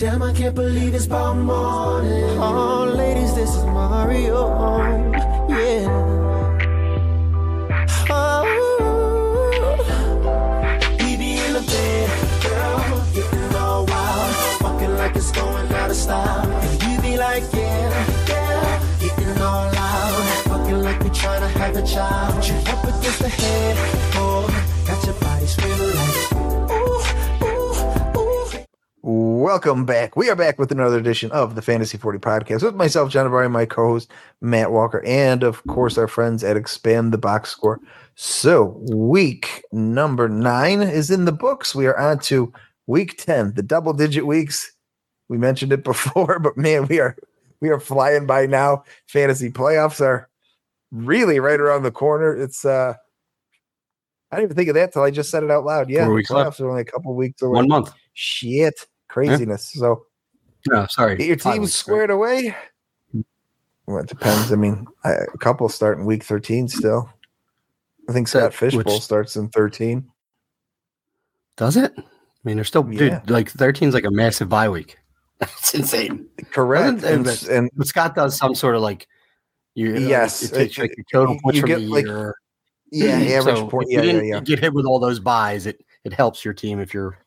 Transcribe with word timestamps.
Damn, 0.00 0.22
I 0.22 0.32
can't 0.32 0.54
believe 0.54 0.94
it's 0.94 1.04
about 1.04 1.36
morning. 1.36 2.38
Oh, 2.38 2.90
ladies, 2.96 3.34
this 3.34 3.54
is 3.54 3.64
Mario. 3.64 4.48
Yeah. 5.46 5.88
Oh. 8.08 8.44
Be 10.96 11.36
in 11.36 11.52
the 11.52 11.60
bed, 11.60 12.08
girl, 12.42 13.04
getting 13.12 13.54
all 13.56 13.84
wild. 13.84 14.34
Fucking 14.62 14.96
like 14.96 15.16
it's 15.16 15.32
going 15.32 15.70
out 15.70 15.90
of 15.90 15.96
style. 15.96 16.50
And 16.50 16.82
you 16.82 16.98
be 17.02 17.18
like, 17.18 17.44
yeah, 17.52 18.80
getting 19.00 19.36
all 19.42 19.70
loud. 19.70 20.24
Fucking 20.44 20.80
like 20.80 21.00
we 21.00 21.10
tryna 21.10 21.50
have 21.50 21.76
a 21.76 21.82
child. 21.82 22.42
You 22.48 22.54
up 22.72 22.84
against 22.84 23.18
the 23.18 23.28
head, 23.28 23.76
oh, 24.16 24.49
Welcome 29.50 29.84
back. 29.84 30.14
We 30.14 30.30
are 30.30 30.36
back 30.36 30.60
with 30.60 30.70
another 30.70 30.96
edition 30.96 31.32
of 31.32 31.56
the 31.56 31.60
Fantasy 31.60 31.98
40 31.98 32.20
podcast 32.20 32.62
with 32.62 32.76
myself, 32.76 33.10
John 33.10 33.28
Barry, 33.28 33.50
my 33.50 33.66
co 33.66 33.88
host, 33.88 34.08
Matt 34.40 34.70
Walker, 34.70 35.02
and 35.04 35.42
of 35.42 35.66
course, 35.66 35.98
our 35.98 36.06
friends 36.06 36.44
at 36.44 36.56
Expand 36.56 37.12
the 37.12 37.18
Box 37.18 37.50
Score. 37.50 37.80
So, 38.14 38.80
week 38.92 39.64
number 39.72 40.28
nine 40.28 40.82
is 40.82 41.10
in 41.10 41.24
the 41.24 41.32
books. 41.32 41.74
We 41.74 41.88
are 41.88 41.98
on 41.98 42.20
to 42.20 42.52
week 42.86 43.18
10, 43.18 43.54
the 43.54 43.62
double 43.64 43.92
digit 43.92 44.24
weeks. 44.24 44.70
We 45.28 45.36
mentioned 45.36 45.72
it 45.72 45.82
before, 45.84 46.38
but 46.38 46.56
man, 46.56 46.86
we 46.86 47.00
are 47.00 47.16
we 47.60 47.70
are 47.70 47.80
flying 47.80 48.26
by 48.26 48.46
now. 48.46 48.84
Fantasy 49.08 49.50
playoffs 49.50 50.00
are 50.00 50.28
really 50.92 51.40
right 51.40 51.58
around 51.58 51.82
the 51.82 51.90
corner. 51.90 52.36
It's 52.36 52.64
uh 52.64 52.94
I 54.30 54.36
didn't 54.36 54.44
even 54.52 54.56
think 54.58 54.68
of 54.68 54.74
that 54.76 54.92
till 54.92 55.02
I 55.02 55.10
just 55.10 55.28
said 55.28 55.42
it 55.42 55.50
out 55.50 55.64
loud. 55.64 55.90
Yeah, 55.90 56.04
Four 56.04 56.14
weeks 56.14 56.30
playoffs 56.30 56.44
left. 56.44 56.60
are 56.60 56.70
only 56.70 56.82
a 56.82 56.84
couple 56.84 57.12
weeks 57.16 57.42
away. 57.42 57.56
One 57.56 57.66
month. 57.66 57.92
Shit, 58.14 58.86
craziness. 59.10 59.72
So 59.72 60.06
No, 60.68 60.86
sorry. 60.90 61.16
Get 61.16 61.26
your 61.26 61.36
team 61.36 61.66
squared 61.66 62.10
away. 62.10 62.54
Mm-hmm. 63.14 63.20
Well, 63.86 63.98
it 64.02 64.08
depends. 64.08 64.52
I 64.52 64.56
mean, 64.56 64.86
I, 65.04 65.10
a 65.32 65.38
couple 65.38 65.68
start 65.68 65.98
in 65.98 66.04
week 66.06 66.22
13 66.24 66.68
still. 66.68 67.10
I 68.08 68.12
think 68.12 68.28
Scott 68.28 68.54
Fishbowl 68.54 69.00
starts 69.00 69.36
in 69.36 69.48
13. 69.50 70.04
Does 71.56 71.76
it? 71.76 71.92
I 71.96 72.02
mean, 72.44 72.56
they're 72.56 72.64
still, 72.64 72.86
Yeah. 72.90 73.20
dude, 73.20 73.30
like 73.30 73.50
13 73.50 73.88
is 73.88 73.94
like 73.94 74.04
a 74.04 74.10
massive 74.10 74.48
bye 74.48 74.68
week. 74.68 74.96
That's 75.38 75.74
insane. 75.74 76.26
Correct. 76.52 77.02
And, 77.02 77.24
but- 77.24 77.42
and 77.48 77.70
But 77.76 77.86
Scott 77.86 78.14
does 78.14 78.36
some 78.36 78.54
sort 78.54 78.76
of 78.76 78.82
like, 78.82 79.06
you, 79.74 79.94
uh, 79.94 79.98
Yes, 80.00 80.42
it 80.42 80.52
takes 80.54 80.78
it- 80.78 80.82
like 80.82 80.96
your 80.96 81.04
total 81.12 81.38
points 81.40 81.60
from 81.60 81.68
get, 81.68 81.78
the 81.80 81.88
like, 81.88 82.06
year. 82.06 82.34
yeah, 82.90 83.16
average 83.38 83.56
So 83.56 83.66
point. 83.68 83.88
Yeah, 83.90 84.02
you 84.02 84.16
yeah, 84.18 84.22
yeah. 84.22 84.40
get 84.40 84.58
hit 84.58 84.72
with 84.72 84.84
all 84.86 84.98
those 84.98 85.20
buys, 85.20 85.66
it 85.66 85.84
it 86.04 86.12
helps 86.12 86.44
your 86.44 86.54
team 86.54 86.80
if 86.80 86.92
you're 86.94 87.18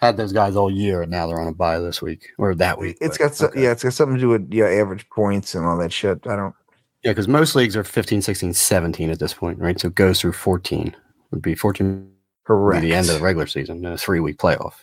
had 0.00 0.16
those 0.16 0.32
guys 0.32 0.54
all 0.54 0.70
year 0.70 1.02
and 1.02 1.10
now 1.10 1.26
they're 1.26 1.40
on 1.40 1.48
a 1.48 1.54
buy 1.54 1.78
this 1.78 2.00
week 2.00 2.28
or 2.38 2.54
that 2.54 2.78
week. 2.78 2.98
It's 3.00 3.18
but, 3.18 3.24
got 3.24 3.34
so, 3.34 3.46
okay. 3.48 3.64
yeah, 3.64 3.72
it's 3.72 3.82
got 3.82 3.92
something 3.92 4.14
to 4.14 4.20
do 4.20 4.28
with 4.28 4.52
yeah, 4.52 4.66
average 4.66 5.08
points 5.10 5.54
and 5.54 5.66
all 5.66 5.76
that 5.78 5.92
shit. 5.92 6.26
I 6.26 6.36
don't. 6.36 6.54
Yeah, 7.02 7.12
because 7.12 7.28
most 7.28 7.54
leagues 7.54 7.76
are 7.76 7.84
15, 7.84 8.22
16, 8.22 8.54
17 8.54 9.10
at 9.10 9.18
this 9.18 9.34
point, 9.34 9.58
right? 9.58 9.78
So 9.78 9.88
it 9.88 9.94
goes 9.94 10.20
through 10.20 10.32
14. 10.32 10.94
Would 11.30 11.42
be 11.42 11.54
14 11.54 12.10
Correct. 12.44 12.82
the 12.82 12.94
end 12.94 13.08
of 13.08 13.16
the 13.16 13.20
regular 13.20 13.46
season 13.46 13.84
a 13.84 13.98
three 13.98 14.20
week 14.20 14.38
playoff. 14.38 14.74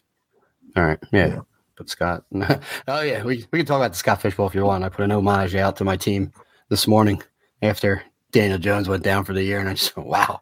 All 0.75 0.85
right. 0.85 0.99
Yeah. 1.11 1.27
Yeah. 1.27 1.39
But 1.77 1.89
Scott, 1.89 2.23
oh, 2.87 3.01
yeah, 3.01 3.23
we, 3.23 3.45
we 3.51 3.59
can 3.59 3.65
talk 3.65 3.77
about 3.77 3.91
the 3.91 3.97
Scott 3.97 4.21
Fishbowl 4.21 4.47
if 4.47 4.55
you 4.55 4.63
want. 4.63 4.83
I 4.83 4.89
put 4.89 5.03
an 5.03 5.11
homage 5.11 5.55
out 5.55 5.75
to 5.77 5.83
my 5.83 5.97
team 5.97 6.31
this 6.69 6.87
morning 6.87 7.21
after 7.61 8.01
Daniel 8.31 8.59
Jones 8.59 8.87
went 8.87 9.03
down 9.03 9.25
for 9.25 9.33
the 9.33 9.43
year. 9.43 9.59
And 9.59 9.67
I 9.67 9.73
just 9.73 9.95
wow, 9.97 10.39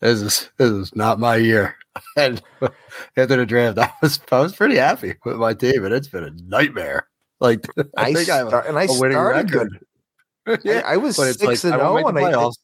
this 0.00 0.20
is, 0.20 0.50
this 0.58 0.70
is 0.70 0.94
not 0.94 1.18
my 1.18 1.36
year. 1.36 1.76
And 2.16 2.42
after 3.16 3.36
the 3.36 3.46
draft, 3.46 3.78
I 3.78 3.92
was, 4.02 4.20
I 4.32 4.40
was 4.40 4.54
pretty 4.54 4.76
happy 4.76 5.14
with 5.24 5.36
my 5.36 5.54
team, 5.54 5.84
and 5.84 5.94
it's 5.94 6.08
been 6.08 6.24
a 6.24 6.30
nightmare. 6.30 7.08
Like, 7.40 7.66
I, 7.96 8.04
I 8.04 8.14
think 8.14 8.28
I 8.28 8.46
start, 8.46 8.66
and 8.66 8.78
I 8.78 8.86
started 8.86 9.50
record. 9.50 9.78
good. 10.46 10.60
yeah. 10.64 10.82
I, 10.86 10.94
I 10.94 10.96
was 10.96 11.16
six 11.16 11.42
like, 11.42 11.50
and 11.50 11.58
zero, 11.58 11.98
oh, 11.98 12.08
and 12.08 12.18
I, 12.18 12.22
playoffs. 12.22 12.56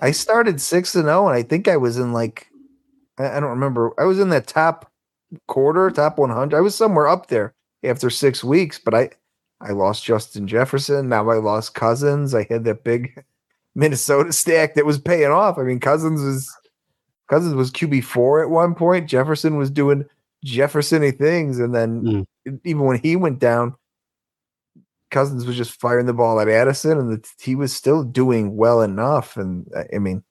I 0.00 0.10
started 0.10 0.60
six 0.60 0.94
and 0.94 1.04
zero, 1.04 1.28
and 1.28 1.36
I 1.36 1.42
think 1.42 1.68
I 1.68 1.76
was 1.76 1.98
in 1.98 2.12
like 2.12 2.48
I, 3.18 3.36
I 3.36 3.40
don't 3.40 3.50
remember. 3.50 3.92
I 3.98 4.04
was 4.04 4.18
in 4.18 4.30
that 4.30 4.46
top 4.46 4.90
quarter, 5.48 5.90
top 5.90 6.18
one 6.18 6.30
hundred. 6.30 6.56
I 6.56 6.60
was 6.60 6.74
somewhere 6.74 7.08
up 7.08 7.28
there 7.28 7.54
after 7.82 8.10
six 8.10 8.44
weeks, 8.44 8.78
but 8.78 8.94
I 8.94 9.10
I 9.60 9.72
lost 9.72 10.04
Justin 10.04 10.46
Jefferson. 10.46 11.08
Now 11.08 11.28
I 11.30 11.36
lost 11.36 11.74
Cousins. 11.74 12.34
I 12.34 12.46
had 12.48 12.64
that 12.64 12.84
big 12.84 13.22
Minnesota 13.74 14.32
stack 14.32 14.74
that 14.74 14.86
was 14.86 14.98
paying 14.98 15.30
off. 15.30 15.58
I 15.58 15.62
mean, 15.62 15.80
Cousins 15.80 16.22
was 16.22 16.54
Cousins 17.28 17.54
was 17.54 17.70
QB 17.70 18.04
four 18.04 18.42
at 18.42 18.50
one 18.50 18.74
point. 18.74 19.08
Jefferson 19.08 19.56
was 19.56 19.70
doing 19.70 20.04
Jefferson-y 20.44 21.10
things, 21.10 21.58
and 21.58 21.74
then 21.74 22.26
hmm. 22.44 22.56
even 22.64 22.84
when 22.84 22.98
he 22.98 23.16
went 23.16 23.38
down, 23.38 23.74
Cousins 25.10 25.46
was 25.46 25.56
just 25.56 25.80
firing 25.80 26.06
the 26.06 26.12
ball 26.12 26.40
at 26.40 26.48
Addison, 26.48 26.98
and 26.98 27.12
the, 27.12 27.28
he 27.40 27.54
was 27.54 27.74
still 27.74 28.04
doing 28.04 28.56
well 28.56 28.82
enough. 28.82 29.36
And 29.36 29.66
I- 29.92 29.98
mean, 29.98 30.22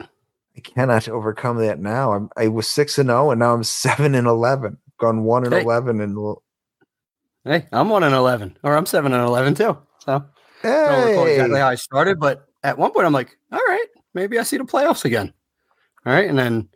I 0.00 0.60
cannot 0.62 1.08
overcome 1.08 1.58
that 1.58 1.78
now. 1.78 2.12
I'm, 2.12 2.30
I 2.36 2.48
was 2.48 2.66
six 2.66 2.98
and 2.98 3.08
zero, 3.08 3.30
and 3.30 3.38
now 3.38 3.54
I'm 3.54 3.64
seven 3.64 4.14
and 4.14 4.26
eleven. 4.26 4.78
Gone 4.98 5.24
one 5.24 5.44
and 5.44 5.54
Hey. 5.54 5.62
eleven, 5.62 6.00
and 6.00 6.16
Hey, 7.44 7.66
I'm 7.72 7.88
one 7.90 8.02
and 8.02 8.14
eleven, 8.14 8.56
or 8.62 8.76
I'm 8.76 8.86
seven 8.86 9.12
and 9.12 9.22
eleven 9.22 9.54
too. 9.54 9.78
So 10.00 10.24
I 10.64 10.68
don't 10.68 11.08
recall 11.08 11.26
exactly 11.26 11.60
how 11.60 11.68
I 11.68 11.74
started, 11.74 12.18
but 12.18 12.46
at 12.64 12.78
one 12.78 12.92
point 12.92 13.06
I'm 13.06 13.12
like, 13.12 13.36
all 13.52 13.58
right, 13.58 13.86
maybe 14.14 14.38
I 14.38 14.42
see 14.42 14.56
the 14.56 14.64
playoffs 14.64 15.04
again. 15.04 15.32
All 16.06 16.12
right, 16.12 16.28
and 16.28 16.38
then 16.38 16.68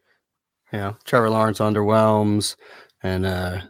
you 0.72 0.78
know 0.78 0.96
Trevor 1.04 1.30
Lawrence 1.30 1.58
underwhelms, 1.60 2.56
and 3.02 3.24
uh, 3.24 3.60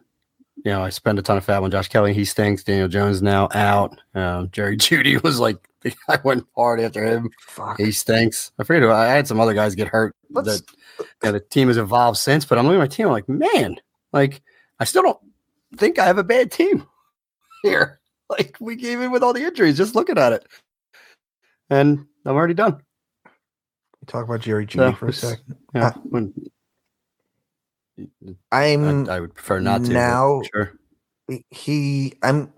you 0.56 0.72
know 0.72 0.82
I 0.82 0.88
spend 0.88 1.19
a 1.19 1.22
ton 1.22 1.37
of 1.37 1.44
fat 1.44 1.62
on 1.62 1.71
Josh 1.71 1.88
Kelley. 1.88 2.15
He 2.15 2.25
stinks. 2.25 2.65
Daniel 2.65 2.88
Jones 2.88 3.21
now 3.22 3.48
out. 3.54 4.00
Um, 4.15 4.49
Jerry 4.53 4.76
Jeudy 4.78 5.22
was 5.22 5.38
like 5.38 5.59
I 6.09 6.19
went 6.25 6.47
hard 6.56 6.81
after 6.81 7.04
him. 7.04 7.31
fuck. 7.43 7.78
He 7.78 7.93
stinks. 7.93 8.53
I 8.59 8.65
forget. 8.65 8.88
I 8.88 9.09
had 9.12 9.26
some 9.28 9.38
other 9.41 9.54
guys 9.54 9.75
get 9.75 9.88
hurt. 9.88 10.15
Let's- 10.31 10.60
that 10.62 11.06
yeah, 11.22 11.31
the 11.31 11.41
team 11.41 11.69
has 11.69 11.78
evolved 11.78 12.19
since, 12.19 12.44
but 12.44 12.59
I'm 12.59 12.65
looking 12.66 12.81
at 12.81 12.84
my 12.84 12.87
team. 12.88 13.06
I'm 13.06 13.12
like, 13.12 13.28
man, 13.28 13.76
like 14.12 14.43
I 14.78 14.84
still 14.84 15.03
don't 15.03 15.19
think 15.76 15.99
I 15.99 16.04
have 16.04 16.19
a 16.19 16.25
bad 16.25 16.50
team 16.50 16.87
here. 17.62 18.00
Like 18.28 18.56
we 18.60 18.76
gave 18.76 19.00
in 19.00 19.10
with 19.10 19.22
all 19.22 19.32
the 19.32 19.43
injuries, 19.44 19.76
just 19.78 19.94
looking 19.94 20.19
at 20.19 20.32
it, 20.34 20.47
and 21.70 22.06
I'm 22.25 22.37
already 22.37 22.54
done. 22.54 22.81
Talk 24.06 24.25
about 24.27 24.41
Jerry 24.41 24.66
Jeudy 24.66 24.91
So, 24.91 24.93
for 24.97 25.09
a 25.09 25.12
second. 25.12 25.56
Yeah, 25.75 25.87
Uh, 25.88 25.93
when- 26.05 26.34
I'm 28.50 29.09
I, 29.11 29.16
I 29.16 29.21
would 29.21 29.34
prefer 29.34 29.61
not 29.61 29.84
to. 29.84 29.93
now- 29.93 30.41
sure. 30.55 30.72
he. 31.50 32.15
I'm. 32.22 32.53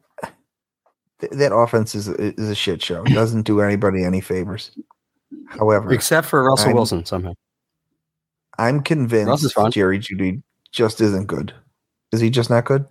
th- 1.21 1.33
That 1.33 1.55
offense 1.55 1.95
is 1.95 2.09
a- 2.09 2.33
is 2.41 2.49
a 2.49 2.55
shit 2.55 2.81
show. 2.83 3.03
It 3.05 3.13
doesn't 3.13 3.43
do 3.43 3.61
anybody 3.61 4.05
any 4.05 4.21
favors. 4.21 4.71
However, 5.49 5.93
Except 5.93 6.27
for 6.29 6.45
Russell 6.45 6.69
I'm- 6.69 6.77
Wilson 6.77 7.05
somehow. 7.05 7.33
I'm 8.59 8.83
convinced. 8.83 9.55
Jerry 9.71 9.99
Jeudy 9.99 10.43
just 10.71 11.01
isn't 11.01 11.27
good. 11.27 11.53
Is 12.13 12.21
he 12.21 12.31
just 12.31 12.51
not 12.51 12.65
good? 12.65 12.87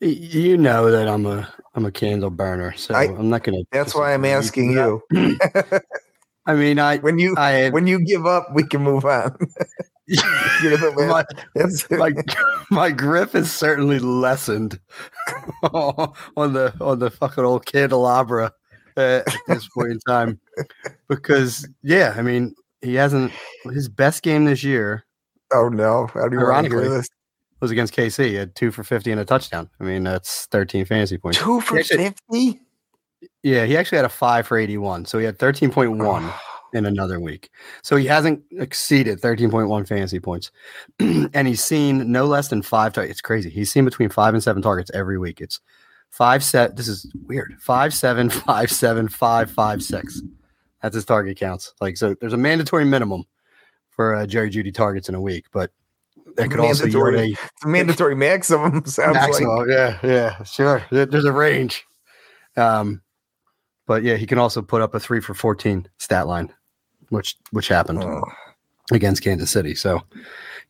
You 0.00 0.56
know 0.56 0.90
that 0.90 1.06
I'm 1.08 1.26
a 1.26 1.52
I'm 1.74 1.84
a 1.84 1.92
candle 1.92 2.30
burner, 2.30 2.74
so 2.76 2.94
I- 2.94 3.02
I, 3.02 3.04
am 3.06 3.30
not 3.30 3.44
gonna. 3.44 3.58
That's 3.70 3.94
why 3.94 4.14
I'm 4.14 4.24
asking 4.24 4.72
you. 4.72 5.02
I 6.50 6.54
mean, 6.54 6.80
I 6.80 6.98
when 6.98 7.18
you 7.20 7.36
I 7.36 7.70
when 7.70 7.86
you 7.86 8.04
give 8.04 8.26
up, 8.26 8.52
we 8.52 8.64
can 8.64 8.82
move 8.82 9.04
on. 9.04 9.36
The 10.10 10.92
man. 10.96 11.96
my, 11.96 11.96
my 11.96 12.22
my 12.68 12.90
grip 12.90 13.36
is 13.36 13.52
certainly 13.52 14.00
lessened 14.00 14.80
on 15.72 16.52
the 16.52 16.74
on 16.80 16.98
the 16.98 17.12
fucking 17.12 17.44
old 17.44 17.64
candelabra 17.64 18.52
uh, 18.96 19.22
at 19.24 19.34
this 19.46 19.68
point 19.68 19.92
in 19.92 20.00
time 20.00 20.40
because 21.06 21.68
yeah 21.84 22.12
i 22.16 22.22
mean 22.22 22.56
he 22.82 22.96
hasn't 22.96 23.30
his 23.72 23.88
best 23.88 24.24
game 24.24 24.46
this 24.46 24.64
year 24.64 25.04
oh 25.52 25.68
no! 25.68 26.08
How 26.08 26.26
do 26.28 26.36
you 26.36 26.42
want 26.44 26.66
hear 26.66 26.78
Ironically, 26.80 26.88
this? 26.88 27.08
was 27.60 27.70
against 27.70 27.94
kc 27.94 28.26
he 28.26 28.34
had 28.34 28.56
two 28.56 28.72
for 28.72 28.82
50 28.82 29.12
and 29.12 29.20
a 29.20 29.24
touchdown 29.24 29.70
i 29.78 29.84
mean 29.84 30.02
that's 30.02 30.46
13 30.46 30.86
fantasy 30.86 31.18
points 31.18 31.38
Two 31.38 31.60
for 31.60 31.80
fifty. 31.84 32.60
Yeah 33.42 33.64
he 33.64 33.76
actually 33.76 33.96
had 33.96 34.04
a 34.04 34.10
five 34.10 34.46
for 34.46 34.58
81 34.58 35.06
so 35.06 35.18
he 35.18 35.24
had 35.24 35.38
13.1 35.38 36.32
in 36.72 36.86
another 36.86 37.20
week. 37.20 37.50
So 37.82 37.96
he 37.96 38.06
hasn't 38.06 38.42
exceeded 38.52 39.20
13.1 39.20 39.88
fantasy 39.88 40.20
points. 40.20 40.50
and 41.00 41.48
he's 41.48 41.62
seen 41.62 42.10
no 42.10 42.26
less 42.26 42.48
than 42.48 42.62
five 42.62 42.92
targets. 42.92 43.12
It's 43.12 43.20
crazy. 43.20 43.50
He's 43.50 43.70
seen 43.70 43.84
between 43.84 44.08
five 44.08 44.34
and 44.34 44.42
seven 44.42 44.62
targets 44.62 44.90
every 44.94 45.18
week. 45.18 45.40
It's 45.40 45.60
five 46.10 46.44
set. 46.44 46.76
This 46.76 46.88
is 46.88 47.10
weird. 47.26 47.56
Five, 47.60 47.94
seven, 47.94 48.30
five, 48.30 48.70
seven, 48.70 49.08
five, 49.08 49.50
five, 49.50 49.82
six. 49.82 50.22
That's 50.82 50.94
his 50.94 51.04
target 51.04 51.36
counts. 51.38 51.74
Like, 51.80 51.96
so 51.96 52.14
there's 52.20 52.32
a 52.32 52.38
mandatory 52.38 52.84
minimum 52.84 53.24
for 53.90 54.14
uh, 54.14 54.26
Jerry 54.26 54.50
Jeudy 54.50 54.72
targets 54.72 55.08
in 55.08 55.14
a 55.14 55.20
week, 55.20 55.46
but 55.52 55.70
that 56.36 56.50
could 56.50 56.60
also 56.60 56.84
Mandatory. 56.84 57.18
a 57.18 57.24
It's 57.32 57.64
a 57.64 57.68
mandatory 57.68 58.14
maximum. 58.14 58.84
Sounds 58.86 59.40
like. 59.40 59.68
Yeah, 59.68 59.98
yeah, 60.02 60.42
sure. 60.44 60.82
There's 60.90 61.24
a 61.24 61.32
range. 61.32 61.84
Um, 62.56 63.02
but 63.90 64.04
yeah, 64.04 64.14
he 64.14 64.24
can 64.24 64.38
also 64.38 64.62
put 64.62 64.82
up 64.82 64.94
a 64.94 65.00
three 65.00 65.20
for 65.20 65.34
14 65.34 65.84
stat 65.98 66.28
line, 66.28 66.54
which 67.08 67.34
which 67.50 67.66
happened 67.66 67.98
Oh, 68.00 68.22
against 68.92 69.20
Kansas 69.20 69.50
City. 69.50 69.74
So 69.74 70.00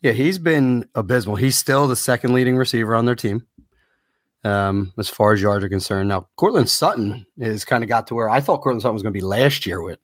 Yeah, 0.01 0.13
he's 0.13 0.39
been 0.39 0.89
abysmal. 0.95 1.37
He's 1.37 1.55
still 1.55 1.87
the 1.87 1.97
second 1.97 2.33
leading 2.33 2.57
receiver 2.57 2.95
on 2.95 3.05
their 3.05 3.15
team, 3.15 3.47
um, 4.43 4.95
as 4.97 5.11
far 5.11 5.35
as 5.35 5.43
yards 5.43 5.63
are 5.63 5.69
concerned. 5.69 6.09
Now, 6.09 6.29
Courtland 6.37 6.71
Sutton 6.71 7.27
has 7.39 7.63
kind 7.63 7.85
of 7.85 7.91
got 7.91 8.07
to 8.07 8.15
where 8.15 8.31
I 8.31 8.41
thought 8.41 8.63
Courtland 8.63 8.81
Sutton 8.81 8.95
was 8.95 9.03
going 9.03 9.13
to 9.13 9.21
be 9.21 9.25
last 9.27 9.67
year 9.67 9.83
with 9.83 9.99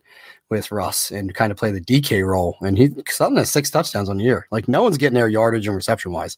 with 0.51 0.71
Russ 0.71 1.11
and 1.11 1.35
kind 1.35 1.51
of 1.51 1.57
play 1.57 1.71
the 1.71 1.81
DK 1.81 2.23
role. 2.23 2.59
And 2.61 2.77
he 2.77 2.91
Sutton 3.09 3.39
has 3.39 3.51
six 3.51 3.71
touchdowns 3.71 4.11
on 4.11 4.19
the 4.19 4.25
year. 4.25 4.47
Like 4.51 4.69
no 4.69 4.83
one's 4.83 4.99
getting 4.99 5.15
their 5.15 5.29
yardage 5.29 5.67
and 5.67 5.75
reception 5.75 6.13
wise. 6.13 6.37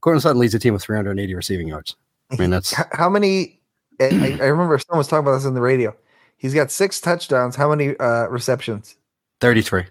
Courtland 0.00 0.22
Sutton 0.22 0.40
leads 0.40 0.52
the 0.52 0.60
team 0.60 0.74
with 0.74 0.84
380 0.84 1.34
receiving 1.34 1.66
yards. 1.66 1.96
I 2.30 2.36
mean, 2.36 2.50
that's 2.50 2.72
How 2.92 3.10
many? 3.10 3.60
I, 4.00 4.38
I 4.40 4.46
remember 4.46 4.78
someone 4.78 4.98
was 4.98 5.08
talking 5.08 5.26
about 5.26 5.38
this 5.38 5.44
in 5.44 5.54
the 5.54 5.60
radio. 5.60 5.92
He's 6.40 6.54
got 6.54 6.70
six 6.70 7.00
touchdowns. 7.00 7.54
How 7.54 7.68
many 7.68 7.96
uh, 7.98 8.26
receptions? 8.28 8.96
33. 9.40 9.84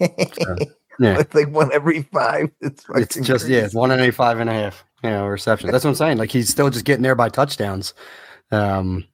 Yeah. 0.98 1.18
It's 1.18 1.34
like 1.34 1.48
one 1.48 1.72
every 1.72 2.02
five. 2.02 2.50
It's, 2.60 2.84
It's 2.90 3.14
just, 3.16 3.48
yeah, 3.48 3.56
crazy. 3.60 3.66
it's 3.66 3.74
one 3.74 3.90
and 3.90 4.00
a 4.00 4.12
five 4.12 4.38
and 4.38 4.48
a 4.48 4.52
half, 4.52 4.84
you 5.02 5.10
know, 5.10 5.26
receptions. 5.26 5.72
That's 5.72 5.84
what 5.84 5.90
I'm 5.90 5.96
saying. 5.96 6.18
Like 6.18 6.30
he's 6.30 6.50
still 6.50 6.70
just 6.70 6.84
getting 6.84 7.02
there 7.02 7.14
by 7.14 7.28
touchdowns. 7.28 7.94
Um, 8.50 9.08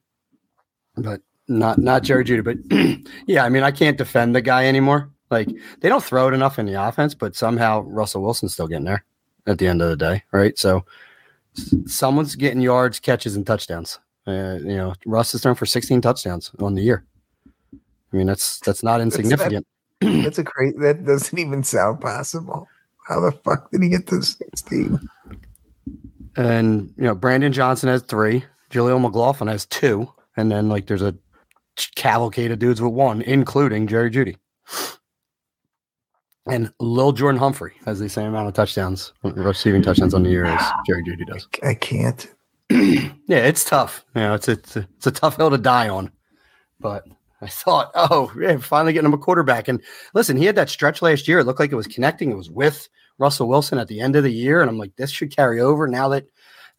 but 0.97 1.21
not, 1.47 1.79
not 1.79 2.03
Jerry 2.03 2.25
Jeudy. 2.25 2.43
But 2.43 3.11
yeah, 3.27 3.43
I 3.45 3.49
mean, 3.49 3.63
I 3.63 3.71
can't 3.71 3.97
defend 3.97 4.35
the 4.35 4.41
guy 4.41 4.67
anymore. 4.67 5.09
Like 5.31 5.49
they 5.79 5.89
don't 5.89 6.03
throw 6.03 6.27
it 6.27 6.33
enough 6.33 6.59
in 6.59 6.65
the 6.65 6.73
offense, 6.73 7.15
but 7.15 7.35
somehow 7.35 7.81
Russell 7.81 8.21
Wilson's 8.21 8.53
still 8.53 8.67
getting 8.67 8.85
there 8.85 9.03
at 9.47 9.57
the 9.57 9.67
end 9.67 9.81
of 9.81 9.89
the 9.89 9.97
day. 9.97 10.23
Right. 10.31 10.59
So 10.59 10.85
someone's 11.85 12.35
getting 12.35 12.61
yards, 12.61 12.99
catches, 12.99 13.35
and 13.35 13.47
touchdowns. 13.47 13.99
Uh, 14.27 14.57
you 14.61 14.77
know, 14.77 14.93
Russ 15.05 15.33
is 15.33 15.41
thrown 15.41 15.55
for 15.55 15.65
16 15.65 16.01
touchdowns 16.01 16.51
on 16.59 16.75
the 16.75 16.81
year. 16.81 17.05
I 17.73 18.17
mean, 18.17 18.27
that's, 18.27 18.59
that's 18.59 18.83
not 18.83 19.01
insignificant. 19.01 19.65
That's 20.01 20.39
a 20.39 20.45
crazy. 20.45 20.77
That 20.77 21.05
doesn't 21.05 21.37
even 21.37 21.61
sound 21.61 21.99
possible. 21.99 22.69
How 23.05 23.19
the 23.19 23.33
fuck 23.33 23.69
did 23.69 23.83
he 23.83 23.89
get 23.89 24.07
to 24.07 24.21
sixteen? 24.21 24.97
And 26.37 26.93
you 26.95 27.03
know, 27.03 27.15
Brandon 27.15 27.51
Johnson 27.51 27.89
has 27.89 28.01
three, 28.03 28.45
Jaleel 28.71 29.01
McLaughlin 29.01 29.49
has 29.49 29.65
two, 29.65 30.09
and 30.37 30.49
then 30.49 30.69
like 30.69 30.87
there's 30.87 31.01
a 31.01 31.15
cavalcade 31.95 32.51
of 32.51 32.59
dudes 32.59 32.81
with 32.81 32.93
one, 32.93 33.21
including 33.23 33.87
Jerry 33.87 34.09
Jeudy. 34.09 34.37
And 36.45 36.71
Lil 36.79 37.11
Jordan 37.11 37.39
Humphrey 37.39 37.73
has 37.85 37.99
the 37.99 38.07
same 38.07 38.27
amount 38.27 38.47
of 38.47 38.53
touchdowns, 38.53 39.11
receiving 39.23 39.81
touchdowns 39.81 40.13
on 40.13 40.23
the 40.23 40.29
year 40.29 40.45
as 40.45 40.61
Jerry 40.87 41.03
Jeudy 41.03 41.27
does. 41.27 41.47
I 41.61 41.73
can't. 41.73 42.33
yeah, 43.27 43.45
it's 43.45 43.63
tough. 43.63 44.05
You 44.15 44.21
know, 44.21 44.33
it's 44.35 44.47
a, 44.47 44.51
it's 44.51 44.75
a 44.75 44.87
it's 44.97 45.07
a 45.07 45.11
tough 45.11 45.37
hill 45.37 45.49
to 45.49 45.57
die 45.57 45.89
on. 45.89 46.11
But 46.79 47.05
I 47.41 47.47
thought, 47.47 47.91
oh, 47.95 48.31
yeah, 48.39 48.57
finally 48.57 48.93
getting 48.93 49.07
him 49.07 49.13
a 49.13 49.17
quarterback. 49.17 49.67
And 49.67 49.81
listen, 50.13 50.37
he 50.37 50.45
had 50.45 50.55
that 50.55 50.69
stretch 50.69 51.01
last 51.01 51.27
year. 51.27 51.39
It 51.39 51.45
looked 51.45 51.59
like 51.59 51.71
it 51.71 51.75
was 51.75 51.87
connecting. 51.87 52.31
It 52.31 52.37
was 52.37 52.49
with 52.49 52.87
Russell 53.17 53.47
Wilson 53.47 53.79
at 53.79 53.87
the 53.87 54.01
end 54.01 54.15
of 54.15 54.23
the 54.23 54.31
year, 54.31 54.61
and 54.61 54.69
I'm 54.69 54.77
like, 54.77 54.95
this 54.95 55.11
should 55.11 55.35
carry 55.35 55.59
over 55.59 55.87
now 55.87 56.09
that 56.09 56.25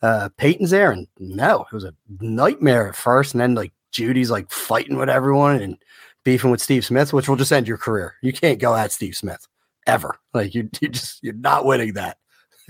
uh, 0.03 0.29
Payton's 0.37 0.71
there. 0.71 0.91
And 0.91 1.07
no, 1.19 1.67
it 1.71 1.75
was 1.75 1.85
a 1.85 1.95
nightmare 2.21 2.89
at 2.89 2.97
first, 2.97 3.35
and 3.35 3.41
then 3.41 3.55
like 3.55 3.73
Jeudy's 3.93 4.31
like 4.31 4.51
fighting 4.51 4.97
with 4.97 5.09
everyone 5.09 5.61
and 5.61 5.77
beefing 6.25 6.51
with 6.51 6.63
Steve 6.63 6.85
Smith, 6.85 7.13
which 7.13 7.29
will 7.29 7.37
just 7.37 7.53
end 7.53 7.67
your 7.67 7.79
career. 7.79 8.15
You 8.23 8.33
can't 8.33 8.59
go 8.59 8.75
at 8.75 8.93
Steve 8.93 9.17
Smith 9.17 9.47
ever. 9.87 10.19
Like 10.33 10.55
you, 10.55 10.69
you 10.81 10.89
just 10.89 11.23
you're 11.23 11.35
not 11.35 11.65
winning 11.65 11.95
that. 11.95 12.17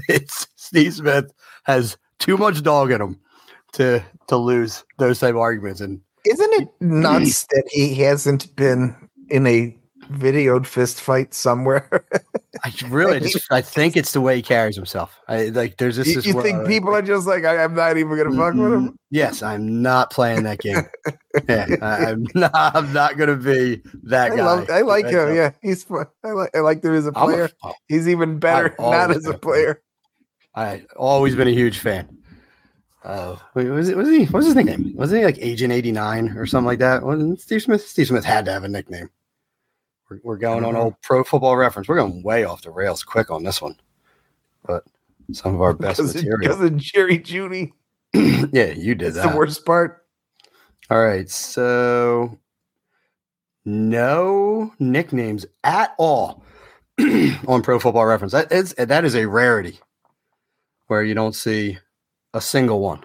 It's 0.09 0.47
Steve 0.57 0.95
Smith 0.95 1.31
has 1.65 1.99
too 2.21 2.37
much 2.37 2.63
dog 2.63 2.93
in 2.93 3.01
him 3.01 3.19
to 3.73 4.03
to 4.29 4.37
lose 4.37 4.85
those 4.99 5.19
type 5.19 5.31
of 5.35 5.39
arguments. 5.41 5.81
And 5.81 6.01
Isn't 6.25 6.53
it 6.63 6.69
nuts 6.81 7.45
that 7.51 7.65
he 7.73 7.95
hasn't 7.97 8.55
been 8.55 8.95
in 9.29 9.47
a 9.47 9.77
videoed 10.13 10.67
fist 10.67 11.01
fight 11.01 11.33
somewhere? 11.35 12.05
I 12.65 12.73
really 12.89 13.21
just 13.31 13.47
I 13.51 13.61
think 13.61 13.97
it's 13.97 14.13
the 14.13 14.21
way 14.21 14.37
he 14.37 14.43
carries 14.43 14.75
himself. 14.77 15.17
I 15.29 15.47
like 15.47 15.77
there's 15.79 15.97
this. 15.97 16.09
you 16.09 16.21
you 16.35 16.43
think 16.43 16.67
people 16.67 16.95
are 16.95 17.03
just 17.03 17.27
like, 17.27 17.45
I, 17.45 17.63
I'm 17.63 17.75
not 17.75 17.97
even 17.97 18.17
gonna 18.17 18.37
fuck 18.37 18.55
with 18.55 18.73
him? 18.73 18.89
Mm, 18.91 18.95
Yes, 19.11 19.43
I'm 19.43 19.83
not 19.83 20.11
playing 20.13 20.43
that 20.45 20.59
game. 20.61 20.83
yeah, 21.49 21.67
I, 21.83 22.11
am 22.11 22.27
not. 22.35 22.53
I'm 22.55 22.93
not 22.93 23.17
gonna 23.17 23.37
be 23.37 23.83
that 24.05 24.33
I, 24.33 24.37
guy. 24.37 24.45
love, 24.45 24.71
I 24.71 24.81
like 24.83 25.07
him. 25.07 25.35
Yeah, 25.35 25.53
he's 25.63 25.85
fun. 25.85 26.07
I 26.25 26.31
like. 26.33 26.51
I 26.55 26.61
like 26.61 26.83
him 26.85 26.95
as 26.95 27.07
a 27.07 27.13
I'm 27.15 27.23
a- 27.23 27.27
player. 27.27 27.51
he's 27.89 28.09
even 28.09 28.39
better 28.41 28.75
not 28.79 29.11
as 29.13 29.27
a 29.27 29.35
player. 29.39 29.81
I 30.55 30.85
always 30.97 31.37
been 31.37 31.49
a 31.49 31.53
huge 31.53 31.79
fan. 31.79 32.17
Uh, 33.05 33.37
wait, 33.55 33.69
was 33.69 33.89
it? 33.89 33.97
Was 33.97 34.09
he? 34.09 34.25
What 34.25 34.35
was 34.35 34.47
his 34.47 34.55
nickname? 34.55 34.93
Wasn't 34.95 35.19
he 35.19 35.25
like 35.25 35.39
Agent 35.41 35.73
eighty 35.73 35.91
nine 35.93 36.31
or 36.37 36.45
something 36.47 36.67
like 36.67 36.81
that? 36.81 37.03
Wasn't 37.03 37.41
Steve 37.41 37.63
Smith? 37.63 37.87
Steve 37.87 38.09
Smith 38.09 38.25
had 38.25 38.45
to 38.45 38.53
have 38.53 38.65
a 38.65 38.69
nickname. 38.69 39.09
We're, 40.11 40.21
we're 40.23 40.37
going 40.37 40.65
on 40.65 40.77
old 40.77 41.01
Pro 41.01 41.25
Football 41.25 41.57
Reference. 41.57 41.89
We're 41.89 41.97
going 41.97 42.23
way 42.23 42.45
off 42.45 42.63
the 42.63 42.71
rails 42.71 43.03
quick 43.03 43.31
on 43.31 43.43
this 43.43 43.63
one, 43.63 43.77
but 44.67 44.85
some 45.33 45.55
of 45.55 45.63
our 45.63 45.73
best 45.73 45.99
Because 45.99 46.15
material. 46.15 46.39
because 46.41 46.61
of 46.61 46.77
Jerry 46.77 47.19
Jeudy. 47.19 47.73
yeah, 48.53 48.73
you 48.73 48.95
did 48.95 49.15
That's 49.15 49.25
that. 49.25 49.33
the 49.33 49.39
worst 49.39 49.65
part. 49.65 50.05
All 50.91 51.03
right, 51.03 51.31
so 51.31 52.39
no 53.65 54.75
nicknames 54.79 55.47
at 55.65 55.95
all 55.99 56.45
on 57.47 57.63
Pro 57.63 57.79
Football 57.79 58.07
Reference. 58.07 58.33
That 58.33 58.51
is 58.53 58.75
that 58.75 59.05
is 59.05 59.15
a 59.15 59.27
rarity 59.27 59.79
where 60.91 61.05
you 61.05 61.15
don't 61.15 61.37
see 61.37 61.79
a 62.35 62.41
single 62.41 62.81
one. 62.81 63.01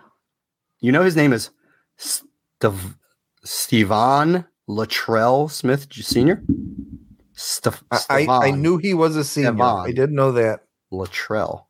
You 0.79 0.91
know 0.91 1.03
his 1.03 1.15
name 1.15 1.31
is 1.31 1.51
Stev- 1.99 2.97
Stevan 3.43 4.43
Latrell 4.67 5.51
Smith 5.51 5.85
Senior. 5.93 6.41
Stef- 7.35 7.83
I, 7.91 8.25
I, 8.27 8.47
I 8.47 8.51
knew 8.51 8.77
he 8.77 8.95
was 8.95 9.15
a 9.15 9.23
senior. 9.23 9.51
Stevan. 9.51 9.85
I 9.85 9.91
didn't 9.91 10.15
know 10.15 10.31
that. 10.31 10.61
Latrell. 10.91 11.65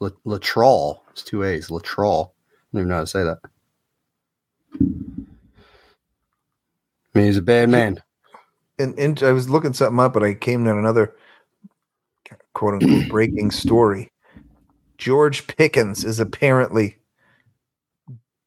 La- 0.00 0.08
Latrell. 0.24 1.00
It's 1.10 1.22
two 1.22 1.44
A's. 1.44 1.68
Latrell. 1.68 2.30
I 2.30 2.32
don't 2.72 2.80
even 2.80 2.88
know 2.88 2.94
how 2.94 3.00
to 3.02 3.06
say 3.06 3.24
that. 3.24 3.38
I 4.72 4.78
mean, 7.14 7.26
he's 7.26 7.36
a 7.36 7.42
bad 7.42 7.68
man. 7.68 8.02
And, 8.78 8.98
and 8.98 9.22
I 9.22 9.32
was 9.32 9.50
looking 9.50 9.74
something 9.74 10.00
up, 10.00 10.14
but 10.14 10.22
I 10.22 10.32
came 10.32 10.64
to 10.64 10.70
another 10.70 11.14
quote 12.54 12.80
unquote 12.82 13.10
breaking 13.10 13.50
story. 13.50 14.10
George 14.98 15.46
Pickens 15.46 16.04
is 16.04 16.18
apparently 16.20 16.96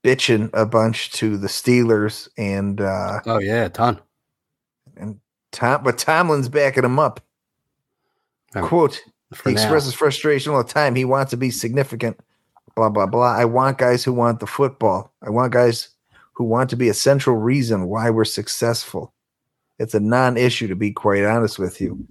bitching 0.03 0.49
a 0.53 0.65
bunch 0.65 1.11
to 1.13 1.37
the 1.37 1.47
Steelers 1.47 2.27
and 2.37 2.81
uh 2.81 3.19
Oh 3.25 3.39
yeah, 3.39 3.65
a 3.65 3.69
ton. 3.69 3.99
and 4.97 5.19
Tom 5.51 5.83
but 5.83 5.97
Tomlin's 5.97 6.49
backing 6.49 6.83
him 6.83 6.99
up. 6.99 7.21
Um, 8.55 8.67
Quote 8.67 8.95
He 9.45 9.51
now. 9.51 9.51
expresses 9.51 9.93
frustration 9.93 10.51
all 10.53 10.63
the 10.63 10.69
time. 10.71 10.95
He 10.95 11.05
wants 11.05 11.29
to 11.31 11.37
be 11.37 11.51
significant. 11.51 12.19
Blah 12.75 12.89
blah 12.89 13.05
blah. 13.05 13.33
I 13.35 13.45
want 13.45 13.77
guys 13.77 14.03
who 14.03 14.13
want 14.13 14.39
the 14.39 14.47
football. 14.47 15.13
I 15.21 15.29
want 15.29 15.53
guys 15.53 15.89
who 16.33 16.43
want 16.45 16.69
to 16.71 16.75
be 16.75 16.89
a 16.89 16.93
central 16.93 17.35
reason 17.37 17.87
why 17.87 18.09
we're 18.09 18.25
successful. 18.25 19.13
It's 19.79 19.93
a 19.93 19.99
non-issue 19.99 20.67
to 20.67 20.75
be 20.75 20.91
quite 20.91 21.23
honest 21.25 21.59
with 21.59 21.81
you. 21.81 22.05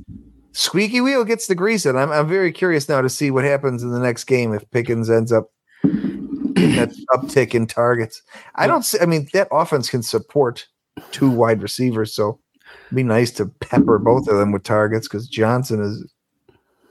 Squeaky 0.52 1.00
wheel 1.00 1.24
gets 1.24 1.46
the 1.46 1.54
grease 1.54 1.86
and 1.86 1.98
I'm 1.98 2.10
I'm 2.10 2.28
very 2.28 2.52
curious 2.52 2.88
now 2.88 3.00
to 3.00 3.08
see 3.08 3.30
what 3.30 3.44
happens 3.44 3.82
in 3.82 3.90
the 3.90 4.00
next 4.00 4.24
game 4.24 4.52
if 4.52 4.68
Pickens 4.70 5.10
ends 5.10 5.32
up 5.32 5.50
that 5.82 6.94
uptick 7.12 7.54
in 7.54 7.66
targets. 7.66 8.22
I 8.56 8.66
don't 8.66 8.82
see 8.82 8.98
I 9.00 9.06
mean 9.06 9.28
that 9.32 9.48
offense 9.52 9.88
can 9.88 10.02
support 10.02 10.66
two 11.12 11.30
wide 11.30 11.62
receivers, 11.62 12.14
so 12.14 12.40
it'd 12.86 12.96
be 12.96 13.02
nice 13.02 13.30
to 13.32 13.46
pepper 13.46 13.98
both 13.98 14.28
of 14.28 14.36
them 14.36 14.52
with 14.52 14.64
targets 14.64 15.08
because 15.08 15.28
Johnson 15.28 15.80
is 15.82 16.12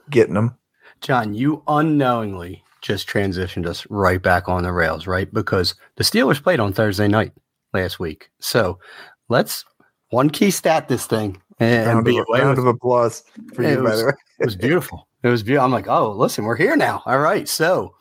getting 0.08 0.34
them. 0.34 0.56
John, 1.00 1.34
you 1.34 1.62
unknowingly 1.66 2.64
just 2.80 3.08
transitioned 3.08 3.66
us 3.66 3.86
right 3.90 4.22
back 4.22 4.48
on 4.48 4.62
the 4.62 4.72
rails, 4.72 5.06
right? 5.06 5.32
Because 5.32 5.74
the 5.96 6.04
Steelers 6.04 6.42
played 6.42 6.60
on 6.60 6.72
Thursday 6.72 7.08
night 7.08 7.32
last 7.72 8.00
week. 8.00 8.30
So 8.40 8.78
let's 9.28 9.64
one 10.10 10.30
key 10.30 10.50
stat 10.50 10.88
this 10.88 11.06
thing 11.06 11.40
and, 11.60 11.86
round, 11.86 12.04
be 12.04 12.18
of, 12.18 12.26
away 12.28 12.40
round 12.40 12.56
with 12.56 12.66
of 12.66 12.66
applause 12.66 13.22
for 13.54 13.62
you, 13.62 13.82
by 13.82 13.96
the 13.96 14.06
way. 14.06 14.12
it 14.38 14.44
was 14.44 14.56
beautiful. 14.56 15.06
It 15.22 15.28
was 15.28 15.42
beautiful. 15.42 15.66
I'm 15.66 15.72
like, 15.72 15.88
oh, 15.88 16.12
listen, 16.12 16.44
we're 16.44 16.56
here 16.56 16.76
now. 16.76 17.02
All 17.06 17.18
right. 17.18 17.48
So 17.48 17.94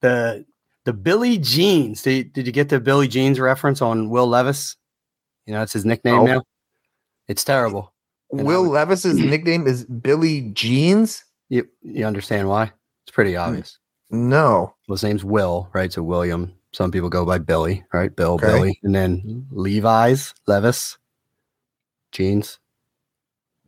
the 0.00 0.44
the 0.84 0.92
Billy 0.92 1.38
Jeans. 1.38 2.02
Did, 2.02 2.32
did 2.32 2.46
you 2.46 2.52
get 2.52 2.68
the 2.68 2.80
Billy 2.80 3.08
Jeans 3.08 3.38
reference 3.38 3.82
on 3.82 4.10
Will 4.10 4.26
Levis? 4.26 4.76
You 5.46 5.54
know, 5.54 5.62
it's 5.62 5.72
his 5.72 5.84
nickname 5.84 6.24
No. 6.24 6.24
now. 6.24 6.42
It's 7.28 7.44
terrible. 7.44 7.92
And 8.30 8.46
Will 8.46 8.62
would- 8.62 8.72
Levis's 8.72 9.18
nickname 9.18 9.66
is 9.66 9.84
Billy 9.84 10.50
Jeans? 10.52 11.24
You 11.48 11.68
you 11.82 12.04
understand 12.04 12.48
why? 12.48 12.72
It's 13.04 13.14
pretty 13.14 13.34
hmm. 13.34 13.40
obvious. 13.40 13.78
No. 14.10 14.74
Well, 14.88 14.96
his 14.96 15.04
name's 15.04 15.24
Will, 15.24 15.68
right? 15.72 15.92
So 15.92 16.02
William. 16.02 16.54
Some 16.72 16.90
people 16.90 17.08
go 17.08 17.24
by 17.24 17.38
Billy, 17.38 17.82
right? 17.94 18.14
Bill, 18.14 18.32
Okay. 18.32 18.46
Billy, 18.46 18.80
and 18.82 18.94
then 18.94 19.18
hmm. 19.20 19.40
Levi's, 19.50 20.34
Levis, 20.46 20.98
Jeans. 22.12 22.58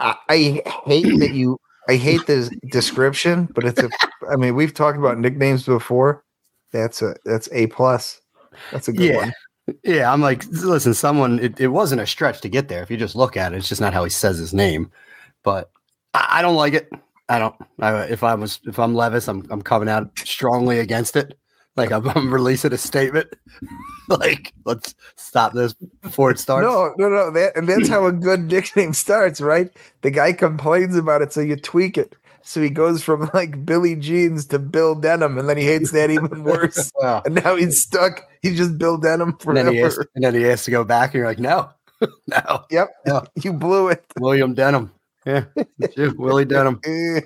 I, 0.01 0.17
I 0.29 0.63
hate 0.87 1.19
that 1.19 1.33
you 1.33 1.59
I 1.89 1.97
hate 1.97 2.27
this 2.27 2.51
description, 2.71 3.49
but 3.55 3.65
it's 3.65 3.83
a 3.83 3.91
I 4.31 4.37
mean, 4.37 4.55
we've 4.55 4.75
talked 4.75 4.99
about 4.99 5.19
nicknames 5.19 5.65
before. 5.65 6.25
That's 6.73 7.03
a 7.03 7.15
that's 7.25 7.49
A 7.53 7.67
plus. 7.69 8.21
That's 8.73 8.89
a 8.89 8.93
good 8.93 9.11
Yeah. 9.11 9.17
one. 9.17 9.33
Yeah, 9.85 10.13
I'm 10.13 10.21
like, 10.21 10.45
listen, 10.49 10.95
someone. 10.95 11.39
It, 11.39 11.61
it 11.61 11.69
wasn't 11.69 12.01
a 12.01 12.07
stretch 12.07 12.41
to 12.41 12.49
get 12.49 12.69
there. 12.69 12.83
If 12.83 12.91
you 12.91 12.97
just 12.97 13.15
look 13.15 13.37
at 13.37 13.53
it, 13.53 13.57
it's 13.57 13.69
just 13.69 13.81
not 13.81 13.93
how 13.93 14.03
he 14.03 14.11
says 14.11 14.37
his 14.37 14.53
name. 14.53 14.91
But 15.45 15.71
I, 16.13 16.27
I 16.31 16.43
don't 16.43 16.57
like 16.57 16.75
it. 16.75 16.91
I 17.29 17.39
don't. 17.39 17.55
I, 17.79 18.03
if 18.05 18.25
I 18.25 18.35
was, 18.35 18.59
if 18.67 18.79
I'm 18.81 18.95
Levis, 18.95 19.29
I'm 19.29 19.47
I'm 19.51 19.63
coming 19.63 19.89
out 19.89 20.11
strongly 20.19 20.81
against 20.81 21.15
it. 21.15 21.39
Like 21.81 21.93
I'm, 21.93 22.09
I'm 22.11 22.33
releasing 22.33 22.73
a 22.73 22.79
statement. 22.79 23.29
like 24.09 24.53
let's 24.65 24.95
stop 25.17 25.53
this 25.55 25.73
before 26.03 26.31
it 26.31 26.39
starts. 26.39 26.65
No, 26.65 26.95
no, 26.99 27.09
no. 27.09 27.31
That, 27.31 27.57
and 27.57 27.69
that's 27.69 27.89
how 27.89 28.07
a 28.07 28.13
good 28.13 28.51
nickname 28.51 28.93
starts, 28.93 29.41
right? 29.41 29.71
The 30.03 30.11
guy 30.11 30.33
complains 30.33 30.97
about 30.97 31.23
it, 31.23 31.33
so 31.33 31.41
you 31.41 31.57
tweak 31.57 31.97
it. 31.99 32.15
So 32.43 32.61
he 32.63 32.71
goes 32.71 33.03
from 33.03 33.31
like 33.35 33.65
Billy 33.67 33.95
Jeans 33.97 34.47
to 34.47 34.59
Bill 34.59 34.95
Denham, 34.95 35.39
and 35.39 35.49
then 35.49 35.57
he 35.59 35.65
hates 35.65 35.91
that 35.93 36.11
even 36.11 36.43
worse. 36.45 36.91
Yeah. 37.01 37.21
and 37.25 37.35
now 37.37 37.55
he's 37.57 37.83
stuck. 37.83 38.27
He's 38.43 38.57
just 38.57 38.79
Bill 38.79 38.97
Denham 38.97 39.37
And 39.47 39.57
then, 39.57 39.73
he 39.73 39.79
has, 39.79 39.95
forever. 39.95 40.11
and 40.15 40.25
then 40.25 40.35
he 40.35 40.43
has 40.43 40.65
to 40.65 40.71
go 40.71 40.83
back, 40.83 41.09
and 41.15 41.19
you're 41.21 41.27
like, 41.27 41.39
no, 41.39 41.69
no, 42.27 42.65
Yep, 42.71 42.89
Yeah. 43.07 43.21
you 43.43 43.53
blew 43.53 43.89
it. 43.89 44.05
William 44.19 44.55
Denham. 44.55 44.91
Yeah, 45.27 45.45
Willie 46.17 46.47
Denham. 46.47 46.81
Eh. 46.85 47.21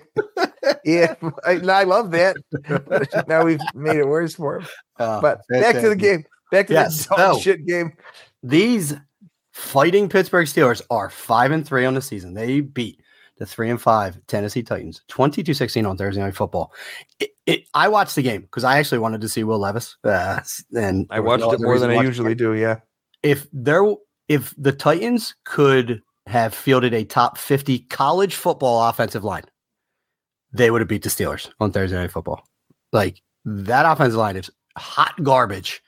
Yeah, 0.84 1.14
I, 1.46 1.52
I 1.52 1.84
love 1.84 2.10
that. 2.12 2.36
But 2.68 3.08
now 3.28 3.44
we've 3.44 3.60
made 3.74 3.96
it 3.96 4.06
worse 4.06 4.34
for 4.34 4.60
him. 4.60 4.66
Uh, 4.98 5.20
But 5.20 5.40
back 5.48 5.76
to 5.80 5.88
the 5.88 5.96
game. 5.96 6.24
Back 6.50 6.66
to 6.68 6.72
Yes, 6.74 7.06
the 7.06 7.16
so- 7.34 7.38
shit 7.40 7.66
game. 7.66 7.92
These 8.42 8.94
fighting 9.52 10.08
Pittsburgh 10.08 10.46
Steelers 10.46 10.82
are 10.90 11.08
five 11.10 11.50
and 11.52 11.66
three 11.66 11.84
on 11.84 11.94
the 11.94 12.02
season. 12.02 12.34
They 12.34 12.60
beat 12.60 13.00
the 13.38 13.46
three 13.46 13.70
and 13.70 13.80
five 13.80 14.18
Tennessee 14.26 14.62
Titans 14.62 15.00
22 15.08 15.54
16 15.54 15.86
on 15.86 15.96
Thursday 15.96 16.20
Night 16.20 16.36
Football. 16.36 16.72
It, 17.18 17.30
it, 17.46 17.64
I 17.74 17.88
watched 17.88 18.14
the 18.14 18.22
game 18.22 18.42
because 18.42 18.62
I 18.64 18.78
actually 18.78 18.98
wanted 18.98 19.20
to 19.22 19.28
see 19.28 19.42
Will 19.44 19.58
Levis. 19.58 19.96
Uh, 20.04 20.40
and 20.76 21.06
I 21.10 21.20
watched 21.20 21.40
no 21.40 21.52
it 21.52 21.60
more 21.60 21.78
than 21.78 21.90
I 21.90 22.02
usually 22.02 22.32
it. 22.32 22.38
do. 22.38 22.54
Yeah. 22.54 22.80
If 23.22 23.46
there, 23.52 23.82
if 24.28 24.54
the 24.58 24.72
Titans 24.72 25.34
could 25.44 26.02
have 26.26 26.54
fielded 26.54 26.94
a 26.94 27.04
top 27.04 27.36
50 27.38 27.80
college 27.90 28.34
football 28.36 28.88
offensive 28.88 29.24
line, 29.24 29.44
they 30.54 30.70
would 30.70 30.80
have 30.80 30.88
beat 30.88 31.02
the 31.02 31.08
Steelers 31.08 31.50
on 31.60 31.72
Thursday 31.72 31.96
Night 31.96 32.12
Football. 32.12 32.46
Like 32.92 33.20
that 33.44 33.90
offensive 33.90 34.18
line 34.18 34.36
is 34.36 34.50
hot 34.78 35.14
garbage, 35.22 35.82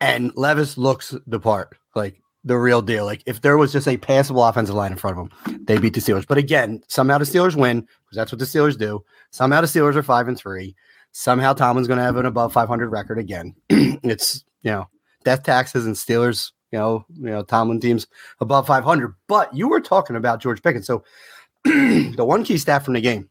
and 0.00 0.30
Levis 0.36 0.78
looks 0.78 1.14
the 1.26 1.40
part, 1.40 1.76
like 1.94 2.20
the 2.44 2.58
real 2.58 2.82
deal. 2.82 3.06
Like 3.06 3.22
if 3.26 3.40
there 3.40 3.56
was 3.56 3.72
just 3.72 3.88
a 3.88 3.96
passable 3.96 4.44
offensive 4.44 4.74
line 4.74 4.92
in 4.92 4.98
front 4.98 5.18
of 5.18 5.28
them, 5.28 5.64
they 5.64 5.78
beat 5.78 5.94
the 5.94 6.00
Steelers. 6.00 6.26
But 6.26 6.38
again, 6.38 6.82
somehow 6.88 7.18
the 7.18 7.24
Steelers 7.24 7.56
win 7.56 7.80
because 7.80 8.16
that's 8.16 8.30
what 8.30 8.38
the 8.38 8.44
Steelers 8.44 8.78
do. 8.78 9.02
Somehow 9.30 9.62
the 9.62 9.66
Steelers 9.66 9.96
are 9.96 10.02
five 10.02 10.28
and 10.28 10.38
three. 10.38 10.76
Somehow 11.12 11.54
Tomlin's 11.54 11.88
going 11.88 11.98
to 11.98 12.04
have 12.04 12.16
an 12.16 12.26
above 12.26 12.52
500 12.52 12.90
record 12.90 13.18
again. 13.18 13.54
it's 13.70 14.44
you 14.62 14.70
know 14.70 14.86
death 15.24 15.42
taxes 15.42 15.86
and 15.86 15.96
Steelers. 15.96 16.52
You 16.72 16.78
know, 16.78 17.06
you 17.14 17.30
know 17.30 17.42
Tomlin 17.42 17.80
teams 17.80 18.06
above 18.40 18.66
500. 18.66 19.14
But 19.26 19.54
you 19.56 19.68
were 19.68 19.80
talking 19.80 20.16
about 20.16 20.42
George 20.42 20.62
Pickens, 20.62 20.86
so 20.86 21.02
the 21.64 22.24
one 22.24 22.44
key 22.44 22.58
stat 22.58 22.84
from 22.84 22.92
the 22.92 23.00
game 23.00 23.30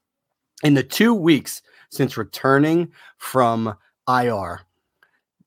in 0.64 0.74
the 0.74 0.84
two 0.84 1.14
weeks 1.14 1.62
since 1.90 2.18
returning 2.18 2.92
from 3.18 3.76
IR, 4.08 4.62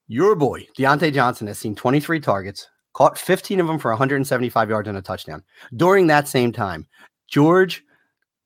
your 0.09 0.35
boy 0.35 0.67
Diontae 0.77 1.13
Johnson 1.13 1.47
has 1.47 1.59
seen 1.59 1.75
23 1.75 2.21
targets, 2.21 2.69
caught 2.93 3.19
15 3.19 3.61
of 3.61 3.67
them 3.67 3.79
for 3.79 3.91
175 3.91 4.69
yards 4.69 4.89
and 4.89 4.99
a 4.99 5.03
touchdown. 5.03 5.43
During 5.77 6.07
that 6.09 6.29
same 6.29 6.53
time, 6.53 6.87
George, 7.29 7.85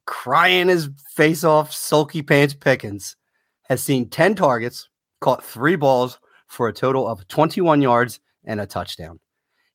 crying 0.06 0.68
his 0.68 0.90
face 1.14 1.44
off, 1.44 1.72
sulky 1.72 2.22
pants 2.22 2.54
Pickens, 2.54 3.16
has 3.64 3.82
seen 3.82 4.10
10 4.10 4.34
targets, 4.34 4.88
caught 5.20 5.42
three 5.42 5.76
balls 5.76 6.18
for 6.48 6.68
a 6.68 6.72
total 6.72 7.08
of 7.08 7.26
21 7.28 7.80
yards 7.80 8.20
and 8.44 8.60
a 8.60 8.66
touchdown. 8.66 9.18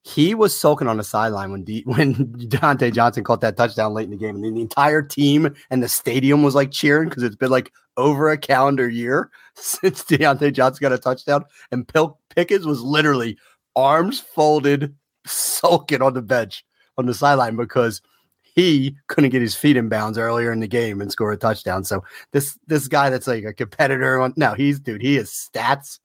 He 0.04 0.34
was 0.34 0.58
sulking 0.58 0.88
on 0.88 0.98
the 0.98 1.04
sideline 1.04 1.52
when 1.52 1.64
D- 1.64 1.84
when 1.86 2.16
Diontae 2.16 2.94
Johnson 2.94 3.24
caught 3.24 3.42
that 3.42 3.58
touchdown 3.58 3.94
late 3.94 4.06
in 4.06 4.12
the 4.12 4.18
game, 4.18 4.36
and 4.36 4.44
the 4.44 4.62
entire 4.62 5.02
team 5.02 5.54
and 5.70 5.84
the 5.84 5.90
stadium 5.90 6.44
was 6.44 6.56
like 6.56 6.72
cheering 6.72 7.10
because 7.10 7.24
it's 7.24 7.36
been 7.36 7.52
like 7.52 7.72
over 7.98 8.30
a 8.30 8.38
calendar 8.38 8.90
year 8.90 9.30
since 9.56 10.04
Diontae 10.04 10.54
Johnson 10.54 10.82
got 10.82 10.94
a 10.94 10.98
touchdown, 10.98 11.46
and 11.72 11.88
Pil- 11.88 12.20
Pickens 12.36 12.66
was 12.66 12.82
literally 12.82 13.38
arms 13.76 14.20
folded, 14.20 14.96
sulking 15.26 16.02
on 16.02 16.14
the 16.14 16.22
bench 16.22 16.66
on 16.98 17.06
the 17.06 17.14
sideline 17.14 17.56
because 17.56 18.02
he 18.42 18.96
couldn't 19.08 19.30
get 19.30 19.42
his 19.42 19.56
feet 19.56 19.78
in 19.78 19.90
bounds 19.90 20.18
earlier 20.18 20.52
in 20.52 20.60
the 20.60 20.68
game 20.68 21.02
and 21.02 21.12
score 21.12 21.32
a 21.32 21.38
touchdown. 21.38 21.84
So 21.84 22.04
this 22.32 22.58
this 22.68 22.88
guy 22.88 23.10
that's 23.10 23.28
like 23.28 23.44
a 23.44 23.54
competitor, 23.54 24.20
on, 24.20 24.34
no, 24.36 24.54
he's 24.54 24.80
dude, 24.80 25.02
he 25.02 25.18
is 25.18 25.30
stats 25.30 26.00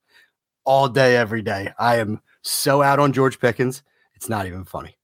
all 0.64 0.88
day, 0.88 1.16
every 1.16 1.42
day. 1.42 1.72
I 1.78 1.96
am 1.96 2.20
so 2.44 2.82
out 2.82 2.98
on 2.98 3.12
George 3.12 3.40
Pickens. 3.40 3.82
It's 4.14 4.28
not 4.28 4.46
even 4.46 4.64
funny. 4.64 4.96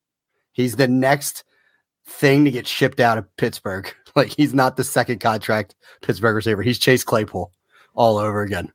He's 0.52 0.76
the 0.76 0.88
next 0.88 1.44
thing 2.06 2.44
to 2.44 2.50
get 2.50 2.66
shipped 2.66 3.00
out 3.00 3.18
of 3.18 3.37
Pittsburgh. 3.37 3.92
Like 4.16 4.30
he's 4.37 4.52
not 4.52 4.76
the 4.76 4.82
second 4.82 5.20
contract 5.20 5.76
Pittsburgh 6.02 6.35
receiver. 6.35 6.64
He's 6.64 6.80
Chase 6.80 7.04
Claypool 7.04 7.52
all 7.94 8.18
over 8.18 8.42
again. 8.42 8.73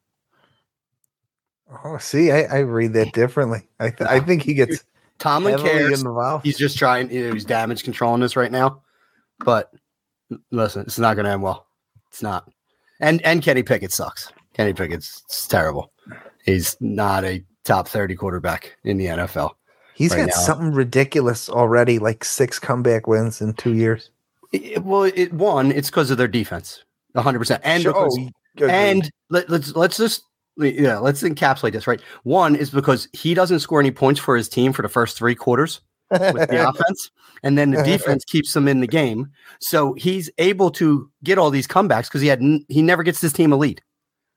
Oh, 1.84 1.98
see, 1.98 2.32
I, 2.32 2.44
I 2.44 2.60
read 2.60 2.94
that 2.94 3.12
differently. 3.12 3.68
I 3.78 3.90
th- 3.90 4.10
I 4.10 4.22
think 4.22 4.44
he 4.44 4.54
gets 4.54 4.86
Tomlin 5.20 5.60
cares. 5.60 6.02
He's 6.42 6.58
just 6.58 6.78
trying. 6.78 7.12
You 7.12 7.28
know, 7.28 7.34
he's 7.34 7.44
damage 7.44 7.84
controlling 7.84 8.22
this 8.22 8.38
right 8.38 8.50
now. 8.52 8.82
But 9.40 9.74
listen, 10.52 10.84
it's 10.84 11.00
not 11.00 11.16
going 11.16 11.26
to 11.26 11.32
end 11.32 11.42
well. 11.42 11.68
It's 12.08 12.22
not. 12.22 12.50
And 13.02 13.22
and 13.24 13.42
Kenny 13.42 13.62
Pickett 13.62 13.92
sucks. 13.92 14.32
Kenny 14.54 14.74
Pickett's 14.74 15.48
terrible. 15.48 15.92
He's 16.46 16.78
not 16.80 17.26
a 17.26 17.44
top 17.66 17.88
thirty 17.88 18.16
quarterback 18.16 18.78
in 18.86 18.98
the 18.98 19.08
NFL. 19.08 19.52
He's 19.96 20.12
right 20.12 20.20
got 20.20 20.28
now. 20.28 20.42
something 20.42 20.72
ridiculous 20.72 21.50
already, 21.50 22.00
like 22.00 22.24
six 22.24 22.60
comeback 22.60 23.08
wins 23.08 23.42
in 23.42 23.54
two 23.54 23.74
years. 23.74 24.10
It- 24.52 24.84
well, 24.84 25.04
it 25.04 25.34
one, 25.34 25.72
it's 25.72 25.90
because 25.90 26.12
of 26.12 26.18
their 26.18 26.28
defense, 26.28 26.84
hundred 27.16 27.40
percent, 27.40 27.62
and 27.66 27.84
Sure, 27.84 27.94
because- 27.94 28.18
oh, 28.62 28.68
and 28.68 29.10
let, 29.30 29.50
let's 29.50 29.76
let's 29.76 29.98
just 29.98 30.24
yeah 30.58 30.98
let's 31.00 31.24
encapsulate 31.24 31.74
this 31.74 31.88
right. 31.88 32.00
One 32.24 32.56
is 32.56 32.70
because 32.70 33.10
he 33.12 33.34
doesn't 33.34 33.60
score 33.60 33.80
any 33.82 33.92
points 33.92 34.20
for 34.20 34.38
his 34.38 34.48
team 34.48 34.72
for 34.72 34.82
the 34.82 34.88
first 34.90 35.18
three 35.18 35.36
quarters 35.36 35.82
with 36.12 36.50
the 36.50 36.66
offense, 36.70 37.12
and 37.44 37.58
then 37.58 37.72
the 37.72 37.84
defense 37.84 38.24
keeps 38.26 38.54
them 38.54 38.68
in 38.68 38.80
the 38.80 38.88
game. 38.88 39.30
So 39.60 39.94
he's 39.96 40.30
able 40.38 40.72
to 40.72 41.10
get 41.24 41.38
all 41.38 41.50
these 41.50 41.68
comebacks 41.68 42.04
because 42.04 42.22
he 42.22 42.28
had 42.28 42.42
he 42.70 42.82
never 42.82 43.04
gets 43.04 43.20
his 43.20 43.34
team 43.34 43.52
a 43.52 43.58
lead. 43.58 43.82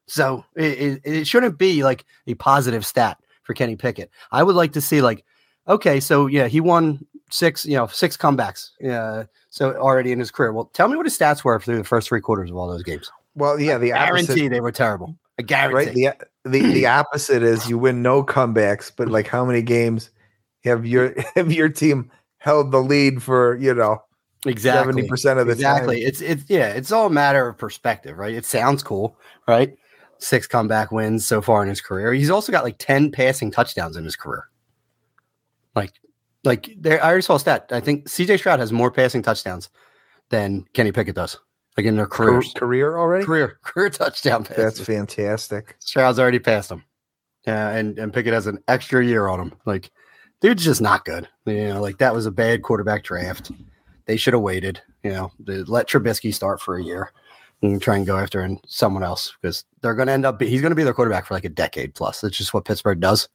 So 0.08 0.44
it, 0.56 0.64
it, 0.64 1.00
it 1.04 1.26
shouldn't 1.26 1.58
be 1.58 1.84
like 1.84 2.04
a 2.26 2.34
positive 2.34 2.84
stat 2.84 3.18
for 3.42 3.54
Kenny 3.54 3.76
Pickett. 3.76 4.10
I 4.32 4.42
would 4.42 4.56
like 4.56 4.72
to 4.72 4.80
see 4.80 5.00
like 5.00 5.24
okay, 5.68 6.00
so 6.00 6.26
yeah, 6.26 6.48
he 6.48 6.60
won 6.60 7.06
six 7.30 7.64
you 7.64 7.76
know 7.76 7.86
six 7.86 8.16
comebacks. 8.16 8.70
Yeah, 8.80 9.24
so 9.50 9.74
already 9.74 10.12
in 10.12 10.18
his 10.18 10.30
career. 10.30 10.52
Well, 10.52 10.66
tell 10.72 10.88
me 10.88 10.96
what 10.96 11.06
his 11.06 11.16
stats 11.16 11.44
were 11.44 11.60
through 11.60 11.78
the 11.78 11.84
first 11.84 12.08
three 12.08 12.20
quarters 12.20 12.50
of 12.50 12.56
all 12.56 12.68
those 12.68 12.82
games. 12.82 13.10
well, 13.34 13.60
yeah, 13.60 13.78
the 13.78 13.88
guarantee 13.88 14.32
opposite, 14.32 14.50
they 14.50 14.60
were 14.60 14.72
terrible. 14.72 15.16
I 15.38 15.42
guarantee. 15.42 16.06
right? 16.06 16.18
The 16.44 16.50
the 16.50 16.72
the 16.72 16.86
opposite 16.86 17.42
is 17.42 17.68
you 17.68 17.78
win 17.78 18.02
no 18.02 18.24
comebacks, 18.24 18.90
but 18.94 19.08
like 19.08 19.28
how 19.28 19.44
many 19.44 19.62
games 19.62 20.10
have 20.64 20.86
your 20.86 21.14
have 21.36 21.52
your 21.52 21.68
team 21.68 22.10
held 22.38 22.72
the 22.72 22.82
lead 22.82 23.22
for 23.22 23.56
you 23.56 23.74
know 23.74 24.02
exactly. 24.46 24.92
seventy 24.92 25.08
percent 25.08 25.38
of 25.38 25.46
the 25.46 25.52
exactly. 25.52 26.00
time? 26.00 26.08
It's 26.08 26.20
it's 26.20 26.44
yeah. 26.48 26.68
It's 26.68 26.90
all 26.90 27.06
a 27.06 27.10
matter 27.10 27.48
of 27.48 27.58
perspective, 27.58 28.18
right? 28.18 28.34
It 28.34 28.46
sounds 28.46 28.82
cool, 28.82 29.16
right? 29.46 29.77
Six 30.20 30.46
comeback 30.46 30.90
wins 30.90 31.26
so 31.26 31.40
far 31.40 31.62
in 31.62 31.68
his 31.68 31.80
career. 31.80 32.12
He's 32.12 32.30
also 32.30 32.50
got 32.52 32.64
like 32.64 32.76
ten 32.78 33.10
passing 33.10 33.50
touchdowns 33.50 33.96
in 33.96 34.04
his 34.04 34.16
career. 34.16 34.48
Like, 35.74 35.92
like 36.44 36.70
there. 36.76 37.02
I 37.02 37.08
already 37.08 37.22
saw 37.22 37.36
a 37.36 37.40
stat. 37.40 37.68
I 37.70 37.80
think 37.80 38.08
C.J. 38.08 38.38
Stroud 38.38 38.58
has 38.58 38.72
more 38.72 38.90
passing 38.90 39.22
touchdowns 39.22 39.68
than 40.30 40.64
Kenny 40.74 40.90
Pickett 40.92 41.14
does. 41.14 41.38
Like 41.76 41.86
in 41.86 41.96
their 41.96 42.06
Car- 42.06 42.26
careers, 42.26 42.52
career 42.54 42.98
already. 42.98 43.24
career 43.24 43.58
career 43.62 43.90
touchdown 43.90 44.42
passes. 44.42 44.56
That's 44.56 44.80
fantastic. 44.80 45.76
Stroud's 45.78 46.18
already 46.18 46.40
passed 46.40 46.70
him. 46.72 46.82
Yeah, 47.46 47.70
and 47.70 47.96
and 47.98 48.12
Pickett 48.12 48.32
has 48.34 48.48
an 48.48 48.58
extra 48.66 49.04
year 49.06 49.28
on 49.28 49.40
him. 49.40 49.52
Like, 49.64 49.90
dude's 50.40 50.64
just 50.64 50.80
not 50.80 51.04
good. 51.04 51.28
You 51.46 51.68
know, 51.68 51.80
like 51.80 51.98
that 51.98 52.14
was 52.14 52.26
a 52.26 52.32
bad 52.32 52.62
quarterback 52.62 53.04
draft. 53.04 53.52
They 54.06 54.16
should 54.16 54.34
have 54.34 54.42
waited. 54.42 54.82
You 55.04 55.12
know, 55.12 55.32
let 55.46 55.88
Trubisky 55.88 56.34
start 56.34 56.60
for 56.60 56.76
a 56.76 56.82
year 56.82 57.12
and 57.62 57.80
try 57.82 57.96
and 57.96 58.06
go 58.06 58.16
after 58.16 58.40
and 58.40 58.60
someone 58.66 59.02
else 59.02 59.34
because 59.40 59.64
they're 59.80 59.94
going 59.94 60.06
to 60.06 60.12
end 60.12 60.24
up. 60.26 60.38
Be, 60.38 60.46
he's 60.48 60.60
going 60.60 60.70
to 60.70 60.76
be 60.76 60.84
their 60.84 60.94
quarterback 60.94 61.26
for 61.26 61.34
like 61.34 61.44
a 61.44 61.48
decade 61.50 61.94
plus. 61.94 62.20
That's 62.20 62.36
just 62.36 62.54
what 62.54 62.64
Pittsburgh 62.64 63.00
does 63.00 63.28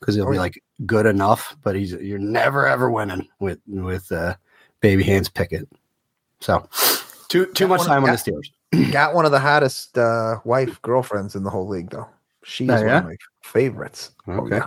because 0.00 0.14
he'll 0.14 0.28
Oh, 0.28 0.30
be 0.32 0.38
like 0.38 0.62
good 0.86 1.06
enough, 1.06 1.56
but 1.62 1.74
he's 1.76 1.92
you're 1.92 2.18
never 2.18 2.66
ever 2.66 2.90
winning 2.90 3.28
with 3.38 3.58
with 3.66 4.10
uh, 4.12 4.34
baby 4.80 5.02
hands 5.04 5.28
Pickett. 5.28 5.68
So 6.40 6.68
too 7.28 7.46
too 7.46 7.64
Got 7.64 7.68
much 7.70 7.78
one- 7.80 7.88
time 7.88 8.04
on 8.04 8.10
the 8.10 8.16
got- 8.16 8.24
Steelers. 8.24 8.50
Got 8.92 9.14
one 9.14 9.26
of 9.26 9.30
the 9.32 9.38
hottest 9.38 9.98
uh, 9.98 10.36
wife 10.44 10.80
girlfriends 10.82 11.34
in 11.36 11.42
the 11.44 11.50
whole 11.50 11.68
league, 11.68 11.90
though. 11.90 12.08
She's 12.42 12.70
Oh, 12.70 12.74
one 12.76 12.86
yeah? 12.86 12.98
of 12.98 13.04
my 13.04 13.16
favorites. 13.42 14.12
Oh, 14.26 14.32
Okay. 14.46 14.56
yeah. 14.56 14.66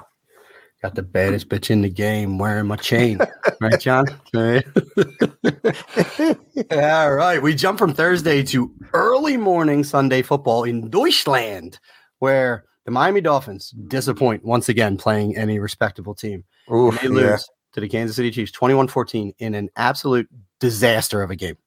Got 0.86 0.94
the 0.94 1.02
baddest 1.02 1.50
bitch 1.50 1.72
in 1.72 1.82
the 1.82 1.90
game 1.90 2.38
wearing 2.38 2.68
my 2.68 2.76
chain. 2.76 3.18
right, 3.60 3.80
John? 3.80 4.06
All 4.36 4.42
right. 4.44 4.64
All 6.72 7.12
right. 7.12 7.42
We 7.42 7.56
jump 7.56 7.80
from 7.80 7.92
Thursday 7.92 8.44
to 8.44 8.72
early 8.94 9.36
morning 9.36 9.84
Sunday 9.84 10.22
football 10.22 10.64
in 10.64 10.92
Deutschland, 10.92 11.80
where 12.20 12.66
the 12.86 12.92
Miami 12.92 13.20
Dolphins 13.20 13.72
disappoint 13.88 14.46
once 14.46 14.70
again 14.70 14.96
playing 14.96 15.36
any 15.36 15.58
respectable 15.58 16.14
team. 16.14 16.44
Oof, 16.72 17.02
They 17.02 17.08
yeah. 17.08 17.14
lose 17.32 17.50
to 17.74 17.82
the 17.82 17.90
Kansas 17.90 18.16
City 18.16 18.30
Chiefs 18.30 18.52
21 18.52 18.88
14 18.88 19.34
in 19.40 19.56
an 19.56 19.70
absolute 19.78 20.30
disaster 20.60 21.24
of 21.24 21.32
a 21.32 21.36
game. 21.36 21.58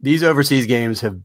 these 0.00 0.24
overseas 0.24 0.66
games 0.66 1.00
have 1.00 1.20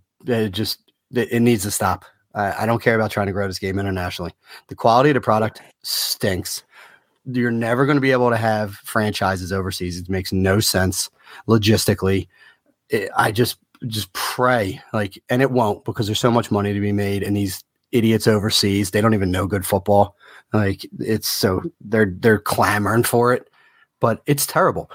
just 0.52 0.92
it, 1.16 1.32
it 1.32 1.40
needs 1.40 1.64
to 1.64 1.72
stop. 1.72 2.06
I, 2.36 2.54
I 2.64 2.66
don't 2.68 2.84
care 2.84 2.94
about 2.94 3.10
trying 3.10 3.26
to 3.26 3.34
grow 3.34 3.48
this 3.48 3.58
game 3.58 3.80
internationally. 3.80 4.32
The 4.68 4.76
quality 4.76 5.10
of 5.10 5.16
the 5.16 5.22
product 5.22 5.64
stinks. 5.82 6.62
You're 7.32 7.52
never 7.52 7.86
going 7.86 7.98
to 7.98 8.02
be 8.02 8.12
able 8.12 8.30
to 8.30 8.38
have 8.38 8.76
franchises 8.76 9.52
overseas. 9.52 9.98
It 9.98 10.10
makes 10.10 10.32
no 10.32 10.60
sense 10.60 11.10
logistically. 11.48 12.28
It, 12.90 13.10
I 13.16 13.32
just 13.32 13.58
just 13.88 14.12
pray 14.14 14.82
like, 14.94 15.22
and 15.30 15.42
it 15.42 15.52
won't 15.52 15.86
because 15.86 16.06
there's 16.08 16.20
so 16.20 16.32
much 16.32 16.52
money 16.52 16.74
to 16.74 16.80
be 16.80 16.92
made, 16.92 17.24
and 17.24 17.36
these 17.36 17.64
idiots 17.92 18.28
overseas 18.28 18.92
they 18.92 19.02
don't 19.02 19.16
even 19.16 19.32
know 19.32 19.48
good 19.48 19.66
football. 19.66 20.16
Like 20.54 20.86
it's 21.00 21.28
so 21.30 21.62
they're 21.82 22.14
they're 22.20 22.40
clamoring 22.40 23.04
for 23.04 23.34
it, 23.34 23.50
but 24.00 24.22
it's 24.26 24.46
terrible 24.46 24.92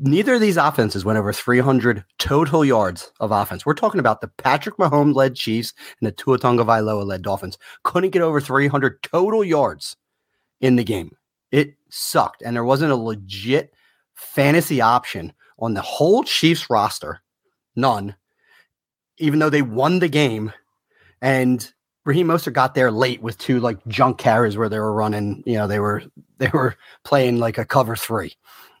neither 0.00 0.34
of 0.34 0.40
these 0.40 0.56
offenses 0.56 1.04
went 1.04 1.18
over 1.18 1.32
300 1.32 2.04
total 2.18 2.64
yards 2.64 3.12
of 3.20 3.30
offense. 3.30 3.66
We're 3.66 3.74
talking 3.74 4.00
about 4.00 4.20
the 4.20 4.28
Patrick 4.28 4.76
Mahomes 4.76 5.14
led 5.14 5.34
Chiefs 5.34 5.72
and 6.00 6.06
the 6.06 6.12
Tua 6.12 6.38
Tagovailoa 6.38 7.04
led 7.04 7.22
Dolphins 7.22 7.58
couldn't 7.84 8.10
get 8.10 8.22
over 8.22 8.40
300 8.40 9.02
total 9.02 9.44
yards 9.44 9.96
in 10.60 10.76
the 10.76 10.84
game. 10.84 11.16
It 11.50 11.74
sucked, 11.88 12.42
and 12.42 12.54
there 12.54 12.64
wasn't 12.64 12.92
a 12.92 12.96
legit 12.96 13.72
fantasy 14.14 14.80
option 14.80 15.32
on 15.58 15.74
the 15.74 15.80
whole 15.80 16.22
Chiefs 16.24 16.68
roster. 16.70 17.20
None, 17.76 18.14
even 19.18 19.38
though 19.38 19.50
they 19.50 19.62
won 19.62 19.98
the 19.98 20.08
game, 20.08 20.52
and 21.20 21.72
Raheem 22.04 22.28
Mostert 22.28 22.54
got 22.54 22.74
there 22.74 22.90
late 22.90 23.22
with 23.22 23.38
two 23.38 23.60
like 23.60 23.84
junk 23.86 24.18
carries 24.18 24.56
where 24.56 24.68
they 24.68 24.78
were 24.78 24.92
running. 24.92 25.42
You 25.46 25.54
know, 25.54 25.66
they 25.66 25.78
were 25.78 26.02
they 26.38 26.50
were 26.52 26.76
playing 27.04 27.38
like 27.38 27.58
a 27.58 27.64
cover 27.64 27.96
three 27.96 28.34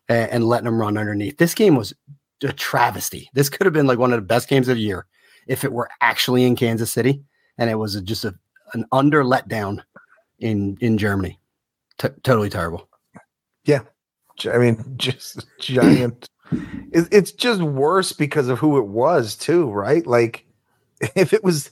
and, 0.08 0.30
and 0.30 0.48
letting 0.48 0.64
them 0.64 0.80
run 0.80 0.96
underneath. 0.96 1.38
This 1.38 1.54
game 1.54 1.76
was 1.76 1.94
a 2.42 2.52
travesty. 2.52 3.28
This 3.34 3.48
could 3.48 3.66
have 3.66 3.74
been 3.74 3.86
like 3.86 3.98
one 3.98 4.12
of 4.12 4.18
the 4.18 4.26
best 4.26 4.48
games 4.48 4.68
of 4.68 4.76
the 4.76 4.82
year 4.82 5.06
if 5.46 5.64
it 5.64 5.72
were 5.72 5.90
actually 6.00 6.44
in 6.44 6.56
Kansas 6.56 6.90
City, 6.90 7.22
and 7.56 7.68
it 7.70 7.74
was 7.74 8.00
just 8.02 8.24
a, 8.24 8.34
an 8.74 8.86
under 8.92 9.22
letdown 9.24 9.82
in 10.38 10.76
in 10.80 10.98
Germany. 10.98 11.37
T- 11.98 12.08
totally 12.22 12.50
terrible. 12.50 12.88
Yeah, 13.64 13.80
I 14.52 14.58
mean, 14.58 14.84
just 14.96 15.46
giant. 15.60 16.28
it, 16.92 17.08
it's 17.10 17.32
just 17.32 17.60
worse 17.60 18.12
because 18.12 18.48
of 18.48 18.58
who 18.58 18.78
it 18.78 18.86
was 18.86 19.36
too, 19.36 19.70
right? 19.70 20.06
Like, 20.06 20.44
if 21.14 21.32
it 21.32 21.44
was 21.44 21.70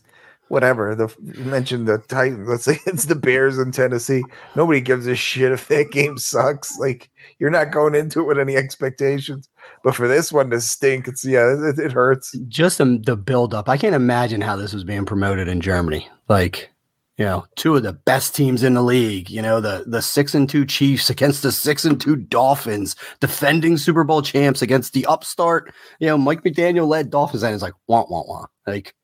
whatever 0.48 0.94
the 0.94 1.12
you 1.22 1.44
mentioned 1.44 1.88
the 1.88 1.98
Titans. 1.98 2.48
Let's 2.48 2.64
say 2.64 2.78
it's 2.86 3.06
the 3.06 3.14
Bears 3.14 3.58
in 3.58 3.72
Tennessee. 3.72 4.22
Nobody 4.54 4.80
gives 4.80 5.06
a 5.06 5.16
shit 5.16 5.52
if 5.52 5.68
that 5.68 5.90
game 5.90 6.18
sucks. 6.18 6.78
Like 6.78 7.10
you're 7.38 7.50
not 7.50 7.72
going 7.72 7.94
into 7.94 8.20
it 8.20 8.26
with 8.26 8.38
any 8.38 8.56
expectations. 8.56 9.48
But 9.82 9.94
for 9.94 10.08
this 10.08 10.32
one 10.32 10.50
to 10.50 10.60
stink, 10.60 11.08
it's 11.08 11.24
yeah, 11.24 11.54
it, 11.70 11.78
it 11.78 11.92
hurts. 11.92 12.36
Just 12.48 12.78
the, 12.78 13.00
the 13.04 13.16
build 13.16 13.54
up. 13.54 13.68
I 13.68 13.76
can't 13.76 13.94
imagine 13.94 14.40
how 14.40 14.56
this 14.56 14.72
was 14.72 14.84
being 14.84 15.04
promoted 15.04 15.48
in 15.48 15.60
Germany. 15.60 16.08
Like 16.28 16.70
you 17.18 17.24
know, 17.24 17.46
two 17.56 17.74
of 17.74 17.82
the 17.82 17.94
best 17.94 18.34
teams 18.34 18.62
in 18.62 18.74
the 18.74 18.82
league. 18.82 19.30
You 19.30 19.40
know, 19.42 19.60
the 19.60 19.84
the 19.86 20.02
six 20.02 20.34
and 20.34 20.48
two 20.48 20.66
Chiefs 20.66 21.08
against 21.08 21.42
the 21.42 21.52
six 21.52 21.84
and 21.84 22.00
two 22.00 22.16
Dolphins, 22.16 22.94
defending 23.20 23.78
Super 23.78 24.04
Bowl 24.04 24.22
champs 24.22 24.62
against 24.62 24.92
the 24.92 25.06
upstart, 25.06 25.72
you 25.98 26.06
know, 26.08 26.18
Mike 26.18 26.42
McDaniel 26.42 26.86
led 26.86 27.10
Dolphins, 27.10 27.42
and 27.42 27.54
it's 27.54 27.62
like 27.62 27.74
want 27.88 28.10
want 28.10 28.28
want. 28.28 28.50
Like 28.66 28.94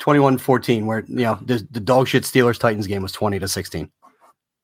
21-14 0.00 0.86
where 0.86 1.04
you 1.06 1.16
know 1.16 1.38
the, 1.42 1.66
the 1.70 1.80
dog 1.80 2.08
shit 2.08 2.24
Steelers 2.24 2.58
Titans 2.58 2.86
game 2.86 3.02
was 3.02 3.12
20 3.12 3.38
to 3.38 3.46
16 3.46 3.90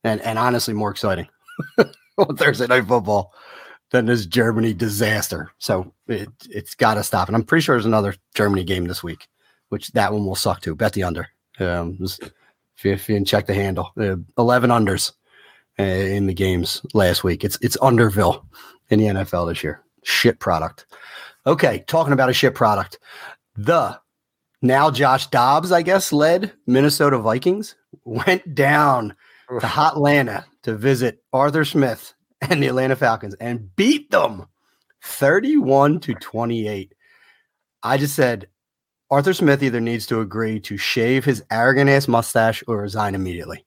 and 0.02 0.20
and 0.22 0.38
honestly 0.38 0.74
more 0.74 0.90
exciting 0.90 1.28
on 2.18 2.36
Thursday 2.36 2.66
night 2.66 2.86
football 2.86 3.32
than 3.90 4.06
this 4.06 4.24
Germany 4.24 4.72
disaster 4.72 5.50
so 5.58 5.92
it 6.08 6.30
it's 6.48 6.74
got 6.74 6.94
to 6.94 7.04
stop 7.04 7.28
and 7.28 7.36
I'm 7.36 7.44
pretty 7.44 7.62
sure 7.62 7.76
there's 7.76 7.84
another 7.84 8.14
Germany 8.34 8.64
game 8.64 8.86
this 8.86 9.02
week 9.02 9.28
which 9.68 9.88
that 9.92 10.12
one 10.12 10.24
will 10.24 10.36
suck 10.36 10.62
too 10.62 10.74
bet 10.74 10.94
the 10.94 11.04
under 11.04 11.28
um 11.60 11.98
just, 11.98 12.22
if, 12.84 13.08
you, 13.08 13.24
check 13.24 13.46
the 13.46 13.54
handle. 13.54 13.92
Uh, 13.98 14.16
11 14.38 14.70
unders 14.70 15.12
uh, 15.78 15.82
in 15.82 16.26
the 16.26 16.34
games 16.34 16.84
last 16.94 17.24
week. 17.24 17.44
It's 17.44 17.58
it's 17.60 17.76
underville 17.78 18.44
in 18.90 18.98
the 18.98 19.06
NFL 19.06 19.48
this 19.48 19.62
year. 19.62 19.82
Shit 20.02 20.38
product. 20.38 20.86
Okay 21.46 21.84
talking 21.86 22.12
about 22.12 22.30
a 22.30 22.34
shit 22.34 22.54
product. 22.54 22.98
The 23.56 23.98
now 24.62 24.90
Josh 24.90 25.28
Dobbs, 25.28 25.72
I 25.72 25.82
guess, 25.82 26.12
led 26.12 26.52
Minnesota 26.66 27.18
Vikings, 27.18 27.76
went 28.04 28.54
down 28.54 29.14
to 29.60 29.66
Hot 29.66 29.94
Atlanta 29.94 30.44
to 30.62 30.74
visit 30.74 31.22
Arthur 31.32 31.64
Smith 31.64 32.14
and 32.40 32.62
the 32.62 32.66
Atlanta 32.66 32.96
Falcons 32.96 33.34
and 33.34 33.74
beat 33.76 34.10
them 34.10 34.46
31 35.02 36.00
to 36.00 36.14
28. 36.14 36.94
I 37.82 37.98
just 37.98 38.14
said 38.14 38.48
Arthur 39.10 39.34
Smith 39.34 39.62
either 39.62 39.80
needs 39.80 40.06
to 40.06 40.20
agree 40.20 40.58
to 40.60 40.76
shave 40.76 41.24
his 41.24 41.42
arrogant 41.50 41.88
ass 41.90 42.08
mustache 42.08 42.62
or 42.66 42.78
resign 42.78 43.14
immediately. 43.14 43.64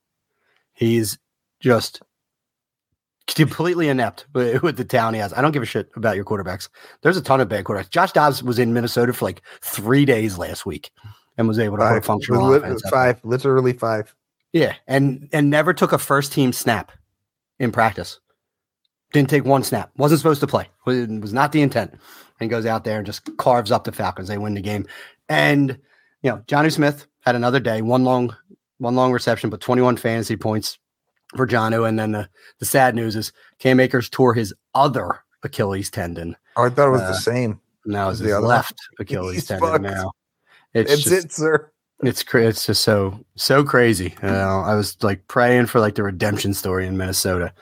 He's 0.73 1.17
just 1.59 2.01
completely 3.27 3.89
inept 3.89 4.25
with 4.33 4.77
the 4.77 4.85
town 4.85 5.13
he 5.13 5.19
has. 5.19 5.33
I 5.33 5.41
don't 5.41 5.51
give 5.51 5.63
a 5.63 5.67
shit 5.67 5.89
about 5.95 6.15
your 6.15 6.25
quarterbacks. 6.25 6.69
There's 7.01 7.17
a 7.17 7.21
ton 7.21 7.41
of 7.41 7.49
bad 7.49 7.63
quarterbacks. 7.63 7.89
Josh 7.89 8.11
Dobbs 8.11 8.43
was 8.43 8.59
in 8.59 8.73
Minnesota 8.73 9.13
for 9.13 9.25
like 9.25 9.41
three 9.61 10.05
days 10.05 10.37
last 10.37 10.65
week 10.65 10.91
and 11.37 11.47
was 11.47 11.59
able 11.59 11.77
to 11.77 11.83
five, 11.83 11.93
put 11.93 11.97
a 11.97 12.07
functional 12.07 12.49
li- 12.49 12.57
offense. 12.57 12.81
Five, 12.89 13.19
literally 13.23 13.73
five. 13.73 14.13
Yeah, 14.51 14.73
and 14.87 15.29
and 15.31 15.49
never 15.49 15.73
took 15.73 15.93
a 15.93 15.99
first 15.99 16.33
team 16.33 16.53
snap 16.53 16.91
in 17.59 17.71
practice. 17.71 18.19
Didn't 19.13 19.29
take 19.29 19.45
one 19.45 19.63
snap. 19.63 19.91
Wasn't 19.97 20.19
supposed 20.19 20.41
to 20.41 20.47
play. 20.47 20.67
Was, 20.85 21.07
was 21.07 21.33
not 21.33 21.51
the 21.51 21.61
intent. 21.61 21.95
And 22.41 22.49
goes 22.49 22.65
out 22.65 22.85
there 22.85 22.97
and 22.97 23.05
just 23.05 23.35
carves 23.37 23.69
up 23.69 23.83
the 23.83 23.91
Falcons. 23.91 24.29
They 24.29 24.37
win 24.37 24.53
the 24.53 24.61
game. 24.61 24.87
And 25.29 25.77
you 26.23 26.31
know, 26.31 26.37
Jonnu 26.47 26.71
Smith 26.71 27.05
had 27.21 27.35
another 27.35 27.59
day, 27.59 27.81
one 27.81 28.03
long, 28.03 28.35
one 28.79 28.95
long 28.95 29.11
reception, 29.13 29.49
but 29.49 29.61
21 29.61 29.97
fantasy 29.97 30.35
points 30.35 30.77
for 31.35 31.45
Jonnu. 31.47 31.87
And 31.87 31.97
then 31.99 32.11
the, 32.11 32.27
the 32.59 32.65
sad 32.65 32.95
news 32.95 33.15
is 33.15 33.31
Cam 33.59 33.79
Akers 33.79 34.09
tore 34.09 34.33
his 34.33 34.53
other 34.75 35.19
Achilles 35.43 35.89
tendon. 35.89 36.35
Oh, 36.57 36.65
I 36.65 36.69
thought 36.69 36.87
it 36.87 36.91
was 36.91 37.01
Uh, 37.01 37.07
the 37.09 37.13
same. 37.13 37.61
Now 37.85 38.09
it's 38.09 38.19
The 38.19 38.39
left 38.39 38.73
one. 38.97 39.03
Achilles 39.05 39.35
He's 39.35 39.45
tendon 39.47 39.69
fucked. 39.69 39.83
now. 39.83 40.11
It's 40.73 40.91
It's 40.91 41.03
just, 41.03 41.25
it, 41.25 41.31
sir. 41.31 41.71
it's 42.03 42.23
cra- 42.23 42.47
it's 42.47 42.65
just 42.65 42.81
so 42.83 43.19
so 43.35 43.63
crazy. 43.63 44.15
You 44.21 44.29
know, 44.29 44.61
I 44.65 44.75
was 44.75 44.97
like 45.03 45.27
praying 45.27 45.67
for 45.67 45.79
like 45.79 45.95
the 45.95 46.03
redemption 46.03 46.53
story 46.53 46.85
in 46.85 46.97
Minnesota, 46.97 47.53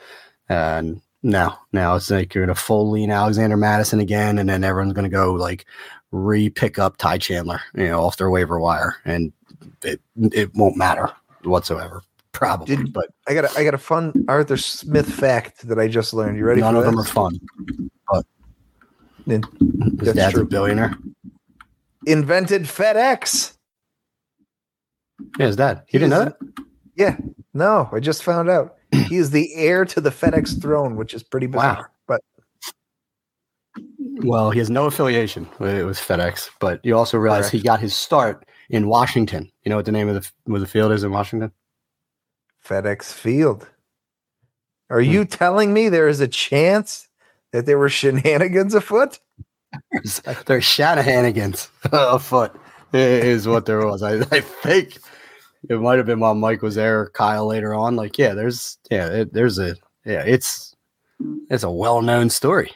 and 0.48 1.00
now 1.22 1.58
now 1.72 1.94
it's 1.96 2.10
like 2.10 2.34
you're 2.34 2.44
gonna 2.44 2.54
full 2.54 2.90
lean 2.90 3.10
Alexander 3.10 3.56
Mattison 3.56 4.00
again, 4.00 4.38
and 4.38 4.48
then 4.48 4.62
everyone's 4.64 4.92
gonna 4.92 5.08
go 5.08 5.32
like 5.32 5.64
re 6.10 6.48
pick 6.50 6.78
up 6.78 6.96
Ty 6.96 7.18
Chandler, 7.18 7.60
you 7.74 7.88
know, 7.88 8.02
off 8.04 8.16
their 8.16 8.30
waiver 8.30 8.58
wire, 8.58 8.96
and 9.04 9.32
it 9.82 10.00
it 10.16 10.54
won't 10.54 10.76
matter 10.76 11.10
whatsoever, 11.44 12.02
probably. 12.32 12.76
Did- 12.76 12.92
but 12.92 13.06
I 13.26 13.34
got 13.34 13.44
a, 13.44 13.58
I 13.58 13.64
got 13.64 13.74
a 13.74 13.78
fun 13.78 14.24
Arthur 14.28 14.56
Smith 14.56 15.08
fact 15.12 15.66
that 15.68 15.78
I 15.78 15.88
just 15.88 16.12
learned. 16.14 16.38
You 16.38 16.44
ready? 16.44 16.60
none 16.60 16.74
for 16.74 16.80
of 16.80 16.84
them 16.86 16.98
are 16.98 17.04
fun. 17.04 17.38
But 18.10 18.26
Yeah, 19.26 19.38
his 20.00 20.14
dad's 20.14 20.34
true. 20.34 20.42
a 20.42 20.46
billionaire. 20.46 20.94
Invented 22.06 22.62
FedEx. 22.62 23.54
Yeah, 25.38 25.46
his 25.46 25.56
dad. 25.56 25.82
He 25.86 25.98
didn't 25.98 26.10
know 26.10 26.24
He's- 26.24 26.34
that. 26.40 26.64
Yeah. 26.96 27.16
No, 27.54 27.88
I 27.92 28.00
just 28.00 28.22
found 28.24 28.48
out. 28.48 28.76
He 28.92 29.16
is 29.16 29.30
the 29.30 29.52
heir 29.54 29.84
to 29.84 30.00
the 30.00 30.10
FedEx 30.10 30.60
throne, 30.62 30.96
which 30.96 31.12
is 31.12 31.22
pretty 31.22 31.46
Wow. 31.46 31.52
bizarre. 31.74 31.90
But 31.90 31.90
Well, 34.22 34.50
he 34.50 34.58
has 34.58 34.70
no 34.70 34.86
affiliation 34.86 35.48
with, 35.58 35.96
FedEx, 35.98 36.50
but 36.60 36.84
you 36.84 36.96
also 36.96 37.18
realize 37.18 37.50
he 37.50 37.60
got 37.60 37.80
his 37.80 37.94
start 37.94 38.44
in 38.70 38.88
Washington. 38.88 39.50
You 39.64 39.70
know 39.70 39.76
what 39.76 39.84
the 39.86 39.92
name 39.92 40.08
of 40.08 40.14
the 40.14 40.30
where 40.44 40.60
the 40.60 40.66
field 40.66 40.92
is 40.92 41.04
in 41.04 41.10
Washington? 41.12 41.52
FedEx 42.64 43.12
Field. 43.12 43.66
Are 44.90 45.02
Hmm. 45.02 45.10
you 45.10 45.24
telling 45.24 45.72
me 45.72 45.88
there 45.88 46.08
is 46.08 46.20
a 46.20 46.28
chance 46.28 47.08
that 47.52 47.66
there 47.66 47.78
were 47.78 47.88
shenanigans 47.88 48.74
afoot? 48.74 49.18
There's, 49.92 50.20
there's 50.46 50.64
Shanahanigans 50.64 51.68
afoot 51.92 52.52
is 52.94 53.46
what 53.46 53.66
there 53.66 53.84
was. 53.86 54.02
I, 54.02 54.14
I 54.32 54.40
think 54.40 54.96
it 55.68 55.78
might 55.80 55.98
have 55.98 56.06
been 56.06 56.20
while 56.20 56.34
Mike 56.34 56.62
was 56.62 56.74
there, 56.74 57.00
or 57.02 57.10
Kyle 57.10 57.46
later 57.46 57.74
on. 57.74 57.94
Like, 57.96 58.16
yeah, 58.16 58.32
there's 58.34 58.78
yeah, 58.90 59.08
it, 59.08 59.32
there's 59.34 59.58
a 59.58 59.76
yeah, 60.06 60.22
it's 60.22 60.74
it's 61.50 61.64
a 61.64 61.70
well 61.70 62.00
known 62.00 62.30
story. 62.30 62.70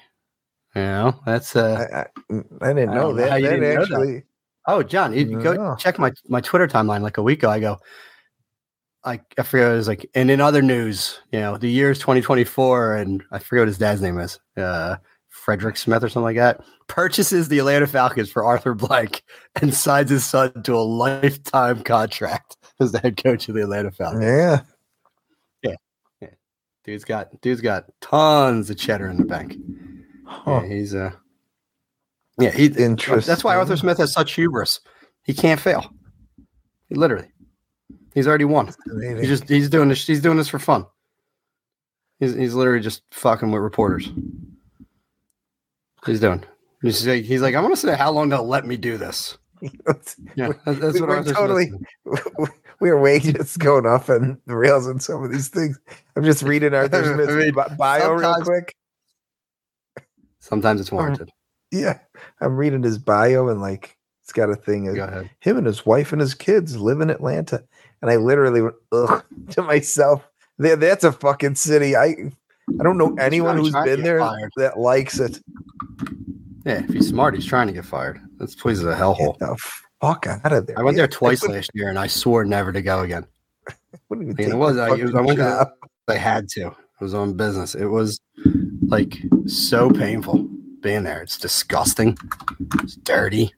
You 0.74 0.82
know, 0.82 1.20
that's 1.26 1.54
uh 1.54 1.86
I, 1.92 1.98
I, 1.98 2.42
I 2.62 2.72
didn't 2.72 2.94
know 2.94 3.12
don't 3.12 3.16
that. 3.16 3.30
that 3.30 3.40
didn't 3.40 3.60
know 3.60 3.84
that. 3.84 4.22
Oh, 4.66 4.82
John, 4.82 5.12
you 5.12 5.26
you 5.26 5.40
go 5.40 5.76
check 5.76 5.98
my 5.98 6.12
my 6.28 6.40
Twitter 6.40 6.68
timeline 6.68 7.02
like 7.02 7.18
a 7.18 7.22
week 7.22 7.40
ago. 7.40 7.50
I 7.50 7.60
go, 7.60 7.78
I 9.04 9.20
I 9.36 9.42
forget 9.42 9.72
it 9.72 9.76
was 9.76 9.88
like, 9.88 10.08
and 10.14 10.30
in 10.30 10.40
other 10.40 10.62
news, 10.62 11.20
you 11.32 11.40
know, 11.40 11.56
the 11.58 11.68
year 11.68 11.90
is 11.90 11.98
2024, 11.98 12.96
and 12.96 13.22
I 13.32 13.38
forget 13.38 13.62
what 13.62 13.68
his 13.68 13.78
dad's 13.78 14.00
name 14.00 14.18
is, 14.18 14.38
uh, 14.56 14.96
Frederick 15.28 15.76
Smith 15.76 16.04
or 16.04 16.08
something 16.08 16.24
like 16.24 16.36
that, 16.36 16.60
purchases 16.86 17.48
the 17.48 17.58
Atlanta 17.58 17.86
Falcons 17.88 18.30
for 18.30 18.44
Arthur 18.44 18.74
Blank 18.74 19.24
and 19.60 19.74
signs 19.74 20.10
his 20.10 20.24
son 20.24 20.62
to 20.62 20.74
a 20.74 20.78
lifetime 20.78 21.82
contract 21.82 22.56
as 22.80 22.92
the 22.92 23.00
head 23.00 23.22
coach 23.22 23.48
of 23.48 23.56
the 23.56 23.62
Atlanta 23.62 23.90
Falcons. 23.90 24.24
Yeah. 24.24 24.60
Yeah. 25.62 25.74
Dude's 26.84 27.04
got 27.04 27.40
dude's 27.40 27.60
got 27.60 27.86
tons 28.00 28.70
of 28.70 28.76
cheddar 28.76 29.08
in 29.08 29.16
the 29.16 29.24
bank. 29.24 29.56
Huh. 30.32 30.62
Yeah, 30.62 30.68
he's 30.68 30.94
uh 30.94 31.12
Yeah, 32.38 32.50
he. 32.50 32.66
Interesting. 32.66 33.30
That's 33.30 33.44
why 33.44 33.56
Arthur 33.56 33.76
Smith 33.76 33.98
has 33.98 34.12
such 34.12 34.34
hubris. 34.34 34.80
He 35.24 35.34
can't 35.34 35.60
fail. 35.60 35.92
He 36.88 36.94
literally. 36.94 37.28
He's 38.14 38.26
already 38.26 38.44
won. 38.44 38.72
He's 39.00 39.28
just 39.28 39.48
he's 39.48 39.70
doing 39.70 39.88
this. 39.88 40.06
He's 40.06 40.20
doing 40.20 40.36
this 40.36 40.48
for 40.48 40.58
fun. 40.58 40.86
He's 42.18 42.34
he's 42.34 42.54
literally 42.54 42.80
just 42.80 43.02
fucking 43.10 43.50
with 43.50 43.62
reporters. 43.62 44.10
He's 46.04 46.20
doing. 46.20 46.44
He's 46.82 47.06
like, 47.06 47.24
he's 47.24 47.42
like 47.42 47.54
I 47.54 47.60
want 47.60 47.74
to 47.74 47.80
say 47.80 47.96
how 47.96 48.10
long 48.10 48.28
they'll 48.28 48.46
let 48.46 48.66
me 48.66 48.76
do 48.76 48.96
this. 48.96 49.38
Yeah, 50.34 50.48
that's, 50.64 50.80
that's 50.80 50.94
we 50.94 51.00
what 51.02 51.24
were 51.24 51.32
totally 51.32 51.70
We 52.80 52.90
are 52.90 53.00
way 53.00 53.20
just 53.20 53.60
going 53.60 53.86
off 53.86 54.10
on 54.10 54.40
the 54.46 54.56
rails 54.56 54.88
on 54.88 54.98
some 54.98 55.22
of 55.22 55.30
these 55.30 55.48
things. 55.48 55.78
I'm 56.16 56.24
just 56.24 56.42
reading 56.42 56.74
Arthur 56.74 56.96
I 57.12 57.14
Smith's 57.14 57.32
mean, 57.32 57.54
bi- 57.54 57.68
bio 57.76 58.10
real 58.10 58.34
quick. 58.42 58.74
Sometimes 60.42 60.80
it's 60.80 60.90
warranted. 60.92 61.30
Yeah, 61.70 61.98
I'm 62.40 62.56
reading 62.56 62.82
his 62.82 62.98
bio 62.98 63.48
and 63.48 63.60
like 63.60 63.96
it's 64.22 64.32
got 64.32 64.50
a 64.50 64.56
thing 64.56 64.88
of 64.88 64.96
Go 64.96 65.04
ahead. 65.04 65.30
him 65.40 65.56
and 65.56 65.66
his 65.66 65.86
wife 65.86 66.12
and 66.12 66.20
his 66.20 66.34
kids 66.34 66.76
live 66.76 67.00
in 67.00 67.10
Atlanta, 67.10 67.62
and 68.02 68.10
I 68.10 68.16
literally 68.16 68.60
went 68.62 68.74
ugh 68.92 69.24
to 69.50 69.62
myself. 69.62 70.28
That 70.58 70.80
that's 70.80 71.04
a 71.04 71.12
fucking 71.12 71.54
city. 71.54 71.96
I 71.96 72.14
I 72.78 72.82
don't 72.82 72.98
know 72.98 73.14
anyone 73.18 73.56
who's 73.56 73.72
been 73.72 74.02
there 74.02 74.18
fired. 74.18 74.50
that 74.56 74.78
likes 74.78 75.18
it. 75.20 75.40
Yeah, 76.66 76.80
if 76.84 76.90
he's 76.90 77.08
smart, 77.08 77.34
he's 77.34 77.46
trying 77.46 77.66
to 77.68 77.72
get 77.72 77.84
fired. 77.84 78.20
This 78.38 78.54
place 78.54 78.78
is 78.78 78.84
a 78.84 78.94
hellhole. 78.94 79.38
Get 79.38 79.48
the 79.48 79.70
fuck 80.00 80.26
out 80.26 80.52
of 80.52 80.66
there. 80.66 80.78
I 80.78 80.82
went 80.82 80.96
Yeah, 80.96 81.02
there 81.02 81.08
twice 81.08 81.44
last 81.44 81.70
year, 81.74 81.88
and 81.88 81.98
I 81.98 82.06
swore 82.06 82.44
never 82.44 82.72
to 82.72 82.82
go 82.82 83.00
again. 83.00 83.26
I 83.68 84.14
mean, 84.14 84.34
it 84.38 84.54
was 84.56 84.76
I, 84.76 84.94
it 84.96 85.04
was- 85.04 85.14
I 85.14 85.20
went 85.20 85.38
job. 85.38 85.70
I 86.08 86.14
had 86.16 86.48
to. 86.50 86.66
It 86.68 87.04
was 87.04 87.14
on 87.14 87.34
business. 87.34 87.74
It 87.74 87.86
was 87.86 88.20
like 88.82 89.22
so 89.46 89.90
painful 89.90 90.48
being 90.80 91.04
there. 91.04 91.22
It's 91.22 91.38
disgusting. 91.38 92.16
It's 92.82 92.96
dirty. 92.96 93.54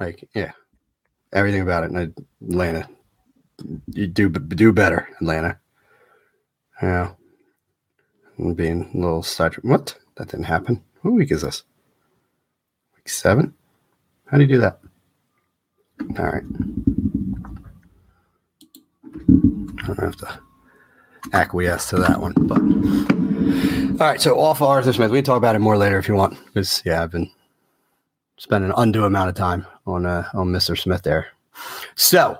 Like 0.00 0.28
yeah, 0.34 0.52
everything 1.32 1.62
about 1.62 1.84
it. 1.84 1.90
And 1.90 2.14
Atlanta, 2.42 2.88
you 3.92 4.06
do 4.06 4.28
do 4.28 4.72
better, 4.72 5.08
Atlanta. 5.20 5.58
Yeah, 6.82 7.12
being 8.54 8.90
a 8.94 8.98
little 8.98 9.22
side. 9.22 9.54
What? 9.62 9.96
That 10.16 10.28
didn't 10.28 10.44
happen. 10.44 10.82
What 11.02 11.12
week 11.12 11.30
is 11.30 11.42
this? 11.42 11.62
Week 12.96 13.08
seven. 13.08 13.54
How 14.26 14.38
do 14.38 14.44
you 14.44 14.48
do 14.48 14.58
that? 14.60 14.80
All 16.18 16.26
right. 16.26 16.42
I 19.78 19.86
don't 19.86 20.00
have 20.00 20.16
to 20.16 20.40
acquiesce 21.32 21.88
to 21.90 21.96
that 21.98 22.20
one. 22.20 22.34
But 22.36 22.60
all 23.46 23.96
right, 23.98 24.20
so 24.20 24.38
off 24.40 24.60
of 24.60 24.68
Arthur 24.68 24.92
Smith. 24.92 25.10
We 25.10 25.18
can 25.18 25.24
talk 25.24 25.36
about 25.36 25.54
it 25.56 25.60
more 25.60 25.76
later 25.76 25.98
if 25.98 26.08
you 26.08 26.14
want. 26.14 26.36
Because 26.46 26.82
yeah, 26.84 27.02
I've 27.02 27.10
been 27.12 27.30
spending 28.38 28.70
an 28.70 28.74
undue 28.78 29.04
amount 29.04 29.28
of 29.28 29.34
time 29.34 29.66
on 29.86 30.06
uh, 30.06 30.28
on 30.34 30.48
Mr. 30.48 30.78
Smith 30.78 31.02
there. 31.02 31.28
So 31.94 32.38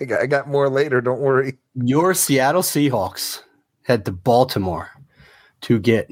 I 0.00 0.04
got, 0.04 0.20
I 0.22 0.26
got 0.26 0.48
more 0.48 0.68
later. 0.68 1.00
Don't 1.00 1.20
worry. 1.20 1.56
your 1.74 2.14
Seattle 2.14 2.62
Seahawks 2.62 3.40
head 3.84 4.04
to 4.04 4.12
Baltimore 4.12 4.90
to 5.62 5.78
get 5.78 6.08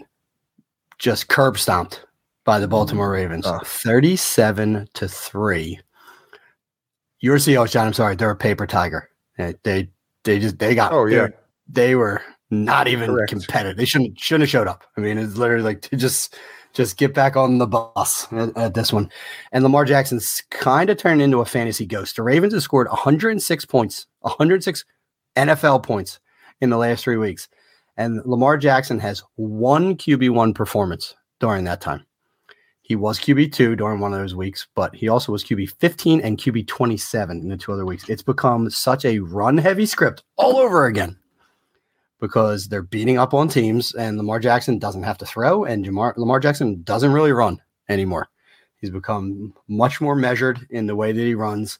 just 0.98 1.28
curb 1.28 1.58
stomped 1.58 2.04
by 2.44 2.58
the 2.58 2.68
Baltimore 2.68 3.10
Ravens, 3.10 3.44
Oh. 3.46 3.58
thirty-seven 3.64 4.88
to 4.94 5.08
three. 5.08 5.80
Your 7.20 7.36
Seahawks, 7.38 7.72
John. 7.72 7.86
I'm 7.88 7.92
sorry, 7.92 8.14
they're 8.16 8.30
a 8.30 8.36
paper 8.36 8.66
tiger. 8.66 9.10
They 9.36 9.54
they, 9.64 9.88
they 10.24 10.38
just 10.38 10.58
they 10.58 10.74
got 10.74 10.92
Oh 10.92 11.06
yeah. 11.06 11.16
they're- 11.18 11.34
they 11.70 11.94
were 11.96 12.22
not 12.50 12.88
even 12.88 13.10
Correct. 13.10 13.30
competitive. 13.30 13.76
They 13.76 13.84
shouldn't 13.84 14.18
shouldn't 14.18 14.42
have 14.42 14.50
showed 14.50 14.68
up. 14.68 14.84
I 14.96 15.00
mean, 15.00 15.18
it's 15.18 15.36
literally 15.36 15.62
like 15.62 15.82
to 15.82 15.96
just 15.96 16.36
just 16.72 16.96
get 16.96 17.14
back 17.14 17.36
on 17.36 17.58
the 17.58 17.66
bus 17.66 18.30
at, 18.32 18.56
at 18.56 18.74
this 18.74 18.92
one. 18.92 19.10
And 19.52 19.64
Lamar 19.64 19.84
Jackson's 19.84 20.42
kind 20.50 20.90
of 20.90 20.96
turned 20.96 21.22
into 21.22 21.40
a 21.40 21.44
fantasy 21.44 21.86
ghost. 21.86 22.16
The 22.16 22.22
Ravens 22.22 22.54
have 22.54 22.62
scored 22.62 22.88
106 22.88 23.64
points, 23.66 24.06
106 24.20 24.84
NFL 25.36 25.82
points 25.82 26.20
in 26.60 26.70
the 26.70 26.76
last 26.76 27.04
three 27.04 27.16
weeks, 27.16 27.48
and 27.96 28.20
Lamar 28.24 28.56
Jackson 28.56 28.98
has 29.00 29.22
one 29.36 29.96
QB 29.96 30.30
one 30.30 30.54
performance 30.54 31.14
during 31.40 31.64
that 31.64 31.80
time. 31.80 32.04
He 32.82 32.96
was 32.96 33.18
QB 33.20 33.52
two 33.52 33.76
during 33.76 34.00
one 34.00 34.14
of 34.14 34.20
those 34.20 34.34
weeks, 34.34 34.66
but 34.74 34.94
he 34.94 35.08
also 35.08 35.32
was 35.32 35.44
QB 35.44 35.72
15 35.78 36.22
and 36.22 36.38
QB 36.38 36.66
27 36.66 37.42
in 37.42 37.48
the 37.48 37.56
two 37.58 37.72
other 37.72 37.84
weeks. 37.84 38.08
It's 38.08 38.22
become 38.22 38.70
such 38.70 39.04
a 39.04 39.18
run 39.18 39.58
heavy 39.58 39.84
script 39.84 40.24
all 40.36 40.56
over 40.56 40.86
again 40.86 41.18
because 42.20 42.68
they're 42.68 42.82
beating 42.82 43.18
up 43.18 43.34
on 43.34 43.48
teams 43.48 43.94
and 43.94 44.16
Lamar 44.16 44.40
Jackson 44.40 44.78
doesn't 44.78 45.04
have 45.04 45.18
to 45.18 45.26
throw 45.26 45.64
and 45.64 45.84
Jamar, 45.84 46.16
Lamar 46.16 46.40
Jackson 46.40 46.82
doesn't 46.82 47.12
really 47.12 47.32
run 47.32 47.60
anymore. 47.88 48.28
He's 48.80 48.90
become 48.90 49.54
much 49.68 50.00
more 50.00 50.14
measured 50.14 50.66
in 50.70 50.86
the 50.86 50.96
way 50.96 51.12
that 51.12 51.20
he 51.20 51.34
runs. 51.34 51.78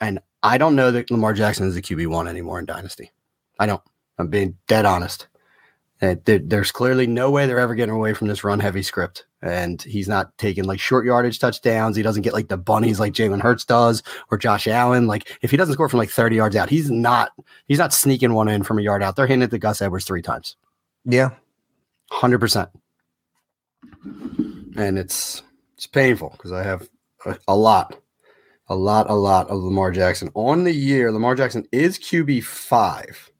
And 0.00 0.18
I 0.42 0.58
don't 0.58 0.76
know 0.76 0.90
that 0.90 1.10
Lamar 1.10 1.34
Jackson 1.34 1.66
is 1.66 1.76
a 1.76 1.82
QB1 1.82 2.28
anymore 2.28 2.58
in 2.58 2.66
Dynasty. 2.66 3.10
I 3.58 3.66
don't. 3.66 3.82
I'm 4.18 4.28
being 4.28 4.56
dead 4.66 4.84
honest. 4.84 5.28
Uh, 6.00 6.16
there's 6.24 6.72
clearly 6.72 7.06
no 7.06 7.30
way 7.30 7.46
they're 7.46 7.58
ever 7.58 7.74
getting 7.74 7.94
away 7.94 8.12
from 8.12 8.28
this 8.28 8.44
run 8.44 8.60
heavy 8.60 8.82
script. 8.82 9.25
And 9.46 9.80
he's 9.82 10.08
not 10.08 10.36
taking 10.38 10.64
like 10.64 10.80
short 10.80 11.06
yardage 11.06 11.38
touchdowns. 11.38 11.96
He 11.96 12.02
doesn't 12.02 12.22
get 12.22 12.32
like 12.32 12.48
the 12.48 12.56
bunnies 12.56 12.98
like 12.98 13.12
Jalen 13.12 13.40
Hurts 13.40 13.64
does 13.64 14.02
or 14.30 14.38
Josh 14.38 14.66
Allen. 14.66 15.06
Like 15.06 15.38
if 15.42 15.50
he 15.50 15.56
doesn't 15.56 15.74
score 15.74 15.88
from 15.88 15.98
like 15.98 16.10
30 16.10 16.36
yards 16.36 16.56
out, 16.56 16.68
he's 16.68 16.90
not 16.90 17.30
he's 17.66 17.78
not 17.78 17.92
sneaking 17.92 18.34
one 18.34 18.48
in 18.48 18.62
from 18.62 18.78
a 18.78 18.82
yard 18.82 19.02
out. 19.02 19.16
They're 19.16 19.26
hitting 19.26 19.42
it 19.42 19.50
to 19.50 19.58
Gus 19.58 19.80
Edwards 19.80 20.04
three 20.04 20.22
times. 20.22 20.56
Yeah. 21.04 21.30
Hundred 22.10 22.40
percent. 22.40 22.70
And 24.76 24.98
it's 24.98 25.42
it's 25.76 25.86
painful 25.86 26.30
because 26.30 26.52
I 26.52 26.62
have 26.62 26.88
a, 27.24 27.36
a 27.48 27.56
lot, 27.56 27.96
a 28.68 28.74
lot, 28.74 29.10
a 29.10 29.14
lot 29.14 29.48
of 29.48 29.58
Lamar 29.62 29.90
Jackson 29.90 30.30
on 30.34 30.64
the 30.64 30.72
year. 30.72 31.12
Lamar 31.12 31.34
Jackson 31.34 31.66
is 31.72 31.98
QB 31.98 32.44
five 32.44 33.30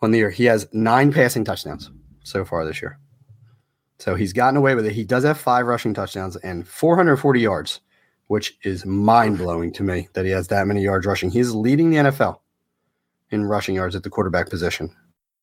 on 0.00 0.10
the 0.10 0.18
year. 0.18 0.30
He 0.30 0.44
has 0.44 0.68
nine 0.72 1.12
passing 1.12 1.44
touchdowns 1.44 1.90
so 2.24 2.44
far 2.44 2.64
this 2.64 2.80
year. 2.80 2.98
So 4.02 4.16
he's 4.16 4.32
gotten 4.32 4.56
away 4.56 4.74
with 4.74 4.84
it. 4.84 4.94
He 4.94 5.04
does 5.04 5.22
have 5.22 5.38
five 5.38 5.64
rushing 5.64 5.94
touchdowns 5.94 6.34
and 6.38 6.66
440 6.66 7.40
yards, 7.40 7.78
which 8.26 8.58
is 8.64 8.84
mind 8.84 9.38
blowing 9.38 9.72
to 9.74 9.84
me 9.84 10.08
that 10.14 10.24
he 10.24 10.32
has 10.32 10.48
that 10.48 10.66
many 10.66 10.82
yards 10.82 11.06
rushing. 11.06 11.30
He's 11.30 11.52
leading 11.52 11.90
the 11.90 11.98
NFL 11.98 12.40
in 13.30 13.44
rushing 13.44 13.76
yards 13.76 13.94
at 13.94 14.02
the 14.02 14.10
quarterback 14.10 14.50
position 14.50 14.92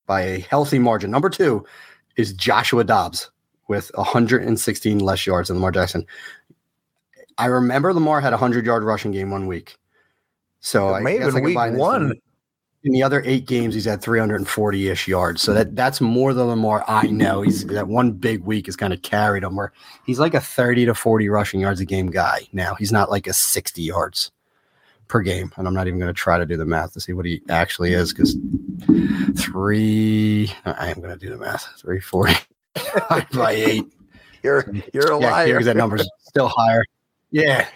by 0.08 0.24
a 0.24 0.40
healthy 0.42 0.78
margin. 0.78 1.10
Number 1.10 1.30
two 1.30 1.66
is 2.18 2.34
Joshua 2.34 2.84
Dobbs 2.84 3.32
with 3.70 3.92
116 3.96 5.00
less 5.00 5.26
yards 5.26 5.48
than 5.48 5.56
Lamar 5.56 5.72
Jackson. 5.72 6.06
I 7.38 7.46
remember 7.46 7.94
Lamar 7.94 8.20
had 8.20 8.34
a 8.34 8.36
100 8.36 8.66
yard 8.66 8.84
rushing 8.84 9.12
game 9.12 9.32
one 9.32 9.48
week. 9.48 9.78
So 10.60 10.96
I 10.96 11.00
Maybe 11.00 11.24
guess 11.24 11.34
I 11.34 11.40
week 11.40 11.58
one. 11.58 12.20
In- 12.84 12.92
the 12.94 13.04
other 13.04 13.22
eight 13.26 13.46
games, 13.46 13.74
he's 13.74 13.86
had 13.86 14.02
340 14.02 14.88
ish 14.90 15.08
yards. 15.08 15.42
So 15.42 15.54
that 15.54 15.76
that's 15.76 16.00
more 16.02 16.34
than 16.34 16.48
Lamar 16.48 16.84
I 16.88 17.08
know. 17.08 17.42
He's 17.42 17.66
that 17.68 17.88
one 17.88 18.12
big 18.12 18.42
week 18.44 18.66
has 18.68 18.76
kind 18.76 18.94
of 18.94 19.02
carried 19.02 19.44
him 19.44 19.56
where 19.56 19.72
he's 20.06 20.20
like 20.20 20.34
a 20.34 20.42
30 20.42 20.86
to 20.86 20.94
40 20.96 21.30
rushing 21.30 21.60
yards 21.60 21.80
a 21.80 21.86
game 21.86 22.08
guy 22.08 22.48
now. 22.54 22.76
He's 22.76 22.92
not 22.92 23.10
like 23.10 23.28
a 23.28 23.34
60 23.34 23.82
yards 23.82 24.32
per 25.08 25.22
game. 25.22 25.52
And 25.58 25.68
I'm 25.68 25.74
not 25.74 25.88
even 25.88 26.00
going 26.00 26.14
to 26.14 26.18
try 26.20 26.38
to 26.38 26.46
do 26.46 26.56
the 26.56 26.66
math 26.66 26.94
to 26.94 27.00
see 27.02 27.14
what 27.14 27.26
he 27.26 27.42
actually 27.50 27.94
is 27.94 28.14
because 28.14 28.38
three, 29.38 30.52
I 30.66 30.90
am 30.90 31.02
going 31.02 31.18
to 31.18 31.26
do 31.26 31.30
the 31.30 31.38
math 31.38 31.68
340 31.82 32.34
by 33.38 33.52
eight. 33.54 33.86
You're 34.44 34.66
you're 34.94 35.12
a 35.12 35.20
Yeah, 35.20 35.32
liar. 35.32 35.48
because 35.48 35.66
that 35.66 35.76
number's 35.78 36.08
still 36.22 36.48
higher. 36.48 36.84
Yeah. 37.32 37.68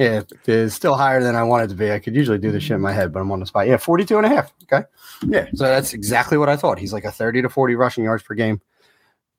Yeah, 0.00 0.22
it's 0.46 0.74
still 0.74 0.94
higher 0.94 1.22
than 1.22 1.36
I 1.36 1.42
want 1.42 1.64
it 1.64 1.68
to 1.68 1.74
be. 1.74 1.92
I 1.92 1.98
could 1.98 2.14
usually 2.16 2.38
do 2.38 2.50
this 2.50 2.62
shit 2.62 2.74
in 2.76 2.80
my 2.80 2.92
head, 2.92 3.12
but 3.12 3.20
I'm 3.20 3.30
on 3.30 3.40
the 3.40 3.44
spot. 3.44 3.66
Yeah, 3.66 3.76
42 3.76 4.16
and 4.16 4.24
a 4.24 4.30
half. 4.30 4.50
Okay. 4.62 4.86
Yeah. 5.26 5.46
So 5.54 5.64
that's 5.64 5.92
exactly 5.92 6.38
what 6.38 6.48
I 6.48 6.56
thought. 6.56 6.78
He's 6.78 6.94
like 6.94 7.04
a 7.04 7.12
30 7.12 7.42
to 7.42 7.50
40 7.50 7.74
rushing 7.74 8.04
yards 8.04 8.22
per 8.22 8.34
game 8.34 8.62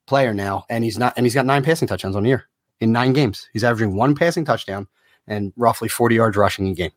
player 0.06 0.36
now. 0.36 0.66
And 0.70 0.84
he's 0.84 1.00
not, 1.00 1.14
and 1.18 1.26
he's 1.26 1.34
got 1.34 1.48
nine 1.48 1.64
passing 1.64 1.88
touchdowns 1.88 2.16
on 2.16 2.22
the 2.22 2.30
year 2.30 2.46
in 2.80 2.92
nine 2.92 3.12
games. 3.14 3.50
He's 3.54 3.64
averaging 3.64 3.96
one 3.96 4.14
passing 4.14 4.46
touchdown 4.46 4.88
and 5.26 5.52
roughly 5.58 5.90
40 5.90 6.14
yards 6.14 6.38
rushing 6.38 6.68
a 6.68 6.76
game 6.76 6.92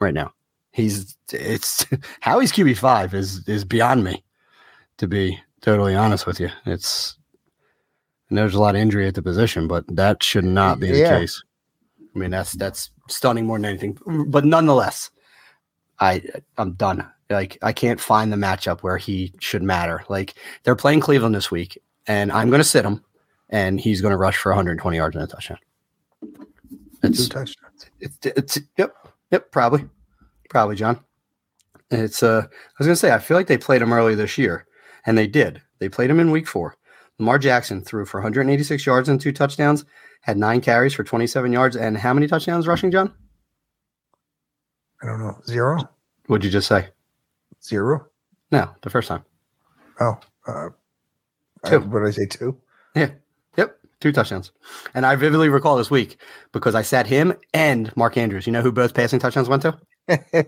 right 0.00 0.14
now. 0.14 0.32
He's, 0.72 1.18
it's 1.32 1.84
how 2.20 2.38
he's 2.38 2.50
QB5 2.50 3.12
is, 3.12 3.46
is 3.46 3.62
beyond 3.64 4.04
me, 4.04 4.24
to 4.96 5.06
be 5.06 5.38
totally 5.60 5.94
honest 5.94 6.26
with 6.26 6.40
you. 6.40 6.48
It's, 6.64 7.14
and 8.30 8.38
there's 8.38 8.54
a 8.54 8.60
lot 8.60 8.74
of 8.74 8.80
injury 8.80 9.06
at 9.06 9.14
the 9.16 9.22
position, 9.22 9.68
but 9.68 9.84
that 9.94 10.22
should 10.22 10.44
not 10.44 10.80
be 10.80 10.86
Yeah. 10.88 10.94
the 10.94 11.20
case. 11.20 11.42
I 12.14 12.18
mean, 12.18 12.30
that's 12.30 12.52
that's 12.52 12.90
stunning 13.08 13.46
more 13.46 13.58
than 13.58 13.66
anything. 13.66 13.98
But 14.28 14.44
nonetheless, 14.44 15.10
I 16.00 16.22
I'm 16.58 16.72
done. 16.72 17.06
Like 17.28 17.58
I 17.62 17.72
can't 17.72 18.00
find 18.00 18.32
the 18.32 18.36
matchup 18.36 18.80
where 18.80 18.96
he 18.98 19.32
should 19.38 19.62
matter. 19.62 20.04
Like 20.08 20.34
they're 20.64 20.76
playing 20.76 21.00
Cleveland 21.00 21.34
this 21.34 21.50
week, 21.50 21.78
and 22.06 22.32
I'm 22.32 22.48
going 22.48 22.60
to 22.60 22.64
sit 22.64 22.84
him, 22.84 23.04
and 23.50 23.80
he's 23.80 24.00
going 24.00 24.10
to 24.12 24.16
rush 24.16 24.36
for 24.36 24.50
120 24.50 24.96
yards 24.96 25.14
and 25.14 25.24
a 25.24 25.28
touchdown. 25.28 25.58
Two 26.20 26.38
It's 27.02 27.28
touchdowns. 27.28 27.86
it's, 28.00 28.18
it's 28.22 28.58
yep 28.76 28.94
yep 29.30 29.50
probably 29.52 29.88
probably 30.48 30.76
John. 30.76 31.00
It's 31.90 32.22
uh 32.22 32.42
I 32.46 32.72
was 32.78 32.86
gonna 32.86 32.96
say 32.96 33.12
I 33.12 33.18
feel 33.18 33.36
like 33.36 33.46
they 33.46 33.58
played 33.58 33.82
him 33.82 33.92
early 33.92 34.14
this 34.14 34.36
year, 34.36 34.66
and 35.06 35.16
they 35.16 35.26
did. 35.26 35.62
They 35.78 35.88
played 35.88 36.10
him 36.10 36.20
in 36.20 36.30
week 36.30 36.46
four. 36.46 36.76
Lamar 37.18 37.38
Jackson 37.38 37.82
threw 37.82 38.04
for 38.06 38.18
186 38.20 38.84
yards 38.86 39.08
and 39.08 39.20
two 39.20 39.32
touchdowns, 39.32 39.84
had 40.20 40.36
nine 40.36 40.60
carries 40.60 40.94
for 40.94 41.04
27 41.04 41.52
yards, 41.52 41.76
and 41.76 41.96
how 41.96 42.12
many 42.14 42.26
touchdowns 42.26 42.66
rushing, 42.66 42.90
John? 42.90 43.12
I 45.02 45.06
don't 45.06 45.20
know. 45.20 45.38
Zero? 45.46 45.78
What'd 46.26 46.44
you 46.44 46.50
just 46.50 46.68
say? 46.68 46.88
Zero? 47.62 48.06
No, 48.52 48.70
the 48.82 48.90
first 48.90 49.08
time. 49.08 49.24
Oh, 50.00 50.18
uh, 50.46 50.68
I, 51.64 51.76
what 51.76 52.00
did 52.00 52.08
I 52.08 52.10
say? 52.10 52.26
Two? 52.26 52.56
Yeah. 52.94 53.10
Yep. 53.56 53.78
Two 54.00 54.12
touchdowns. 54.12 54.52
And 54.94 55.04
I 55.04 55.14
vividly 55.16 55.48
recall 55.48 55.76
this 55.76 55.90
week 55.90 56.18
because 56.52 56.74
I 56.74 56.82
sat 56.82 57.06
him 57.06 57.34
and 57.52 57.94
Mark 57.96 58.16
Andrews. 58.16 58.46
You 58.46 58.52
know 58.52 58.62
who 58.62 58.72
both 58.72 58.94
passing 58.94 59.18
touchdowns 59.18 59.48
went 59.48 59.62
to? 59.62 59.78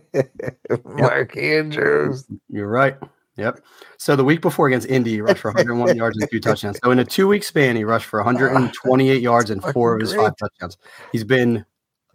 Mark 0.85 1.37
Andrews. 1.37 2.27
You're 2.49 2.69
right. 2.69 2.97
Yep. 3.37 3.61
So 3.97 4.15
the 4.15 4.25
week 4.25 4.43
before 4.43 4.67
against 4.67 4.89
Indy, 4.89 5.13
he 5.13 5.21
rushed 5.21 5.41
for 5.41 5.51
101 5.55 5.97
yards 5.97 6.19
and 6.19 6.31
two 6.31 6.41
touchdowns. 6.41 6.79
So 6.83 6.91
in 6.91 6.99
a 6.99 7.05
two 7.05 7.29
week 7.29 7.45
span, 7.45 7.77
he 7.77 7.85
rushed 7.85 8.07
for 8.07 8.21
128 8.21 9.23
yards 9.23 9.51
and 9.51 9.63
four 9.63 9.95
of 9.95 10.01
his 10.01 10.15
five 10.15 10.37
touchdowns. 10.37 10.77
He's 11.13 11.25
been 11.25 11.65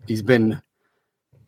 he's 0.05 0.21
been 0.21 0.61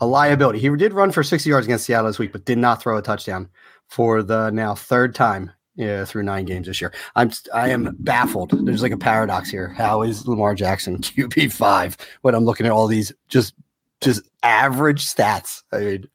a 0.01 0.07
liability. 0.07 0.59
He 0.59 0.69
did 0.75 0.93
run 0.93 1.11
for 1.11 1.23
60 1.23 1.49
yards 1.49 1.67
against 1.67 1.85
Seattle 1.85 2.07
this 2.07 2.19
week, 2.19 2.31
but 2.31 2.45
did 2.45 2.57
not 2.57 2.81
throw 2.81 2.97
a 2.97 3.01
touchdown 3.01 3.49
for 3.87 4.23
the 4.23 4.49
now 4.49 4.75
third 4.75 5.13
time 5.13 5.51
yeah, 5.79 6.03
through 6.03 6.23
nine 6.23 6.43
games 6.43 6.67
this 6.67 6.81
year. 6.81 6.93
I'm 7.15 7.31
I 7.53 7.69
am 7.69 7.95
baffled. 7.99 8.51
There's 8.65 8.81
like 8.81 8.91
a 8.91 8.97
paradox 8.97 9.49
here. 9.49 9.69
How 9.69 10.01
is 10.01 10.27
Lamar 10.27 10.53
Jackson 10.53 10.97
QB 11.01 11.53
five 11.53 11.95
when 12.21 12.35
I'm 12.35 12.43
looking 12.43 12.65
at 12.65 12.71
all 12.73 12.87
these 12.87 13.13
just 13.29 13.53
just 14.01 14.23
average 14.43 15.05
stats? 15.05 15.63
I 15.71 15.77
mean, 15.79 16.09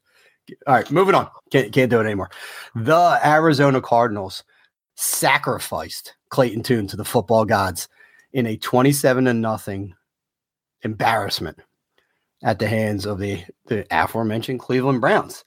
all 0.67 0.75
right, 0.75 0.89
moving 0.91 1.15
on. 1.15 1.29
Can't 1.51 1.71
can't 1.73 1.89
do 1.89 1.99
it 1.99 2.05
anymore. 2.05 2.29
The 2.75 3.19
Arizona 3.23 3.81
Cardinals 3.81 4.43
sacrificed 4.95 6.15
Clayton 6.29 6.63
Tune 6.63 6.87
to 6.87 6.95
the 6.97 7.05
football 7.05 7.45
gods 7.45 7.87
in 8.33 8.45
a 8.47 8.57
27 8.57 9.25
to 9.25 9.33
nothing 9.33 9.93
embarrassment 10.83 11.59
at 12.43 12.59
the 12.59 12.67
hands 12.67 13.05
of 13.05 13.19
the 13.19 13.43
the 13.67 13.85
aforementioned 13.91 14.59
Cleveland 14.59 15.01
Browns. 15.01 15.43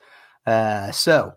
Uh, 0.47 0.91
so 0.91 1.33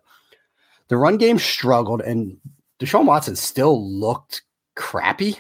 the 0.88 0.97
run 0.97 1.17
game 1.17 1.38
struggled, 1.39 2.02
and 2.02 2.38
Deshaun 2.80 3.06
Watson 3.06 3.36
still 3.36 3.89
looked 3.91 4.41
crappy, 4.76 5.38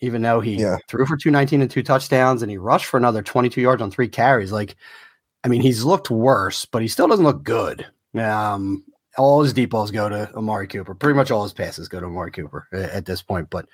even 0.00 0.22
though 0.22 0.40
he 0.40 0.56
Yeah. 0.56 0.76
threw 0.88 1.06
for 1.06 1.16
219 1.16 1.62
and 1.62 1.70
two 1.70 1.82
touchdowns 1.82 2.42
and 2.42 2.50
he 2.50 2.58
rushed 2.58 2.86
for 2.86 2.96
another 2.96 3.22
22 3.22 3.60
yards 3.60 3.80
on 3.80 3.90
three 3.90 4.08
carries. 4.08 4.52
Like, 4.52 4.76
I 5.46 5.48
mean, 5.48 5.60
he's 5.60 5.84
looked 5.84 6.10
worse, 6.10 6.64
but 6.64 6.82
he 6.82 6.88
still 6.88 7.06
doesn't 7.06 7.24
look 7.24 7.44
good. 7.44 7.86
Um, 8.18 8.82
all 9.16 9.44
his 9.44 9.52
deep 9.52 9.70
balls 9.70 9.92
go 9.92 10.08
to 10.08 10.28
Amari 10.34 10.66
Cooper. 10.66 10.92
Pretty 10.92 11.16
much 11.16 11.30
all 11.30 11.44
his 11.44 11.52
passes 11.52 11.86
go 11.86 12.00
to 12.00 12.06
Amari 12.06 12.32
Cooper 12.32 12.66
at 12.72 13.04
this 13.06 13.22
point. 13.22 13.48
But 13.48 13.66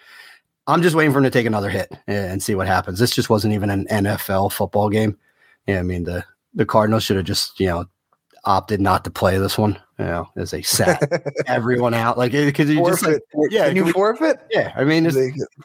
I'm 0.67 0.83
just 0.83 0.95
waiting 0.95 1.13
for 1.13 1.19
him 1.19 1.25
to 1.25 1.31
take 1.31 1.47
another 1.47 1.71
hit 1.71 1.91
and 2.07 2.43
see 2.43 2.55
what 2.55 2.67
happens. 2.67 2.99
This 2.99 3.11
just 3.15 3.31
wasn't 3.31 3.55
even 3.55 3.71
an 3.71 3.87
NFL 3.87 4.53
football 4.53 4.91
game. 4.91 5.17
Yeah, 5.67 5.79
I 5.79 5.83
mean 5.83 6.05
the 6.05 6.23
the 6.53 6.67
Cardinals 6.67 7.05
should 7.05 7.17
have 7.17 7.25
just 7.25 7.59
you 7.59 7.69
know 7.69 7.87
opted 8.45 8.81
not 8.83 9.03
to 9.05 9.11
play 9.11 9.39
this 9.39 9.57
one. 9.57 9.79
You 9.99 10.05
know, 10.05 10.29
as 10.37 10.51
they 10.51 10.61
sat 10.61 11.03
everyone 11.47 11.95
out 11.95 12.19
like 12.19 12.33
because 12.33 12.69
you 12.69 12.85
just 12.85 13.03
like 13.03 13.21
Forfeit. 13.33 13.53
yeah, 13.53 13.69
Can 13.69 13.77
you 13.77 13.85
we- 13.87 13.93
forfeit? 13.93 14.41
yeah. 14.51 14.73
I 14.77 14.85
mean, 14.85 15.09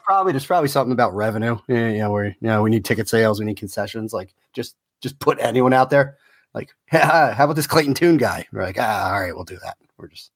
probably 0.04 0.32
there's 0.32 0.46
probably 0.46 0.68
something 0.70 0.92
about 0.92 1.14
revenue. 1.14 1.58
Yeah, 1.68 1.88
you 1.90 1.98
know, 1.98 2.10
where 2.12 2.26
you 2.26 2.34
know 2.40 2.62
we 2.62 2.70
need 2.70 2.86
ticket 2.86 3.08
sales, 3.10 3.38
we 3.38 3.44
need 3.44 3.58
concessions. 3.58 4.14
Like 4.14 4.32
just 4.54 4.74
just 5.00 5.18
put 5.18 5.38
anyone 5.40 5.72
out 5.72 5.90
there. 5.90 6.16
Like, 6.54 6.70
how 6.86 7.32
about 7.38 7.56
this 7.56 7.66
Clayton 7.66 7.94
Tune 7.94 8.16
guy? 8.16 8.46
We're 8.52 8.62
like, 8.62 8.78
ah, 8.78 9.12
all 9.12 9.20
right, 9.20 9.34
we'll 9.34 9.44
do 9.44 9.58
that. 9.62 9.76
We're 9.96 10.08
just 10.08 10.30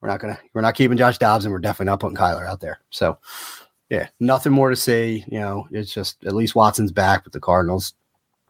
we're 0.00 0.08
not 0.08 0.20
gonna 0.20 0.38
we're 0.54 0.62
not 0.62 0.74
keeping 0.74 0.96
Josh 0.96 1.18
Dobbs, 1.18 1.44
and 1.44 1.52
we're 1.52 1.58
definitely 1.58 1.86
not 1.86 2.00
putting 2.00 2.16
Kyler 2.16 2.46
out 2.46 2.60
there. 2.60 2.80
So, 2.90 3.18
yeah, 3.90 4.08
nothing 4.20 4.52
more 4.52 4.70
to 4.70 4.76
say. 4.76 5.24
You 5.26 5.40
know, 5.40 5.66
it's 5.70 5.92
just 5.92 6.24
at 6.24 6.34
least 6.34 6.54
Watson's 6.54 6.92
back, 6.92 7.24
but 7.24 7.32
the 7.32 7.40
Cardinals, 7.40 7.94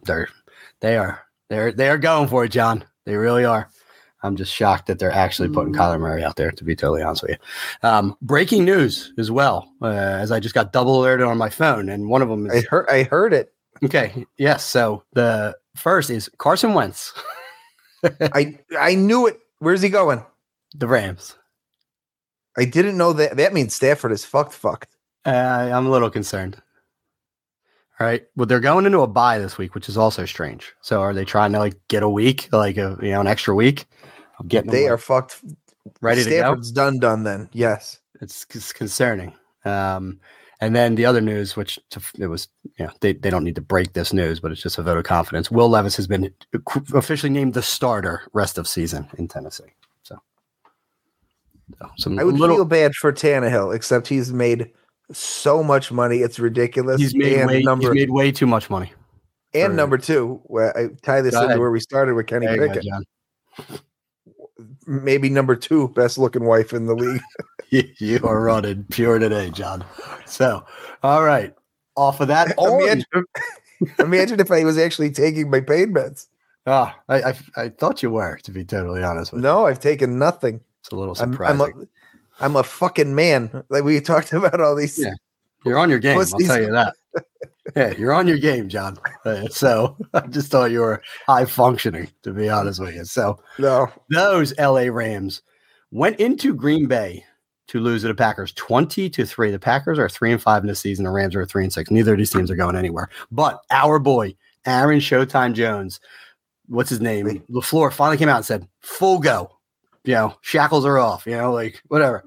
they're 0.04 0.28
they 0.80 0.96
are 0.96 1.22
they're 1.48 1.72
they 1.72 1.88
are 1.88 1.98
going 1.98 2.28
for 2.28 2.44
it, 2.44 2.50
John. 2.50 2.84
They 3.04 3.16
really 3.16 3.44
are. 3.44 3.68
I'm 4.22 4.34
just 4.34 4.52
shocked 4.52 4.86
that 4.86 4.98
they're 4.98 5.12
actually 5.12 5.48
putting 5.50 5.72
Kyler 5.72 6.00
Murray 6.00 6.24
out 6.24 6.36
there. 6.36 6.50
To 6.50 6.64
be 6.64 6.74
totally 6.74 7.02
honest 7.02 7.22
with 7.22 7.32
you, 7.32 7.88
um, 7.88 8.16
breaking 8.22 8.64
news 8.64 9.12
as 9.18 9.30
well. 9.30 9.70
Uh, 9.80 9.88
as 9.88 10.32
I 10.32 10.40
just 10.40 10.54
got 10.54 10.72
double 10.72 11.00
alerted 11.00 11.26
on 11.26 11.38
my 11.38 11.50
phone, 11.50 11.88
and 11.88 12.08
one 12.08 12.22
of 12.22 12.28
them 12.28 12.50
I 12.50 12.62
heard. 12.68 12.88
I 12.90 13.04
heard 13.04 13.32
it. 13.32 13.52
Okay. 13.84 14.26
Yes. 14.38 14.64
So 14.64 15.02
the 15.12 15.56
first 15.76 16.10
is 16.10 16.30
Carson 16.38 16.74
Wentz, 16.74 17.12
I 18.32 18.58
I 18.78 18.94
knew 18.94 19.26
it. 19.26 19.38
Where's 19.58 19.82
he 19.82 19.88
going? 19.88 20.24
the 20.74 20.86
Rams. 20.86 21.36
I 22.58 22.64
didn't 22.64 22.96
know 22.96 23.12
that. 23.14 23.36
That 23.36 23.52
means 23.52 23.74
Stafford 23.74 24.12
is 24.12 24.24
fucked. 24.24 24.52
Fucked. 24.52 24.94
Uh, 25.24 25.70
I'm 25.72 25.86
a 25.86 25.90
little 25.90 26.10
concerned. 26.10 26.60
All 27.98 28.06
right. 28.06 28.24
Well, 28.36 28.46
they're 28.46 28.60
going 28.60 28.86
into 28.86 29.00
a 29.00 29.06
bye 29.06 29.38
this 29.38 29.58
week, 29.58 29.74
which 29.74 29.88
is 29.88 29.96
also 29.96 30.24
strange. 30.26 30.74
So 30.82 31.00
are 31.00 31.14
they 31.14 31.24
trying 31.24 31.52
to 31.52 31.58
like 31.58 31.76
get 31.88 32.02
a 32.02 32.08
week, 32.08 32.48
like 32.52 32.76
a 32.76 32.98
you 33.02 33.10
know 33.10 33.20
an 33.20 33.26
extra 33.26 33.54
week? 33.54 33.86
of 34.38 34.48
Getting 34.48 34.70
They 34.70 34.86
are 34.86 34.92
like, 34.92 35.00
fucked. 35.00 35.42
ready 36.00 36.24
to 36.24 36.30
go. 36.30 36.36
Stafford's 36.36 36.72
done. 36.72 36.98
Done. 36.98 37.24
Then 37.24 37.48
yes. 37.52 38.00
It's, 38.20 38.46
it's 38.54 38.72
concerning. 38.72 39.34
Um, 39.64 40.20
and 40.60 40.74
then 40.74 40.94
the 40.94 41.04
other 41.04 41.20
news, 41.20 41.54
which 41.54 41.78
it 42.18 42.26
was, 42.26 42.48
you 42.78 42.86
know, 42.86 42.92
they, 43.00 43.12
they 43.12 43.28
don't 43.28 43.44
need 43.44 43.56
to 43.56 43.60
break 43.60 43.92
this 43.92 44.12
news, 44.12 44.40
but 44.40 44.52
it's 44.52 44.62
just 44.62 44.78
a 44.78 44.82
vote 44.82 44.96
of 44.96 45.04
confidence. 45.04 45.50
Will 45.50 45.68
Levis 45.68 45.96
has 45.96 46.06
been 46.06 46.32
uh, 46.54 46.80
officially 46.94 47.30
named 47.30 47.54
the 47.54 47.62
starter 47.62 48.22
rest 48.32 48.56
of 48.56 48.66
season 48.66 49.06
in 49.18 49.28
Tennessee. 49.28 49.64
So, 50.02 50.18
so 51.96 52.18
I 52.18 52.24
would 52.24 52.36
little. 52.38 52.56
feel 52.56 52.64
bad 52.64 52.94
for 52.94 53.12
Tannehill, 53.12 53.74
except 53.74 54.08
he's 54.08 54.32
made 54.32 54.70
so 55.12 55.62
much 55.62 55.92
money. 55.92 56.18
It's 56.18 56.38
ridiculous. 56.38 57.00
He's 57.00 57.14
made 57.14 57.38
and 57.38 57.48
way 57.48 57.62
number 57.62 57.92
he's 57.92 58.02
made 58.02 58.10
way 58.10 58.32
too 58.32 58.46
much 58.46 58.70
money. 58.70 58.92
and 59.52 59.72
for- 59.72 59.76
number 59.76 59.98
two. 59.98 60.40
Where 60.44 60.76
I 60.76 60.88
tie 61.02 61.20
this 61.20 61.34
into 61.34 61.58
where 61.58 61.70
we 61.70 61.80
started 61.80 62.14
with 62.14 62.28
Kenny 62.28 62.46
There 62.46 62.62
you 62.62 62.68
go, 62.68 62.74
Pickett. 62.74 63.82
Maybe 64.86 65.28
number 65.28 65.54
two 65.54 65.88
best 65.88 66.16
looking 66.16 66.44
wife 66.44 66.72
in 66.72 66.86
the 66.86 66.94
league. 66.94 67.20
You, 67.98 68.20
are 68.22 68.40
running 68.40 68.84
pure 68.90 69.18
today, 69.18 69.50
John. 69.50 69.84
So, 70.24 70.64
all 71.02 71.24
right. 71.24 71.52
Off 71.96 72.20
of 72.20 72.28
that, 72.28 72.54
imagine, 72.58 73.04
imagine 73.98 74.40
if 74.40 74.50
I 74.50 74.64
was 74.64 74.78
actually 74.78 75.10
taking 75.10 75.50
my 75.50 75.60
pain 75.60 75.92
meds. 75.92 76.28
Ah, 76.66 76.96
I, 77.08 77.22
I 77.22 77.34
I 77.56 77.68
thought 77.70 78.02
you 78.02 78.10
were, 78.10 78.38
to 78.44 78.50
be 78.50 78.64
totally 78.64 79.02
honest 79.02 79.32
with 79.32 79.42
you. 79.42 79.48
No, 79.48 79.66
I've 79.66 79.80
taken 79.80 80.18
nothing. 80.18 80.60
It's 80.80 80.90
a 80.90 80.96
little 80.96 81.16
I'm, 81.20 81.32
surprising. 81.32 81.60
I'm 81.60 81.82
a 81.82 81.86
I'm 82.38 82.56
a 82.56 82.62
fucking 82.62 83.14
man. 83.14 83.64
Like 83.68 83.84
we 83.84 84.00
talked 84.00 84.32
about 84.32 84.60
all 84.60 84.76
these. 84.76 84.98
Yeah. 84.98 85.14
You're 85.64 85.78
on 85.78 85.90
your 85.90 85.98
game. 85.98 86.18
I'll 86.18 86.24
tell 86.26 86.60
you 86.62 86.70
that. 86.70 86.94
Yeah, 87.74 87.92
you're 87.98 88.12
on 88.12 88.28
your 88.28 88.38
game, 88.38 88.68
John. 88.68 88.96
Uh, 89.24 89.48
so 89.48 89.96
I 90.14 90.20
just 90.28 90.50
thought 90.50 90.70
you 90.70 90.80
were 90.80 91.02
high 91.26 91.44
functioning, 91.44 92.08
to 92.22 92.32
be 92.32 92.48
honest 92.48 92.80
with 92.80 92.94
you. 92.94 93.04
So 93.04 93.38
No, 93.58 93.90
those 94.10 94.56
LA 94.58 94.86
Rams 94.90 95.42
went 95.90 96.20
into 96.20 96.54
Green 96.54 96.86
Bay 96.86 97.24
to 97.68 97.80
lose 97.80 98.02
to 98.02 98.08
the 98.08 98.14
Packers 98.14 98.52
20 98.52 99.10
to 99.10 99.26
3. 99.26 99.50
The 99.50 99.58
Packers 99.58 99.98
are 99.98 100.08
three 100.08 100.32
and 100.32 100.40
five 100.40 100.62
in 100.62 100.68
the 100.68 100.74
season. 100.74 101.04
The 101.04 101.10
Rams 101.10 101.34
are 101.34 101.44
three 101.44 101.64
and 101.64 101.72
six. 101.72 101.90
Neither 101.90 102.12
of 102.12 102.18
these 102.18 102.30
teams 102.30 102.50
are 102.50 102.56
going 102.56 102.76
anywhere. 102.76 103.08
But 103.30 103.60
our 103.70 103.98
boy, 103.98 104.36
Aaron 104.64 105.00
Showtime 105.00 105.54
Jones, 105.54 106.00
what's 106.68 106.90
his 106.90 107.00
name? 107.00 107.42
LaFleur 107.50 107.92
finally 107.92 108.16
came 108.16 108.28
out 108.28 108.36
and 108.36 108.44
said, 108.44 108.68
full 108.80 109.18
go. 109.18 109.50
You 110.04 110.14
know, 110.14 110.36
shackles 110.40 110.84
are 110.84 110.98
off, 110.98 111.26
you 111.26 111.36
know, 111.36 111.52
like 111.52 111.82
whatever. 111.88 112.24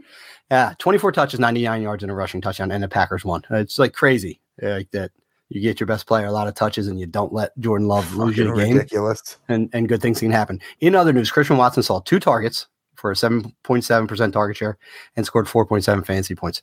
Yeah, 0.51 0.73
24 0.79 1.11
touches, 1.13 1.39
99 1.39 1.81
yards, 1.81 2.03
and 2.03 2.11
a 2.11 2.15
rushing 2.15 2.41
touchdown, 2.41 2.71
and 2.71 2.83
the 2.83 2.89
Packers 2.89 3.23
won. 3.23 3.43
It's 3.51 3.79
like 3.79 3.93
crazy. 3.93 4.41
Like 4.61 4.91
that 4.91 5.11
you 5.49 5.61
get 5.61 5.79
your 5.79 5.87
best 5.87 6.05
player 6.05 6.25
a 6.25 6.31
lot 6.31 6.47
of 6.47 6.53
touches 6.53 6.87
and 6.87 6.99
you 6.99 7.05
don't 7.05 7.33
let 7.33 7.57
Jordan 7.59 7.87
Love 7.87 8.15
lose 8.15 8.37
you 8.37 8.43
the 8.45 8.53
game 8.53 8.75
ridiculous. 8.75 9.37
and, 9.49 9.69
and 9.73 9.89
good 9.89 10.01
things 10.01 10.19
can 10.19 10.31
happen. 10.31 10.61
In 10.79 10.95
other 10.95 11.11
news, 11.11 11.31
Christian 11.31 11.57
Watson 11.57 11.81
saw 11.81 11.99
two 12.01 12.19
targets 12.19 12.67
for 12.99 13.11
a 13.11 13.15
7.7% 13.15 14.33
target 14.33 14.57
share 14.57 14.77
and 15.15 15.25
scored 15.25 15.47
4.7 15.47 16.05
fantasy 16.05 16.35
points. 16.35 16.61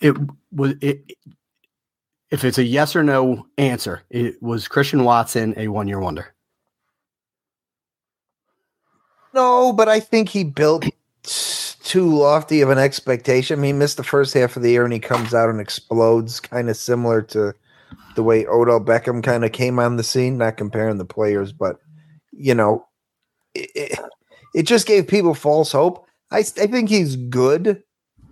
It 0.00 0.16
was 0.52 0.74
it 0.80 1.12
if 2.30 2.44
it's 2.44 2.58
a 2.58 2.64
yes 2.64 2.96
or 2.96 3.02
no 3.02 3.46
answer, 3.58 4.02
it 4.10 4.42
was 4.42 4.66
Christian 4.66 5.04
Watson 5.04 5.54
a 5.56 5.68
one 5.68 5.86
year 5.86 6.00
wonder. 6.00 6.34
No, 9.34 9.72
but 9.72 9.88
I 9.88 10.00
think 10.00 10.28
he 10.28 10.42
built 10.44 10.84
too 11.22 12.16
lofty 12.16 12.62
of 12.62 12.70
an 12.70 12.78
expectation. 12.78 13.62
He 13.62 13.72
missed 13.72 13.98
the 13.98 14.02
first 14.02 14.34
half 14.34 14.56
of 14.56 14.62
the 14.62 14.70
year 14.70 14.84
and 14.84 14.92
he 14.92 14.98
comes 14.98 15.34
out 15.34 15.50
and 15.50 15.60
explodes, 15.60 16.40
kind 16.40 16.70
of 16.70 16.76
similar 16.76 17.22
to 17.22 17.54
the 18.14 18.22
way 18.22 18.46
Odell 18.46 18.80
Beckham 18.80 19.22
kind 19.22 19.44
of 19.44 19.52
came 19.52 19.78
on 19.78 19.96
the 19.96 20.02
scene. 20.02 20.38
Not 20.38 20.56
comparing 20.56 20.98
the 20.98 21.04
players, 21.04 21.52
but 21.52 21.76
you 22.30 22.54
know, 22.54 22.86
it, 23.54 23.98
it, 24.54 24.62
just 24.64 24.86
gave 24.86 25.08
people 25.08 25.34
false 25.34 25.72
hope. 25.72 26.06
I 26.30 26.42
think 26.42 26.88
he's 26.88 27.16
good, 27.16 27.82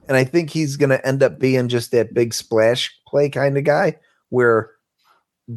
and 0.08 0.16
I 0.16 0.24
think 0.24 0.50
he's 0.50 0.76
going 0.76 0.90
to 0.90 1.06
end 1.06 1.22
up 1.22 1.38
being 1.38 1.68
just 1.68 1.90
that 1.92 2.14
big 2.14 2.32
splash 2.32 2.90
play 3.06 3.28
kind 3.28 3.58
of 3.58 3.64
guy 3.64 3.98
where 4.30 4.70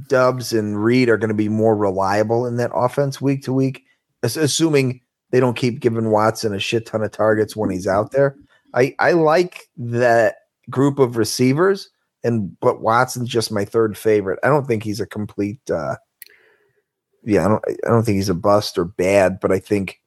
Doubs 0.07 0.53
and 0.53 0.83
Reed 0.83 1.09
are 1.09 1.17
going 1.17 1.29
to 1.29 1.35
be 1.35 1.49
more 1.49 1.75
reliable 1.75 2.45
in 2.45 2.57
that 2.57 2.71
offense 2.73 3.21
week 3.21 3.43
to 3.43 3.53
week, 3.53 3.83
assuming 4.23 5.01
they 5.31 5.39
don't 5.39 5.55
keep 5.55 5.79
giving 5.79 6.11
Watson 6.11 6.53
a 6.53 6.59
shit 6.59 6.85
ton 6.85 7.03
of 7.03 7.11
targets 7.11 7.55
when 7.55 7.69
he's 7.69 7.87
out 7.87 8.11
there. 8.11 8.35
I 8.73 8.95
I 8.99 9.13
like 9.13 9.69
that 9.77 10.35
group 10.69 10.99
of 10.99 11.17
receivers, 11.17 11.89
and 12.23 12.59
but 12.59 12.81
Watson's 12.81 13.29
just 13.29 13.51
my 13.51 13.65
third 13.65 13.97
favorite. 13.97 14.39
I 14.43 14.47
don't 14.47 14.67
think 14.67 14.83
he's 14.83 14.99
a 14.99 15.05
complete. 15.05 15.61
uh 15.69 15.95
Yeah, 17.23 17.45
I 17.45 17.47
don't. 17.47 17.63
I 17.85 17.89
don't 17.89 18.03
think 18.03 18.17
he's 18.17 18.29
a 18.29 18.35
bust 18.35 18.77
or 18.77 18.85
bad, 18.85 19.39
but 19.39 19.51
I 19.51 19.59
think 19.59 19.99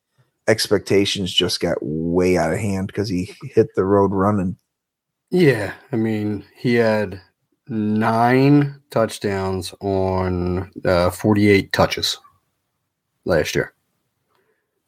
expectations 0.49 1.33
just 1.33 1.61
got 1.61 1.79
way 1.81 2.37
out 2.37 2.53
of 2.53 2.59
hand 2.59 2.87
because 2.89 3.09
he 3.09 3.35
hit 3.43 3.75
the 3.75 3.85
road 3.85 4.13
running. 4.13 4.57
Yeah, 5.31 5.75
I 5.93 5.97
mean, 5.97 6.45
he 6.55 6.75
had 6.75 7.21
nine 7.69 8.81
touchdowns 8.91 9.75
on 9.81 10.71
uh, 10.85 11.11
48 11.11 11.73
touches 11.73 12.19
last 13.25 13.55
year. 13.55 13.73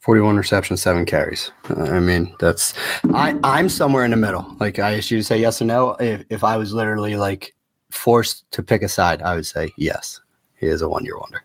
41 0.00 0.36
receptions, 0.36 0.80
seven 0.80 1.04
carries. 1.04 1.50
Uh, 1.68 1.82
I 1.82 2.00
mean, 2.00 2.34
that's 2.38 2.72
I 3.12 3.38
I'm 3.42 3.68
somewhere 3.68 4.04
in 4.04 4.12
the 4.12 4.16
middle. 4.16 4.56
Like 4.60 4.78
I 4.78 4.96
asked 4.96 5.10
you 5.10 5.18
to 5.18 5.24
say 5.24 5.38
yes 5.38 5.60
or 5.60 5.64
no. 5.64 5.96
If 6.00 6.24
if 6.30 6.44
I 6.44 6.56
was 6.56 6.72
literally 6.72 7.16
like 7.16 7.54
forced 7.90 8.50
to 8.52 8.62
pick 8.62 8.82
a 8.82 8.88
side, 8.88 9.22
I 9.22 9.34
would 9.34 9.44
say 9.44 9.72
yes. 9.76 10.20
He 10.56 10.66
is 10.66 10.82
a 10.82 10.88
one 10.88 11.04
year 11.04 11.18
wonder. 11.18 11.44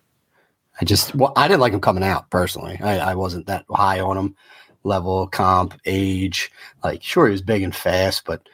I 0.81 0.85
just 0.85 1.13
well, 1.15 1.33
I 1.35 1.47
didn't 1.47 1.61
like 1.61 1.73
him 1.73 1.81
coming 1.81 2.03
out 2.03 2.29
personally. 2.29 2.79
I, 2.81 3.11
I 3.11 3.15
wasn't 3.15 3.47
that 3.47 3.65
high 3.69 3.99
on 3.99 4.17
him. 4.17 4.35
Level, 4.83 5.27
comp, 5.27 5.79
age. 5.85 6.51
Like, 6.83 7.01
sure, 7.01 7.27
he 7.27 7.31
was 7.31 7.41
big 7.41 7.63
and 7.63 7.75
fast, 7.75 8.25
but 8.25 8.47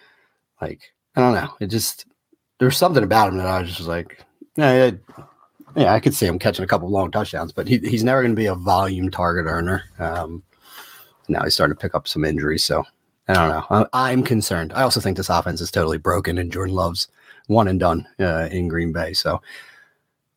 like 0.61 0.93
I 1.15 1.21
don't 1.21 1.33
know. 1.33 1.53
It 1.59 1.67
just 1.67 2.05
there's 2.59 2.77
something 2.77 3.03
about 3.03 3.29
him 3.29 3.37
that 3.37 3.47
I 3.47 3.61
was 3.61 3.75
just 3.75 3.87
like, 3.87 4.23
yeah, 4.55 4.91
yeah, 5.75 5.93
I 5.93 5.99
could 5.99 6.13
see 6.13 6.25
him 6.25 6.39
catching 6.39 6.63
a 6.63 6.67
couple 6.67 6.89
long 6.89 7.11
touchdowns, 7.11 7.51
but 7.51 7.67
he, 7.67 7.77
he's 7.77 8.03
never 8.03 8.21
going 8.21 8.33
to 8.33 8.39
be 8.39 8.47
a 8.47 8.55
volume 8.55 9.09
target 9.09 9.45
earner. 9.45 9.83
Um, 9.97 10.43
now 11.27 11.43
he's 11.43 11.53
starting 11.53 11.75
to 11.75 11.81
pick 11.81 11.95
up 11.95 12.07
some 12.07 12.25
injuries, 12.25 12.63
so 12.63 12.83
I 13.27 13.33
don't 13.33 13.49
know. 13.49 13.87
I, 13.93 14.11
am 14.11 14.23
concerned. 14.23 14.73
I 14.73 14.81
also 14.81 14.99
think 14.99 15.15
this 15.15 15.29
offense 15.29 15.61
is 15.61 15.71
totally 15.71 15.97
broken, 15.97 16.37
and 16.37 16.51
Jordan 16.51 16.75
Love's 16.75 17.07
one 17.47 17.67
and 17.67 17.79
done 17.79 18.07
uh, 18.19 18.49
in 18.51 18.67
Green 18.67 18.91
Bay, 18.91 19.13
so 19.13 19.41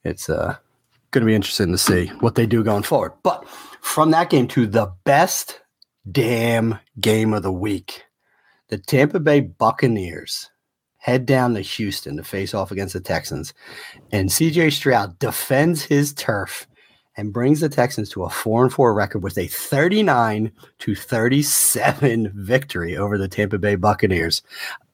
it's 0.04 0.28
uh, 0.28 0.56
going 1.12 1.22
to 1.22 1.30
be 1.30 1.34
interesting 1.34 1.70
to 1.70 1.78
see 1.78 2.06
what 2.20 2.34
they 2.34 2.46
do 2.46 2.64
going 2.64 2.82
forward. 2.82 3.12
But 3.22 3.46
from 3.80 4.10
that 4.10 4.30
game 4.30 4.48
to 4.48 4.66
the 4.66 4.92
best 5.04 5.60
damn 6.10 6.78
game 7.00 7.32
of 7.32 7.42
the 7.42 7.52
week, 7.52 8.04
the 8.68 8.78
Tampa 8.78 9.20
Bay 9.20 9.40
Buccaneers 9.40 10.50
head 10.96 11.26
down 11.26 11.54
to 11.54 11.60
Houston 11.60 12.16
to 12.16 12.24
face 12.24 12.54
off 12.54 12.70
against 12.70 12.94
the 12.94 13.00
Texans. 13.00 13.52
And 14.10 14.30
CJ 14.30 14.72
Stroud 14.72 15.18
defends 15.18 15.82
his 15.82 16.12
turf 16.14 16.66
and 17.16 17.32
brings 17.32 17.60
the 17.60 17.68
Texans 17.68 18.08
to 18.10 18.24
a 18.24 18.30
4 18.30 18.64
and 18.64 18.72
4 18.72 18.94
record 18.94 19.22
with 19.22 19.36
a 19.36 19.46
39 19.46 20.50
to 20.78 20.94
37 20.94 22.32
victory 22.34 22.96
over 22.96 23.18
the 23.18 23.28
Tampa 23.28 23.58
Bay 23.58 23.74
Buccaneers. 23.74 24.42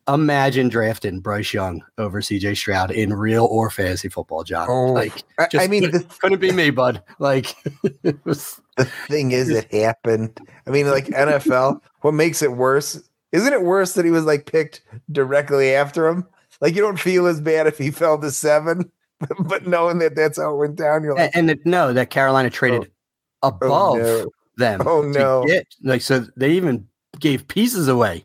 Imagine 0.09 0.69
drafting 0.69 1.21
Bryce 1.21 1.53
Young 1.53 1.85
over 1.99 2.21
CJ 2.21 2.57
Stroud 2.57 2.91
in 2.91 3.13
real 3.13 3.45
or 3.45 3.71
fantasy 3.71 4.09
football, 4.09 4.43
John. 4.43 4.67
Oh, 4.71 4.93
like, 4.93 5.23
I, 5.39 5.49
I 5.59 5.67
mean, 5.69 5.85
couldn't, 5.85 6.09
the, 6.09 6.15
couldn't 6.15 6.41
be 6.41 6.51
me, 6.51 6.71
bud. 6.71 7.03
Like, 7.19 7.55
was, 8.25 8.61
the 8.77 8.87
thing 9.09 9.33
is, 9.33 9.51
it 9.51 9.73
happened. 9.73 10.41
I 10.67 10.71
mean, 10.71 10.89
like 10.89 11.07
NFL, 11.07 11.83
what 12.01 12.15
makes 12.15 12.41
it 12.43 12.53
worse 12.53 13.03
isn't 13.33 13.53
it 13.53 13.63
worse 13.63 13.95
that 13.95 14.05
he 14.05 14.11
was 14.11 14.25
like 14.25 14.51
picked 14.51 14.83
directly 15.13 15.75
after 15.75 16.09
him? 16.09 16.27
Like 16.61 16.75
you 16.75 16.83
don't 16.83 16.99
feel 16.99 17.27
as 17.27 17.41
bad 17.41 17.67
if 17.67 17.79
he 17.79 17.91
fell 17.91 18.19
to 18.19 18.31
seven, 18.31 18.91
but 19.41 19.67
knowing 19.67 19.99
that 19.99 20.17
that's 20.17 20.39
how 20.39 20.55
it 20.55 20.59
went 20.59 20.77
down, 20.77 21.03
you're 21.03 21.15
like, 21.15 21.31
and, 21.35 21.51
and 21.51 21.61
no, 21.65 21.93
that 21.93 22.11
Carolina 22.11 22.51
traded 22.51 22.91
oh, 23.43 23.49
above 23.49 23.71
oh 23.71 23.97
no. 23.97 24.31
them. 24.57 24.83
Oh 24.87 25.03
no! 25.03 25.45
Get, 25.47 25.67
like 25.83 26.03
so, 26.03 26.27
they 26.37 26.53
even 26.53 26.87
gave 27.21 27.49
pieces 27.49 27.89
away 27.89 28.25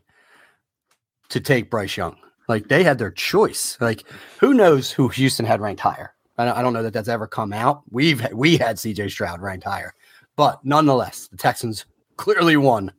to 1.34 1.40
take 1.40 1.68
Bryce 1.68 1.96
Young. 1.96 2.16
Like 2.48 2.68
they 2.68 2.84
had 2.84 2.98
their 2.98 3.10
choice. 3.10 3.76
Like 3.80 4.04
who 4.38 4.54
knows 4.54 4.90
who 4.90 5.08
Houston 5.08 5.44
had 5.44 5.60
ranked 5.60 5.80
higher? 5.80 6.14
I 6.38 6.62
don't 6.62 6.72
know 6.72 6.82
that 6.82 6.92
that's 6.92 7.08
ever 7.08 7.26
come 7.26 7.52
out. 7.52 7.82
We've 7.90 8.26
we 8.32 8.56
had 8.56 8.76
CJ 8.76 9.10
Stroud 9.10 9.40
ranked 9.40 9.64
higher, 9.64 9.94
but 10.36 10.64
nonetheless, 10.64 11.28
the 11.28 11.36
Texans 11.36 11.86
clearly 12.16 12.56
won 12.56 12.92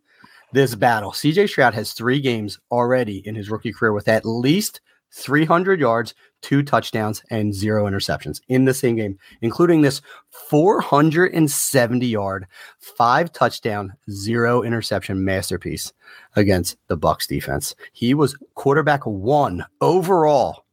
this 0.53 0.75
battle. 0.75 1.11
CJ 1.11 1.49
Stroud 1.49 1.73
has 1.73 1.93
three 1.93 2.19
games 2.21 2.59
already 2.71 3.25
in 3.25 3.35
his 3.35 3.49
rookie 3.49 3.73
career 3.73 3.93
with 3.93 4.07
at 4.07 4.25
least 4.25 4.81
300 5.11 5.79
yards, 5.79 6.13
two 6.45 6.61
touchdowns, 6.61 7.23
and 7.31 7.51
zero 7.51 7.85
interceptions 7.85 8.39
in 8.49 8.65
the 8.65 8.73
same 8.73 8.95
game, 8.95 9.17
including 9.41 9.81
this 9.81 9.99
470 10.29 12.05
yard, 12.05 12.45
five 12.77 13.33
touchdown, 13.33 13.91
zero 14.11 14.61
interception 14.61 15.25
masterpiece 15.25 15.91
against 16.35 16.77
the 16.87 16.95
Bucs 16.95 17.27
defense. 17.27 17.73
He 17.93 18.13
was 18.13 18.37
quarterback 18.53 19.07
one 19.07 19.65
overall 19.81 20.65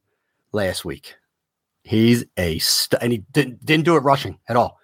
last 0.52 0.84
week. 0.84 1.14
He's 1.84 2.26
a 2.36 2.58
st- 2.58 3.02
and 3.02 3.10
he 3.10 3.24
didn't, 3.32 3.64
didn't 3.64 3.86
do 3.86 3.96
it 3.96 4.00
rushing 4.00 4.38
at 4.48 4.56
all. 4.56 4.78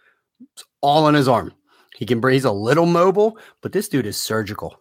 It's 0.54 0.64
all 0.80 1.04
on 1.04 1.12
his 1.12 1.28
arm. 1.28 1.52
He 1.96 2.06
can 2.06 2.18
bring. 2.18 2.32
he's 2.32 2.46
a 2.46 2.50
little 2.52 2.86
mobile, 2.86 3.36
but 3.60 3.72
this 3.72 3.90
dude 3.90 4.06
is 4.06 4.16
surgical. 4.16 4.80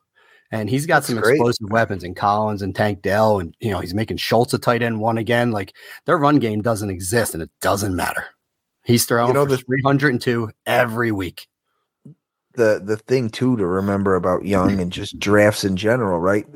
And 0.51 0.69
he's 0.69 0.85
got 0.85 0.97
That's 0.97 1.07
some 1.07 1.19
great. 1.19 1.35
explosive 1.35 1.69
weapons 1.69 2.03
in 2.03 2.15
Collins 2.15 2.61
and 2.61 2.73
Tank 2.73 3.01
Dell. 3.01 3.39
And, 3.39 3.53
you 3.59 3.69
know, 3.71 3.79
he's 3.79 3.93
making 3.93 4.17
Schultz 4.17 4.53
a 4.53 4.57
tight 4.57 4.81
end 4.81 4.99
one 4.99 5.17
again. 5.17 5.51
Like 5.51 5.73
their 6.05 6.17
run 6.17 6.39
game 6.39 6.61
doesn't 6.61 6.89
exist 6.89 7.33
and 7.33 7.43
it 7.43 7.51
doesn't 7.61 7.95
matter. 7.95 8.25
He's 8.85 9.05
throwing 9.05 9.29
you 9.29 9.33
know, 9.33 9.45
the 9.45 9.57
302 9.57 10.49
every 10.65 11.11
week. 11.11 11.47
The 12.53 12.81
the 12.83 12.97
thing 12.97 13.29
too 13.29 13.57
to 13.57 13.67
remember 13.67 14.15
about 14.15 14.45
Young 14.45 14.79
and 14.79 14.91
just 14.91 15.19
drafts 15.19 15.63
in 15.63 15.75
general, 15.75 16.19
right? 16.19 16.47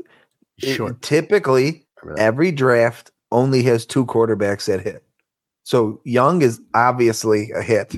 Sure. 0.57 0.91
It, 0.91 1.01
typically, 1.01 1.85
every 2.17 2.51
draft 2.51 3.11
only 3.31 3.61
has 3.63 3.85
two 3.85 4.05
quarterbacks 4.05 4.65
that 4.65 4.81
hit. 4.81 5.03
So 5.63 6.01
Young 6.05 6.41
is 6.41 6.61
obviously 6.73 7.51
a 7.51 7.61
hit. 7.61 7.95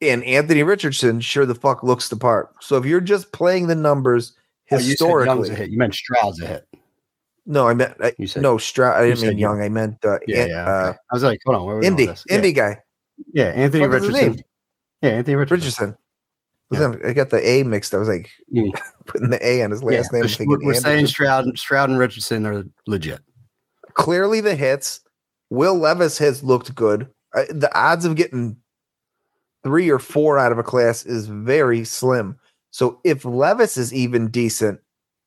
And 0.00 0.24
Anthony 0.24 0.62
Richardson 0.62 1.20
sure 1.20 1.44
the 1.44 1.54
fuck 1.54 1.82
looks 1.82 2.08
the 2.08 2.16
part. 2.16 2.54
So 2.60 2.76
if 2.76 2.86
you're 2.86 3.00
just 3.00 3.32
playing 3.32 3.66
the 3.66 3.74
numbers 3.74 4.32
historically. 4.68 5.32
Oh, 5.32 5.44
you, 5.44 5.54
hit. 5.54 5.70
you 5.70 5.78
meant 5.78 5.94
Stroud's 5.94 6.40
a 6.40 6.46
hit. 6.46 6.68
No, 7.46 7.66
I 7.66 7.74
meant 7.74 7.94
I, 8.02 8.12
you 8.18 8.26
said, 8.26 8.42
no 8.42 8.58
Stroud. 8.58 8.96
I 8.96 9.08
didn't 9.08 9.26
mean 9.26 9.38
Young. 9.38 9.62
I 9.62 9.68
meant 9.68 10.04
uh, 10.04 10.18
yeah, 10.26 10.46
yeah 10.46 10.66
uh, 10.66 10.94
I 11.10 11.14
was 11.14 11.22
like, 11.22 11.40
hold 11.44 11.56
on, 11.56 11.66
where 11.66 11.82
Indy, 11.82 12.08
Indy 12.28 12.48
yeah. 12.48 12.54
guy. 12.54 12.78
Yeah, 13.32 13.46
Anthony 13.46 13.88
what 13.88 14.00
Richardson. 14.00 14.42
Yeah, 15.02 15.10
Anthony 15.10 15.36
Richardson. 15.36 15.58
Richardson. 15.66 15.96
Yeah. 16.70 17.08
I 17.08 17.12
got 17.14 17.30
the 17.30 17.46
A 17.46 17.62
mixed. 17.62 17.94
I 17.94 17.98
was 17.98 18.08
like 18.08 18.30
putting 19.06 19.30
the 19.30 19.44
A 19.46 19.62
on 19.62 19.70
his 19.70 19.82
last 19.82 20.12
name. 20.12 20.24
We're, 20.46 20.58
we're 20.62 20.74
saying 20.74 21.06
Stroud, 21.06 21.46
Stroud 21.58 21.88
and 21.88 21.98
Richardson 21.98 22.44
are 22.44 22.64
legit. 22.86 23.20
Clearly, 23.94 24.40
the 24.40 24.54
hits. 24.54 25.00
Will 25.50 25.76
Levis 25.76 26.18
has 26.18 26.42
looked 26.42 26.74
good. 26.74 27.08
Uh, 27.34 27.44
the 27.48 27.70
odds 27.74 28.04
of 28.04 28.16
getting 28.16 28.58
three 29.64 29.88
or 29.88 29.98
four 29.98 30.38
out 30.38 30.52
of 30.52 30.58
a 30.58 30.62
class 30.62 31.06
is 31.06 31.26
very 31.26 31.84
slim. 31.84 32.38
So 32.70 33.00
if 33.04 33.24
Levis 33.24 33.76
is 33.76 33.94
even 33.94 34.28
decent, 34.28 34.80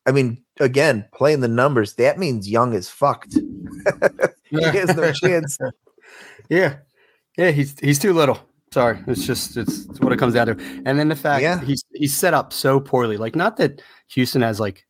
I 0.06 0.12
mean, 0.12 0.42
again, 0.60 1.06
playing 1.14 1.40
the 1.40 1.48
numbers, 1.48 1.94
that 1.94 2.18
means 2.18 2.48
Young 2.48 2.74
is 2.74 2.88
fucked. 2.88 3.34
he 4.50 4.62
has 4.62 4.96
no 4.96 5.12
chance. 5.12 5.58
Yeah. 6.48 6.76
Yeah, 7.38 7.50
he's 7.50 7.78
he's 7.78 7.98
too 7.98 8.12
little. 8.12 8.38
Sorry. 8.72 8.98
It's 9.06 9.24
just 9.24 9.56
it's, 9.56 9.86
it's 9.86 10.00
what 10.00 10.12
it 10.12 10.18
comes 10.18 10.34
down 10.34 10.48
to. 10.48 10.82
And 10.84 10.98
then 10.98 11.08
the 11.08 11.16
fact 11.16 11.42
yeah. 11.42 11.60
he's 11.60 11.82
he's 11.94 12.14
set 12.14 12.34
up 12.34 12.52
so 12.52 12.78
poorly. 12.78 13.16
Like 13.16 13.34
not 13.34 13.56
that 13.56 13.80
Houston 14.08 14.42
has 14.42 14.60
like 14.60 14.84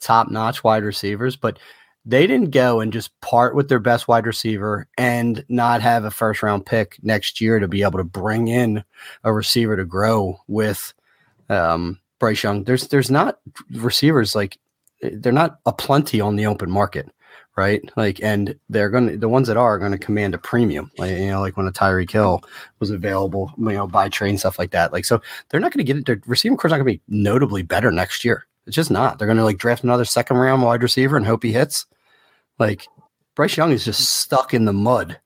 top 0.00 0.30
notch 0.30 0.62
wide 0.62 0.84
receivers, 0.84 1.34
but 1.34 1.58
they 2.04 2.26
didn't 2.26 2.50
go 2.50 2.80
and 2.80 2.92
just 2.92 3.18
part 3.20 3.54
with 3.54 3.68
their 3.68 3.80
best 3.80 4.08
wide 4.08 4.26
receiver 4.26 4.86
and 4.96 5.44
not 5.48 5.82
have 5.82 6.04
a 6.04 6.10
first 6.10 6.42
round 6.42 6.64
pick 6.64 6.96
next 7.02 7.40
year 7.40 7.58
to 7.58 7.68
be 7.68 7.82
able 7.82 7.98
to 7.98 8.04
bring 8.04 8.48
in 8.48 8.84
a 9.24 9.32
receiver 9.32 9.76
to 9.76 9.84
grow 9.84 10.38
with 10.46 10.94
um 11.48 11.98
Bryce 12.18 12.42
Young. 12.42 12.64
There's 12.64 12.88
there's 12.88 13.10
not 13.10 13.38
receivers 13.70 14.34
like 14.34 14.58
they're 15.00 15.32
not 15.32 15.60
a 15.66 15.72
plenty 15.72 16.20
on 16.20 16.36
the 16.36 16.46
open 16.46 16.70
market, 16.70 17.08
right? 17.56 17.82
Like, 17.96 18.22
and 18.22 18.58
they're 18.68 18.90
to 18.90 19.16
the 19.16 19.28
ones 19.28 19.48
that 19.48 19.56
are 19.56 19.78
going 19.78 19.92
to 19.92 19.98
command 19.98 20.34
a 20.34 20.38
premium. 20.38 20.90
Like 20.98 21.12
you 21.12 21.26
know, 21.26 21.40
like 21.40 21.56
when 21.56 21.66
a 21.66 21.72
Tyreek 21.72 22.10
Hill 22.10 22.42
was 22.80 22.90
available, 22.90 23.52
you 23.58 23.72
know, 23.72 23.86
by 23.86 24.08
train 24.08 24.38
stuff 24.38 24.58
like 24.58 24.70
that. 24.72 24.92
Like, 24.92 25.04
so 25.04 25.20
they're 25.48 25.60
not 25.60 25.72
to 25.86 25.92
get 25.92 25.98
it. 25.98 26.06
Their 26.06 26.20
receiving 26.26 26.56
core's 26.56 26.70
not 26.70 26.78
to 26.78 26.84
be 26.84 27.00
notably 27.08 27.62
better 27.62 27.90
next 27.90 28.24
year. 28.24 28.46
It's 28.66 28.76
just 28.76 28.90
not. 28.90 29.18
They're 29.18 29.28
to 29.38 29.44
like 29.44 29.58
draft 29.58 29.84
another 29.84 30.04
second 30.04 30.36
round 30.36 30.62
wide 30.62 30.82
receiver 30.82 31.16
and 31.16 31.26
hope 31.26 31.42
he 31.42 31.52
hits. 31.52 31.86
Like 32.58 32.86
Bryce 33.34 33.56
Young 33.56 33.72
is 33.72 33.84
just 33.84 34.04
stuck 34.10 34.52
in 34.52 34.64
the 34.64 34.72
mud, 34.72 35.18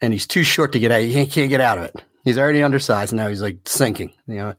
and 0.00 0.12
he's 0.12 0.26
too 0.26 0.42
short 0.42 0.72
to 0.72 0.78
get 0.78 0.90
out. 0.90 1.02
He 1.02 1.12
can't, 1.12 1.30
can't 1.30 1.50
get 1.50 1.60
out 1.60 1.78
of 1.78 1.84
it. 1.84 2.02
He's 2.24 2.38
already 2.38 2.62
undersized. 2.62 3.12
Now 3.12 3.28
he's 3.28 3.42
like 3.42 3.58
sinking. 3.66 4.12
You 4.26 4.34
know, 4.36 4.54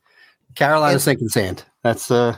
Carolina's 0.55 1.03
sinking 1.03 1.29
sand. 1.29 1.63
That's 1.83 2.09
uh 2.11 2.35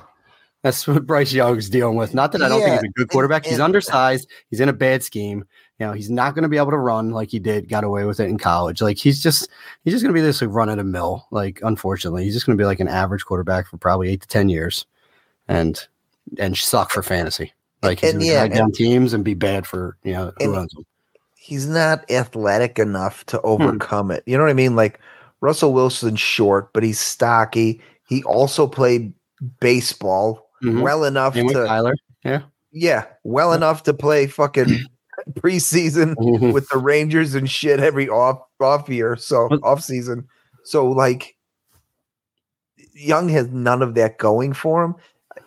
that's 0.63 0.87
what 0.87 1.05
Bryce 1.07 1.31
Young's 1.33 1.69
dealing 1.69 1.95
with. 1.95 2.13
Not 2.13 2.31
that 2.33 2.41
I 2.41 2.49
don't 2.49 2.61
yeah, 2.61 2.79
think 2.79 2.81
he's 2.81 2.89
a 2.89 2.93
good 2.93 3.09
quarterback. 3.09 3.43
And, 3.43 3.51
he's 3.51 3.59
undersized. 3.59 4.27
He's 4.49 4.59
in 4.59 4.69
a 4.69 4.73
bad 4.73 5.03
scheme. 5.03 5.45
You 5.79 5.85
know, 5.85 5.93
he's 5.93 6.09
not 6.09 6.33
going 6.33 6.41
to 6.43 6.49
be 6.49 6.57
able 6.57 6.71
to 6.71 6.77
run 6.77 7.11
like 7.11 7.29
he 7.29 7.37
did, 7.37 7.69
got 7.69 7.83
away 7.83 8.05
with 8.05 8.19
it 8.19 8.27
in 8.29 8.39
college. 8.39 8.81
Like 8.81 8.97
he's 8.97 9.21
just 9.21 9.47
he's 9.83 9.93
just 9.93 10.03
going 10.03 10.13
to 10.13 10.19
be 10.19 10.25
this 10.25 10.41
like 10.41 10.49
run 10.51 10.69
at 10.69 10.79
a 10.79 10.83
mill. 10.83 11.27
Like 11.31 11.59
unfortunately, 11.63 12.23
he's 12.23 12.33
just 12.33 12.45
going 12.47 12.57
to 12.57 12.61
be 12.61 12.65
like 12.65 12.79
an 12.79 12.87
average 12.87 13.23
quarterback 13.25 13.67
for 13.67 13.77
probably 13.77 14.09
eight 14.09 14.21
to 14.21 14.27
ten 14.27 14.49
years, 14.49 14.85
and 15.47 15.79
and 16.39 16.57
suck 16.57 16.89
for 16.89 17.03
fantasy. 17.03 17.53
Like 17.83 17.99
he's 17.99 18.09
And 18.09 18.19
going 18.19 18.27
to 18.29 18.33
yeah, 18.33 18.47
drag 18.47 18.57
down 18.57 18.71
teams 18.71 19.13
and 19.13 19.23
be 19.23 19.35
bad 19.35 19.67
for 19.67 19.97
you 20.03 20.13
know 20.13 20.33
who 20.39 20.45
and- 20.45 20.55
owns 20.57 20.73
them. 20.73 20.85
he's 21.35 21.67
not 21.67 22.09
athletic 22.09 22.79
enough 22.79 23.23
to 23.27 23.37
Hmm. 23.37 23.47
overcome 23.47 24.09
it. 24.09 24.23
You 24.25 24.35
know 24.35 24.43
what 24.43 24.49
I 24.49 24.53
mean? 24.53 24.75
Like 24.75 24.99
Russell 25.41 25.73
Wilson's 25.73 26.19
short, 26.19 26.73
but 26.73 26.81
he's 26.81 26.99
stocky. 26.99 27.79
He 28.07 28.23
also 28.23 28.67
played 28.67 29.13
baseball 29.59 30.49
Mhm. 30.63 30.81
well 30.81 31.03
enough 31.03 31.33
to 31.35 31.53
Tyler, 31.53 31.95
yeah, 32.23 32.41
Yeah. 32.71 33.05
well 33.23 33.53
enough 33.53 33.83
to 33.83 33.93
play 33.93 34.25
fucking 34.27 34.79
preseason 35.39 36.15
Mhm. 36.15 36.53
with 36.53 36.67
the 36.69 36.77
Rangers 36.79 37.35
and 37.35 37.49
shit 37.49 37.79
every 37.79 38.09
off 38.09 38.39
off 38.59 38.89
year, 38.89 39.15
so 39.15 39.47
But- 39.49 39.59
off 39.63 39.83
season. 39.83 40.27
So 40.63 40.87
like 40.87 41.35
Young 42.93 43.29
has 43.29 43.47
none 43.49 43.81
of 43.83 43.93
that 43.95 44.17
going 44.17 44.53
for 44.53 44.83
him. 44.83 44.95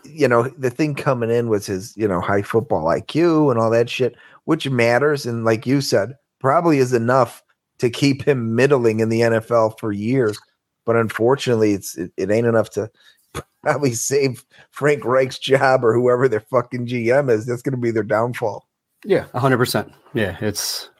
You 0.05 0.29
know, 0.29 0.45
the 0.57 0.71
thing 0.71 0.95
coming 0.95 1.31
in 1.31 1.49
was 1.49 1.67
his, 1.67 1.93
you 1.97 2.07
know, 2.07 2.21
high 2.21 2.43
football 2.43 2.85
IQ 2.87 3.51
and 3.51 3.59
all 3.59 3.71
that 3.71 3.91
shit, 3.91 4.15
which 4.45 4.71
matters. 4.71 5.27
And 5.27 5.45
like 5.45 5.67
you 5.67 5.81
said, 5.81 6.15
probably 6.39 6.79
is 6.79 6.93
enough 6.93 7.43
to 7.79 7.91
keep 7.91 8.23
him 8.23 8.55
middling 8.55 9.01
in 9.01 9.09
the 9.09 9.23
NFL 9.23 9.71
for 9.81 9.91
years. 9.91 10.39
But 10.85 10.97
unfortunately, 10.97 11.73
it's 11.73 11.97
it, 11.97 12.13
it 12.17 12.31
ain't 12.31 12.47
enough 12.47 12.71
to 12.71 12.91
probably 13.63 13.93
save 13.93 14.45
Frank 14.71 15.05
Reich's 15.05 15.39
job 15.39 15.85
or 15.85 15.95
whoever 15.95 16.29
their 16.29 16.41
fucking 16.41 16.87
GM 16.87 17.31
is. 17.31 17.47
That's 17.47 17.63
going 17.63 17.73
to 17.73 17.79
be 17.79 17.91
their 17.91 18.03
downfall. 18.03 18.67
yeah, 19.05 19.27
hundred 19.35 19.59
percent. 19.59 19.93
Yeah, 20.15 20.37
it's 20.41 20.91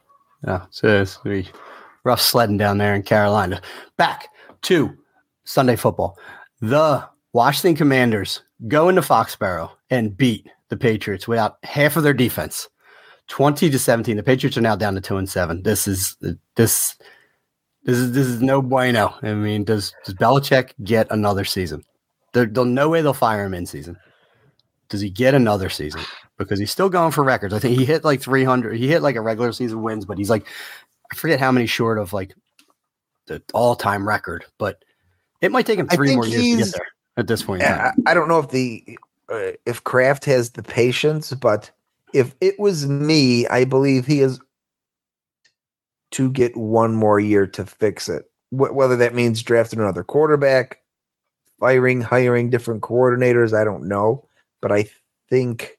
yeah, 0.47 0.65
it's, 0.69 0.85
uh, 0.85 0.89
it's 0.89 1.17
be 1.19 1.49
rough 2.05 2.21
sledding 2.21 2.57
down 2.57 2.79
there 2.79 2.95
in 2.95 3.03
Carolina. 3.03 3.61
Back 3.97 4.29
to 4.63 4.97
Sunday 5.45 5.77
football. 5.77 6.19
The 6.61 7.07
Washington 7.33 7.77
Commanders 7.77 8.43
go 8.69 8.89
into 8.89 9.03
Foxborough 9.03 9.71
and 9.91 10.17
beat 10.17 10.47
the 10.69 10.77
Patriots 10.77 11.27
without 11.29 11.57
half 11.65 11.97
of 11.97 12.03
their 12.03 12.15
defense. 12.15 12.69
20 13.29 13.71
to 13.71 13.79
17. 13.79 14.17
The 14.17 14.23
Patriots 14.23 14.57
are 14.59 14.63
now 14.63 14.75
down 14.75 14.95
to 14.95 15.01
2 15.01 15.17
and 15.17 15.29
7. 15.29 15.63
This 15.63 15.87
is 15.87 16.17
this 16.57 16.97
this 17.85 17.97
is 17.97 18.13
this 18.13 18.27
is 18.27 18.43
no 18.43 18.61
bueno. 18.63 19.15
I 19.23 19.35
mean, 19.35 19.65
does 19.65 19.95
does 20.05 20.15
Belichick 20.15 20.73
get 20.85 21.07
another 21.11 21.45
season? 21.45 21.85
There, 22.33 22.47
no 22.47 22.89
way 22.89 23.03
they'll 23.03 23.13
fire 23.13 23.45
him 23.45 23.55
in 23.55 23.67
season. 23.67 23.97
Does 24.89 25.01
he 25.01 25.11
get 25.11 25.35
another 25.35 25.69
season? 25.69 26.01
Because 26.37 26.59
he's 26.59 26.71
still 26.71 26.89
going 26.89 27.13
for 27.13 27.25
records. 27.25 27.55
I 27.55 27.59
think 27.59 27.79
he 27.79 27.85
hit 27.85 28.05
like 28.05 28.21
300. 28.21 28.77
He 28.77 28.89
hit 28.89 29.03
like 29.03 29.17
a 29.17 29.21
regular 29.21 29.53
season 29.53 29.83
wins, 29.83 30.05
but 30.05 30.19
he's 30.19 30.31
like 30.31 30.47
I 31.13 31.17
forget 31.17 31.41
how 31.41 31.53
many 31.53 31.67
short 31.67 31.99
of 31.99 32.13
like 32.13 32.35
the 33.27 33.43
all-time 33.53 34.07
record, 34.07 34.45
but 34.59 34.85
it 35.41 35.51
might 35.51 35.67
take 35.67 35.79
him 35.79 35.89
three 35.89 36.15
more 36.15 36.27
years 36.27 36.43
to 36.43 36.57
get 36.57 36.73
there 36.73 36.87
at 37.17 37.27
this 37.27 37.43
point. 37.43 37.63
in. 37.63 37.69
I, 37.69 37.93
I 38.07 38.15
don't 38.15 38.29
know 38.29 38.39
if 38.39 38.51
the 38.51 38.99
uh, 39.29 39.53
if 39.67 39.83
Kraft 39.85 40.25
has 40.27 40.51
the 40.51 40.63
patience, 40.63 41.33
but 41.33 41.71
if 42.13 42.35
it 42.41 42.59
was 42.59 42.87
me, 42.87 43.47
I 43.47 43.65
believe 43.65 44.07
he 44.07 44.21
is 44.21 44.41
to 46.13 46.31
get 46.31 46.57
one 46.57 46.95
more 46.95 47.21
year 47.21 47.47
to 47.47 47.65
fix 47.65 48.09
it. 48.09 48.31
Wh- 48.51 48.75
whether 48.75 48.97
that 48.97 49.15
means 49.15 49.43
drafting 49.43 49.81
another 49.81 50.05
quarterback, 50.05 50.79
firing, 51.59 52.01
hiring 52.01 52.51
different 52.51 52.83
coordinators, 52.83 53.59
I 53.59 53.65
don't 53.65 53.89
know. 53.89 54.27
But 54.61 54.73
I 54.73 54.87
think 55.29 55.79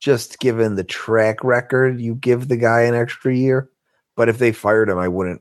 just 0.00 0.38
given 0.40 0.74
the 0.74 0.84
track 0.84 1.42
record, 1.42 2.00
you 2.00 2.14
give 2.14 2.48
the 2.48 2.56
guy 2.56 2.82
an 2.82 2.94
extra 2.94 3.34
year. 3.34 3.70
But 4.16 4.28
if 4.28 4.38
they 4.38 4.52
fired 4.52 4.88
him, 4.88 4.98
I 4.98 5.08
wouldn't. 5.08 5.40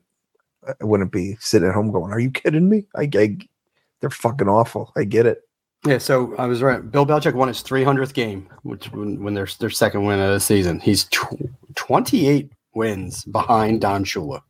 I 0.79 0.86
wouldn't 0.86 1.11
be 1.11 1.38
sitting 1.39 1.67
at 1.67 1.73
home 1.73 1.91
going, 1.91 2.13
"Are 2.13 2.19
you 2.19 2.29
kidding 2.29 2.69
me?" 2.69 2.86
I, 2.95 3.09
I 3.15 3.38
they're 3.99 4.11
fucking 4.11 4.47
awful. 4.47 4.93
I 4.95 5.03
get 5.03 5.25
it. 5.25 5.41
Yeah, 5.86 5.97
so 5.97 6.36
I 6.38 6.45
was 6.45 6.61
right. 6.61 6.91
Bill 6.91 7.07
Belichick 7.07 7.34
won 7.34 7.47
his 7.47 7.63
300th 7.63 8.13
game, 8.13 8.47
which 8.61 8.91
when, 8.91 9.23
when 9.23 9.34
their 9.34 9.47
their 9.59 9.71
second 9.71 10.05
win 10.05 10.19
of 10.19 10.32
the 10.32 10.39
season. 10.39 10.79
He's 10.79 11.05
tw- 11.05 11.49
28 11.75 12.51
wins 12.74 13.26
behind 13.26 13.82
Don 13.82 14.03
Shula 14.03 14.41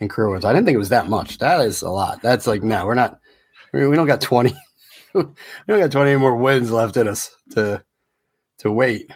and 0.00 0.10
career 0.10 0.30
wins. 0.30 0.44
I 0.44 0.52
didn't 0.52 0.66
think 0.66 0.74
it 0.74 0.78
was 0.78 0.88
that 0.90 1.08
much. 1.08 1.38
That 1.38 1.60
is 1.60 1.82
a 1.82 1.90
lot. 1.90 2.22
That's 2.22 2.46
like 2.46 2.62
no, 2.62 2.86
we're 2.86 2.94
not. 2.94 3.18
We 3.72 3.80
don't 3.80 4.06
got 4.06 4.20
20. 4.20 4.54
we 5.14 5.22
don't 5.66 5.80
got 5.80 5.92
20 5.92 6.16
more 6.16 6.36
wins 6.36 6.70
left 6.70 6.96
in 6.96 7.08
us 7.08 7.34
to 7.52 7.82
to 8.58 8.70
wait. 8.70 9.10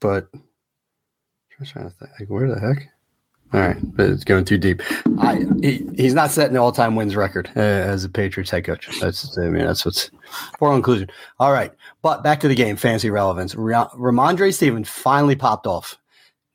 But 0.00 0.28
I'm 1.58 1.66
trying 1.66 1.90
to 1.90 1.94
think, 1.96 2.10
like, 2.20 2.28
where 2.28 2.48
the 2.48 2.60
heck? 2.60 2.88
All 3.52 3.60
right, 3.60 3.76
but 3.96 4.10
it's 4.10 4.24
going 4.24 4.44
too 4.44 4.58
deep. 4.58 4.82
I 5.18 5.46
he, 5.62 5.88
he's 5.96 6.14
not 6.14 6.32
setting 6.32 6.54
the 6.54 6.60
all 6.60 6.72
time 6.72 6.96
wins 6.96 7.14
record 7.14 7.48
uh, 7.56 7.60
as 7.60 8.02
a 8.04 8.08
Patriots 8.08 8.50
head 8.50 8.64
coach. 8.64 8.88
That's 9.00 9.38
I 9.38 9.48
mean 9.48 9.64
that's 9.64 9.84
what's 9.84 10.10
for 10.58 10.74
inclusion. 10.74 11.08
All 11.38 11.52
right, 11.52 11.72
but 12.02 12.24
back 12.24 12.40
to 12.40 12.48
the 12.48 12.56
game, 12.56 12.74
fancy 12.76 13.08
relevance. 13.08 13.54
Rhamondre 13.54 14.52
Stevens 14.52 14.88
finally 14.88 15.36
popped 15.36 15.66
off. 15.66 15.96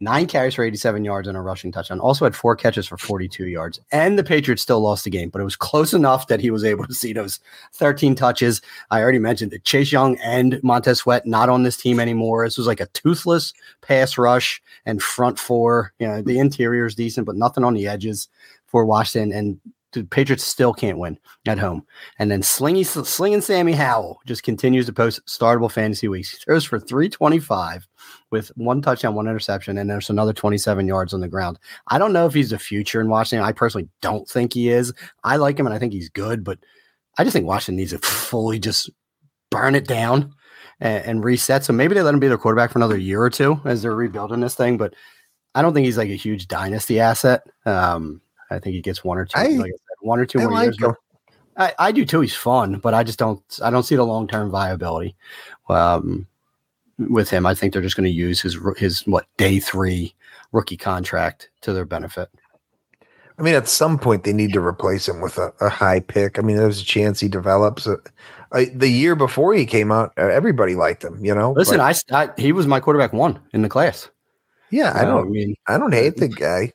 Nine 0.04 0.26
carries 0.26 0.56
for 0.56 0.64
87 0.64 1.06
yards 1.06 1.28
and 1.28 1.38
a 1.38 1.42
rushing 1.42 1.72
touchdown. 1.72 2.00
Also 2.00 2.26
had 2.26 2.36
four 2.36 2.56
catches 2.56 2.88
for 2.88 2.98
42 2.98 3.46
yards. 3.46 3.80
And 3.92 4.18
the 4.18 4.24
Patriots 4.24 4.64
still 4.64 4.80
lost 4.80 5.04
the 5.04 5.12
game, 5.12 5.30
but 5.30 5.40
it 5.40 5.44
was 5.44 5.56
close 5.56 5.94
enough 5.94 6.26
that 6.26 6.42
he 6.42 6.50
was 6.50 6.64
able 6.64 6.88
to 6.88 6.94
see 7.02 7.14
those 7.14 7.40
13 7.74 8.16
touches. 8.16 8.64
I 8.90 9.00
already 9.02 9.20
mentioned 9.20 9.52
that 9.52 9.64
Chase 9.64 9.92
Young 9.92 10.18
and 10.18 10.62
Montez 10.64 11.00
Sweat 11.00 11.28
not 11.28 11.50
on 11.50 11.62
this 11.62 11.78
team 11.78 12.00
anymore. 12.00 12.48
This 12.48 12.58
was 12.58 12.66
like 12.66 12.80
a 12.80 12.88
toothless 12.88 13.54
pass 13.82 14.18
rush 14.18 14.60
and 14.88 15.04
front 15.04 15.38
four. 15.38 15.94
You 16.00 16.08
know, 16.08 16.22
the 16.24 16.40
interior 16.40 16.88
is 16.88 16.96
decent, 16.96 17.28
but 17.28 17.36
nothing 17.36 17.64
on 17.64 17.76
the 17.76 17.88
edges 17.88 18.28
for 18.66 18.86
Washington. 18.86 19.32
And 19.32 19.60
the 19.94 20.04
Patriots 20.04 20.44
still 20.44 20.74
can't 20.74 20.98
win 20.98 21.18
at 21.46 21.60
home. 21.60 21.86
And 22.18 22.32
then 22.32 22.42
Slingy, 22.42 22.86
Slinging 22.86 23.42
Sammy 23.42 23.74
Howell 23.74 24.22
just 24.26 24.44
continues 24.44 24.86
to 24.86 24.94
post 24.94 25.26
startable 25.26 25.72
fantasy 25.72 26.08
weeks. 26.08 26.32
He 26.32 26.38
throws 26.38 26.64
for 26.64 26.80
325 26.80 27.88
with 28.32 28.52
one 28.56 28.82
touchdown, 28.82 29.16
one 29.16 29.28
interception, 29.28 29.78
and 29.78 29.90
there's 29.90 30.10
another 30.10 30.34
27 30.34 30.88
yards 30.88 31.14
on 31.14 31.20
the 31.20 31.28
ground. 31.28 31.60
I 31.88 31.98
don't 31.98 32.14
know 32.14 32.26
if 32.26 32.34
he's 32.34 32.52
the 32.52 32.60
future 32.60 33.02
in 33.02 33.10
Washington. 33.10 33.46
I 33.46 33.52
personally 33.52 33.90
don't 34.02 34.28
think 34.28 34.54
he 34.54 34.70
is. 34.70 34.94
I 35.24 35.36
like 35.36 35.60
him 35.60 35.66
and 35.66 35.76
I 35.76 35.80
think 35.80 35.94
he's 35.94 36.10
good, 36.10 36.44
but 36.44 36.60
I 37.18 37.24
just 37.24 37.34
think 37.34 37.48
Washington 37.48 37.78
needs 37.78 37.92
to 37.92 38.00
fully 38.00 38.60
just 38.60 38.90
burn 39.50 39.76
it 39.76 39.88
down 39.88 40.34
and, 40.80 41.06
and 41.06 41.24
reset. 41.24 41.66
So 41.66 41.74
maybe 41.74 41.94
they 41.94 42.02
let 42.02 42.14
him 42.14 42.20
be 42.20 42.28
their 42.28 42.38
quarterback 42.38 42.72
for 42.72 42.80
another 42.80 42.98
year 42.98 43.22
or 43.22 43.30
two 43.30 43.60
as 43.66 43.82
they're 43.82 43.96
rebuilding 43.96 44.40
this 44.40 44.56
thing. 44.56 44.78
But 44.78 44.94
I 45.54 45.62
don't 45.62 45.74
think 45.74 45.86
he's 45.86 45.98
like 45.98 46.10
a 46.10 46.16
huge 46.16 46.48
dynasty 46.48 47.00
asset. 47.00 47.44
Um, 47.66 48.22
I 48.52 48.60
think 48.60 48.76
he 48.76 48.82
gets 48.82 49.04
one 49.04 49.18
or 49.18 49.26
two, 49.26 49.40
I- 49.40 49.48
like 49.48 49.68
I 49.68 49.72
said, 49.72 49.98
one 50.02 50.20
or 50.20 50.26
two 50.26 50.40
I 50.40 50.44
more 50.44 50.52
like 50.54 50.64
years. 50.66 50.78
him. 50.82 50.94
I, 51.58 51.74
I 51.80 51.92
do 51.92 52.06
too. 52.06 52.22
He's 52.22 52.36
fun, 52.36 52.80
but 52.80 52.94
I 52.94 53.04
just 53.04 53.20
don't. 53.20 53.42
I 53.64 53.70
don't 53.70 53.84
see 53.84 53.96
the 53.96 54.04
long 54.06 54.28
term 54.28 54.50
viability 54.50 55.16
um, 55.70 56.26
with 56.98 57.30
him. 57.30 57.46
I 57.46 57.54
think 57.56 57.74
they're 57.74 57.82
just 57.82 57.96
going 57.98 58.06
to 58.10 58.10
use 58.16 58.40
his 58.40 58.58
his 58.78 59.02
what 59.06 59.26
day 59.38 59.60
three 59.60 60.16
rookie 60.54 60.78
contract 60.78 61.50
to 61.62 61.74
their 61.74 61.86
benefit. 61.86 62.30
I 63.38 63.44
mean, 63.44 63.56
at 63.56 63.68
some 63.68 63.98
point 64.00 64.24
they 64.24 64.34
need 64.34 64.54
to 64.54 64.62
replace 64.62 65.08
him 65.08 65.20
with 65.20 65.38
a, 65.38 65.52
a 65.62 65.70
high 65.70 66.00
pick. 66.00 66.38
I 66.40 66.42
mean, 66.42 66.58
there's 66.58 66.82
a 66.82 66.86
chance 66.86 67.20
he 67.20 67.28
develops. 67.28 67.86
Uh, 67.88 67.96
I, 68.54 68.66
the 68.66 68.90
year 68.90 69.16
before 69.16 69.54
he 69.54 69.66
came 69.66 69.92
out, 69.92 70.14
uh, 70.18 70.28
everybody 70.28 70.76
liked 70.76 71.04
him. 71.04 71.24
You 71.24 71.36
know. 71.36 71.52
Listen, 71.52 71.78
But, 71.80 72.06
I, 72.12 72.24
I- 72.24 72.30
he 72.42 72.54
was 72.54 72.66
my 72.66 72.80
quarterback 72.80 73.12
one 73.14 73.40
in 73.54 73.62
the 73.62 73.70
class. 73.70 74.10
yeah, 74.70 74.94
I 74.96 75.02
Uh, 75.02 75.06
don't. 75.06 75.28
I 75.28 75.30
mean, 75.30 75.56
I 75.68 75.78
don't 75.78 75.94
hate 75.94 76.16
the 76.18 76.28
guy. 76.30 76.72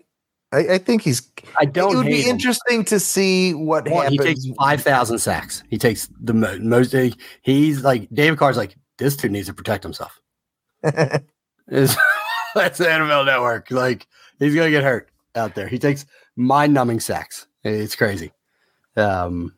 I, 0.57 0.75
I 0.75 0.79
think 0.79 1.03
he's. 1.03 1.31
I 1.59 1.67
don't. 1.67 1.93
It 1.93 1.97
would 1.97 2.07
be 2.07 2.23
him. 2.23 2.31
interesting 2.31 2.85
to 2.87 2.99
see 2.99 3.53
what 3.53 3.87
he 3.87 3.95
happens. 3.95 4.19
takes 4.19 4.47
five 4.59 4.83
thousand 4.83 5.19
sacks. 5.19 5.63
He 5.69 5.77
takes 5.77 6.09
the 6.21 6.33
mo- 6.33 6.59
most. 6.59 6.95
He's 7.43 7.83
like 7.83 8.09
David 8.13 8.39
Carr's 8.39 8.57
like 8.57 8.75
this 8.99 9.17
dude 9.17 9.33
needs 9.33 9.49
to 9.49 9.55
protect 9.55 9.83
himself. 9.83 10.21
That's 10.83 11.95
the 12.79 12.87
NFL 12.87 13.27
Network. 13.27 13.71
Like 13.71 14.07
he's 14.39 14.55
gonna 14.55 14.71
get 14.71 14.83
hurt 14.83 15.11
out 15.35 15.55
there. 15.55 15.69
He 15.69 15.79
takes 15.79 16.07
mind-numbing 16.37 17.01
sacks. 17.01 17.47
It's 17.65 17.97
crazy. 17.97 18.33
Um, 18.97 19.55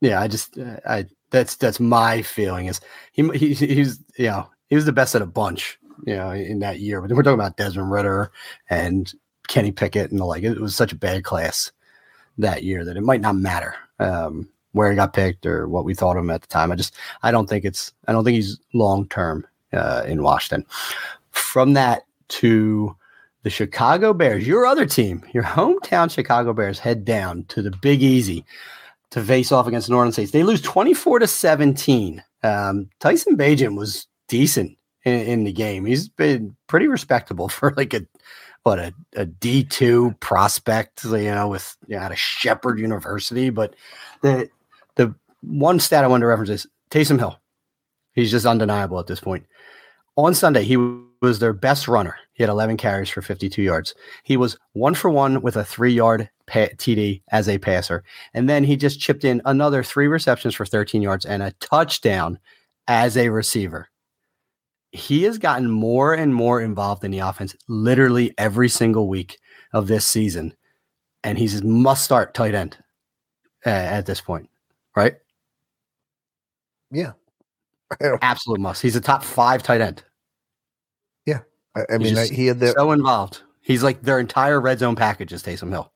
yeah, 0.00 0.20
I 0.20 0.28
just 0.28 0.58
I 0.86 1.06
that's 1.30 1.56
that's 1.56 1.80
my 1.80 2.22
feeling 2.22 2.66
is 2.66 2.80
he 3.12 3.28
he 3.30 3.54
he's 3.54 3.98
you 4.16 4.26
know 4.26 4.48
he 4.68 4.76
was 4.76 4.86
the 4.86 4.92
best 4.92 5.14
at 5.14 5.22
a 5.22 5.26
bunch 5.26 5.78
you 6.06 6.16
know 6.16 6.30
in 6.30 6.60
that 6.60 6.80
year. 6.80 7.00
But 7.00 7.12
we're 7.12 7.22
talking 7.22 7.34
about 7.34 7.56
Desmond 7.56 7.90
Ridder 7.90 8.32
and 8.70 9.12
Kenny 9.48 9.72
Pickett 9.72 10.10
and 10.10 10.20
the 10.20 10.24
like. 10.24 10.42
It 10.44 10.60
was 10.60 10.74
such 10.74 10.92
a 10.92 10.96
bad 10.96 11.24
class 11.24 11.72
that 12.38 12.62
year 12.62 12.84
that 12.84 12.96
it 12.96 13.02
might 13.02 13.20
not 13.20 13.36
matter 13.36 13.74
um, 13.98 14.48
where 14.72 14.90
he 14.90 14.96
got 14.96 15.12
picked 15.12 15.46
or 15.46 15.68
what 15.68 15.84
we 15.84 15.94
thought 15.94 16.16
of 16.16 16.24
him 16.24 16.30
at 16.30 16.42
the 16.42 16.48
time. 16.48 16.72
I 16.72 16.76
just 16.76 16.94
I 17.22 17.30
don't 17.30 17.48
think 17.48 17.64
it's 17.64 17.92
I 18.08 18.12
don't 18.12 18.24
think 18.24 18.36
he's 18.36 18.58
long 18.72 19.08
term 19.08 19.46
uh, 19.72 20.02
in 20.06 20.22
Washington. 20.22 20.66
From 21.30 21.74
that 21.74 22.06
to 22.28 22.96
the 23.42 23.50
Chicago 23.50 24.12
Bears, 24.12 24.46
your 24.46 24.66
other 24.66 24.86
team, 24.86 25.24
your 25.32 25.42
hometown 25.42 26.10
Chicago 26.10 26.52
Bears, 26.52 26.78
head 26.78 27.04
down 27.04 27.44
to 27.48 27.62
the 27.62 27.72
Big 27.82 28.02
Easy 28.02 28.44
to 29.10 29.22
face 29.22 29.52
off 29.52 29.66
against 29.66 29.88
the 29.88 29.92
Northern 29.92 30.12
States. 30.12 30.30
They 30.30 30.42
lose 30.42 30.62
24 30.62 31.20
to 31.20 31.26
17. 31.26 32.22
Um, 32.42 32.88
Tyson 33.00 33.36
Bagent 33.36 33.76
was 33.76 34.06
decent 34.28 34.78
in, 35.04 35.14
in 35.14 35.44
the 35.44 35.52
game. 35.52 35.84
He's 35.84 36.08
been 36.08 36.56
pretty 36.66 36.88
respectable 36.88 37.48
for 37.48 37.74
like 37.76 37.94
a 37.94 38.06
what 38.62 38.78
a, 38.78 38.94
a 39.14 39.26
D 39.26 39.64
two 39.64 40.14
prospect, 40.20 41.04
you 41.04 41.22
know, 41.22 41.48
with 41.48 41.76
you 41.86 41.96
know, 41.96 42.02
out 42.02 42.12
of 42.12 42.18
Shepherd 42.18 42.78
University. 42.78 43.50
But 43.50 43.74
the 44.22 44.48
the 44.96 45.14
one 45.42 45.80
stat 45.80 46.04
I 46.04 46.08
wanted 46.08 46.22
to 46.22 46.26
reference 46.28 46.50
is 46.50 46.66
Taysom 46.90 47.18
Hill. 47.18 47.38
He's 48.14 48.30
just 48.30 48.46
undeniable 48.46 48.98
at 48.98 49.06
this 49.06 49.20
point. 49.20 49.46
On 50.16 50.34
Sunday, 50.34 50.64
he 50.64 50.76
was 51.22 51.38
their 51.38 51.54
best 51.54 51.88
runner. 51.88 52.16
He 52.34 52.42
had 52.42 52.50
11 52.50 52.76
carries 52.76 53.08
for 53.08 53.22
52 53.22 53.62
yards. 53.62 53.94
He 54.24 54.36
was 54.36 54.58
one 54.72 54.94
for 54.94 55.10
one 55.10 55.40
with 55.40 55.56
a 55.56 55.64
three 55.64 55.92
yard 55.92 56.28
TD 56.50 57.22
as 57.30 57.48
a 57.48 57.58
passer. 57.58 58.04
And 58.34 58.48
then 58.48 58.64
he 58.64 58.76
just 58.76 59.00
chipped 59.00 59.24
in 59.24 59.40
another 59.44 59.82
three 59.82 60.06
receptions 60.06 60.54
for 60.54 60.66
13 60.66 61.00
yards 61.00 61.24
and 61.24 61.42
a 61.42 61.52
touchdown 61.60 62.38
as 62.88 63.16
a 63.16 63.30
receiver. 63.30 63.88
He 64.92 65.22
has 65.24 65.38
gotten 65.38 65.70
more 65.70 66.14
and 66.14 66.34
more 66.34 66.60
involved 66.60 67.02
in 67.04 67.10
the 67.10 67.20
offense 67.20 67.56
literally 67.66 68.34
every 68.38 68.68
single 68.68 69.08
week 69.08 69.38
of 69.72 69.86
this 69.86 70.06
season. 70.06 70.54
And 71.24 71.38
he's 71.38 71.60
a 71.60 71.64
must 71.64 72.04
start 72.04 72.34
tight 72.34 72.54
end 72.54 72.76
uh, 73.64 73.70
at 73.70 74.06
this 74.06 74.20
point, 74.20 74.48
right? 74.94 75.14
Yeah. 76.90 77.12
Absolute 78.22 78.60
must. 78.60 78.82
He's 78.82 78.96
a 78.96 79.00
top 79.00 79.24
five 79.24 79.62
tight 79.62 79.80
end. 79.80 80.02
Yeah. 81.26 81.40
I, 81.74 81.94
I 81.94 81.98
mean, 81.98 82.16
he 82.32 82.46
had 82.46 82.60
the. 82.60 82.68
So 82.68 82.92
involved. 82.92 83.42
He's 83.62 83.82
like 83.82 84.02
their 84.02 84.18
entire 84.18 84.60
red 84.60 84.80
zone 84.80 84.96
package 84.96 85.32
is 85.32 85.42
Taysom 85.42 85.70
Hill. 85.70 85.90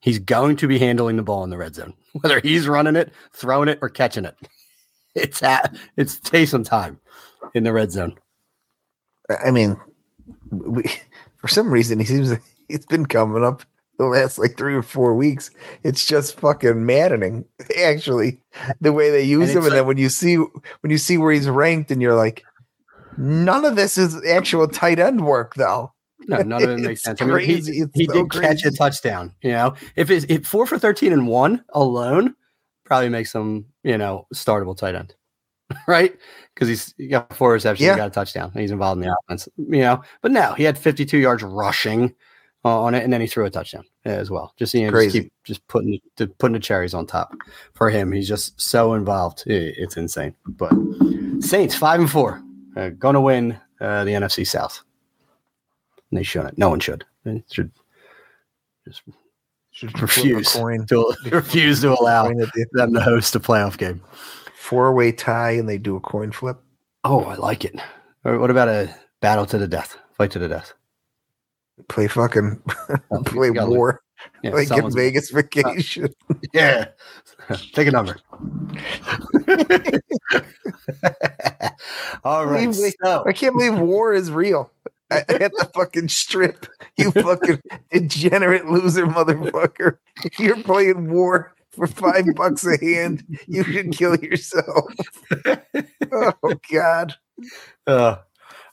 He's 0.00 0.18
going 0.18 0.56
to 0.56 0.68
be 0.68 0.78
handling 0.78 1.16
the 1.16 1.22
ball 1.22 1.44
in 1.44 1.50
the 1.50 1.56
red 1.56 1.74
zone, 1.74 1.94
whether 2.20 2.40
he's 2.40 2.68
running 2.68 2.96
it, 2.96 3.12
throwing 3.32 3.68
it, 3.68 3.78
or 3.80 3.88
catching 3.88 4.24
it. 4.24 4.36
It's 5.16 5.44
at 5.44 5.76
it's 5.96 6.18
Taysom 6.18 6.64
time 6.64 6.98
in 7.54 7.62
the 7.62 7.72
red 7.72 7.92
zone. 7.92 8.18
I 9.44 9.50
mean, 9.50 9.76
we, 10.50 10.84
for 11.36 11.48
some 11.48 11.70
reason, 11.70 11.98
he 11.98 12.04
seems 12.04 12.32
he's 12.68 12.86
been 12.86 13.06
coming 13.06 13.44
up 13.44 13.62
the 13.98 14.06
last 14.06 14.38
like 14.38 14.56
three 14.56 14.74
or 14.74 14.82
four 14.82 15.14
weeks. 15.14 15.50
It's 15.82 16.06
just 16.06 16.38
fucking 16.40 16.84
maddening, 16.84 17.44
actually, 17.82 18.40
the 18.80 18.92
way 18.92 19.10
they 19.10 19.22
use 19.22 19.50
and 19.50 19.50
him. 19.50 19.56
And 19.58 19.66
like, 19.66 19.72
then 19.72 19.86
when 19.86 19.98
you 19.98 20.08
see 20.08 20.36
when 20.36 20.90
you 20.90 20.98
see 20.98 21.18
where 21.18 21.32
he's 21.32 21.48
ranked, 21.48 21.90
and 21.90 22.02
you're 22.02 22.16
like, 22.16 22.44
none 23.16 23.64
of 23.64 23.76
this 23.76 23.98
is 23.98 24.24
actual 24.26 24.68
tight 24.68 24.98
end 24.98 25.24
work, 25.24 25.54
though. 25.54 25.92
No, 26.26 26.38
none 26.38 26.62
of 26.62 26.70
it 26.70 26.78
makes 26.78 27.02
sense. 27.02 27.20
I 27.20 27.26
mean, 27.26 27.40
he, 27.40 27.56
he 27.94 28.06
so 28.06 28.12
did 28.14 28.30
crazy. 28.30 28.46
catch 28.46 28.64
a 28.64 28.70
touchdown. 28.70 29.34
You 29.42 29.52
know, 29.52 29.74
if 29.96 30.10
it's 30.10 30.24
if 30.28 30.46
four 30.46 30.66
for 30.66 30.78
thirteen 30.78 31.12
and 31.12 31.28
one 31.28 31.62
alone, 31.70 32.34
probably 32.84 33.10
makes 33.10 33.34
him 33.34 33.66
you 33.82 33.98
know 33.98 34.26
startable 34.34 34.76
tight 34.76 34.94
end, 34.94 35.14
right? 35.86 36.16
Because 36.54 36.68
he's 36.68 36.94
he 36.96 37.08
got 37.08 37.34
four 37.34 37.52
receptions, 37.52 37.86
yeah. 37.86 37.94
he 37.94 37.98
got 37.98 38.08
a 38.08 38.10
touchdown, 38.10 38.50
and 38.52 38.60
he's 38.60 38.70
involved 38.70 39.02
in 39.02 39.08
the 39.08 39.16
offense. 39.24 39.48
You 39.56 39.80
know, 39.80 40.02
but 40.22 40.30
now 40.30 40.54
he 40.54 40.64
had 40.64 40.78
fifty 40.78 41.04
two 41.04 41.18
yards 41.18 41.42
rushing 41.42 42.14
uh, 42.64 42.80
on 42.82 42.94
it, 42.94 43.04
and 43.04 43.12
then 43.12 43.20
he 43.20 43.26
threw 43.26 43.44
a 43.44 43.50
touchdown 43.50 43.84
as 44.04 44.30
well. 44.30 44.54
Just 44.56 44.74
you 44.74 44.86
know, 44.86 44.92
Crazy. 44.92 45.06
just 45.06 45.22
keep 45.24 45.32
just 45.44 45.68
putting 45.68 46.00
the, 46.16 46.26
putting 46.26 46.54
the 46.54 46.60
cherries 46.60 46.94
on 46.94 47.06
top 47.06 47.34
for 47.74 47.90
him. 47.90 48.12
He's 48.12 48.28
just 48.28 48.60
so 48.60 48.94
involved. 48.94 49.44
it's 49.46 49.96
insane. 49.96 50.34
But 50.46 50.72
Saints 51.40 51.74
five 51.74 52.00
and 52.00 52.10
four, 52.10 52.42
uh, 52.76 52.90
going 52.90 53.14
to 53.14 53.20
win 53.20 53.58
uh, 53.80 54.04
the 54.04 54.12
NFC 54.12 54.46
South. 54.46 54.82
And 56.10 56.18
they 56.18 56.22
shouldn't. 56.22 56.58
No 56.58 56.70
one 56.70 56.80
should. 56.80 57.04
They 57.24 57.42
should 57.50 57.70
just 58.86 59.02
should 59.70 60.00
refuse 60.00 60.52
to 60.52 61.14
refuse 61.30 61.80
to 61.80 61.98
allow 61.98 62.28
them 62.28 62.94
to 62.94 63.00
host 63.00 63.34
a 63.34 63.40
playoff 63.40 63.76
game. 63.76 64.00
Four 64.64 64.94
way 64.94 65.12
tie, 65.12 65.50
and 65.50 65.68
they 65.68 65.76
do 65.76 65.94
a 65.94 66.00
coin 66.00 66.32
flip. 66.32 66.56
Oh, 67.04 67.24
I 67.24 67.34
like 67.34 67.66
it. 67.66 67.78
Or 68.24 68.38
what 68.38 68.50
about 68.50 68.68
a 68.68 68.94
battle 69.20 69.44
to 69.44 69.58
the 69.58 69.68
death, 69.68 69.98
fight 70.16 70.30
to 70.30 70.38
the 70.38 70.48
death? 70.48 70.72
play 71.88 72.06
fucking 72.08 72.62
oh, 73.10 73.22
play 73.24 73.50
war. 73.50 74.00
Yeah, 74.42 74.52
like 74.52 74.70
in 74.70 74.90
Vegas 74.90 75.30
vacation. 75.32 76.08
Uh, 76.30 76.34
yeah. 76.54 76.86
Take 77.74 77.88
a 77.88 77.90
number. 77.90 78.16
All 82.24 82.46
right. 82.46 82.60
I 82.60 82.64
can't, 82.64 82.74
believe, 82.74 82.94
so. 83.04 83.24
I 83.26 83.32
can't 83.34 83.54
believe 83.58 83.78
war 83.78 84.14
is 84.14 84.30
real. 84.30 84.70
at 85.10 85.28
the 85.28 85.70
fucking 85.74 86.08
strip, 86.08 86.66
you 86.96 87.10
fucking 87.10 87.60
degenerate 87.92 88.64
loser 88.64 89.06
motherfucker. 89.06 89.98
You're 90.38 90.62
playing 90.62 91.10
war 91.10 91.53
for 91.74 91.86
five 91.86 92.26
bucks 92.34 92.66
a 92.66 92.78
hand, 92.82 93.24
you 93.46 93.64
should 93.64 93.92
kill 93.92 94.16
yourself. 94.16 94.92
oh 96.12 96.54
God. 96.72 97.14
Uh, 97.86 98.16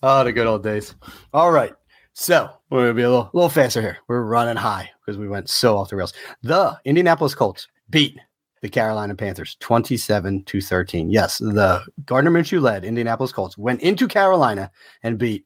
oh, 0.04 0.24
the 0.24 0.32
good 0.32 0.48
old 0.48 0.64
days. 0.64 0.96
All 1.34 1.52
right. 1.52 1.74
So 2.14 2.50
we're 2.70 2.82
gonna 2.82 2.94
be 2.94 3.04
a 3.04 3.10
little, 3.10 3.30
little 3.34 3.50
faster 3.50 3.82
here. 3.82 3.98
We're 4.08 4.24
running 4.24 4.58
high 4.58 4.90
because 5.00 5.18
we 5.18 5.28
went 5.28 5.50
so 5.50 5.78
off 5.78 5.90
the 5.90 5.96
rails. 5.96 6.14
The 6.44 6.78
Indianapolis 6.86 7.34
Colts 7.34 7.68
beat 7.90 8.20
the 8.62 8.70
Carolina 8.70 9.16
Panthers 9.16 9.56
27 9.60 10.44
to 10.44 10.62
13. 10.62 11.10
Yes, 11.10 11.40
the 11.40 11.84
Gardner 12.06 12.32
Minshew 12.32 12.62
led 12.62 12.86
Indianapolis 12.86 13.32
Colts 13.32 13.58
went 13.58 13.82
into 13.82 14.08
Carolina 14.08 14.70
and 15.04 15.18
beat 15.18 15.46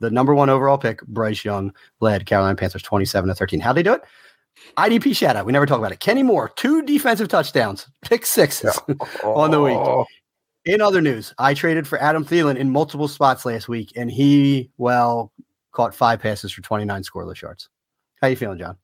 the 0.00 0.10
number 0.10 0.34
one 0.34 0.50
overall 0.50 0.78
pick, 0.78 1.00
Bryce 1.06 1.44
Young, 1.44 1.72
led 2.00 2.26
Carolina 2.26 2.56
Panthers 2.56 2.82
27 2.82 3.28
to 3.28 3.34
13. 3.34 3.60
How'd 3.60 3.76
they 3.76 3.84
do 3.84 3.94
it? 3.94 4.02
IDP 4.76 5.16
shout 5.16 5.36
out. 5.36 5.46
We 5.46 5.52
never 5.52 5.66
talk 5.66 5.78
about 5.78 5.92
it. 5.92 6.00
Kenny 6.00 6.22
Moore, 6.22 6.50
two 6.56 6.82
defensive 6.82 7.28
touchdowns, 7.28 7.88
pick 8.02 8.26
sixes 8.26 8.78
on 9.24 9.50
the 9.50 9.60
week. 9.60 9.76
Oh. 9.76 10.06
In 10.64 10.80
other 10.80 11.00
news, 11.00 11.34
I 11.38 11.54
traded 11.54 11.88
for 11.88 12.00
Adam 12.00 12.24
Thielen 12.24 12.56
in 12.56 12.70
multiple 12.70 13.08
spots 13.08 13.44
last 13.44 13.68
week, 13.68 13.92
and 13.96 14.10
he, 14.10 14.70
well, 14.78 15.32
caught 15.72 15.94
five 15.94 16.20
passes 16.20 16.52
for 16.52 16.62
29 16.62 17.02
scoreless 17.02 17.42
yards. 17.42 17.68
How 18.20 18.28
you 18.28 18.36
feeling, 18.36 18.58
John? 18.58 18.76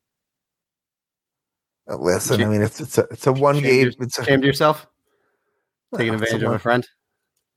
Uh, 1.88 1.96
listen, 1.96 2.42
I 2.42 2.46
mean, 2.46 2.62
it's 2.62 2.80
it's 2.80 2.98
a 2.98 3.06
it's 3.10 3.26
a 3.26 3.32
one 3.32 3.60
game. 3.60 3.92
It's 4.00 4.18
a, 4.18 4.24
shamed 4.24 4.44
yourself 4.44 4.86
taking 5.96 6.14
advantage 6.14 6.42
of 6.42 6.52
a 6.52 6.58
friend. 6.58 6.86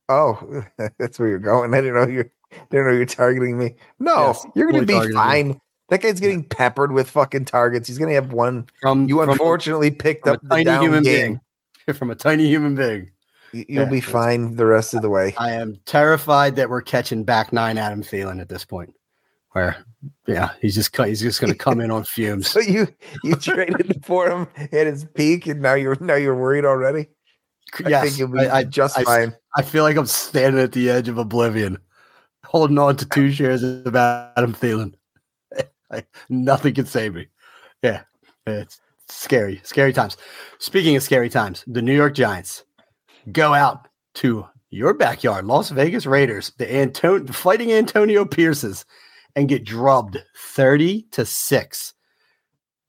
Oh, 0.07 0.63
that's 0.99 1.19
where 1.19 1.27
you're 1.27 1.39
going. 1.39 1.73
I 1.73 1.81
didn't 1.81 1.95
know 1.95 2.07
you 2.07 2.29
didn't 2.69 2.87
know 2.87 2.93
you're 2.93 3.05
targeting 3.05 3.57
me. 3.57 3.75
No, 3.99 4.27
yes, 4.27 4.45
you're 4.55 4.71
gonna 4.71 4.85
be 4.85 5.13
fine. 5.13 5.49
Me. 5.49 5.59
That 5.91 6.01
guy's 6.01 6.21
getting 6.21 6.43
peppered 6.45 6.93
with 6.93 7.09
fucking 7.09 7.45
targets. 7.45 7.87
He's 7.87 7.97
gonna 7.97 8.13
have 8.13 8.31
one. 8.31 8.65
From 8.81 9.07
you, 9.07 9.21
unfortunately, 9.21 9.89
from, 9.89 9.97
picked 9.97 10.27
up 10.27 10.39
the 10.41 10.63
down 10.63 10.81
human 10.81 11.03
game. 11.03 11.41
being. 11.85 11.95
From 11.97 12.09
a 12.09 12.15
tiny 12.15 12.47
human 12.47 12.75
being. 12.75 13.11
You'll 13.51 13.65
yeah, 13.83 13.85
be 13.85 13.99
fine 13.99 14.55
the 14.55 14.65
rest 14.65 14.93
of 14.93 15.01
the 15.01 15.09
way. 15.09 15.35
I 15.37 15.51
am 15.51 15.77
terrified 15.85 16.55
that 16.55 16.69
we're 16.69 16.81
catching 16.81 17.25
back 17.25 17.51
nine 17.51 17.77
Adam 17.77 18.01
Thielen 18.01 18.39
at 18.39 18.47
this 18.47 18.63
point 18.63 18.93
where 19.51 19.75
yeah, 20.27 20.51
he's 20.61 20.75
just 20.75 20.95
he's 20.95 21.19
just 21.19 21.41
going 21.41 21.51
to 21.51 21.57
come 21.57 21.81
in 21.81 21.91
on 21.91 22.03
fumes. 22.05 22.47
so 22.47 22.59
you 22.59 22.87
you 23.23 23.35
traded 23.41 24.05
for 24.05 24.29
him 24.29 24.47
at 24.55 24.87
his 24.87 25.05
peak, 25.13 25.47
and 25.47 25.61
now 25.61 25.73
you're 25.73 25.97
now 25.99 26.15
you're 26.15 26.35
worried 26.35 26.65
already. 26.65 27.07
Yes, 27.85 28.01
I 28.01 28.05
think 28.05 28.19
you'll 28.19 28.29
be 28.29 28.39
I, 28.39 28.63
just 28.63 28.97
I, 28.97 29.03
fine. 29.03 29.35
I 29.57 29.61
feel 29.61 29.83
like 29.83 29.97
I'm 29.97 30.05
standing 30.05 30.61
at 30.61 30.71
the 30.71 30.89
edge 30.89 31.07
of 31.07 31.17
oblivion, 31.17 31.77
holding 32.45 32.77
on 32.77 32.97
to 32.97 33.05
two 33.05 33.31
shares 33.31 33.63
of 33.63 33.95
Adam 33.95 34.53
Thielen. 34.53 34.93
nothing 36.29 36.73
can 36.73 36.85
save 36.85 37.15
me. 37.15 37.27
Yeah, 37.81 38.03
it's 38.45 38.79
scary, 39.07 39.61
scary 39.63 39.93
times. 39.93 40.17
Speaking 40.59 40.95
of 40.95 41.03
scary 41.03 41.29
times, 41.29 41.63
the 41.67 41.81
New 41.81 41.95
York 41.95 42.15
Giants 42.15 42.63
go 43.31 43.53
out 43.53 43.87
to 44.15 44.45
your 44.69 44.93
backyard, 44.93 45.45
Las 45.45 45.69
Vegas 45.69 46.05
Raiders, 46.05 46.53
the 46.57 46.71
Anton- 46.71 47.27
fighting 47.27 47.71
Antonio 47.71 48.25
Pierces 48.25 48.85
and 49.35 49.49
get 49.49 49.65
drubbed 49.65 50.17
30 50.37 51.03
to 51.11 51.25
6. 51.25 51.93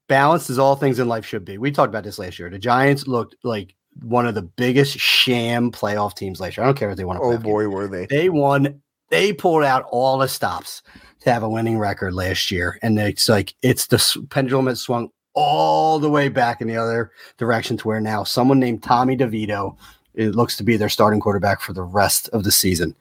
Balanced 0.07 0.49
as 0.49 0.59
all 0.59 0.75
things 0.75 0.99
in 0.99 1.07
life 1.07 1.25
should 1.25 1.45
be. 1.45 1.57
We 1.57 1.71
talked 1.71 1.89
about 1.89 2.03
this 2.03 2.19
last 2.19 2.37
year. 2.37 2.49
The 2.49 2.59
Giants 2.59 3.07
looked 3.07 3.35
like 3.43 3.75
one 4.01 4.25
of 4.25 4.35
the 4.35 4.41
biggest 4.41 4.97
sham 4.97 5.71
playoff 5.71 6.15
teams 6.15 6.39
last 6.39 6.57
year. 6.57 6.63
I 6.63 6.67
don't 6.67 6.77
care 6.77 6.91
if 6.91 6.97
they 6.97 7.05
won. 7.05 7.17
oh 7.21 7.37
boy, 7.37 7.63
game. 7.63 7.71
were 7.71 7.87
they? 7.87 8.05
They 8.05 8.29
won. 8.29 8.81
They 9.13 9.31
pulled 9.31 9.63
out 9.63 9.85
all 9.91 10.17
the 10.17 10.27
stops 10.27 10.81
to 11.19 11.31
have 11.31 11.43
a 11.43 11.49
winning 11.49 11.77
record 11.77 12.15
last 12.15 12.49
year, 12.49 12.79
and 12.81 12.97
it's 12.97 13.29
like 13.29 13.53
it's 13.61 13.85
the 13.85 14.25
pendulum 14.31 14.65
has 14.65 14.81
swung 14.81 15.09
all 15.35 15.99
the 15.99 16.09
way 16.09 16.29
back 16.29 16.61
in 16.61 16.67
the 16.67 16.77
other 16.77 17.11
direction 17.37 17.77
to 17.77 17.87
where 17.87 18.01
now 18.01 18.23
someone 18.23 18.59
named 18.59 18.81
Tommy 18.81 19.15
DeVito 19.15 19.77
it 20.15 20.33
looks 20.33 20.57
to 20.57 20.63
be 20.63 20.77
their 20.77 20.89
starting 20.89 21.19
quarterback 21.19 21.61
for 21.61 21.73
the 21.73 21.83
rest 21.83 22.27
of 22.29 22.43
the 22.43 22.51
season. 22.51 22.95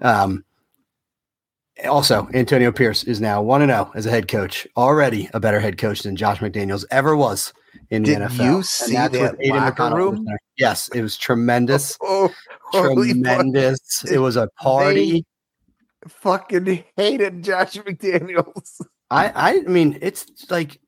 Um, 0.00 0.44
also, 1.88 2.28
Antonio 2.32 2.70
Pierce 2.70 3.02
is 3.02 3.20
now 3.20 3.42
1 3.42 3.66
0 3.66 3.90
as 3.96 4.06
a 4.06 4.10
head 4.10 4.28
coach, 4.28 4.68
already 4.76 5.28
a 5.34 5.40
better 5.40 5.58
head 5.58 5.78
coach 5.78 6.02
than 6.02 6.14
Josh 6.14 6.38
McDaniels 6.38 6.84
ever 6.92 7.16
was 7.16 7.52
in 7.90 8.04
the 8.04 8.14
Did 8.14 8.22
NFL. 8.22 8.44
you 8.44 8.62
see 8.62 8.94
that 8.94 9.36
locker 9.42 9.96
room? 9.96 10.26
Yes, 10.56 10.88
it 10.94 11.02
was 11.02 11.16
tremendous. 11.16 11.98
Oh, 12.72 12.94
tremendous. 12.94 14.04
It 14.04 14.18
was 14.18 14.36
a 14.36 14.46
party. 14.60 15.24
Fucking 16.08 16.84
hated 16.96 17.42
Josh 17.42 17.74
McDaniels. 17.74 18.80
I, 19.10 19.32
I 19.34 19.60
mean, 19.62 19.98
it's 20.00 20.50
like, 20.50 20.80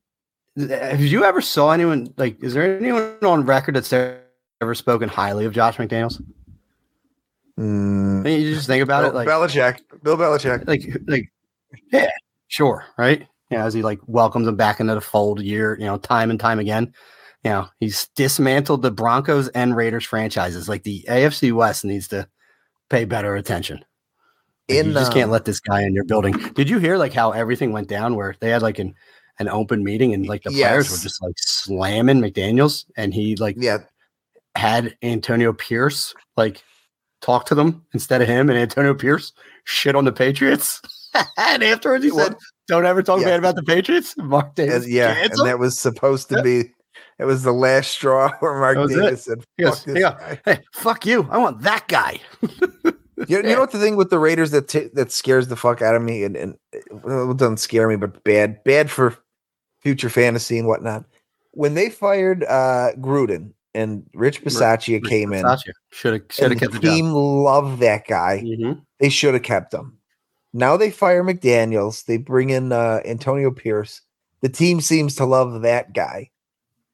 have 0.56 1.00
you 1.00 1.24
ever 1.24 1.40
saw 1.40 1.72
anyone 1.72 2.14
like? 2.16 2.42
Is 2.42 2.54
there 2.54 2.78
anyone 2.78 3.16
on 3.22 3.44
record 3.44 3.76
that's 3.76 3.92
ever 3.92 4.74
spoken 4.74 5.08
highly 5.08 5.44
of 5.44 5.52
Josh 5.52 5.76
McDaniels? 5.76 6.22
Mm, 7.58 8.40
you 8.40 8.54
just 8.54 8.66
think 8.66 8.82
about 8.82 9.02
Bill, 9.02 9.10
it, 9.10 9.14
like 9.14 9.28
Belichick, 9.28 9.80
Bill 10.02 10.16
Belichick, 10.16 10.66
like 10.66 10.82
like 11.06 11.30
yeah, 11.92 12.10
sure, 12.48 12.84
right? 12.96 13.26
Yeah, 13.50 13.64
as 13.64 13.74
he 13.74 13.82
like 13.82 14.00
welcomes 14.06 14.48
him 14.48 14.56
back 14.56 14.80
into 14.80 14.94
the 14.94 15.00
fold 15.00 15.42
year, 15.42 15.76
you 15.78 15.84
know, 15.84 15.98
time 15.98 16.30
and 16.30 16.40
time 16.40 16.58
again. 16.58 16.94
You 17.44 17.50
know, 17.50 17.68
he's 17.80 18.08
dismantled 18.14 18.82
the 18.82 18.90
Broncos 18.90 19.48
and 19.48 19.76
Raiders 19.76 20.04
franchises. 20.04 20.68
Like 20.68 20.84
the 20.84 21.04
AFC 21.08 21.52
West 21.52 21.84
needs 21.84 22.08
to 22.08 22.28
pay 22.88 23.04
better 23.04 23.34
attention. 23.34 23.84
In, 24.78 24.86
you 24.88 24.92
just 24.92 25.12
can't 25.12 25.24
um, 25.26 25.30
let 25.30 25.44
this 25.44 25.60
guy 25.60 25.82
in 25.82 25.94
your 25.94 26.04
building. 26.04 26.32
Did 26.54 26.68
you 26.68 26.78
hear 26.78 26.96
like 26.96 27.12
how 27.12 27.30
everything 27.32 27.72
went 27.72 27.88
down 27.88 28.14
where 28.16 28.34
they 28.40 28.50
had 28.50 28.62
like 28.62 28.78
an 28.78 28.94
an 29.38 29.48
open 29.48 29.82
meeting 29.82 30.12
and 30.14 30.26
like 30.26 30.42
the 30.42 30.50
players 30.50 30.90
were 30.90 30.98
just 30.98 31.22
like 31.22 31.34
slamming 31.38 32.20
McDaniels 32.20 32.84
and 32.96 33.14
he 33.14 33.34
like 33.36 33.56
Yeah, 33.58 33.78
had 34.54 34.96
Antonio 35.02 35.52
Pierce 35.52 36.14
like 36.36 36.62
talk 37.22 37.46
to 37.46 37.54
them 37.54 37.84
instead 37.94 38.20
of 38.20 38.28
him 38.28 38.50
and 38.50 38.58
Antonio 38.58 38.94
Pierce 38.94 39.32
shit 39.64 39.94
on 39.96 40.04
the 40.04 40.12
Patriots. 40.12 40.80
and 41.38 41.62
afterwards 41.62 42.04
he 42.04 42.10
Well, 42.12 42.26
said, 42.26 42.36
Don't 42.68 42.84
ever 42.86 43.02
talk 43.02 43.20
yeah. 43.20 43.26
bad 43.28 43.38
about 43.38 43.54
the 43.56 43.62
Patriots. 43.62 44.14
Mark 44.18 44.54
Davis. 44.54 44.84
and, 44.84 44.92
yeah, 44.92 45.14
and 45.22 45.32
that 45.46 45.58
was 45.58 45.78
supposed 45.78 46.28
to 46.28 46.36
Yeah. 46.36 46.42
be. 46.42 46.64
It 47.18 47.24
was 47.24 47.42
the 47.42 47.52
last 47.52 47.90
straw 47.92 48.32
where 48.40 48.58
Mark 48.58 48.76
was 48.78 48.92
it. 48.92 49.00
Davis 49.00 49.24
said, 49.24 49.38
goes, 49.58 49.76
"Fuck 49.78 49.84
this 49.86 49.98
"Yeah." 50.00 50.10
guy." 50.18 50.40
hey, 50.44 50.58
fuck 50.72 51.06
you. 51.06 51.26
I 51.30 51.38
want 51.38 51.60
that 51.62 51.86
guy. 51.88 52.20
You, 53.28 53.36
you 53.38 53.42
know 53.42 53.60
what 53.60 53.70
the 53.72 53.78
thing 53.78 53.96
with 53.96 54.10
the 54.10 54.18
Raiders 54.18 54.50
that 54.52 54.68
t- 54.68 54.88
that 54.94 55.12
scares 55.12 55.48
the 55.48 55.56
fuck 55.56 55.82
out 55.82 55.94
of 55.94 56.02
me 56.02 56.24
and 56.24 56.36
and 56.36 56.54
well, 56.90 57.30
it 57.30 57.36
doesn't 57.36 57.58
scare 57.58 57.88
me, 57.88 57.96
but 57.96 58.22
bad 58.24 58.62
bad 58.64 58.90
for 58.90 59.16
future 59.80 60.10
fantasy 60.10 60.58
and 60.58 60.68
whatnot. 60.68 61.04
When 61.52 61.74
they 61.74 61.90
fired 61.90 62.44
uh 62.44 62.92
Gruden 62.98 63.52
and 63.74 64.04
Rich 64.14 64.44
Bisaccia 64.44 65.02
came 65.04 65.32
in, 65.32 65.44
Should 65.90 66.12
have 66.14 66.22
should 66.30 66.42
have 66.42 66.50
the 66.50 66.56
kept 66.56 66.72
the 66.72 66.78
team 66.80 67.12
loved 67.12 67.80
that 67.80 68.06
guy. 68.06 68.38
job. 68.38 68.46
Mhm. 68.46 68.80
They 69.00 69.08
should 69.08 69.34
have 69.34 69.42
kept 69.42 69.72
him. 69.74 69.98
Now 70.52 70.76
they 70.76 70.90
fire 70.90 71.24
McDaniels. 71.24 72.04
They 72.04 72.18
bring 72.18 72.50
in 72.50 72.72
uh, 72.72 73.00
Antonio 73.04 73.50
Pierce. 73.50 74.02
The 74.42 74.48
team 74.48 74.80
seems 74.80 75.14
to 75.16 75.24
love 75.24 75.62
that 75.62 75.94
guy. 75.94 76.30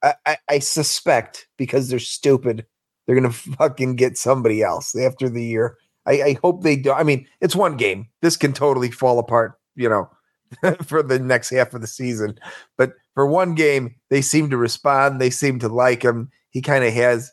I, 0.02 0.14
I, 0.26 0.36
I 0.48 0.58
suspect 0.60 1.48
because 1.56 1.88
they're 1.88 1.98
stupid, 1.98 2.64
they're 3.06 3.16
gonna 3.16 3.32
fucking 3.32 3.96
get 3.96 4.16
somebody 4.18 4.62
else 4.62 4.94
after 4.94 5.28
the 5.28 5.42
year. 5.44 5.76
I, 6.08 6.22
I 6.22 6.38
hope 6.42 6.62
they 6.62 6.76
do. 6.76 6.92
I 6.92 7.02
mean, 7.02 7.26
it's 7.40 7.54
one 7.54 7.76
game. 7.76 8.08
This 8.22 8.36
can 8.36 8.54
totally 8.54 8.90
fall 8.90 9.18
apart, 9.18 9.58
you 9.76 9.88
know, 9.88 10.10
for 10.82 11.02
the 11.02 11.18
next 11.18 11.50
half 11.50 11.74
of 11.74 11.82
the 11.82 11.86
season. 11.86 12.38
But 12.78 12.94
for 13.14 13.26
one 13.26 13.54
game, 13.54 13.94
they 14.08 14.22
seem 14.22 14.48
to 14.50 14.56
respond. 14.56 15.20
They 15.20 15.30
seem 15.30 15.58
to 15.58 15.68
like 15.68 16.02
him. 16.02 16.30
He 16.50 16.62
kind 16.62 16.84
of 16.84 16.94
has. 16.94 17.30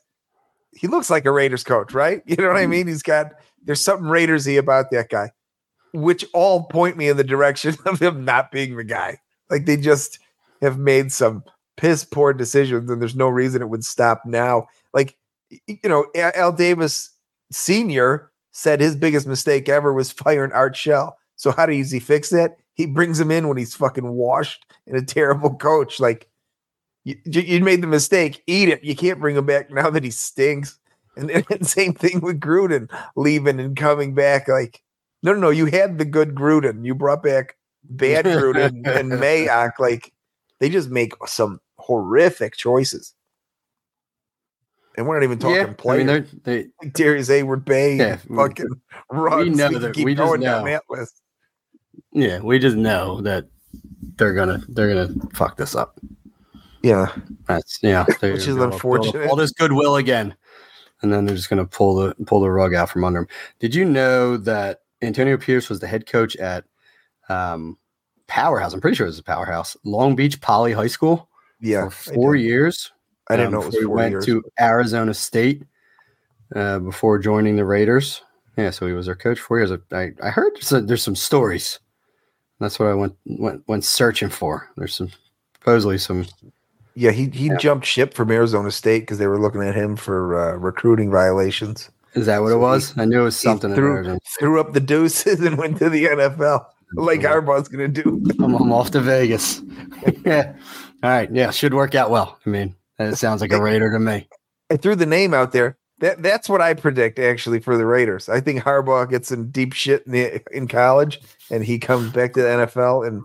He 0.74 0.88
looks 0.88 1.10
like 1.10 1.26
a 1.26 1.32
Raiders 1.32 1.64
coach, 1.64 1.94
right? 1.94 2.22
You 2.28 2.36
know 2.36 2.48
what 2.48 2.58
I 2.58 2.64
mm-hmm. 2.64 2.72
mean? 2.72 2.88
He's 2.88 3.04
got. 3.04 3.32
There's 3.64 3.82
something 3.82 4.08
Raidersy 4.08 4.60
about 4.60 4.92
that 4.92 5.10
guy, 5.10 5.32
which 5.94 6.26
all 6.34 6.66
point 6.66 6.98
me 6.98 7.08
in 7.08 7.18
the 7.18 7.24
direction 7.24 7.76
of 7.86 8.00
him 8.02 8.26
not 8.26 8.52
being 8.52 8.76
the 8.76 8.84
guy. 8.84 9.20
Like 9.50 9.66
they 9.66 9.78
just 9.78 10.20
have 10.62 10.78
made 10.78 11.12
some 11.12 11.44
piss 11.78 12.04
poor 12.04 12.34
decisions, 12.34 12.92
and 12.92 13.02
there's 13.02 13.16
no 13.16 13.30
reason 13.30 13.62
it 13.62 13.70
would 13.70 13.86
stop 13.86 14.24
now. 14.26 14.68
Like 14.94 15.16
you 15.50 15.80
know, 15.86 16.06
Al 16.16 16.52
Davis 16.52 17.12
Senior 17.52 18.32
said 18.56 18.80
his 18.80 18.96
biggest 18.96 19.28
mistake 19.28 19.68
ever 19.68 19.92
was 19.92 20.14
firing 20.14 20.54
Art 20.54 20.78
Shell. 20.78 21.18
So 21.36 21.52
how 21.52 21.66
does 21.66 21.92
he 21.92 22.00
fix 22.00 22.32
it? 22.32 22.58
He 22.74 22.86
brings 22.86 23.20
him 23.20 23.30
in 23.30 23.50
when 23.50 23.58
he's 23.58 23.76
fucking 23.76 24.08
washed 24.08 24.66
and 24.88 24.96
a 24.96 25.04
terrible 25.04 25.56
coach. 25.58 26.00
Like 26.00 26.30
you, 27.04 27.18
you 27.26 27.62
made 27.62 27.84
the 27.84 27.88
mistake, 27.88 28.42
eat 28.48 28.70
it. 28.70 28.82
You 28.82 28.96
can't 28.96 29.20
bring 29.20 29.36
him 29.36 29.46
back 29.46 29.72
now 29.72 29.90
that 29.90 30.06
he 30.06 30.10
stinks. 30.10 30.80
And, 31.18 31.30
and 31.32 31.68
same 31.68 31.94
thing 31.94 32.22
with 32.22 32.40
Gruden 32.40 32.90
leaving 33.18 33.60
and 33.60 33.76
coming 33.76 34.14
back. 34.14 34.48
Like, 34.48 34.82
no, 35.22 35.34
no, 35.34 35.40
no. 35.40 35.50
You 35.50 35.66
had 35.66 35.98
the 35.98 36.06
good 36.06 36.34
Gruden. 36.34 36.86
You 36.86 36.96
brought 36.96 37.24
back 37.24 37.58
bad 37.84 38.24
Gruden 38.26 38.88
and 38.88 39.12
Mayock. 39.12 39.80
Like, 39.80 40.14
they 40.60 40.70
just 40.70 40.90
make 40.90 41.12
some 41.26 41.60
horrific 41.78 42.56
choices. 42.56 43.14
And 44.98 45.08
we're 45.08 45.16
not 45.20 45.24
even 45.24 45.40
talking 45.40 45.56
Yeah, 45.58 45.92
I 45.92 45.98
mean, 45.98 46.08
they're, 46.08 46.26
they 46.44 46.68
like 46.82 46.94
Darrius 46.94 47.30
Heyward-Bey, 47.30 47.98
Yeah, 47.98 48.16
fucking 48.34 48.70
Ruggs. 49.10 49.58
know 49.58 49.70
can 49.70 49.82
that- 49.82 49.94
keep 49.94 50.06
we 50.06 50.16
just 50.16 50.26
going 50.26 50.42
down 50.42 50.66
know. 50.66 50.72
that 50.72 50.84
list. 50.90 51.22
yeah, 52.12 52.40
we 52.40 52.60
just 52.60 52.78
know 52.78 53.22
that 53.22 53.46
they're 54.18 54.34
gonna 54.34 54.62
they're 54.70 54.88
gonna 54.94 55.14
fuck 55.34 55.58
this 55.58 55.76
up. 55.76 56.00
Yeah, 56.82 57.12
That's 57.48 57.80
yeah, 57.82 58.06
Which 58.06 58.24
is 58.24 58.46
gonna 58.48 58.58
build 58.58 58.68
up 58.68 58.74
unfortunate. 58.74 59.28
All 59.30 59.36
this 59.36 59.52
goodwill 59.52 59.96
again, 59.98 60.36
and 61.02 61.12
then 61.12 61.26
they're 61.26 61.36
just 61.36 61.50
gonna 61.50 61.66
pull 61.66 61.96
the 61.96 62.16
pull 62.26 62.40
the 62.42 62.50
rug 62.50 62.74
out 62.74 62.90
from 62.90 63.04
under 63.04 63.22
them. 63.22 63.28
Did 63.60 63.74
you 63.76 63.84
know 63.86 64.38
that 64.38 64.82
Antonio 65.02 65.36
Pierce 65.38 65.68
was 65.68 65.80
the 65.80 65.88
head 65.88 66.06
coach 66.06 66.36
at 66.38 66.64
um, 67.28 67.78
Powerhouse? 68.28 68.74
I'm 68.74 68.82
pretty 68.82 68.96
sure 68.96 69.08
it 69.08 69.10
was 69.10 69.20
a 69.20 69.24
Powerhouse, 69.24 69.76
Long 69.84 70.16
Beach 70.16 70.40
Poly 70.40 70.72
High 70.74 70.88
School 70.88 71.28
yeah. 71.60 71.90
for 71.90 72.14
four 72.14 72.36
years. 72.36 72.92
I 73.30 73.36
didn't 73.38 73.48
um, 73.48 73.54
know 73.54 73.62
it 73.62 73.66
was 73.68 73.76
he 73.76 73.84
four 73.84 73.96
went 73.96 74.12
years. 74.12 74.26
to 74.28 74.44
Arizona 74.60 75.14
State 75.14 75.64
uh, 76.56 76.80
before 76.80 77.20
joining 77.20 77.56
the 77.56 77.66
Raiders. 77.66 78.22
Yeah, 78.58 78.70
so 78.70 78.88
he 78.88 78.94
was 78.94 79.08
their 79.08 79.16
coach 79.16 79.40
for 79.40 79.60
years. 79.60 79.72
I, 79.92 80.12
I 80.24 80.30
heard 80.30 80.54
there's, 80.56 80.72
a- 80.72 80.82
there's 80.82 81.04
some 81.04 81.16
stories. 81.16 81.80
That's 82.60 82.80
what 82.80 82.88
I 82.90 82.94
went 82.94 83.16
went 83.26 83.68
went 83.68 83.84
searching 83.84 84.30
for. 84.30 84.70
There's 84.78 84.96
some 84.96 85.12
supposedly 85.60 85.98
some 85.98 86.26
Yeah, 86.96 87.12
he 87.12 87.26
he 87.30 87.48
Yeah. 87.48 87.58
jumped 87.58 87.86
ship 87.86 88.14
from 88.14 88.32
Arizona 88.32 88.72
State 88.72 89.02
because 89.02 89.18
they 89.18 89.28
were 89.28 89.42
looking 89.42 89.62
at 89.62 89.76
him 89.76 89.98
for 89.98 90.40
uh, 90.40 90.54
recruiting 90.56 91.12
violations. 91.12 91.90
Is 92.14 92.28
that 92.28 92.42
what 92.42 92.50
So 92.52 92.56
it 92.56 92.62
was? 92.62 92.98
I 92.98 93.04
knew 93.04 93.22
it 93.22 93.24
was 93.26 93.38
something. 93.38 93.72
in 93.72 93.76
threw-. 93.76 94.18
Threw 94.40 94.62
up 94.62 94.72
the 94.72 94.80
deuces 94.80 95.42
and 95.46 95.58
went 95.58 95.78
to 95.80 95.90
the 95.90 96.06
NFL, 96.06 96.66
like 96.94 97.20
Harbaugh's 97.20 97.68
going 97.68 97.92
to 97.94 98.02
do. 98.04 98.24
I'm, 98.42 98.56
I'm 98.56 98.72
off 98.72 98.92
to 98.92 99.02
Vegas. 99.02 99.62
yeah. 100.26 100.54
All 101.04 101.10
right. 101.10 101.30
Yeah. 101.30 101.52
Should 101.52 101.74
work 101.74 101.94
out 101.94 102.10
well. 102.10 102.40
I 102.46 102.50
mean, 102.50 102.74
that 102.98 103.18
sounds 103.18 103.42
like 103.42 103.52
a 103.52 103.62
Raider 103.62 103.92
to 103.92 104.00
me. 104.00 104.28
I 104.72 104.78
threw 104.78 104.96
the 104.96 105.06
name 105.06 105.34
out 105.34 105.52
there. 105.52 105.78
That 106.00 106.22
that's 106.22 106.50
what 106.50 106.62
I 106.62 106.74
predict 106.74 107.20
actually 107.20 107.60
for 107.60 107.78
the 107.78 107.86
Raiders. 107.86 108.28
I 108.28 108.42
think 108.42 108.62
Harbaugh 108.62 109.10
gets 109.10 109.30
some 109.30 109.50
deep 109.50 109.74
shit 109.74 110.06
in, 110.06 110.12
the, 110.12 110.42
in 110.52 110.68
college, 110.68 111.22
and 111.50 111.64
he 111.64 111.80
comes 111.80 112.12
back 112.12 112.34
to 112.34 112.42
the 112.42 112.48
NFL, 112.48 113.08
and 113.08 113.24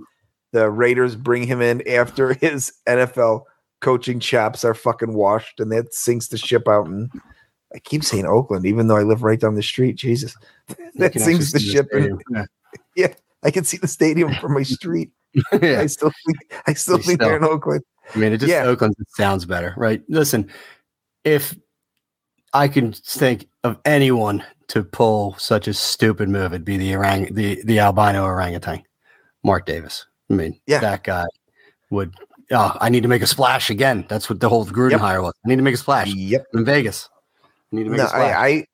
the 0.53 0.71
Raiders 0.71 1.17
bring 1.17 1.45
him 1.47 1.61
in 1.61 1.87
after 1.89 2.35
his 2.41 2.73
NFL 2.89 3.43
coaching 3.81 4.21
chops 4.21 4.65
are 4.65 4.75
fucking 4.75 5.15
washed, 5.15 5.59
and 5.59 5.73
that 5.73 5.93
sinks 5.93 6.29
the 6.29 6.39
ship 6.39 6.69
out. 6.69 6.87
And 6.87 7.11
I 7.75 7.79
keep 7.81 8.05
saying 8.05 8.27
Oakland, 8.27 8.67
even 8.67 8.87
though 8.87 8.97
I 8.97 9.03
live 9.03 9.23
right 9.25 9.41
down 9.41 9.55
the 9.57 9.63
street. 9.63 9.97
Jesus, 9.97 10.37
that 10.95 11.19
sinks 11.19 11.53
the 11.53 11.61
ship. 11.61 11.89
in- 11.93 12.19
stadium. 12.21 12.47
Yeah. 12.97 13.15
I 13.43 13.51
can 13.51 13.65
see 13.65 13.79
the 13.79 13.89
stadium 13.89 14.35
from 14.35 14.53
my 14.53 14.63
street. 14.63 15.11
yeah. 15.63 15.81
I 15.81 15.87
still 15.87 16.13
think 16.27 16.63
I 16.67 16.73
still 16.75 16.99
think 16.99 17.21
they're 17.21 17.37
in 17.37 17.45
Oakland. 17.45 17.83
I 18.15 18.19
mean, 18.19 18.33
it 18.33 18.39
just 18.39 18.51
Yeah. 18.51 18.65
Oakland 18.65 18.95
sounds 19.17 19.45
better, 19.47 19.75
right? 19.77 20.03
Listen, 20.09 20.51
if 21.25 21.57
I 22.53 22.67
can 22.69 22.93
think 22.93 23.47
of 23.63 23.79
anyone 23.85 24.45
to 24.69 24.83
pull 24.83 25.35
such 25.39 25.69
a 25.69 25.75
stupid 25.75 26.29
move, 26.29 26.53
it'd 26.53 26.65
be 26.65 26.77
the 26.77 26.95
orang, 26.97 27.33
the 27.33 27.61
the 27.65 27.79
albino 27.79 28.25
orangutan, 28.25 28.83
Mark 29.45 29.67
Davis. 29.67 30.07
I 30.31 30.35
mean, 30.35 30.61
Yeah. 30.67 30.81
that 30.81 31.05
guy 31.05 31.27
would. 31.91 32.15
Oh, 32.53 32.77
I 32.81 32.89
need 32.89 33.03
to 33.05 33.09
make 33.09 33.23
a 33.23 33.27
splash 33.29 33.71
again. 33.71 34.05
That's 34.09 34.29
what 34.29 34.41
the 34.41 34.49
whole 34.49 34.67
Gruden 34.67 34.93
Yep. 34.93 35.01
hire 35.01 35.23
was. 35.23 35.35
I 35.45 35.49
need 35.49 35.57
to 35.57 35.63
make 35.63 35.75
a 35.75 35.79
splash 35.79 36.09
Yep. 36.13 36.47
in 36.55 36.65
Vegas. 36.65 37.09
I 37.45 37.77
need 37.77 37.85
to 37.85 37.91
make 37.91 37.99
No, 37.99 38.07
a 38.07 38.09
splash. 38.09 38.35
I, 38.35 38.47
I 38.49 38.67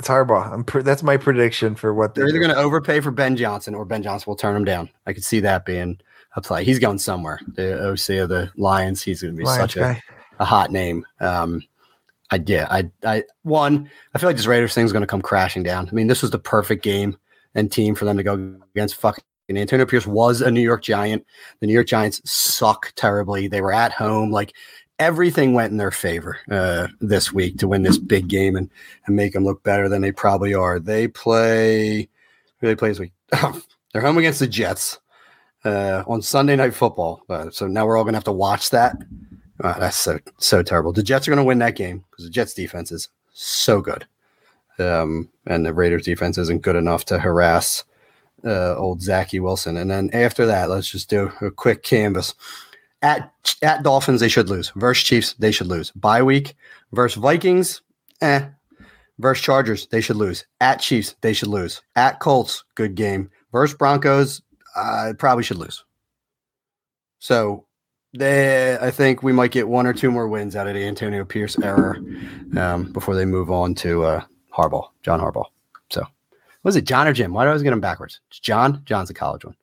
it's 0.00 0.08
Harbaugh. 0.08 0.50
I'm 0.50 0.64
pre- 0.64 0.82
that's 0.82 1.02
my 1.02 1.18
prediction 1.18 1.74
for 1.74 1.92
what 1.92 2.14
They're 2.14 2.26
either 2.26 2.38
going 2.38 2.50
to 2.50 2.56
overpay 2.56 3.00
for 3.00 3.10
Ben 3.10 3.36
Johnson 3.36 3.74
or 3.74 3.84
Ben 3.84 4.02
Johnson 4.02 4.30
will 4.30 4.36
turn 4.36 4.56
him 4.56 4.64
down. 4.64 4.88
I 5.06 5.12
could 5.12 5.24
see 5.24 5.40
that 5.40 5.66
being 5.66 6.00
a 6.36 6.40
play. 6.40 6.64
He's 6.64 6.78
going 6.78 6.98
somewhere. 6.98 7.38
The 7.46 7.90
OC 7.90 8.22
of 8.22 8.30
the 8.30 8.50
Lions. 8.56 9.02
He's 9.02 9.20
going 9.20 9.34
to 9.34 9.38
be 9.38 9.44
Lions 9.44 9.74
such 9.74 9.76
a 9.76 10.02
a 10.38 10.44
hot 10.46 10.72
name. 10.72 11.04
Um, 11.20 11.62
I 12.30 12.42
yeah, 12.46 12.66
I 12.70 12.90
I 13.04 13.24
one, 13.42 13.90
I 14.14 14.18
feel 14.18 14.30
like 14.30 14.36
this 14.36 14.46
Raiders 14.46 14.72
thing 14.72 14.86
is 14.86 14.92
going 14.92 15.02
to 15.02 15.06
come 15.06 15.20
crashing 15.20 15.64
down. 15.64 15.86
I 15.86 15.92
mean, 15.92 16.06
this 16.06 16.22
was 16.22 16.30
the 16.30 16.38
perfect 16.38 16.82
game 16.82 17.18
and 17.54 17.70
team 17.70 17.94
for 17.94 18.06
them 18.06 18.16
to 18.16 18.22
go 18.22 18.56
against. 18.74 18.94
Fucking 18.96 19.22
Antonio 19.50 19.84
Pierce 19.84 20.06
was 20.06 20.40
a 20.40 20.50
New 20.50 20.62
York 20.62 20.82
Giant. 20.82 21.26
The 21.60 21.66
New 21.66 21.74
York 21.74 21.88
Giants 21.88 22.22
suck 22.24 22.94
terribly. 22.96 23.48
They 23.48 23.60
were 23.60 23.72
at 23.72 23.92
home. 23.92 24.30
Like 24.30 24.54
everything 25.00 25.54
went 25.54 25.72
in 25.72 25.78
their 25.78 25.90
favor 25.90 26.38
uh, 26.50 26.86
this 27.00 27.32
week 27.32 27.58
to 27.58 27.66
win 27.66 27.82
this 27.82 27.98
big 27.98 28.28
game 28.28 28.54
and 28.54 28.70
and 29.06 29.16
make 29.16 29.32
them 29.32 29.44
look 29.44 29.62
better 29.64 29.88
than 29.88 30.02
they 30.02 30.12
probably 30.12 30.54
are. 30.54 30.78
They 30.78 31.08
play. 31.08 32.08
Who 32.60 32.66
they 32.66 32.76
play 32.76 32.90
this 32.90 33.00
week? 33.00 33.12
They're 33.92 34.02
home 34.02 34.18
against 34.18 34.38
the 34.38 34.46
Jets 34.46 35.00
uh, 35.64 36.04
on 36.06 36.22
Sunday 36.22 36.54
Night 36.54 36.74
Football. 36.74 37.24
Uh, 37.28 37.50
so 37.50 37.66
now 37.66 37.86
we're 37.86 37.96
all 37.96 38.04
going 38.04 38.12
to 38.12 38.18
have 38.18 38.24
to 38.24 38.32
watch 38.32 38.70
that. 38.70 38.96
Uh, 39.64 39.78
that's 39.78 39.96
so 39.96 40.18
so 40.38 40.62
terrible. 40.62 40.92
The 40.92 41.02
Jets 41.02 41.26
are 41.26 41.30
going 41.30 41.42
to 41.42 41.44
win 41.44 41.58
that 41.58 41.76
game 41.76 42.04
because 42.10 42.24
the 42.24 42.30
Jets 42.30 42.54
defense 42.54 42.92
is 42.92 43.08
so 43.32 43.80
good, 43.80 44.06
um, 44.78 45.28
and 45.46 45.66
the 45.66 45.74
Raiders 45.74 46.04
defense 46.04 46.38
isn't 46.38 46.62
good 46.62 46.76
enough 46.76 47.06
to 47.06 47.18
harass 47.18 47.84
uh, 48.44 48.74
old 48.76 49.02
Zachy 49.02 49.40
Wilson. 49.40 49.76
And 49.76 49.90
then 49.90 50.10
after 50.12 50.46
that, 50.46 50.70
let's 50.70 50.90
just 50.90 51.08
do 51.08 51.32
a 51.40 51.50
quick 51.50 51.82
canvas. 51.82 52.34
At 53.02 53.32
at 53.62 53.82
Dolphins, 53.82 54.20
they 54.20 54.28
should 54.28 54.48
lose. 54.48 54.70
Versus 54.76 55.04
Chiefs, 55.04 55.34
they 55.38 55.52
should 55.52 55.66
lose. 55.68 55.90
Bye 55.92 56.22
week 56.22 56.54
versus 56.92 57.20
Vikings, 57.20 57.80
eh. 58.20 58.46
Versus 59.18 59.44
Chargers, 59.44 59.86
they 59.88 60.00
should 60.00 60.16
lose. 60.16 60.46
At 60.60 60.80
Chiefs, 60.80 61.14
they 61.20 61.32
should 61.32 61.48
lose. 61.48 61.82
At 61.96 62.20
Colts, 62.20 62.64
good 62.74 62.94
game. 62.94 63.30
Versus 63.52 63.76
Broncos, 63.76 64.40
uh, 64.76 65.12
probably 65.18 65.44
should 65.44 65.58
lose. 65.58 65.84
So 67.18 67.66
they, 68.14 68.78
I 68.80 68.90
think 68.90 69.22
we 69.22 69.32
might 69.32 69.50
get 69.50 69.68
one 69.68 69.86
or 69.86 69.92
two 69.92 70.10
more 70.10 70.26
wins 70.28 70.56
out 70.56 70.66
of 70.66 70.74
the 70.74 70.84
Antonio 70.84 71.24
Pierce 71.24 71.58
error 71.62 71.98
um, 72.56 72.92
before 72.92 73.14
they 73.14 73.24
move 73.26 73.50
on 73.50 73.74
to 73.76 74.04
uh, 74.04 74.22
Harbaugh, 74.56 74.88
John 75.02 75.20
Harbaugh. 75.20 75.46
So 75.90 76.04
Was 76.62 76.76
it 76.76 76.84
John 76.84 77.06
or 77.06 77.12
Jim? 77.12 77.32
Why 77.32 77.44
do 77.44 77.48
I 77.48 77.50
always 77.50 77.62
get 77.62 77.70
them 77.70 77.80
backwards? 77.80 78.20
It's 78.30 78.40
John. 78.40 78.82
John's 78.86 79.10
a 79.10 79.14
college 79.14 79.44
one. 79.44 79.56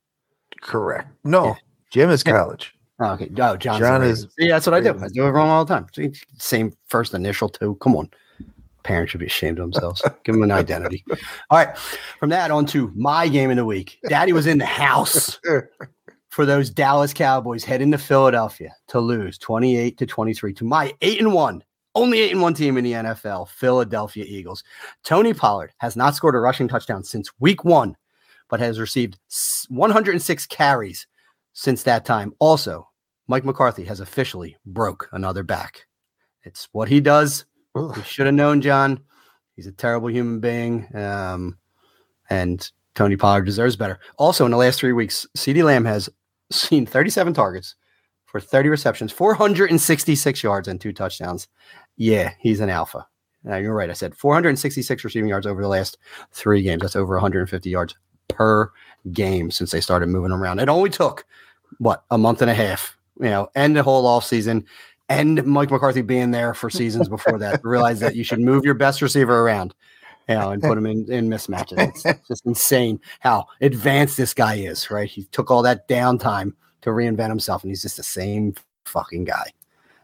Correct. 0.61 1.09
No, 1.23 1.45
Yeah. 1.45 1.55
Jim 1.91 2.09
is 2.09 2.23
college. 2.23 2.75
Oh, 2.99 3.11
okay. 3.11 3.29
Oh, 3.37 3.55
John's 3.57 3.79
John 3.79 4.03
is-. 4.03 4.27
Yeah, 4.37 4.53
that's 4.53 4.65
what 4.65 4.73
I 4.73 4.81
do. 4.81 4.97
I 4.99 5.07
do 5.09 5.25
it 5.25 5.29
wrong 5.29 5.49
all 5.49 5.65
the 5.65 5.73
time. 5.73 5.87
Same 6.37 6.73
first 6.87 7.13
initial 7.13 7.49
too. 7.49 7.75
Come 7.81 7.95
on. 7.95 8.09
Parents 8.83 9.11
should 9.11 9.19
be 9.19 9.25
ashamed 9.25 9.59
of 9.59 9.71
themselves. 9.71 10.01
Give 10.23 10.33
them 10.33 10.43
an 10.43 10.51
identity. 10.51 11.03
All 11.49 11.57
right. 11.57 11.77
From 12.19 12.29
that 12.29 12.51
on 12.51 12.65
to 12.67 12.91
my 12.95 13.27
game 13.27 13.51
of 13.51 13.57
the 13.57 13.65
week. 13.65 13.99
Daddy 14.07 14.33
was 14.33 14.47
in 14.47 14.57
the 14.57 14.65
house 14.65 15.39
for 16.29 16.45
those 16.45 16.69
Dallas 16.69 17.13
Cowboys 17.13 17.63
heading 17.63 17.91
to 17.91 17.97
Philadelphia 17.97 18.73
to 18.87 18.99
lose 18.99 19.37
28 19.37 19.97
to 19.97 20.05
23 20.05 20.53
to 20.53 20.63
my 20.63 20.93
8 21.01 21.19
and 21.19 21.33
1, 21.33 21.63
only 21.95 22.19
8 22.19 22.31
and 22.31 22.41
1 22.41 22.53
team 22.53 22.77
in 22.77 22.83
the 22.83 22.93
NFL, 22.93 23.49
Philadelphia 23.49 24.25
Eagles. 24.25 24.63
Tony 25.03 25.33
Pollard 25.33 25.73
has 25.77 25.95
not 25.95 26.15
scored 26.15 26.35
a 26.35 26.39
rushing 26.39 26.67
touchdown 26.67 27.03
since 27.03 27.29
week 27.39 27.65
1, 27.65 27.95
but 28.49 28.59
has 28.59 28.79
received 28.79 29.19
106 29.69 30.45
carries 30.47 31.07
since 31.57 31.81
that 31.81 32.05
time. 32.05 32.31
Also, 32.37 32.87
Mike 33.27 33.43
McCarthy 33.43 33.83
has 33.83 33.99
officially 33.99 34.55
broke 34.67 35.09
another 35.11 35.41
back. 35.41 35.87
It's 36.43 36.69
what 36.71 36.87
he 36.87 37.01
does. 37.01 37.45
You 37.75 38.03
should 38.05 38.27
have 38.27 38.35
known, 38.35 38.61
John. 38.61 38.99
He's 39.55 39.65
a 39.65 39.71
terrible 39.71 40.11
human 40.11 40.39
being. 40.39 40.87
Um, 40.95 41.57
and 42.29 42.69
Tony 42.93 43.17
Pollard 43.17 43.45
deserves 43.45 43.75
better. 43.75 43.99
Also, 44.19 44.45
in 44.45 44.51
the 44.51 44.57
last 44.57 44.79
three 44.79 44.93
weeks, 44.93 45.25
CeeDee 45.35 45.63
Lamb 45.63 45.83
has 45.85 46.09
seen 46.51 46.85
37 46.85 47.33
targets 47.33 47.73
for 48.25 48.39
30 48.39 48.69
receptions, 48.69 49.11
466 49.11 50.43
yards, 50.43 50.67
and 50.67 50.79
two 50.79 50.93
touchdowns. 50.93 51.47
Yeah, 51.95 52.33
he's 52.39 52.59
an 52.59 52.69
alpha. 52.69 53.07
Now, 53.43 53.57
you're 53.57 53.73
right. 53.73 53.89
I 53.89 53.93
said 53.93 54.15
466 54.15 55.03
receiving 55.03 55.29
yards 55.29 55.47
over 55.47 55.63
the 55.63 55.67
last 55.67 55.97
three 56.31 56.61
games. 56.61 56.83
That's 56.83 56.95
over 56.95 57.15
150 57.15 57.67
yards 57.67 57.95
per 58.27 58.71
game 59.11 59.49
since 59.49 59.71
they 59.71 59.81
started 59.81 60.09
moving 60.09 60.31
around. 60.31 60.59
It 60.59 60.69
only 60.69 60.91
took, 60.91 61.25
what, 61.79 62.03
a 62.11 62.17
month 62.17 62.41
and 62.41 62.51
a 62.51 62.53
half, 62.53 62.97
you 63.19 63.29
know, 63.29 63.49
and 63.55 63.75
the 63.75 63.83
whole 63.83 64.05
off 64.05 64.25
season, 64.25 64.65
and 65.09 65.45
Mike 65.45 65.71
McCarthy 65.71 66.01
being 66.01 66.31
there 66.31 66.53
for 66.53 66.69
seasons 66.69 67.07
before 67.07 67.37
that 67.39 67.61
to 67.61 67.67
realize 67.67 67.99
that 68.01 68.15
you 68.15 68.23
should 68.23 68.39
move 68.39 68.65
your 68.65 68.73
best 68.73 69.01
receiver 69.01 69.41
around, 69.41 69.73
you 70.27 70.35
know, 70.35 70.51
and 70.51 70.61
put 70.61 70.77
him 70.77 70.85
in, 70.85 71.09
in 71.11 71.29
mismatches. 71.29 71.77
It's 71.77 72.03
just 72.27 72.45
insane 72.45 72.99
how 73.21 73.45
advanced 73.61 74.17
this 74.17 74.33
guy 74.33 74.55
is, 74.55 74.91
right? 74.91 75.09
He 75.09 75.23
took 75.25 75.49
all 75.49 75.61
that 75.63 75.87
downtime 75.87 76.53
to 76.81 76.89
reinvent 76.89 77.29
himself, 77.29 77.63
and 77.63 77.71
he's 77.71 77.81
just 77.81 77.97
the 77.97 78.03
same 78.03 78.53
fucking 78.85 79.23
guy. 79.23 79.51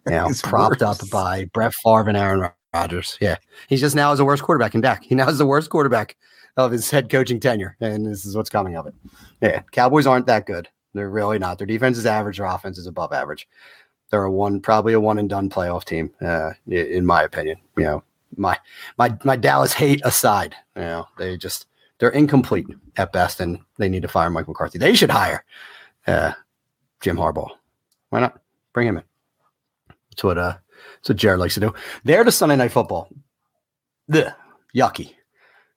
You 0.06 0.12
know, 0.14 0.28
He's 0.28 0.42
propped 0.42 0.82
up 0.82 0.98
by 1.10 1.46
Brett 1.46 1.74
Favre 1.74 2.10
and 2.10 2.18
Aaron 2.18 2.50
Rodgers. 2.74 3.18
Yeah. 3.22 3.38
He's 3.68 3.82
just 3.82 3.96
now 3.96 4.12
is 4.12 4.18
the 4.18 4.26
worst 4.26 4.44
quarterback 4.44 4.76
in 4.76 4.82
Dak. 4.82 5.04
He 5.04 5.16
now 5.16 5.30
is 5.30 5.38
the 5.38 5.46
worst 5.46 5.70
quarterback 5.70 6.16
of 6.58 6.72
his 6.72 6.90
head 6.90 7.10
coaching 7.10 7.40
tenure. 7.40 7.78
And 7.80 8.06
this 8.06 8.26
is 8.26 8.36
what's 8.36 8.50
coming 8.50 8.76
of 8.76 8.88
it. 8.88 8.94
Yeah. 9.42 9.62
Cowboys 9.72 10.08
aren't 10.08 10.28
that 10.28 10.46
good. 10.46 10.68
They're 10.94 11.10
really 11.10 11.40
not. 11.40 11.58
Their 11.58 11.68
defense 11.68 11.98
is 11.98 12.06
average, 12.06 12.38
their 12.38 12.46
offense 12.46 12.78
is 12.78 12.88
above 12.88 13.14
average. 13.14 13.48
They're 14.10 14.24
a 14.24 14.32
one, 14.32 14.62
probably 14.62 14.94
a 14.94 15.00
one 15.00 15.18
and 15.18 15.30
done 15.30 15.50
playoff 15.50 15.86
team, 15.86 16.12
uh, 16.22 16.52
in 16.68 17.06
my 17.06 17.24
opinion. 17.24 17.58
You 17.78 17.84
know, 17.84 18.04
my 18.38 18.58
my 18.98 19.18
my 19.24 19.36
Dallas 19.36 19.74
hate 19.74 20.02
aside, 20.04 20.56
you 20.76 20.84
know, 20.84 21.08
they 21.18 21.36
just 21.36 21.66
they're 21.98 22.10
incomplete 22.10 22.68
at 22.98 23.12
best, 23.12 23.40
and 23.40 23.60
they 23.78 23.90
need 23.90 24.04
to 24.04 24.08
fire 24.08 24.30
Mike 24.30 24.48
McCarthy. 24.48 24.78
They 24.78 24.94
should 24.94 25.10
hire 25.10 25.44
uh, 26.06 26.34
Jim 27.02 27.18
Harbaugh. 27.18 27.50
Why 28.10 28.20
not 28.20 28.40
bring 28.74 28.88
him 28.88 28.98
in? 28.98 29.04
That's 30.12 30.24
what 30.24 30.38
uh, 30.38 30.58
that's 30.98 31.10
what 31.10 31.18
Jared 31.18 31.40
likes 31.40 31.56
to 31.56 31.60
do. 31.60 31.74
There 32.04 32.24
to 32.24 32.32
Sunday 32.32 32.56
Night 32.56 32.72
Football. 32.72 33.10
The 34.08 34.36
yucky. 34.76 35.14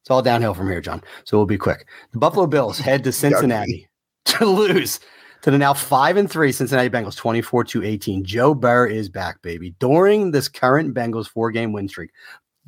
It's 0.02 0.10
all 0.10 0.22
downhill 0.22 0.54
from 0.54 0.68
here, 0.68 0.80
John. 0.80 1.02
So 1.24 1.36
we'll 1.36 1.46
be 1.46 1.58
quick. 1.58 1.86
The 2.12 2.18
Buffalo 2.18 2.46
Bills 2.46 2.78
head 2.78 3.02
to 3.04 3.12
Cincinnati 3.12 3.88
to 4.39 4.47
lose 4.47 5.01
to 5.43 5.51
the 5.51 5.59
now 5.59 5.72
five 5.72 6.16
and 6.16 6.31
three 6.31 6.53
Cincinnati 6.53 6.91
Bengals, 6.91 7.16
24 7.16 7.64
to 7.64 7.85
18. 7.85 8.24
Joe 8.24 8.55
Burrow 8.55 8.91
is 8.91 9.09
back, 9.09 9.41
baby. 9.43 9.74
During 9.79 10.33
this 10.33 10.49
current 10.49 10.95
Bengals 10.95 11.29
four 11.29 11.51
game 11.51 11.72
win 11.72 11.89
streak, 11.89 12.11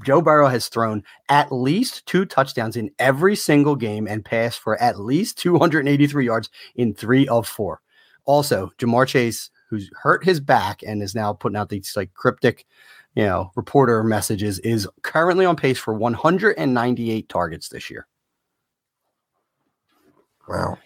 Joe 0.04 0.22
Burrow 0.22 0.48
has 0.48 0.68
thrown 0.68 1.02
at 1.28 1.50
least 1.50 2.06
two 2.06 2.24
touchdowns 2.24 2.76
in 2.76 2.90
every 2.98 3.34
single 3.34 3.74
game 3.74 4.06
and 4.06 4.24
passed 4.24 4.60
for 4.60 4.80
at 4.80 5.00
least 5.00 5.38
283 5.38 6.24
yards 6.24 6.50
in 6.76 6.94
three 6.94 7.26
of 7.28 7.48
four. 7.48 7.80
Also, 8.24 8.70
Ja'Marr 8.78 9.08
Chase, 9.08 9.50
who's 9.68 9.90
hurt 10.00 10.24
his 10.24 10.38
back 10.38 10.82
and 10.86 11.02
is 11.02 11.14
now 11.14 11.32
putting 11.32 11.56
out 11.56 11.70
these 11.70 11.94
like 11.96 12.14
cryptic, 12.14 12.64
you 13.14 13.24
know, 13.24 13.50
reporter 13.56 14.04
messages, 14.04 14.60
is 14.60 14.86
currently 15.02 15.44
on 15.44 15.56
pace 15.56 15.78
for 15.78 15.94
198 15.94 17.28
targets 17.28 17.68
this 17.68 17.90
year. 17.90 18.06
Wow. 20.48 20.78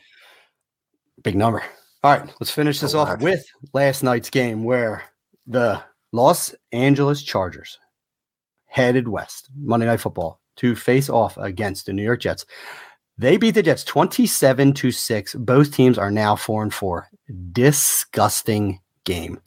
Big 1.22 1.36
number. 1.36 1.62
All 2.02 2.10
right, 2.10 2.28
let's 2.40 2.50
finish 2.50 2.80
this 2.80 2.94
off 2.94 3.20
with 3.20 3.46
last 3.72 4.02
night's 4.02 4.28
game 4.28 4.64
where 4.64 5.04
the 5.46 5.80
Los 6.10 6.54
Angeles 6.72 7.22
Chargers 7.22 7.78
headed 8.66 9.06
west, 9.06 9.50
Monday 9.56 9.86
Night 9.86 10.00
Football, 10.00 10.40
to 10.56 10.74
face 10.74 11.08
off 11.08 11.36
against 11.36 11.86
the 11.86 11.92
New 11.92 12.02
York 12.02 12.20
Jets. 12.20 12.44
They 13.18 13.36
beat 13.36 13.52
the 13.52 13.62
Jets 13.62 13.84
27 13.84 14.72
to 14.74 14.90
6. 14.90 15.34
Both 15.34 15.74
teams 15.74 15.98
are 15.98 16.10
now 16.10 16.34
4 16.34 16.62
and 16.64 16.74
4. 16.74 17.08
Disgusting 17.52 18.80
game. 19.04 19.40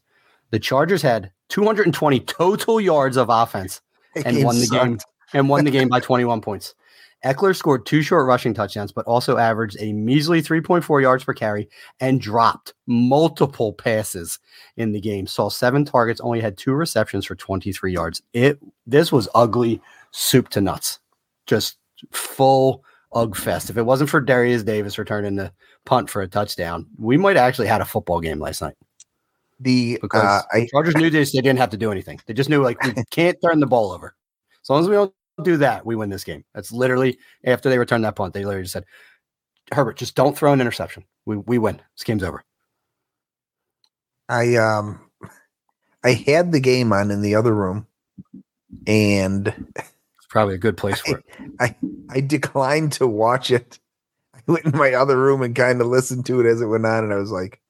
The 0.51 0.59
Chargers 0.59 1.01
had 1.01 1.31
220 1.49 2.19
total 2.21 2.79
yards 2.79 3.17
of 3.17 3.27
offense 3.29 3.81
That 4.13 4.27
and 4.27 4.43
won 4.45 4.59
the 4.59 4.67
game 4.67 4.99
and 5.33 5.49
won 5.49 5.65
the 5.65 5.71
game 5.77 5.89
by 5.89 5.99
21 5.99 6.41
points. 6.41 6.75
Ekeler 7.23 7.55
scored 7.55 7.85
two 7.85 8.01
short 8.01 8.27
rushing 8.27 8.53
touchdowns, 8.53 8.91
but 8.91 9.05
also 9.05 9.37
averaged 9.37 9.77
a 9.79 9.93
measly 9.93 10.41
3.4 10.41 11.01
yards 11.01 11.23
per 11.23 11.33
carry 11.33 11.69
and 11.99 12.21
dropped 12.21 12.73
multiple 12.85 13.73
passes 13.73 14.39
in 14.77 14.91
the 14.91 15.01
game. 15.01 15.25
Saw 15.25 15.49
seven 15.49 15.85
targets, 15.85 16.21
only 16.21 16.39
had 16.39 16.57
two 16.57 16.73
receptions 16.73 17.25
for 17.25 17.35
23 17.35 17.91
yards. 17.91 18.21
It 18.33 18.59
this 18.85 19.11
was 19.11 19.27
ugly 19.33 19.81
soup 20.11 20.49
to 20.49 20.61
nuts. 20.61 20.99
Just 21.47 21.77
full 22.11 22.83
ug 23.13 23.35
fest. 23.35 23.69
If 23.69 23.77
it 23.77 23.83
wasn't 23.83 24.09
for 24.09 24.21
Derius 24.21 24.63
Davis 24.63 24.97
returning 24.97 25.35
the 25.35 25.51
punt 25.85 26.09
for 26.09 26.21
a 26.21 26.27
touchdown, 26.27 26.85
we 26.99 27.17
might 27.17 27.37
have 27.37 27.47
actually 27.47 27.67
had 27.67 27.81
a 27.81 27.85
football 27.85 28.19
game 28.19 28.39
last 28.39 28.61
night 28.61 28.75
The 29.61 29.97
because 30.01 30.23
uh, 30.23 30.41
I 30.53 30.67
Chargers 30.71 30.95
knew 30.95 31.09
this. 31.09 31.31
They 31.31 31.41
didn't 31.41 31.59
have 31.59 31.69
to 31.71 31.77
do 31.77 31.91
anything. 31.91 32.19
They 32.27 32.33
just 32.33 32.49
knew 32.49 32.61
like 32.61 32.81
we 32.83 32.93
can't 33.09 33.37
turn 33.41 33.59
the 33.59 33.67
ball 33.67 33.91
over. 33.91 34.15
As 34.61 34.69
long 34.69 34.81
as 34.81 34.89
we 34.89 34.95
don't 34.95 35.13
do 35.43 35.57
that, 35.57 35.85
we 35.85 35.95
win 35.95 36.09
this 36.09 36.23
game. 36.23 36.43
That's 36.53 36.71
literally 36.71 37.17
after 37.43 37.69
they 37.69 37.77
returned 37.79 38.03
that 38.05 38.15
punt. 38.15 38.33
They 38.33 38.45
literally 38.45 38.63
just 38.63 38.73
said, 38.73 38.85
"Herbert, 39.73 39.97
just 39.97 40.15
don't 40.15 40.37
throw 40.37 40.53
an 40.53 40.61
interception. 40.61 41.05
We 41.25 41.37
we 41.37 41.57
win. 41.57 41.81
This 41.95 42.03
game's 42.03 42.23
over." 42.23 42.43
I 44.29 44.55
um 44.55 44.99
I 46.03 46.13
had 46.13 46.51
the 46.51 46.59
game 46.59 46.93
on 46.93 47.11
in 47.11 47.21
the 47.21 47.35
other 47.35 47.53
room 47.53 47.87
and 48.87 49.47
It's 49.77 50.27
probably 50.29 50.55
a 50.55 50.59
good 50.59 50.77
place 50.77 50.99
for 51.05 51.19
it. 51.19 51.25
I 51.59 51.75
I 52.09 52.21
declined 52.21 52.93
to 52.93 53.07
watch 53.07 53.51
it. 53.51 53.79
I 54.35 54.41
went 54.47 54.65
in 54.65 54.77
my 54.77 54.93
other 54.93 55.17
room 55.17 55.41
and 55.41 55.55
kind 55.55 55.81
of 55.81 55.87
listened 55.87 56.25
to 56.27 56.39
it 56.41 56.45
as 56.45 56.61
it 56.61 56.67
went 56.67 56.85
on, 56.85 57.03
and 57.05 57.13
I 57.13 57.17
was 57.17 57.31
like, 57.31 57.61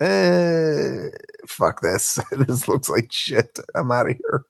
eh, 0.00 1.08
fuck 1.46 1.80
this. 1.82 2.18
this 2.32 2.68
looks 2.68 2.88
like 2.88 3.12
shit. 3.12 3.58
I'm 3.74 3.92
out 3.92 4.10
of 4.10 4.16
here. 4.16 4.44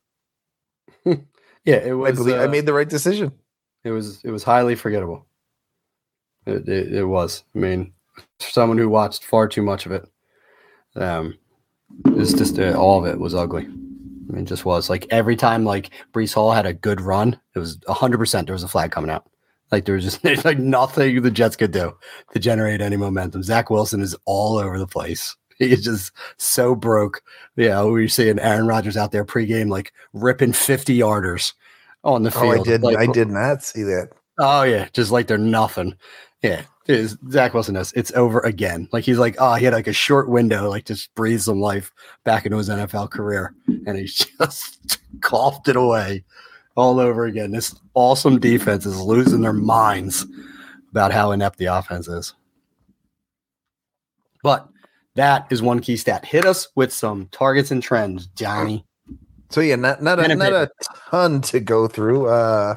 Yeah, 1.64 1.76
it 1.76 1.90
I 1.90 1.94
was. 1.94 2.16
believe 2.16 2.36
I 2.36 2.44
uh, 2.44 2.48
made 2.48 2.66
the 2.66 2.72
right 2.72 2.88
decision. 2.88 3.32
It 3.84 3.90
was. 3.90 4.22
It 4.24 4.30
was 4.30 4.42
highly 4.42 4.74
forgettable. 4.74 5.26
It, 6.46 6.68
it, 6.68 6.94
it 6.94 7.04
was. 7.04 7.44
I 7.54 7.58
mean, 7.58 7.92
for 8.38 8.50
someone 8.50 8.78
who 8.78 8.88
watched 8.88 9.24
far 9.24 9.48
too 9.48 9.62
much 9.62 9.86
of 9.86 9.92
it, 9.92 10.06
um, 10.96 11.38
it's 12.06 12.32
just 12.32 12.58
uh, 12.58 12.72
all 12.74 12.98
of 12.98 13.10
it 13.10 13.18
was 13.18 13.34
ugly. 13.34 13.64
I 13.64 14.32
mean, 14.32 14.44
it 14.44 14.48
just 14.48 14.64
was 14.64 14.88
like 14.88 15.06
every 15.10 15.36
time 15.36 15.64
like 15.64 15.90
Breece 16.12 16.34
Hall 16.34 16.52
had 16.52 16.66
a 16.66 16.72
good 16.72 17.00
run, 17.00 17.38
it 17.54 17.58
was 17.58 17.78
hundred 17.88 18.18
percent 18.18 18.46
there 18.46 18.54
was 18.54 18.62
a 18.62 18.68
flag 18.68 18.90
coming 18.90 19.10
out. 19.10 19.28
Like 19.70 19.84
there 19.84 19.94
was 19.94 20.04
just 20.04 20.22
there's 20.24 20.44
like 20.44 20.58
nothing 20.58 21.20
the 21.22 21.30
Jets 21.30 21.56
could 21.56 21.72
do 21.72 21.96
to 22.32 22.38
generate 22.38 22.80
any 22.80 22.96
momentum. 22.96 23.42
Zach 23.42 23.70
Wilson 23.70 24.00
is 24.00 24.16
all 24.24 24.56
over 24.56 24.78
the 24.78 24.86
place. 24.86 25.36
He 25.66 25.72
is 25.72 25.84
just 25.84 26.12
so 26.38 26.74
broke. 26.74 27.22
Yeah, 27.54 27.84
we 27.84 27.90
were 27.90 28.08
seeing 28.08 28.38
Aaron 28.38 28.66
Rodgers 28.66 28.96
out 28.96 29.12
there 29.12 29.26
pregame 29.26 29.68
like 29.68 29.92
ripping 30.14 30.54
fifty 30.54 30.98
yarders 30.98 31.52
on 32.02 32.22
the 32.22 32.30
field. 32.30 32.44
Oh. 32.44 32.60
I 32.60 32.64
did. 32.64 32.82
Like, 32.82 32.96
I 32.96 33.06
did 33.06 33.28
not 33.28 33.62
see 33.62 33.82
that. 33.82 34.08
Oh 34.38 34.62
yeah, 34.62 34.88
just 34.94 35.10
like 35.10 35.26
they're 35.26 35.36
nothing. 35.36 35.94
Yeah, 36.42 36.62
is 36.86 37.18
Zach 37.30 37.52
Wilson 37.52 37.74
knows 37.74 37.92
it's 37.92 38.12
over 38.12 38.40
again. 38.40 38.88
Like 38.90 39.04
he's 39.04 39.18
like, 39.18 39.36
oh, 39.38 39.54
he 39.54 39.66
had 39.66 39.74
like 39.74 39.86
a 39.86 39.92
short 39.92 40.30
window, 40.30 40.68
like 40.70 40.86
just 40.86 41.14
breathe 41.14 41.40
some 41.40 41.60
life 41.60 41.92
back 42.24 42.46
into 42.46 42.56
his 42.56 42.70
NFL 42.70 43.10
career, 43.10 43.54
and 43.66 43.98
he 43.98 44.04
just 44.06 44.98
coughed 45.20 45.68
it 45.68 45.76
away 45.76 46.24
all 46.74 46.98
over 46.98 47.26
again. 47.26 47.50
This 47.50 47.74
awesome 47.92 48.40
defense 48.40 48.86
is 48.86 48.98
losing 48.98 49.42
their 49.42 49.52
minds 49.52 50.24
about 50.90 51.12
how 51.12 51.32
inept 51.32 51.58
the 51.58 51.66
offense 51.66 52.08
is. 52.08 52.34
But 54.42 54.69
that 55.16 55.46
is 55.50 55.62
one 55.62 55.80
key 55.80 55.96
stat. 55.96 56.24
Hit 56.24 56.44
us 56.44 56.68
with 56.76 56.92
some 56.92 57.26
targets 57.32 57.70
and 57.70 57.82
trends, 57.82 58.26
Johnny. 58.26 58.84
So 59.50 59.60
yeah, 59.60 59.76
not 59.76 60.02
not 60.02 60.18
a, 60.18 60.34
not 60.34 60.52
a 60.52 60.70
ton 61.10 61.40
to 61.42 61.60
go 61.60 61.88
through. 61.88 62.28
Uh, 62.28 62.76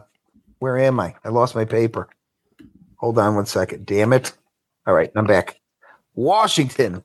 where 0.60 0.78
am 0.78 1.00
I? 1.00 1.16
I 1.24 1.30
lost 1.30 1.56
my 1.56 1.66
paper. 1.66 2.10
Hold 2.98 3.18
on 3.20 3.36
one 3.36 3.46
second. 3.46 3.86
Damn 3.86 4.14
it. 4.14 4.34
All 4.88 4.94
right, 4.94 5.12
I'm 5.16 5.28
back. 5.28 5.60
Washington 6.16 7.04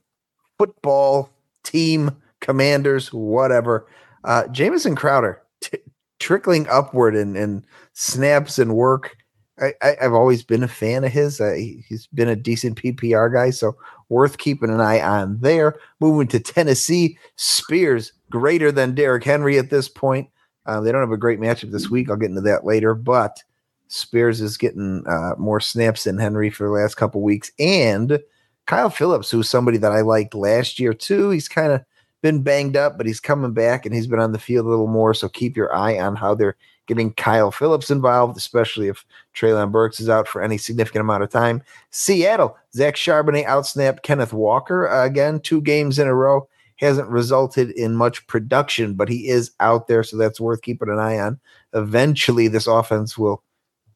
football 0.58 1.30
team, 1.64 2.10
commanders, 2.40 3.12
whatever. 3.12 3.86
Uh, 4.24 4.46
Jamison 4.48 4.96
Crowder 4.96 5.42
t- 5.60 5.78
trickling 6.18 6.66
upward 6.68 7.14
in, 7.14 7.36
in 7.36 7.64
snaps 7.92 8.58
and 8.58 8.74
work. 8.74 9.16
I, 9.60 9.72
I, 9.82 9.96
have 10.00 10.14
always 10.14 10.42
been 10.42 10.62
a 10.62 10.68
fan 10.68 11.04
of 11.04 11.12
his. 11.12 11.40
Uh, 11.40 11.52
he, 11.52 11.84
has 11.90 12.06
been 12.08 12.28
a 12.28 12.36
decent 12.36 12.80
PPR 12.80 13.32
guy, 13.32 13.50
so 13.50 13.76
worth 14.08 14.38
keeping 14.38 14.70
an 14.70 14.80
eye 14.80 15.00
on 15.00 15.38
there. 15.40 15.76
Moving 16.00 16.28
to 16.28 16.40
Tennessee, 16.40 17.18
Spears 17.36 18.12
greater 18.30 18.72
than 18.72 18.94
Derrick 18.94 19.24
Henry 19.24 19.58
at 19.58 19.70
this 19.70 19.88
point. 19.88 20.28
Uh, 20.66 20.80
they 20.80 20.92
don't 20.92 21.00
have 21.00 21.12
a 21.12 21.16
great 21.16 21.40
matchup 21.40 21.70
this 21.70 21.88
week. 21.88 22.10
I'll 22.10 22.16
get 22.16 22.30
into 22.30 22.42
that 22.42 22.64
later, 22.64 22.94
but 22.94 23.42
Spears 23.88 24.40
is 24.40 24.58
getting 24.58 25.02
uh, 25.06 25.34
more 25.38 25.60
snaps 25.60 26.04
than 26.04 26.18
Henry 26.18 26.50
for 26.50 26.64
the 26.64 26.72
last 26.72 26.96
couple 26.96 27.22
weeks, 27.22 27.50
and 27.58 28.20
Kyle 28.66 28.90
Phillips, 28.90 29.30
who's 29.30 29.48
somebody 29.48 29.78
that 29.78 29.92
I 29.92 30.02
liked 30.02 30.34
last 30.34 30.78
year 30.78 30.92
too. 30.92 31.30
He's 31.30 31.48
kind 31.48 31.72
of 31.72 31.82
been 32.20 32.42
banged 32.42 32.76
up, 32.76 32.98
but 32.98 33.06
he's 33.06 33.18
coming 33.18 33.54
back 33.54 33.86
and 33.86 33.94
he's 33.94 34.06
been 34.06 34.18
on 34.18 34.32
the 34.32 34.38
field 34.38 34.66
a 34.66 34.68
little 34.68 34.88
more. 34.88 35.14
So 35.14 35.28
keep 35.28 35.56
your 35.56 35.74
eye 35.74 35.98
on 35.98 36.16
how 36.16 36.34
they're 36.34 36.56
getting 36.88 37.12
Kyle 37.12 37.52
Phillips 37.52 37.90
involved, 37.90 38.36
especially 38.36 38.88
if 38.88 39.04
Treylon 39.36 39.70
Burks 39.70 40.00
is 40.00 40.08
out 40.08 40.26
for 40.26 40.42
any 40.42 40.58
significant 40.58 41.02
amount 41.02 41.22
of 41.22 41.30
time. 41.30 41.62
Seattle, 41.90 42.56
Zach 42.74 42.96
Charbonnet 42.96 43.46
outsnapped 43.46 44.02
Kenneth 44.02 44.32
Walker 44.32 44.88
uh, 44.88 45.04
again, 45.04 45.38
two 45.38 45.60
games 45.60 45.98
in 46.00 46.08
a 46.08 46.14
row. 46.14 46.48
Hasn't 46.76 47.08
resulted 47.08 47.70
in 47.72 47.96
much 47.96 48.26
production, 48.28 48.94
but 48.94 49.08
he 49.08 49.28
is 49.28 49.50
out 49.60 49.88
there, 49.88 50.02
so 50.04 50.16
that's 50.16 50.40
worth 50.40 50.62
keeping 50.62 50.88
an 50.88 50.98
eye 50.98 51.18
on. 51.18 51.40
Eventually, 51.74 52.46
this 52.46 52.68
offense 52.68 53.18
will 53.18 53.42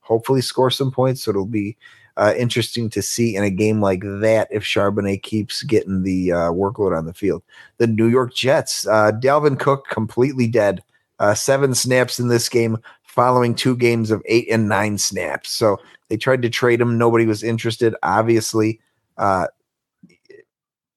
hopefully 0.00 0.40
score 0.40 0.70
some 0.70 0.90
points, 0.90 1.22
so 1.22 1.30
it'll 1.30 1.46
be 1.46 1.76
uh, 2.16 2.34
interesting 2.36 2.90
to 2.90 3.00
see 3.00 3.36
in 3.36 3.44
a 3.44 3.50
game 3.50 3.80
like 3.80 4.02
that 4.02 4.48
if 4.50 4.64
Charbonnet 4.64 5.22
keeps 5.22 5.62
getting 5.62 6.02
the 6.02 6.32
uh, 6.32 6.50
workload 6.50 6.96
on 6.96 7.06
the 7.06 7.14
field. 7.14 7.42
The 7.78 7.86
New 7.86 8.08
York 8.08 8.34
Jets, 8.34 8.86
uh, 8.86 9.12
Dalvin 9.12 9.58
Cook 9.58 9.86
completely 9.88 10.46
dead. 10.48 10.82
Uh, 11.22 11.34
seven 11.34 11.74
snaps 11.74 12.18
in 12.18 12.28
this 12.28 12.48
game 12.48 12.76
following 13.02 13.54
two 13.54 13.76
games 13.76 14.10
of 14.10 14.22
eight 14.26 14.46
and 14.50 14.68
nine 14.68 14.98
snaps. 14.98 15.50
So 15.50 15.78
they 16.08 16.16
tried 16.16 16.42
to 16.42 16.50
trade 16.50 16.80
him. 16.80 16.98
Nobody 16.98 17.24
was 17.24 17.42
interested. 17.42 17.94
Obviously, 18.02 18.80
uh, 19.16 19.46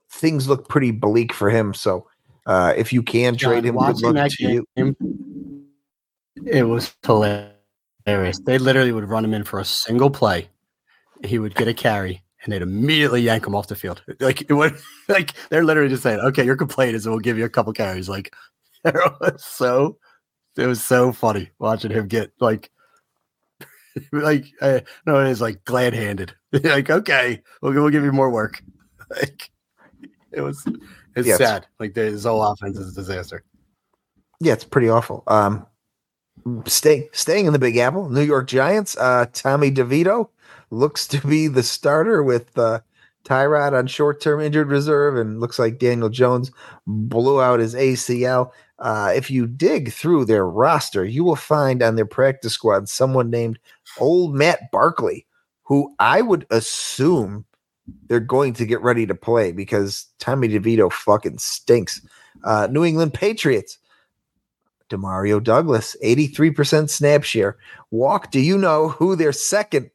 things 0.09 0.49
look 0.49 0.67
pretty 0.67 0.91
bleak 0.91 1.31
for 1.31 1.49
him. 1.49 1.73
So 1.73 2.07
uh, 2.45 2.73
if 2.75 2.91
you 2.91 3.03
can 3.03 3.37
John, 3.37 3.51
trade 3.51 3.65
him, 3.65 3.77
good 3.77 4.01
luck 4.01 4.31
to 4.31 4.37
game, 4.37 4.65
you. 4.75 4.95
It 6.45 6.63
was 6.63 6.93
hilarious. 7.05 8.39
They 8.39 8.57
literally 8.57 8.91
would 8.91 9.07
run 9.07 9.23
him 9.23 9.33
in 9.33 9.43
for 9.43 9.59
a 9.59 9.65
single 9.65 10.09
play 10.09 10.49
he 11.23 11.39
would 11.39 11.55
get 11.55 11.67
a 11.67 11.73
carry 11.73 12.21
and 12.43 12.51
they'd 12.51 12.61
immediately 12.61 13.21
yank 13.21 13.45
him 13.45 13.55
off 13.55 13.67
the 13.67 13.75
field. 13.75 14.03
Like 14.19 14.41
it 14.41 14.53
would 14.53 14.77
like 15.07 15.33
they're 15.49 15.63
literally 15.63 15.89
just 15.89 16.03
saying, 16.03 16.19
Okay, 16.19 16.43
your 16.43 16.55
complaint 16.55 16.95
is 16.95 17.07
we'll 17.07 17.19
give 17.19 17.37
you 17.37 17.45
a 17.45 17.49
couple 17.49 17.73
carries. 17.73 18.09
Like 18.09 18.33
so 19.37 19.97
it 20.57 20.67
was 20.67 20.83
so 20.83 21.11
funny 21.11 21.49
watching 21.59 21.91
him 21.91 22.07
get 22.07 22.31
like 22.39 22.71
like 24.11 24.45
uh, 24.61 24.81
no 25.05 25.19
it 25.19 25.29
is 25.29 25.41
like 25.41 25.63
glad 25.65 25.93
handed. 25.93 26.33
like, 26.51 26.89
okay, 26.89 27.41
we'll, 27.61 27.73
we'll 27.73 27.89
give 27.89 28.03
you 28.03 28.11
more 28.11 28.29
work. 28.29 28.61
Like 29.07 29.51
it 30.31 30.41
was 30.41 30.65
it's 31.15 31.27
yes. 31.27 31.37
sad. 31.37 31.67
Like 31.79 31.95
his 31.95 32.23
whole 32.23 32.41
offense 32.41 32.75
is 32.75 32.91
a 32.91 32.95
disaster. 32.95 33.43
Yeah, 34.39 34.53
it's 34.53 34.63
pretty 34.63 34.89
awful. 34.89 35.21
Um 35.27 35.67
stay 36.65 37.07
staying 37.13 37.45
in 37.45 37.53
the 37.53 37.59
Big 37.59 37.77
Apple, 37.77 38.09
New 38.09 38.23
York 38.23 38.47
Giants, 38.47 38.97
uh 38.97 39.27
Tommy 39.31 39.69
DeVito 39.69 40.29
looks 40.69 41.07
to 41.07 41.25
be 41.25 41.47
the 41.47 41.63
starter 41.63 42.23
with 42.23 42.57
uh, 42.57 42.79
Tyrod 43.23 43.73
on 43.73 43.87
short 43.87 44.21
term 44.21 44.39
injured 44.39 44.69
reserve, 44.69 45.17
and 45.17 45.39
looks 45.39 45.57
like 45.57 45.79
Daniel 45.79 46.09
Jones 46.09 46.51
blew 46.85 47.41
out 47.41 47.59
his 47.59 47.73
ACL. 47.73 48.51
Uh, 48.79 49.13
if 49.15 49.31
you 49.31 49.47
dig 49.47 49.91
through 49.91 50.25
their 50.25 50.45
roster, 50.45 51.05
you 51.05 51.23
will 51.23 51.35
find 51.35 51.81
on 51.81 51.95
their 51.95 52.05
practice 52.05 52.53
squad 52.53 52.89
someone 52.89 53.29
named 53.29 53.57
Old 53.99 54.35
Matt 54.35 54.71
Barkley, 54.71 55.25
who 55.63 55.93
I 55.99 56.21
would 56.21 56.45
assume 56.49 57.45
they're 58.07 58.19
going 58.19 58.53
to 58.53 58.65
get 58.65 58.81
ready 58.81 59.05
to 59.05 59.15
play 59.15 59.51
because 59.51 60.07
Tommy 60.19 60.49
DeVito 60.49 60.91
fucking 60.91 61.37
stinks. 61.37 62.01
Uh, 62.43 62.67
New 62.69 62.83
England 62.83 63.13
Patriots, 63.13 63.77
Demario 64.89 65.41
Douglas, 65.41 65.95
83% 66.03 66.89
snap 66.89 67.23
share. 67.23 67.57
Walk, 67.91 68.31
do 68.31 68.39
you 68.39 68.57
know 68.57 68.89
who 68.89 69.15
their 69.15 69.31
second 69.31 69.89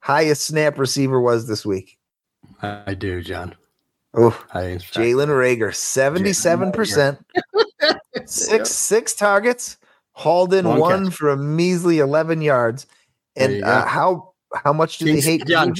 highest 0.00 0.42
snap 0.42 0.78
receiver 0.78 1.20
was 1.20 1.46
this 1.46 1.64
week? 1.64 1.98
I 2.62 2.94
do, 2.94 3.22
John. 3.22 3.54
Oh, 4.14 4.44
Jalen 4.54 5.28
Reagor, 5.28 5.72
77%. 5.72 7.18
Six 8.26 8.50
yep. 8.50 8.66
six 8.66 9.14
targets, 9.14 9.76
hauled 10.12 10.52
in 10.52 10.66
one, 10.66 10.80
one 10.80 11.10
for 11.10 11.30
a 11.30 11.36
measly 11.36 11.98
eleven 11.98 12.42
yards. 12.42 12.86
And 13.36 13.62
uh, 13.64 13.86
how 13.86 14.32
how 14.54 14.72
much 14.72 14.98
do 14.98 15.06
Kings, 15.06 15.24
they 15.24 15.30
hate 15.32 15.46
John? 15.46 15.74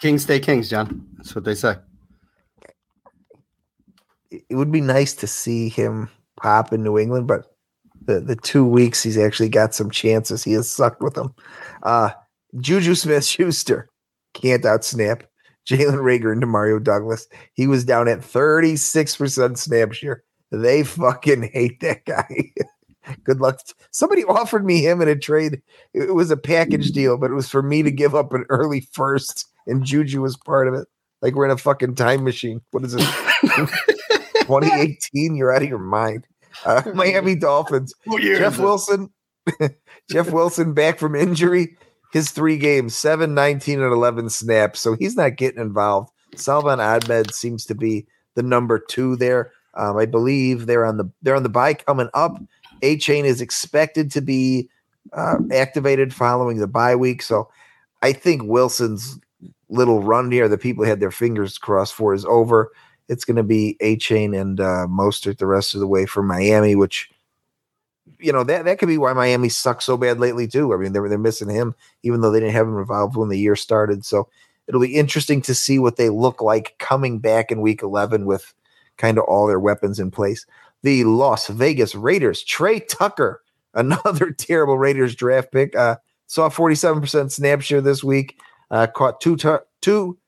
Kings 0.00 0.22
stay 0.22 0.40
kings, 0.40 0.68
John. 0.68 1.06
That's 1.16 1.34
what 1.34 1.44
they 1.44 1.54
say. 1.54 1.76
It 4.30 4.54
would 4.54 4.72
be 4.72 4.80
nice 4.80 5.14
to 5.14 5.26
see 5.26 5.68
him 5.68 6.10
pop 6.36 6.72
in 6.72 6.82
New 6.82 6.98
England, 6.98 7.26
but 7.26 7.56
the 8.04 8.20
the 8.20 8.36
two 8.36 8.66
weeks 8.66 9.02
he's 9.02 9.18
actually 9.18 9.48
got 9.48 9.74
some 9.74 9.90
chances. 9.90 10.44
He 10.44 10.52
has 10.52 10.70
sucked 10.70 11.02
with 11.02 11.14
them. 11.14 11.34
Uh, 11.82 12.10
Juju 12.58 12.94
Smith 12.94 13.24
Schuster 13.24 13.88
can't 14.34 14.64
outsnap 14.64 15.22
Jalen 15.68 16.00
Reagor 16.00 16.32
and 16.32 16.46
Mario 16.46 16.78
Douglas. 16.78 17.26
He 17.54 17.66
was 17.66 17.84
down 17.84 18.08
at 18.08 18.20
36% 18.20 19.58
snap 19.58 19.92
share 19.92 20.22
they 20.50 20.84
fucking 20.84 21.42
hate 21.52 21.80
that 21.80 22.04
guy. 22.04 22.52
Good 23.24 23.40
luck. 23.40 23.60
Somebody 23.92 24.24
offered 24.24 24.64
me 24.64 24.84
him 24.84 25.00
in 25.00 25.08
a 25.08 25.16
trade. 25.16 25.62
It 25.94 26.14
was 26.14 26.30
a 26.30 26.36
package 26.36 26.90
deal, 26.90 27.16
but 27.16 27.30
it 27.30 27.34
was 27.34 27.48
for 27.48 27.62
me 27.62 27.82
to 27.82 27.90
give 27.90 28.14
up 28.14 28.32
an 28.32 28.44
early 28.48 28.80
first, 28.92 29.46
and 29.66 29.84
Juju 29.84 30.22
was 30.22 30.36
part 30.36 30.66
of 30.66 30.74
it. 30.74 30.88
Like 31.22 31.34
we're 31.34 31.44
in 31.44 31.50
a 31.52 31.56
fucking 31.56 31.94
time 31.94 32.24
machine. 32.24 32.60
What 32.72 32.84
is 32.84 32.94
it? 32.94 33.00
2018? 34.40 35.36
You're 35.36 35.54
out 35.54 35.62
of 35.62 35.68
your 35.68 35.78
mind. 35.78 36.26
Uh, 36.64 36.82
Miami 36.94 37.36
Dolphins. 37.36 37.94
Jeff 38.20 38.58
Wilson. 38.58 39.10
Jeff 40.10 40.30
Wilson 40.30 40.74
back 40.74 40.98
from 40.98 41.14
injury 41.14 41.76
his 42.12 42.30
three 42.30 42.56
games, 42.56 42.96
7, 42.96 43.34
19, 43.34 43.82
and 43.82 43.92
11 43.92 44.30
snaps. 44.30 44.80
So 44.80 44.96
he's 44.98 45.16
not 45.16 45.36
getting 45.36 45.60
involved. 45.60 46.10
Salvon 46.34 46.80
Ahmed 46.80 47.34
seems 47.34 47.66
to 47.66 47.74
be 47.74 48.06
the 48.34 48.42
number 48.42 48.78
two 48.78 49.16
there. 49.16 49.52
Um, 49.76 49.96
I 49.96 50.06
believe 50.06 50.66
they're 50.66 50.84
on 50.84 50.96
the 50.96 51.10
they're 51.22 51.36
on 51.36 51.42
the 51.42 51.48
bye 51.48 51.74
coming 51.74 52.08
up. 52.14 52.40
Achane 52.82 53.24
is 53.24 53.40
expected 53.40 54.10
to 54.12 54.20
be 54.20 54.68
uh, 55.12 55.36
activated 55.52 56.12
following 56.14 56.58
the 56.58 56.66
bye 56.66 56.96
week. 56.96 57.22
So 57.22 57.48
I 58.02 58.12
think 58.12 58.42
Wilson's 58.44 59.18
little 59.68 60.02
run 60.02 60.30
here 60.30 60.48
that 60.48 60.58
people 60.58 60.84
had 60.84 61.00
their 61.00 61.10
fingers 61.10 61.58
crossed 61.58 61.94
for 61.94 62.14
is 62.14 62.24
over. 62.24 62.72
It's 63.08 63.24
going 63.24 63.36
to 63.36 63.42
be 63.42 63.76
Achane 63.80 64.38
and 64.38 64.60
uh, 64.60 64.86
Mostert 64.88 65.38
the 65.38 65.46
rest 65.46 65.74
of 65.74 65.80
the 65.80 65.86
way 65.86 66.06
for 66.06 66.22
Miami, 66.22 66.74
which 66.74 67.10
you 68.18 68.32
know 68.32 68.44
that 68.44 68.64
that 68.64 68.78
could 68.78 68.88
be 68.88 68.98
why 68.98 69.12
Miami 69.12 69.48
sucks 69.48 69.84
so 69.84 69.96
bad 69.96 70.18
lately 70.18 70.46
too. 70.46 70.72
I 70.72 70.76
mean, 70.76 70.92
they're 70.92 71.08
they're 71.08 71.18
missing 71.18 71.50
him, 71.50 71.74
even 72.02 72.20
though 72.20 72.30
they 72.30 72.40
didn't 72.40 72.54
have 72.54 72.66
him 72.66 72.78
involved 72.78 73.16
when 73.16 73.28
the 73.28 73.38
year 73.38 73.56
started. 73.56 74.04
So 74.04 74.28
it'll 74.66 74.80
be 74.80 74.96
interesting 74.96 75.42
to 75.42 75.54
see 75.54 75.78
what 75.78 75.96
they 75.96 76.08
look 76.08 76.40
like 76.40 76.76
coming 76.78 77.18
back 77.18 77.52
in 77.52 77.60
Week 77.60 77.82
11 77.82 78.26
with 78.26 78.52
kind 78.96 79.18
of 79.18 79.24
all 79.24 79.46
their 79.46 79.60
weapons 79.60 79.98
in 79.98 80.10
place. 80.10 80.46
The 80.82 81.04
Las 81.04 81.48
Vegas 81.48 81.94
Raiders, 81.94 82.42
Tre 82.42 82.80
Tucker, 82.80 83.42
another 83.74 84.30
terrible 84.30 84.78
Raiders 84.78 85.14
draft 85.14 85.52
pick, 85.52 85.76
uh, 85.76 85.96
saw 86.26 86.48
47% 86.48 87.30
snap 87.30 87.60
share 87.60 87.80
this 87.80 88.02
week, 88.02 88.40
uh, 88.70 88.86
caught 88.86 89.20
two 89.20 89.36
tar- 89.36 89.66
two 89.80 90.18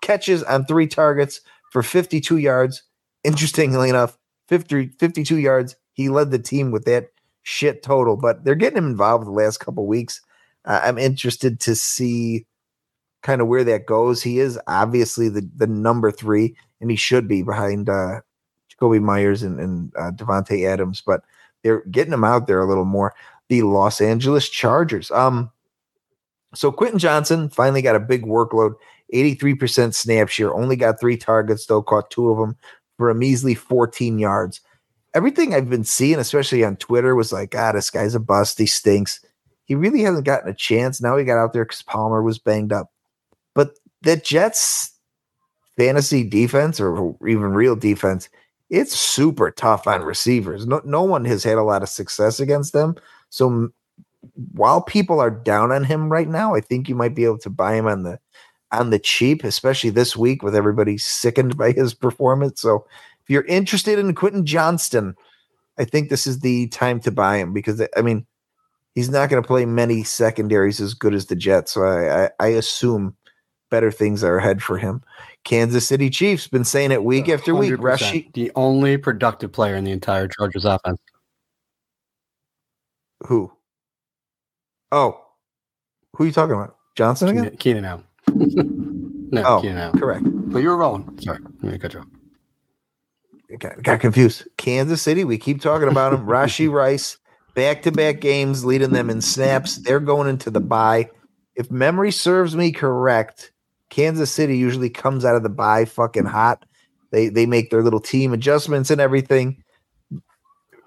catches 0.00 0.42
on 0.42 0.64
three 0.64 0.86
targets 0.86 1.40
for 1.70 1.82
52 1.82 2.38
yards. 2.38 2.82
Interestingly 3.24 3.88
enough, 3.88 4.18
50, 4.48 4.88
52 4.98 5.38
yards. 5.38 5.76
He 5.94 6.08
led 6.08 6.30
the 6.30 6.38
team 6.38 6.70
with 6.70 6.84
that 6.84 7.10
shit 7.42 7.82
total, 7.82 8.16
but 8.16 8.44
they're 8.44 8.54
getting 8.54 8.78
him 8.78 8.86
involved 8.86 9.26
the 9.26 9.30
last 9.30 9.58
couple 9.58 9.86
weeks. 9.86 10.20
Uh, 10.64 10.80
I'm 10.82 10.98
interested 10.98 11.60
to 11.60 11.74
see 11.74 12.46
kind 13.22 13.40
of 13.40 13.48
where 13.48 13.64
that 13.64 13.86
goes. 13.86 14.22
He 14.22 14.38
is 14.38 14.58
obviously 14.66 15.28
the 15.28 15.48
the 15.56 15.66
number 15.66 16.10
three, 16.10 16.56
and 16.80 16.90
he 16.90 16.96
should 16.96 17.28
be 17.28 17.42
behind 17.42 17.88
uh, 17.88 18.20
Jakobi 18.70 19.00
Meyers 19.00 19.42
and, 19.42 19.58
and 19.60 19.92
uh, 19.96 20.10
Davante 20.10 20.66
Adams, 20.68 21.02
but 21.04 21.22
they're 21.62 21.82
getting 21.90 22.12
him 22.12 22.24
out 22.24 22.46
there 22.46 22.60
a 22.60 22.68
little 22.68 22.84
more. 22.84 23.14
The 23.48 23.62
Los 23.62 24.00
Angeles 24.00 24.48
Chargers. 24.48 25.10
Um, 25.10 25.50
so 26.54 26.72
Quentin 26.72 26.98
Johnston 26.98 27.48
finally 27.48 27.82
got 27.82 27.96
a 27.96 28.00
big 28.00 28.24
workload, 28.24 28.74
83% 29.14 29.94
snap 29.94 30.28
share, 30.28 30.54
only 30.54 30.76
got 30.76 30.98
three 30.98 31.16
targets, 31.16 31.66
though 31.66 31.82
caught 31.82 32.10
two 32.10 32.30
of 32.30 32.38
them 32.38 32.56
for 32.96 33.10
a 33.10 33.14
measly 33.14 33.54
14 33.54 34.18
yards 34.18 34.60
everything 35.16 35.54
I've 35.54 35.70
been 35.70 35.82
seeing, 35.82 36.18
especially 36.18 36.62
on 36.62 36.76
Twitter, 36.76 37.16
was 37.16 37.32
like, 37.32 37.54
ah, 37.56 37.72
this 37.72 37.88
guy's 37.90 38.14
a 38.14 38.20
bust. 38.20 38.58
He 38.58 38.66
stinks. 38.66 39.24
He 39.64 39.74
really 39.74 40.02
hasn't 40.02 40.26
gotten 40.26 40.50
a 40.50 40.54
chance. 40.54 41.00
Now 41.00 41.16
he 41.16 41.24
got 41.24 41.38
out 41.38 41.54
there 41.54 41.64
because 41.64 41.82
Palmer 41.82 42.22
was 42.22 42.38
banged 42.38 42.72
up. 42.72 42.92
But 43.54 43.78
the 44.02 44.18
Jets 44.18 44.92
fantasy 45.76 46.24
defense 46.24 46.80
or 46.80 47.14
even 47.26 47.52
real 47.52 47.76
defense, 47.76 48.28
it's 48.70 48.96
super 48.96 49.50
tough 49.50 49.86
on 49.86 50.02
receivers. 50.02 50.66
No, 50.66 50.80
no 50.84 51.02
one 51.02 51.24
has 51.24 51.44
had 51.44 51.58
a 51.58 51.62
lot 51.62 51.82
of 51.82 51.88
success 51.88 52.40
against 52.40 52.72
them. 52.72 52.96
So 53.30 53.70
while 54.52 54.82
people 54.82 55.20
are 55.20 55.30
down 55.30 55.72
on 55.72 55.84
him 55.84 56.08
right 56.10 56.28
now, 56.28 56.54
I 56.54 56.60
think 56.60 56.88
you 56.88 56.94
might 56.94 57.14
be 57.14 57.24
able 57.24 57.38
to 57.38 57.50
buy 57.50 57.74
him 57.74 57.86
on 57.86 58.02
the 58.02 58.18
on 58.72 58.90
the 58.90 58.98
cheap, 58.98 59.44
especially 59.44 59.90
this 59.90 60.16
week 60.16 60.42
with 60.42 60.56
everybody 60.56 60.98
sickened 60.98 61.56
by 61.56 61.70
his 61.72 61.94
performance. 61.94 62.60
So 62.60 62.84
if 63.22 63.30
you're 63.30 63.44
interested 63.44 63.98
in 63.98 64.14
Quentin 64.14 64.44
Johnston, 64.44 65.14
I 65.78 65.84
think 65.84 66.08
this 66.08 66.26
is 66.26 66.40
the 66.40 66.66
time 66.68 67.00
to 67.00 67.12
buy 67.12 67.36
him 67.36 67.52
because 67.52 67.80
I 67.96 68.02
mean 68.02 68.26
he's 68.94 69.10
not 69.10 69.28
going 69.28 69.42
to 69.42 69.46
play 69.46 69.64
many 69.64 70.02
secondaries 70.02 70.80
as 70.80 70.94
good 70.94 71.14
as 71.14 71.26
the 71.26 71.36
Jets. 71.36 71.72
So 71.72 71.84
I, 71.84 72.24
I, 72.24 72.30
I 72.40 72.46
assume 72.48 73.14
better 73.70 73.90
things 73.90 74.22
are 74.24 74.38
ahead 74.38 74.62
for 74.62 74.78
him. 74.78 75.02
Kansas 75.44 75.86
City 75.86 76.10
Chiefs 76.10 76.48
been 76.48 76.64
saying 76.64 76.92
it 76.92 77.04
week 77.04 77.28
after 77.28 77.54
week. 77.54 77.74
Rashid, 77.78 78.32
the 78.34 78.50
only 78.56 78.96
productive 78.96 79.52
player 79.52 79.76
in 79.76 79.84
the 79.84 79.92
entire 79.92 80.28
Chargers 80.28 80.64
offense. 80.64 80.98
Who? 83.26 83.52
Oh, 84.92 85.20
who 86.14 86.24
are 86.24 86.26
you 86.26 86.32
talking 86.32 86.54
about? 86.54 86.76
Johnson 86.96 87.28
again? 87.28 87.56
Keenan, 87.56 87.58
Keenan 87.58 87.84
Allen. 87.84 88.04
no, 89.30 89.42
oh, 89.44 89.60
Keenan 89.60 89.78
Allen. 89.78 89.98
Correct. 89.98 90.24
But 90.24 90.60
you 90.60 90.68
were 90.70 90.76
rolling. 90.76 91.18
Sorry, 91.20 91.38
let 91.62 91.72
me 91.72 91.78
cut 91.78 91.94
you 91.94 92.00
off. 92.00 92.06
Got, 93.58 93.82
got 93.82 94.00
confused. 94.00 94.48
Kansas 94.56 95.02
City. 95.02 95.24
We 95.24 95.38
keep 95.38 95.60
talking 95.60 95.88
about 95.88 96.12
him. 96.12 96.20
Rashee 96.26 96.70
Rice, 96.70 97.18
back 97.54 97.82
to 97.82 97.92
back 97.92 98.20
games, 98.20 98.64
leading 98.64 98.90
them 98.90 99.10
in 99.10 99.20
snaps. 99.20 99.76
They're 99.76 100.00
going 100.00 100.28
into 100.28 100.50
the 100.50 100.60
bye. 100.60 101.10
If 101.54 101.70
memory 101.70 102.10
serves 102.10 102.56
me 102.56 102.72
correct, 102.72 103.52
Kansas 103.90 104.30
City 104.30 104.56
usually 104.56 104.90
comes 104.90 105.24
out 105.24 105.36
of 105.36 105.42
the 105.42 105.48
bye 105.48 105.84
fucking 105.84 106.26
hot. 106.26 106.64
They 107.10 107.28
they 107.28 107.46
make 107.46 107.70
their 107.70 107.82
little 107.82 108.00
team 108.00 108.32
adjustments 108.32 108.90
and 108.90 109.00
everything. 109.00 109.62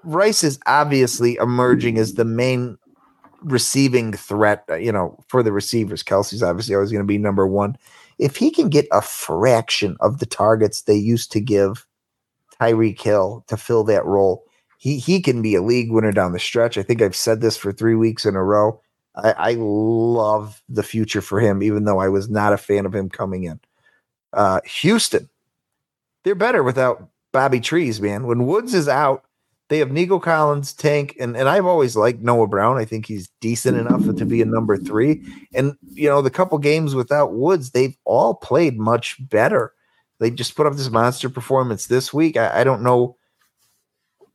Rice 0.03 0.43
is 0.43 0.59
obviously 0.65 1.35
emerging 1.35 1.97
as 1.97 2.13
the 2.13 2.25
main 2.25 2.77
receiving 3.41 4.13
threat, 4.13 4.63
uh, 4.69 4.75
you 4.75 4.91
know, 4.91 5.17
for 5.27 5.43
the 5.43 5.51
receivers. 5.51 6.03
Kelce's 6.03 6.43
obviously 6.43 6.75
always 6.75 6.91
going 6.91 7.03
to 7.03 7.07
be 7.07 7.17
number 7.17 7.47
one. 7.47 7.77
If 8.17 8.35
he 8.35 8.51
can 8.51 8.69
get 8.69 8.87
a 8.91 9.01
fraction 9.01 9.95
of 10.01 10.19
the 10.19 10.25
targets 10.25 10.81
they 10.81 10.95
used 10.95 11.31
to 11.31 11.39
give 11.39 11.85
Tyreek 12.59 12.99
Hill 13.01 13.45
to 13.47 13.57
fill 13.57 13.83
that 13.85 14.05
role, 14.05 14.43
he 14.77 14.97
he 14.97 15.21
can 15.21 15.41
be 15.41 15.55
a 15.55 15.61
league 15.61 15.91
winner 15.91 16.11
down 16.11 16.33
the 16.33 16.39
stretch. 16.39 16.77
I 16.77 16.83
think 16.83 17.01
I've 17.01 17.15
said 17.15 17.41
this 17.41 17.57
for 17.57 17.71
three 17.71 17.95
weeks 17.95 18.25
in 18.25 18.35
a 18.35 18.43
row. 18.43 18.81
I, 19.23 19.51
I 19.51 19.53
love 19.59 20.61
the 20.69 20.83
future 20.83 21.21
for 21.21 21.39
him, 21.39 21.63
even 21.63 21.85
though 21.85 21.99
I 21.99 22.09
was 22.09 22.29
not 22.29 22.53
a 22.53 22.57
fan 22.57 22.85
of 22.85 22.95
him 22.95 23.09
coming 23.09 23.43
in. 23.43 23.59
Uh, 24.33 24.61
Houston, 24.65 25.29
they're 26.23 26.35
better 26.35 26.63
without 26.63 27.09
Bobby 27.31 27.59
Trees, 27.59 28.01
man. 28.01 28.27
When 28.27 28.45
Woods 28.45 28.73
is 28.73 28.87
out, 28.87 29.25
they 29.69 29.77
have 29.77 29.91
Nico 29.91 30.19
Collins, 30.19 30.73
Tank, 30.73 31.15
and, 31.19 31.37
and 31.37 31.47
I've 31.47 31.65
always 31.65 31.95
liked 31.95 32.21
Noah 32.21 32.47
Brown. 32.47 32.77
I 32.77 32.85
think 32.85 33.05
he's 33.05 33.29
decent 33.39 33.77
enough 33.77 34.03
to 34.03 34.25
be 34.25 34.41
a 34.41 34.45
number 34.45 34.77
three. 34.77 35.23
And, 35.53 35.77
you 35.91 36.09
know, 36.09 36.23
the 36.23 36.31
couple 36.31 36.57
games 36.57 36.95
without 36.95 37.33
Woods, 37.33 37.69
they've 37.69 37.95
all 38.03 38.33
played 38.33 38.79
much 38.79 39.17
better. 39.29 39.73
They 40.19 40.31
just 40.31 40.55
put 40.55 40.65
up 40.65 40.73
this 40.73 40.89
monster 40.89 41.29
performance 41.29 41.85
this 41.85 42.11
week. 42.11 42.35
I, 42.35 42.61
I 42.61 42.63
don't 42.63 42.81
know 42.81 43.15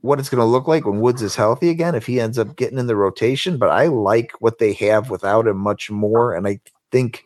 what 0.04 0.20
it's 0.20 0.28
going 0.28 0.38
to 0.38 0.44
look 0.44 0.68
like 0.68 0.84
when 0.84 1.00
Woods 1.00 1.22
is 1.22 1.34
healthy 1.34 1.70
again, 1.70 1.94
if 1.94 2.04
he 2.04 2.20
ends 2.20 2.38
up 2.38 2.56
getting 2.56 2.78
in 2.78 2.88
the 2.88 2.94
rotation, 2.94 3.56
but 3.56 3.70
I 3.70 3.86
like 3.86 4.32
what 4.38 4.58
they 4.58 4.74
have 4.74 5.08
without 5.08 5.46
him 5.46 5.56
much 5.56 5.90
more. 5.90 6.34
And 6.34 6.46
I 6.46 6.60
think 6.92 7.24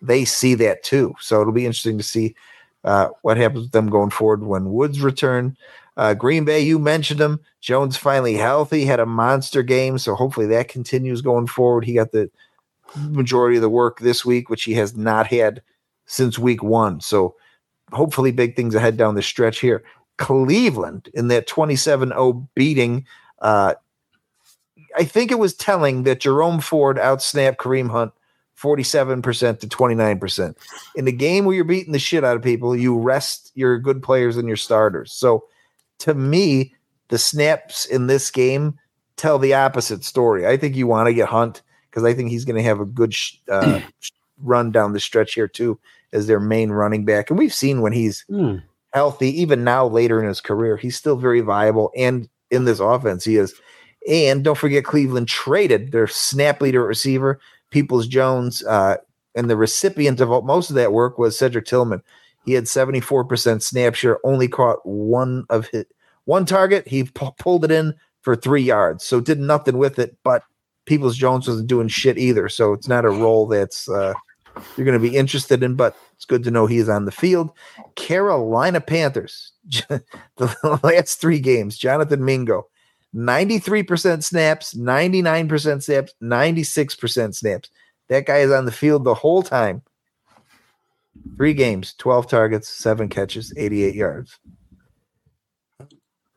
they 0.00 0.24
see 0.24 0.54
that 0.54 0.82
too. 0.82 1.14
So 1.20 1.42
it'll 1.42 1.52
be 1.52 1.66
interesting 1.66 1.98
to 1.98 2.02
see 2.02 2.34
uh, 2.82 3.10
what 3.20 3.36
happens 3.36 3.64
with 3.64 3.72
them 3.72 3.90
going 3.90 4.08
forward 4.08 4.42
when 4.42 4.72
Woods 4.72 5.02
return. 5.02 5.54
Uh, 5.98 6.14
Green 6.14 6.46
Bay, 6.46 6.60
you 6.60 6.78
mentioned 6.78 7.20
him. 7.20 7.40
Jones 7.60 7.98
finally 7.98 8.36
healthy, 8.36 8.86
had 8.86 9.00
a 9.00 9.06
monster 9.06 9.62
game, 9.62 9.98
so 9.98 10.14
hopefully 10.14 10.46
that 10.46 10.68
continues 10.68 11.20
going 11.20 11.46
forward. 11.46 11.84
He 11.84 11.92
got 11.92 12.12
the 12.12 12.30
majority 12.96 13.56
of 13.56 13.62
the 13.62 13.68
work 13.68 14.00
this 14.00 14.24
week, 14.24 14.48
which 14.48 14.64
he 14.64 14.72
has 14.72 14.96
not 14.96 15.26
had 15.26 15.60
since 16.06 16.38
week 16.38 16.62
one. 16.62 17.02
So 17.02 17.34
hopefully 17.92 18.32
big 18.32 18.56
things 18.56 18.74
ahead 18.74 18.96
down 18.96 19.14
the 19.14 19.22
stretch 19.22 19.58
here. 19.58 19.84
Cleveland 20.16 21.08
in 21.14 21.28
that 21.28 21.48
27-0 21.48 22.48
beating. 22.54 23.06
Uh, 23.40 23.74
I 24.96 25.04
think 25.04 25.30
it 25.30 25.38
was 25.38 25.54
telling 25.54 26.04
that 26.04 26.20
Jerome 26.20 26.60
Ford 26.60 26.96
outsnapped 26.96 27.56
Kareem 27.56 27.90
Hunt 27.90 28.12
47% 28.60 29.60
to 29.60 29.66
29%. 29.66 30.56
In 30.94 31.04
the 31.04 31.12
game 31.12 31.44
where 31.44 31.56
you're 31.56 31.64
beating 31.64 31.92
the 31.92 31.98
shit 31.98 32.24
out 32.24 32.36
of 32.36 32.42
people, 32.42 32.76
you 32.76 32.96
rest 32.96 33.50
your 33.54 33.78
good 33.78 34.02
players 34.02 34.36
and 34.36 34.46
your 34.46 34.56
starters. 34.56 35.12
So 35.12 35.44
to 36.00 36.14
me, 36.14 36.74
the 37.08 37.18
snaps 37.18 37.84
in 37.84 38.06
this 38.06 38.30
game 38.30 38.78
tell 39.16 39.38
the 39.38 39.54
opposite 39.54 40.04
story. 40.04 40.46
I 40.46 40.56
think 40.56 40.76
you 40.76 40.86
want 40.86 41.08
to 41.08 41.14
get 41.14 41.28
Hunt 41.28 41.62
because 41.90 42.04
I 42.04 42.14
think 42.14 42.30
he's 42.30 42.44
going 42.44 42.56
to 42.56 42.62
have 42.62 42.80
a 42.80 42.84
good 42.84 43.14
sh- 43.14 43.36
uh, 43.48 43.80
run 44.38 44.70
down 44.70 44.92
the 44.92 45.00
stretch 45.00 45.34
here 45.34 45.48
too 45.48 45.78
as 46.12 46.26
their 46.26 46.40
main 46.40 46.70
running 46.70 47.04
back. 47.04 47.30
And 47.30 47.38
we've 47.38 47.54
seen 47.54 47.80
when 47.80 47.92
he's 47.92 48.24
mm. 48.30 48.62
Healthy, 48.94 49.28
even 49.40 49.64
now 49.64 49.86
later 49.86 50.20
in 50.22 50.28
his 50.28 50.40
career, 50.40 50.76
he's 50.76 50.96
still 50.96 51.16
very 51.16 51.40
viable. 51.40 51.92
And 51.96 52.28
in 52.50 52.64
this 52.64 52.80
offense, 52.80 53.24
he 53.24 53.36
is. 53.36 53.52
And 54.08 54.44
don't 54.44 54.56
forget, 54.56 54.84
Cleveland 54.84 55.28
traded 55.28 55.92
their 55.92 56.06
snap 56.06 56.60
leader 56.60 56.86
receiver, 56.86 57.40
Peoples 57.70 58.06
Jones, 58.06 58.64
uh, 58.64 58.96
and 59.34 59.50
the 59.50 59.56
recipient 59.56 60.20
of 60.20 60.44
most 60.44 60.70
of 60.70 60.76
that 60.76 60.92
work 60.92 61.18
was 61.18 61.36
Cedric 61.36 61.66
Tillman. 61.66 62.02
He 62.44 62.52
had 62.52 62.64
74% 62.64 63.62
snap 63.62 63.94
share, 63.94 64.18
only 64.24 64.46
caught 64.46 64.84
one 64.86 65.44
of 65.50 65.66
his 65.68 65.86
one 66.26 66.46
target. 66.46 66.86
He 66.86 67.04
p- 67.04 67.30
pulled 67.38 67.64
it 67.64 67.70
in 67.70 67.94
for 68.20 68.36
three 68.36 68.62
yards, 68.62 69.04
so 69.04 69.20
did 69.20 69.40
nothing 69.40 69.78
with 69.78 69.98
it. 69.98 70.16
But 70.22 70.44
Peoples 70.84 71.16
Jones 71.16 71.48
wasn't 71.48 71.66
doing 71.66 71.88
shit 71.88 72.18
either, 72.18 72.48
so 72.48 72.74
it's 72.74 72.88
not 72.88 73.04
a 73.04 73.10
role 73.10 73.46
that's 73.46 73.88
uh, 73.88 74.12
you're 74.76 74.84
going 74.84 75.00
to 75.00 75.08
be 75.10 75.16
interested 75.16 75.62
in. 75.62 75.74
But 75.74 75.96
it's 76.14 76.24
good 76.24 76.44
to 76.44 76.50
know 76.50 76.66
he 76.66 76.78
is 76.78 76.88
on 76.88 77.04
the 77.04 77.12
field. 77.12 77.50
Carolina 77.96 78.80
Panthers, 78.80 79.52
the 79.88 80.80
last 80.82 81.20
three 81.20 81.40
games, 81.40 81.76
Jonathan 81.76 82.24
Mingo, 82.24 82.68
93% 83.14 84.24
snaps, 84.24 84.74
99% 84.74 85.82
snaps, 85.82 86.14
96% 86.22 87.34
snaps. 87.34 87.70
That 88.08 88.26
guy 88.26 88.38
is 88.38 88.50
on 88.50 88.64
the 88.64 88.72
field 88.72 89.04
the 89.04 89.14
whole 89.14 89.42
time. 89.42 89.82
Three 91.36 91.54
games, 91.54 91.94
12 91.94 92.28
targets, 92.28 92.68
seven 92.68 93.08
catches, 93.08 93.52
88 93.56 93.94
yards. 93.94 94.38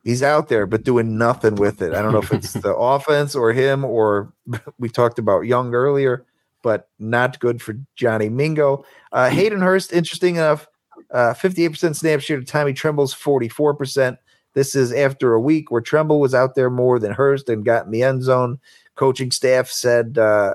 He's 0.04 0.22
out 0.22 0.48
there, 0.48 0.66
but 0.66 0.84
doing 0.84 1.18
nothing 1.18 1.56
with 1.56 1.82
it. 1.82 1.92
I 1.92 2.00
don't 2.00 2.12
know 2.12 2.22
if 2.22 2.32
it's 2.32 2.52
the 2.54 2.74
offense 2.74 3.34
or 3.34 3.52
him, 3.52 3.84
or 3.84 4.32
we 4.78 4.88
talked 4.88 5.18
about 5.18 5.42
Young 5.42 5.74
earlier, 5.74 6.24
but 6.68 6.90
not 6.98 7.38
good 7.38 7.62
for 7.62 7.74
Johnny 7.96 8.28
Mingo. 8.28 8.84
Uh, 9.10 9.30
Hayden 9.30 9.62
Hurst, 9.62 9.90
interesting 9.90 10.36
enough, 10.36 10.66
uh, 11.14 11.32
58% 11.32 11.96
snap 11.96 12.20
share 12.20 12.38
to 12.38 12.44
Tommy 12.44 12.74
Tremble's 12.74 13.14
44%. 13.14 14.18
This 14.52 14.74
is 14.74 14.92
after 14.92 15.32
a 15.32 15.40
week 15.40 15.70
where 15.70 15.80
Tremble 15.80 16.20
was 16.20 16.34
out 16.34 16.56
there 16.56 16.68
more 16.68 16.98
than 16.98 17.10
Hurst 17.10 17.48
and 17.48 17.64
got 17.64 17.86
in 17.86 17.90
the 17.90 18.02
end 18.02 18.22
zone. 18.22 18.58
Coaching 18.96 19.30
staff 19.30 19.70
said, 19.70 20.18
uh, 20.18 20.52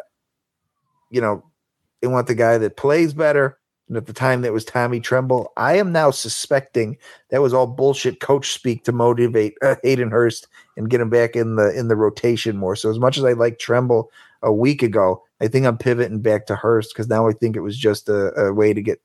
you 1.10 1.20
know, 1.20 1.44
they 2.02 2.08
want 2.08 2.28
the 2.28 2.36
guy 2.36 2.60
that 2.60 2.78
plays 2.78 3.16
better. 3.16 3.58
And 3.88 3.98
at 3.98 4.06
the 4.06 4.14
time, 4.14 4.44
that 4.44 4.54
was 4.54 4.66
Tommy 4.66 5.00
Tremble. 5.00 5.52
I 5.58 5.78
am 5.78 5.92
now 5.92 6.12
suspecting 6.12 6.96
that 7.32 7.42
was 7.42 7.56
all 7.56 7.66
bullshit 7.66 8.20
coach 8.20 8.52
speak 8.52 8.84
to 8.84 8.92
motivate 8.92 9.56
uh, 9.64 9.78
Hayden 9.82 10.12
Hurst 10.12 10.48
and 10.78 10.92
get 10.92 11.02
him 11.02 11.10
back 11.10 11.36
in 11.36 11.56
the 11.56 11.76
in 11.76 11.88
the 11.88 11.96
rotation 11.96 12.56
more. 12.56 12.76
So 12.76 12.92
as 12.92 13.00
much 13.00 13.18
as 13.18 13.24
I 13.24 13.34
like 13.34 13.58
Tremble 13.58 14.12
a 14.44 14.54
week 14.54 14.84
ago, 14.84 15.24
I 15.44 15.48
think 15.50 15.66
I'm 15.66 15.78
pivoting 15.78 16.22
back 16.22 16.46
to 16.48 16.56
Hurst 16.56 16.94
because 16.94 17.10
now 17.10 17.28
I 17.28 17.34
think 17.34 17.56
it 17.56 17.62
was 17.62 17.78
just 17.78 18.08
a, 18.08 18.34
a 18.40 18.54
way 18.54 18.74
to 18.74 18.82
get 18.82 19.02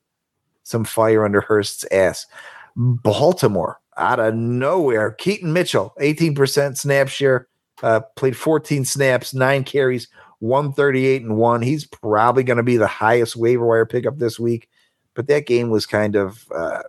some 0.63 0.85
fire 0.85 1.25
under 1.25 1.41
Hurst's 1.41 1.85
ass. 1.91 2.25
Baltimore 2.75 3.79
out 3.97 4.19
of 4.19 4.35
nowhere, 4.35 5.11
Keaton 5.11 5.51
Mitchell, 5.51 5.93
18% 5.99 6.77
snap 6.77 7.09
share, 7.09 7.47
uh, 7.83 7.99
played 8.15 8.37
14 8.37 8.85
snaps, 8.85 9.33
nine 9.33 9.65
carries, 9.65 10.07
138 10.39 11.23
and 11.23 11.35
one. 11.35 11.61
He's 11.61 11.85
probably 11.85 12.43
going 12.43 12.57
to 12.57 12.63
be 12.63 12.77
the 12.77 12.87
highest 12.87 13.35
waiver 13.35 13.65
wire 13.65 13.85
pickup 13.85 14.17
this 14.17 14.39
week. 14.39 14.69
But 15.15 15.27
that 15.27 15.45
game 15.45 15.69
was 15.69 15.85
kind 15.85 16.15
of 16.15 16.45
uh, 16.55 16.83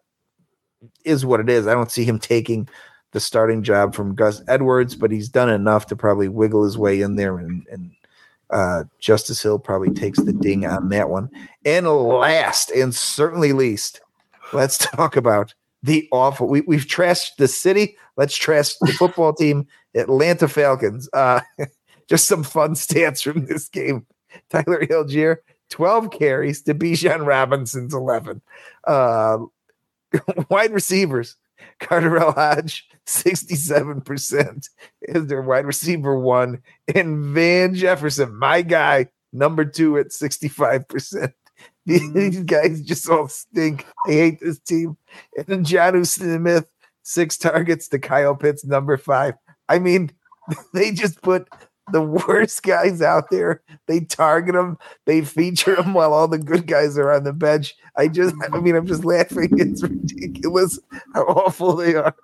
is 1.04 1.26
what 1.26 1.40
it 1.40 1.50
is. 1.50 1.66
I 1.66 1.74
don't 1.74 1.90
see 1.90 2.04
him 2.04 2.20
taking 2.20 2.68
the 3.10 3.18
starting 3.18 3.64
job 3.64 3.94
from 3.94 4.14
Gus 4.14 4.42
Edwards, 4.46 4.94
but 4.94 5.10
he's 5.10 5.28
done 5.28 5.50
enough 5.50 5.86
to 5.86 5.96
probably 5.96 6.28
wiggle 6.28 6.62
his 6.64 6.78
way 6.78 7.00
in 7.00 7.16
there. 7.16 7.38
And, 7.38 7.66
and 7.72 7.90
uh, 8.52 8.84
Justice 8.98 9.42
Hill 9.42 9.58
probably 9.58 9.90
takes 9.90 10.20
the 10.20 10.32
ding 10.32 10.66
on 10.66 10.88
that 10.90 11.08
one. 11.08 11.30
And 11.64 11.86
last 11.88 12.70
and 12.70 12.94
certainly 12.94 13.52
least, 13.52 14.00
let's 14.52 14.78
talk 14.96 15.16
about 15.16 15.54
the 15.82 16.08
awful. 16.12 16.48
We, 16.48 16.62
we've 16.62 16.86
trashed 16.86 17.36
the 17.38 17.48
city. 17.48 17.96
Let's 18.16 18.36
trash 18.36 18.74
the 18.80 18.92
football 18.92 19.32
team, 19.32 19.66
Atlanta 19.94 20.48
Falcons. 20.48 21.08
Uh, 21.12 21.40
just 22.08 22.26
some 22.26 22.42
fun 22.42 22.74
stats 22.74 23.22
from 23.22 23.46
this 23.46 23.68
game. 23.68 24.06
Tyler 24.50 24.84
Allgeier, 24.86 25.36
12 25.70 26.10
carries 26.10 26.62
to 26.62 26.74
Bijan 26.74 27.26
Robinson's 27.26 27.94
11. 27.94 28.42
Uh, 28.86 29.38
wide 30.50 30.72
receivers, 30.72 31.36
KhaDarel 31.80 32.34
Hodge, 32.34 32.88
67% 33.06 34.68
is 35.02 35.26
their 35.26 35.42
wide 35.42 35.66
receiver 35.66 36.18
one, 36.18 36.62
and 36.94 37.24
Van 37.34 37.74
Jefferson, 37.74 38.36
my 38.36 38.62
guy, 38.62 39.08
number 39.32 39.64
two 39.64 39.98
at 39.98 40.08
65%. 40.08 41.32
Mm. 41.88 42.14
These 42.14 42.40
guys 42.40 42.82
just 42.82 43.08
all 43.08 43.28
stink. 43.28 43.86
I 44.06 44.12
hate 44.12 44.40
this 44.40 44.58
team. 44.60 44.96
And 45.36 45.46
then 45.46 45.64
Jonnu 45.64 46.06
Smith, 46.06 46.70
six 47.02 47.36
targets 47.36 47.88
to 47.88 47.98
Kyle 47.98 48.34
Pitts, 48.34 48.64
number 48.64 48.96
five. 48.96 49.34
I 49.68 49.78
mean, 49.78 50.10
they 50.74 50.92
just 50.92 51.22
put 51.22 51.48
the 51.92 52.02
worst 52.02 52.62
guys 52.62 53.02
out 53.02 53.30
there. 53.30 53.62
They 53.86 54.00
target 54.00 54.54
them, 54.54 54.78
they 55.06 55.22
feature 55.22 55.76
them 55.76 55.94
while 55.94 56.12
all 56.12 56.28
the 56.28 56.38
good 56.38 56.66
guys 56.66 56.98
are 56.98 57.12
on 57.12 57.24
the 57.24 57.32
bench. 57.32 57.74
I 57.96 58.08
just, 58.08 58.34
I 58.52 58.60
mean, 58.60 58.76
I'm 58.76 58.86
just 58.86 59.04
laughing. 59.04 59.58
It's 59.58 59.82
ridiculous 59.82 60.78
how 61.14 61.22
awful 61.22 61.76
they 61.76 61.94
are 61.94 62.14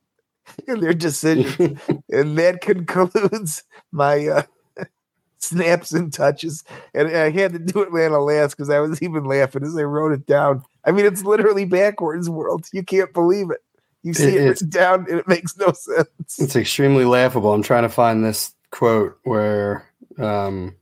in 0.68 0.80
their 0.80 0.94
decisions. 0.94 1.80
and 2.10 2.38
that 2.38 2.60
concludes 2.60 3.64
my 3.92 4.26
uh, 4.28 4.42
snaps 5.38 5.92
and 5.92 6.12
touches. 6.12 6.64
And 6.94 7.08
I 7.08 7.30
had 7.30 7.52
to 7.52 7.58
do 7.58 7.82
Atlanta 7.82 8.20
last 8.20 8.56
because 8.56 8.70
I 8.70 8.80
was 8.80 9.02
even 9.02 9.24
laughing 9.24 9.64
as 9.64 9.76
I 9.76 9.82
wrote 9.82 10.12
it 10.12 10.26
down. 10.26 10.62
I 10.84 10.92
mean, 10.92 11.06
it's 11.06 11.24
literally 11.24 11.64
backwards 11.64 12.30
world. 12.30 12.66
You 12.72 12.82
can't 12.82 13.12
believe 13.12 13.50
it. 13.50 13.60
You 14.02 14.14
see 14.14 14.28
it, 14.28 14.42
it 14.42 14.48
written 14.48 14.70
down 14.70 15.06
and 15.10 15.18
it 15.18 15.28
makes 15.28 15.56
no 15.56 15.72
sense. 15.72 16.38
It's 16.38 16.56
extremely 16.56 17.04
laughable. 17.04 17.52
I'm 17.52 17.62
trying 17.62 17.82
to 17.82 17.88
find 17.88 18.24
this 18.24 18.54
quote 18.70 19.18
where 19.24 19.88
um 20.18 20.74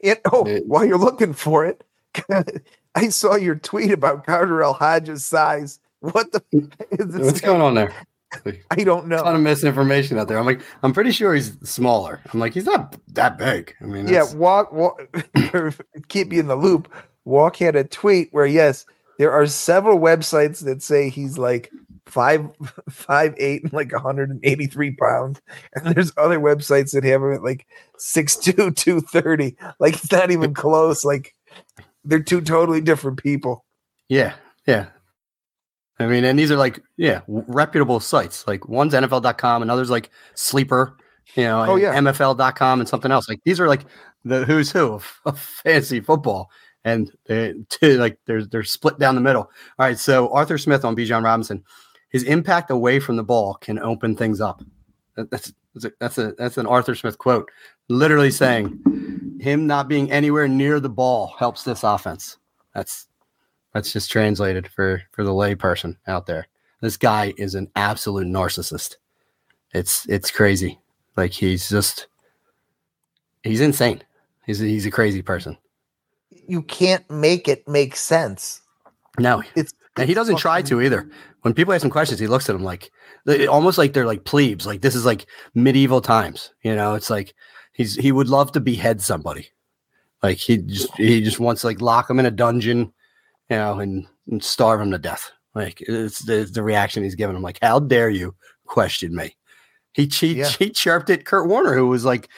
it, 0.00 0.20
oh 0.32 0.44
it, 0.44 0.66
while 0.66 0.84
you're 0.84 0.98
looking 0.98 1.32
for 1.32 1.64
it, 1.64 1.84
I 2.94 3.08
saw 3.08 3.36
your 3.36 3.54
tweet 3.54 3.92
about 3.92 4.26
KhaDarel 4.26 4.76
Hodges' 4.76 5.24
size. 5.24 5.78
What 6.00 6.32
the 6.32 6.42
what's 6.98 7.40
going 7.40 7.62
on 7.62 7.74
there? 7.74 7.94
I 8.70 8.84
don't 8.84 9.06
know. 9.06 9.20
A 9.20 9.24
ton 9.24 9.34
of 9.36 9.40
misinformation 9.40 10.18
out 10.18 10.28
there. 10.28 10.38
I'm 10.38 10.46
like, 10.46 10.62
I'm 10.82 10.92
pretty 10.92 11.12
sure 11.12 11.34
he's 11.34 11.56
smaller. 11.68 12.20
I'm 12.32 12.40
like, 12.40 12.54
he's 12.54 12.64
not 12.64 12.96
that 13.08 13.38
big. 13.38 13.74
I 13.80 13.84
mean, 13.84 14.08
yeah. 14.08 14.32
Walk, 14.34 14.72
walk 14.72 15.00
keep 16.08 16.32
you 16.32 16.40
in 16.40 16.48
the 16.48 16.56
loop. 16.56 16.92
Walk 17.24 17.56
had 17.56 17.76
a 17.76 17.84
tweet 17.84 18.28
where 18.32 18.46
yes, 18.46 18.86
there 19.18 19.32
are 19.32 19.46
several 19.46 19.98
websites 19.98 20.64
that 20.64 20.82
say 20.82 21.08
he's 21.08 21.38
like 21.38 21.70
five 22.12 22.46
five 22.90 23.34
eight 23.38 23.62
and 23.62 23.72
like 23.72 23.92
183 23.92 24.96
pounds 24.96 25.40
and 25.74 25.94
there's 25.94 26.12
other 26.16 26.38
websites 26.38 26.92
that 26.92 27.04
have 27.04 27.22
him 27.22 27.32
at 27.32 27.42
like 27.42 27.66
6'2 27.98 28.76
230 28.76 29.56
like 29.80 29.94
it's 29.94 30.12
not 30.12 30.30
even 30.30 30.52
close 30.52 31.04
like 31.04 31.34
they're 32.04 32.22
two 32.22 32.40
totally 32.40 32.80
different 32.80 33.22
people. 33.22 33.64
Yeah 34.08 34.34
yeah. 34.66 34.86
I 35.98 36.06
mean 36.06 36.24
and 36.24 36.38
these 36.38 36.50
are 36.50 36.56
like 36.56 36.82
yeah 36.96 37.22
reputable 37.26 38.00
sites. 38.00 38.46
Like 38.46 38.68
one's 38.68 38.92
nfl.com 38.92 39.62
and 39.62 39.70
others 39.70 39.90
like 39.90 40.10
sleeper 40.34 40.98
you 41.34 41.44
know 41.44 41.64
oh, 41.66 41.76
yeah. 41.76 41.94
mfl.com 41.94 42.80
and 42.80 42.88
something 42.88 43.10
else. 43.10 43.28
Like 43.28 43.40
these 43.44 43.58
are 43.58 43.68
like 43.68 43.86
the 44.24 44.44
who's 44.44 44.70
who 44.70 44.92
of, 44.92 45.20
of 45.24 45.38
fantasy 45.38 46.00
football. 46.00 46.50
And 46.84 47.12
they, 47.26 47.54
eh, 47.82 47.96
like 47.96 48.18
they're 48.26 48.44
they're 48.44 48.64
split 48.64 48.98
down 48.98 49.14
the 49.14 49.20
middle. 49.20 49.42
All 49.42 49.86
right, 49.86 49.96
so 49.96 50.32
Arthur 50.32 50.58
Smith 50.58 50.84
on 50.84 50.96
Bijan 50.96 51.22
Robinson 51.22 51.62
his 52.12 52.22
impact 52.24 52.70
away 52.70 53.00
from 53.00 53.16
the 53.16 53.24
ball 53.24 53.54
can 53.54 53.78
open 53.78 54.14
things 54.14 54.40
up. 54.40 54.62
That's 55.16 55.52
that's 55.74 55.84
a, 55.86 55.92
that's 55.98 56.18
a 56.18 56.32
that's 56.38 56.58
an 56.58 56.66
Arthur 56.66 56.94
Smith 56.94 57.18
quote, 57.18 57.50
literally 57.88 58.30
saying 58.30 59.38
him 59.40 59.66
not 59.66 59.88
being 59.88 60.10
anywhere 60.12 60.46
near 60.46 60.78
the 60.78 60.88
ball 60.88 61.34
helps 61.38 61.64
this 61.64 61.82
offense. 61.82 62.36
That's 62.74 63.08
that's 63.72 63.92
just 63.92 64.10
translated 64.10 64.68
for 64.68 65.02
for 65.12 65.24
the 65.24 65.30
layperson 65.30 65.96
out 66.06 66.26
there. 66.26 66.46
This 66.80 66.96
guy 66.96 67.32
is 67.38 67.54
an 67.54 67.70
absolute 67.76 68.26
narcissist. 68.26 68.96
It's 69.72 70.06
it's 70.08 70.30
crazy. 70.30 70.78
Like 71.16 71.32
he's 71.32 71.68
just 71.68 72.08
he's 73.42 73.60
insane. 73.60 74.02
He's 74.46 74.60
a, 74.60 74.64
he's 74.64 74.86
a 74.86 74.90
crazy 74.90 75.22
person. 75.22 75.56
You 76.30 76.62
can't 76.62 77.08
make 77.10 77.48
it 77.48 77.66
make 77.68 77.96
sense. 77.96 78.60
No, 79.18 79.42
it's 79.54 79.72
and 79.96 80.08
he 80.08 80.14
doesn't 80.14 80.36
try 80.36 80.62
to 80.62 80.80
either. 80.80 81.08
When 81.42 81.54
people 81.54 81.74
ask 81.74 81.84
him 81.84 81.90
questions, 81.90 82.20
he 82.20 82.26
looks 82.26 82.48
at 82.48 82.54
them 82.54 82.64
like 82.64 82.90
almost 83.48 83.78
like 83.78 83.92
they're 83.92 84.06
like 84.06 84.24
plebes. 84.24 84.66
Like 84.66 84.80
this 84.80 84.94
is 84.94 85.04
like 85.04 85.26
medieval 85.54 86.00
times. 86.00 86.52
You 86.62 86.74
know, 86.74 86.94
it's 86.94 87.10
like 87.10 87.34
he's 87.72 87.96
he 87.96 88.12
would 88.12 88.28
love 88.28 88.52
to 88.52 88.60
behead 88.60 89.00
somebody. 89.02 89.48
Like 90.22 90.38
he 90.38 90.58
just 90.58 90.94
he 90.96 91.20
just 91.20 91.40
wants 91.40 91.62
to 91.62 91.66
like 91.66 91.80
lock 91.80 92.08
him 92.08 92.20
in 92.20 92.26
a 92.26 92.30
dungeon, 92.30 92.92
you 93.50 93.56
know, 93.56 93.80
and, 93.80 94.06
and 94.30 94.42
starve 94.42 94.80
him 94.80 94.92
to 94.92 94.98
death. 94.98 95.30
Like 95.54 95.80
it's 95.82 96.20
the, 96.20 96.48
the 96.50 96.62
reaction 96.62 97.02
he's 97.02 97.14
giving 97.14 97.36
him. 97.36 97.42
Like, 97.42 97.58
how 97.60 97.80
dare 97.80 98.08
you 98.08 98.34
question 98.66 99.14
me? 99.14 99.36
He 99.92 100.06
he, 100.06 100.34
yeah. 100.34 100.48
he 100.48 100.70
chirped 100.70 101.10
at 101.10 101.26
Kurt 101.26 101.48
Warner, 101.48 101.74
who 101.74 101.88
was 101.88 102.04
like 102.04 102.28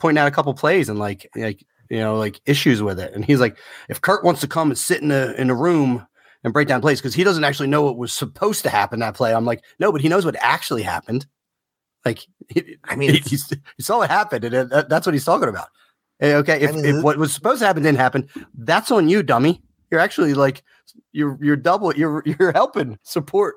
pointing 0.00 0.20
out 0.20 0.26
a 0.26 0.32
couple 0.32 0.52
plays 0.54 0.88
and 0.88 0.98
like 0.98 1.30
like 1.36 1.64
you 1.90 1.98
know 1.98 2.16
like 2.16 2.40
issues 2.46 2.82
with 2.82 2.98
it. 2.98 3.12
And 3.14 3.24
he's 3.24 3.40
like, 3.40 3.56
if 3.88 4.00
Kurt 4.00 4.24
wants 4.24 4.40
to 4.40 4.48
come 4.48 4.70
and 4.70 4.78
sit 4.78 5.02
in 5.02 5.12
a 5.12 5.32
in 5.32 5.50
a 5.50 5.54
room 5.54 6.06
and 6.44 6.52
break 6.52 6.68
down 6.68 6.82
plays 6.82 7.00
because 7.00 7.14
he 7.14 7.24
doesn't 7.24 7.42
actually 7.42 7.68
know 7.68 7.82
what 7.82 7.96
was 7.96 8.12
supposed 8.12 8.62
to 8.62 8.70
happen 8.70 9.00
that 9.00 9.14
play. 9.14 9.34
I'm 9.34 9.46
like, 9.46 9.64
no, 9.80 9.90
but 9.90 10.02
he 10.02 10.08
knows 10.08 10.24
what 10.24 10.36
actually 10.38 10.82
happened. 10.82 11.26
Like, 12.04 12.20
I 12.84 12.96
mean, 12.96 13.14
he, 13.14 13.38
he 13.76 13.82
saw 13.82 13.98
what 13.98 14.10
happened, 14.10 14.44
and 14.44 14.54
uh, 14.54 14.78
it, 14.78 14.88
that's 14.90 15.06
what 15.06 15.14
he's 15.14 15.24
talking 15.24 15.48
about. 15.48 15.68
Eh, 16.20 16.34
okay, 16.34 16.60
if, 16.60 16.70
I 16.70 16.74
mean, 16.74 16.84
if 16.84 17.02
what 17.02 17.16
was 17.16 17.32
supposed 17.32 17.60
to 17.60 17.66
happen 17.66 17.82
didn't 17.82 17.98
happen, 17.98 18.28
that's 18.58 18.90
on 18.90 19.08
you, 19.08 19.22
dummy. 19.22 19.62
You're 19.90 20.00
actually 20.00 20.34
like 20.34 20.62
you're 21.12 21.38
you're 21.42 21.56
double 21.56 21.94
you're 21.96 22.22
you're 22.26 22.52
helping 22.52 22.98
support 23.02 23.56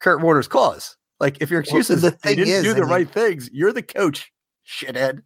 Kurt 0.00 0.20
Warner's 0.20 0.46
cause. 0.46 0.96
Like 1.18 1.40
if 1.40 1.50
your 1.50 1.60
excuse 1.60 1.88
well, 1.88 1.96
is 1.96 2.02
the 2.02 2.18
they 2.22 2.34
didn't 2.34 2.52
is, 2.52 2.62
do 2.62 2.74
the 2.74 2.80
I 2.80 2.84
mean, 2.84 2.90
right 2.90 3.08
things, 3.08 3.48
you're 3.50 3.72
the 3.72 3.82
coach, 3.82 4.30
shithead. 4.68 5.22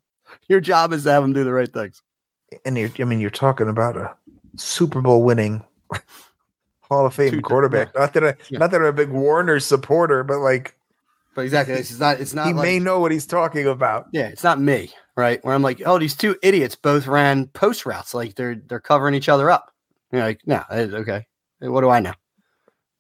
Your 0.49 0.61
job 0.61 0.93
is 0.93 1.03
to 1.05 1.11
have 1.11 1.25
them 1.25 1.33
do 1.33 1.43
the 1.43 1.53
right 1.53 1.73
things. 1.73 2.03
And 2.65 2.79
you're, 2.79 2.91
I 3.01 3.05
mean, 3.05 3.21
you're 3.21 3.31
talking 3.31 3.69
about 3.69 3.97
a 3.97 4.15
Super 4.57 5.01
Bowl 5.01 5.25
winning 5.25 5.65
Hall 6.91 7.07
of 7.07 7.15
Fame 7.15 7.31
Two, 7.31 7.41
quarterback. 7.41 7.93
Yeah. 7.95 8.01
Not 8.01 8.13
that 8.15 8.25
I, 8.25 8.35
yeah. 8.51 8.59
not 8.59 8.71
that 8.73 8.81
I'm 8.81 8.87
a 8.87 8.93
big 8.93 9.11
Warner 9.11 9.61
supporter, 9.61 10.25
but 10.25 10.41
like, 10.41 10.77
but 11.35 11.43
exactly, 11.43 11.75
it's 11.75 11.99
not. 11.99 12.21
It's 12.21 12.35
not. 12.35 12.49
He 12.49 12.53
like, 12.53 12.63
may 12.63 12.79
know 12.81 12.99
what 12.99 13.13
he's 13.13 13.27
talking 13.27 13.67
about. 13.67 14.09
Yeah, 14.13 14.27
it's 14.27 14.43
not 14.43 14.61
me, 14.61 14.91
right? 15.17 15.43
Where 15.45 15.55
I'm 15.55 15.63
like, 15.63 15.81
oh, 15.87 15.99
these 15.99 16.17
two 16.17 16.37
idiots 16.43 16.75
both 16.75 17.07
ran 17.07 17.47
post 17.49 17.87
routes, 17.87 18.13
like 18.13 18.35
they're 18.35 18.57
they're 18.57 18.81
covering 18.81 19.15
each 19.15 19.29
other 19.29 19.51
up. 19.51 19.73
You're 20.13 20.23
like, 20.23 20.41
no, 20.47 20.65
okay, 20.71 21.25
what 21.61 21.83
do 21.83 21.91
I 21.91 22.01
know? 22.01 22.15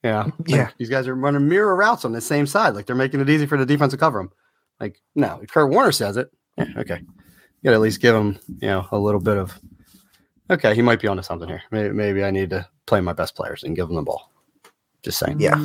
Yeah, 0.04 0.22
like, 0.24 0.32
yeah. 0.46 0.70
These 0.78 0.88
guys 0.88 1.08
are 1.08 1.14
running 1.16 1.48
mirror 1.48 1.74
routes 1.74 2.04
on 2.04 2.12
the 2.12 2.20
same 2.20 2.46
side, 2.46 2.74
like 2.74 2.86
they're 2.86 2.94
making 2.94 3.20
it 3.20 3.28
easy 3.28 3.46
for 3.46 3.58
the 3.58 3.66
defense 3.66 3.90
to 3.92 3.98
cover 3.98 4.20
them. 4.20 4.30
Like, 4.78 5.02
no, 5.16 5.40
if 5.42 5.50
Kurt 5.50 5.68
Warner 5.70 5.92
says 5.92 6.16
it, 6.16 6.30
yeah, 6.56 6.66
okay, 6.78 7.00
you 7.00 7.64
got 7.64 7.70
to 7.70 7.74
at 7.74 7.80
least 7.80 8.00
give 8.00 8.14
him, 8.14 8.38
you 8.60 8.68
know, 8.68 8.86
a 8.92 8.98
little 8.98 9.20
bit 9.20 9.36
of 9.36 9.58
okay, 10.50 10.74
he 10.74 10.82
might 10.82 11.00
be 11.00 11.08
onto 11.08 11.22
something 11.22 11.48
here. 11.48 11.62
Maybe, 11.70 11.94
maybe 11.94 12.24
I 12.24 12.30
need 12.30 12.50
to 12.50 12.66
play 12.86 13.00
my 13.00 13.12
best 13.12 13.34
players 13.34 13.62
and 13.62 13.76
give 13.76 13.88
them 13.88 13.96
the 13.96 14.02
ball. 14.02 14.30
Just 15.02 15.18
saying. 15.18 15.40
Yeah. 15.40 15.64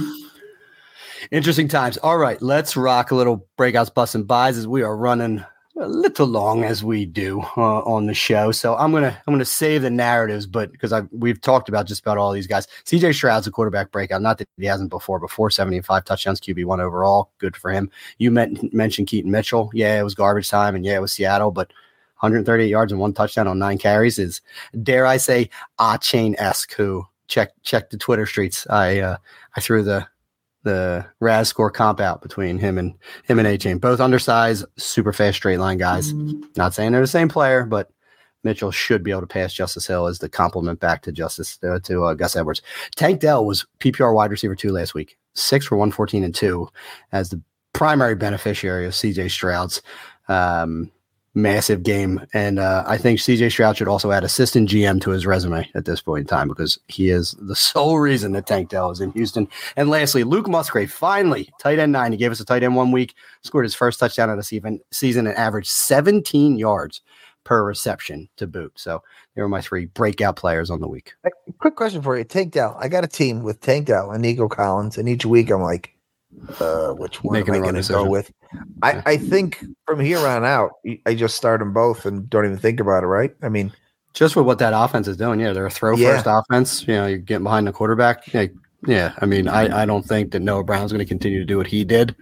Interesting 1.32 1.68
times. 1.68 1.98
All 1.98 2.18
right, 2.18 2.42
let's 2.42 2.78
rock 2.78 3.12
a 3.12 3.16
little 3.16 3.48
breakouts, 3.58 3.94
busts, 3.94 4.16
and 4.16 4.28
buys 4.28 4.58
as 4.58 4.68
we 4.68 4.84
are 4.84 4.96
running 4.96 5.44
a 5.78 5.88
little 5.88 6.28
long 6.28 6.64
as 6.64 6.84
we 6.84 7.06
do 7.06 7.42
uh, 7.58 7.80
on 7.82 8.06
the 8.06 8.14
show. 8.14 8.52
So 8.52 8.76
I'm 8.76 8.92
gonna 8.92 9.18
I'm 9.28 9.34
gonna 9.34 9.44
save 9.44 9.82
the 9.82 9.90
narratives, 9.90 10.46
but 10.46 10.72
because 10.72 10.94
I 10.94 11.02
we've 11.12 11.42
talked 11.42 11.68
about 11.68 11.86
just 11.86 12.02
about 12.02 12.18
all 12.18 12.32
these 12.32 12.48
guys. 12.48 12.68
CJ 12.86 13.16
Stroud's 13.16 13.48
a 13.48 13.52
quarterback 13.52 13.92
breakout. 13.92 14.22
Not 14.22 14.38
that 14.38 14.48
he 14.58 14.66
hasn't 14.66 14.90
before, 14.90 15.20
but 15.20 15.32
475 15.32 16.06
touchdowns, 16.06 16.40
QB 16.40 16.66
one 16.66 16.80
overall. 16.80 17.32
Good 17.40 17.58
for 17.58 17.72
him. 17.72 17.90
You 18.20 18.32
mentioned 18.32 19.08
Keaton 19.08 19.32
Mitchell. 19.32 19.70
Yeah, 19.74 20.00
it 20.00 20.04
was 20.04 20.16
garbage 20.16 20.50
time, 20.50 20.76
and 20.76 20.86
yeah, 20.86 20.96
it 20.96 21.02
was 21.02 21.12
Seattle, 21.12 21.52
but 21.52 21.72
138 22.20 22.68
yards 22.68 22.92
and 22.92 23.02
one 23.02 23.14
touchdown 23.14 23.48
on 23.48 23.60
nine 23.60 23.78
carries 23.78 24.18
is, 24.18 24.42
dare 24.84 25.06
I 25.06 25.18
say, 25.18 25.50
Achane 25.80 26.36
esque. 26.38 26.74
Who 26.74 27.06
check 27.28 27.52
check 27.64 27.90
the 27.90 27.98
Twitter 27.98 28.26
streets? 28.26 28.66
I 28.70 29.00
uh, 29.00 29.18
I 29.56 29.62
threw 29.62 29.84
the 29.84 30.08
the 30.64 31.06
RAS 31.20 31.48
score 31.48 31.70
comp 31.70 32.00
out 32.00 32.22
between 32.22 32.58
him 32.58 32.78
and 32.78 32.96
him 33.24 33.40
and 33.40 33.48
Achane. 33.48 33.80
Both 33.80 34.00
undersized, 34.00 34.66
super 34.78 35.14
fast 35.14 35.38
straight 35.38 35.60
line 35.60 35.78
guys. 35.78 36.12
Mm-hmm. 36.12 36.44
Not 36.58 36.74
saying 36.74 36.92
they're 36.92 37.02
the 37.02 37.08
same 37.08 37.30
player, 37.30 37.66
but 37.66 37.92
Mitchell 38.44 38.72
should 38.72 39.04
be 39.04 39.12
able 39.12 39.22
to 39.22 39.28
pass 39.28 39.54
Justice 39.54 39.88
Hill 39.88 40.08
as 40.08 40.20
the 40.20 40.30
complement 40.30 40.80
back 40.80 41.02
to 41.04 41.12
Justice 41.12 41.60
uh, 41.64 41.80
to 41.84 42.06
uh, 42.06 42.14
Gus 42.14 42.36
Edwards. 42.36 42.62
Tank 42.96 43.20
Dell 43.20 43.46
was 43.46 43.66
PPR 43.80 44.14
wide 44.14 44.32
receiver 44.32 44.56
two 44.56 44.72
last 44.72 44.94
week, 44.94 45.18
six 45.34 45.66
for 45.66 45.78
one 45.78 45.92
fourteen 45.92 46.24
and 46.24 46.34
two, 46.34 46.68
as 47.12 47.30
the 47.30 47.42
primary 47.74 48.16
beneficiary 48.16 48.86
of 48.86 48.94
CJ 48.94 49.30
Stroud's 49.30 49.82
um, 50.30 50.92
massive 51.36 51.84
game. 51.84 52.26
And 52.34 52.58
uh, 52.58 52.84
I 52.88 52.98
think 52.98 53.20
CJ 53.20 53.52
Stroud 53.52 53.78
should 53.78 53.88
also 53.88 54.12
add 54.12 54.24
assistant 54.24 54.70
GM 54.70 55.02
to 55.02 55.12
his 55.12 55.26
resume 55.26 55.70
at 55.76 55.86
this 55.86 56.02
point 56.02 56.22
in 56.22 56.28
time 56.28 56.48
because 56.48 56.80
he 56.88 57.10
is 57.10 57.36
the 57.40 57.56
sole 57.56 58.00
reason 58.00 58.32
that 58.32 58.48
Tank 58.48 58.70
Dell 58.70 58.90
is 58.90 59.02
in 59.02 59.12
Houston. 59.12 59.48
And 59.76 59.90
lastly, 59.90 60.24
Luke 60.24 60.48
Musgrave, 60.48 60.92
finally, 60.92 61.50
tight 61.60 61.78
end 61.78 61.92
nine. 61.92 62.12
He 62.12 62.18
gave 62.18 62.32
us 62.32 62.40
a 62.40 62.46
tight 62.46 62.64
end 62.64 62.76
one 62.76 62.92
week, 62.92 63.14
scored 63.44 63.66
his 63.66 63.76
first 63.76 64.00
touchdown 64.00 64.30
of 64.30 64.38
the 64.38 64.44
season, 64.44 64.80
season 64.92 65.28
and 65.28 65.38
averaged 65.38 65.70
17 65.70 66.58
yards 66.58 67.02
per 67.44 67.64
reception 67.64 68.28
to 68.38 68.48
boot. 68.48 68.74
So 68.76 69.04
they 69.36 69.42
were 69.42 69.48
my 69.48 69.62
three 69.62 69.86
breakout 69.86 70.36
players 70.36 70.70
on 70.70 70.82
the 70.82 70.88
week. 70.88 71.14
Quick 71.60 71.76
question 71.76 72.02
for 72.02 72.18
you, 72.18 72.24
Tank 72.24 72.54
Dell. 72.54 72.76
I 72.80 72.88
got 72.88 73.04
a 73.04 73.08
team 73.08 73.44
with 73.44 73.62
Tank 73.62 73.86
Dell 73.86 74.12
and 74.12 74.22
Nico 74.22 74.50
Collins, 74.50 74.98
and 74.98 75.08
each 75.08 75.26
week 75.26 75.52
I'm 75.52 75.62
like, 75.62 75.95
uh, 76.60 76.92
which 76.94 77.24
one 77.24 77.34
Making 77.34 77.56
am 77.56 77.64
I 77.64 77.72
going 77.72 77.82
to 77.82 77.90
go 77.92 78.08
with? 78.10 78.32
I. 78.82 79.02
I 79.06 79.18
think 79.18 79.64
from 79.86 80.00
here 80.00 80.20
on 80.20 80.46
out, 80.46 80.72
I 81.06 81.16
just 81.16 81.36
start 81.36 81.60
them 81.60 81.74
both 81.74 82.06
and 82.06 82.30
don't 82.30 82.46
even 82.46 82.58
think 82.58 82.80
about 82.80 83.04
it. 83.04 83.08
Right? 83.08 83.34
I 83.42 83.50
mean, 83.50 83.72
Just 84.14 84.36
with 84.36 84.46
what 84.46 84.60
that 84.60 84.74
offense 84.76 85.08
is 85.08 85.18
doing, 85.18 85.40
yeah, 85.40 85.54
they're 85.54 85.66
a 85.66 85.72
throw 85.72 85.96
Yeah. 85.96 86.16
first 86.16 86.26
offense. 86.28 86.88
You 86.88 86.96
know, 86.96 87.08
you're 87.08 87.18
getting 87.18 87.44
behind 87.44 87.68
the 87.68 87.72
quarterback. 87.74 88.34
Yeah, 88.34 88.48
yeah. 88.86 89.14
I 89.20 89.26
mean, 89.26 89.48
I, 89.48 89.82
I 89.84 89.86
don't 89.86 90.06
think 90.06 90.32
that 90.32 90.42
Noah 90.42 90.64
Brown's 90.64 90.92
going 90.92 91.00
to 91.06 91.10
continue 91.10 91.40
to 91.40 91.46
do 91.46 91.58
what 91.58 91.68
he 91.68 91.84
did, 91.84 92.16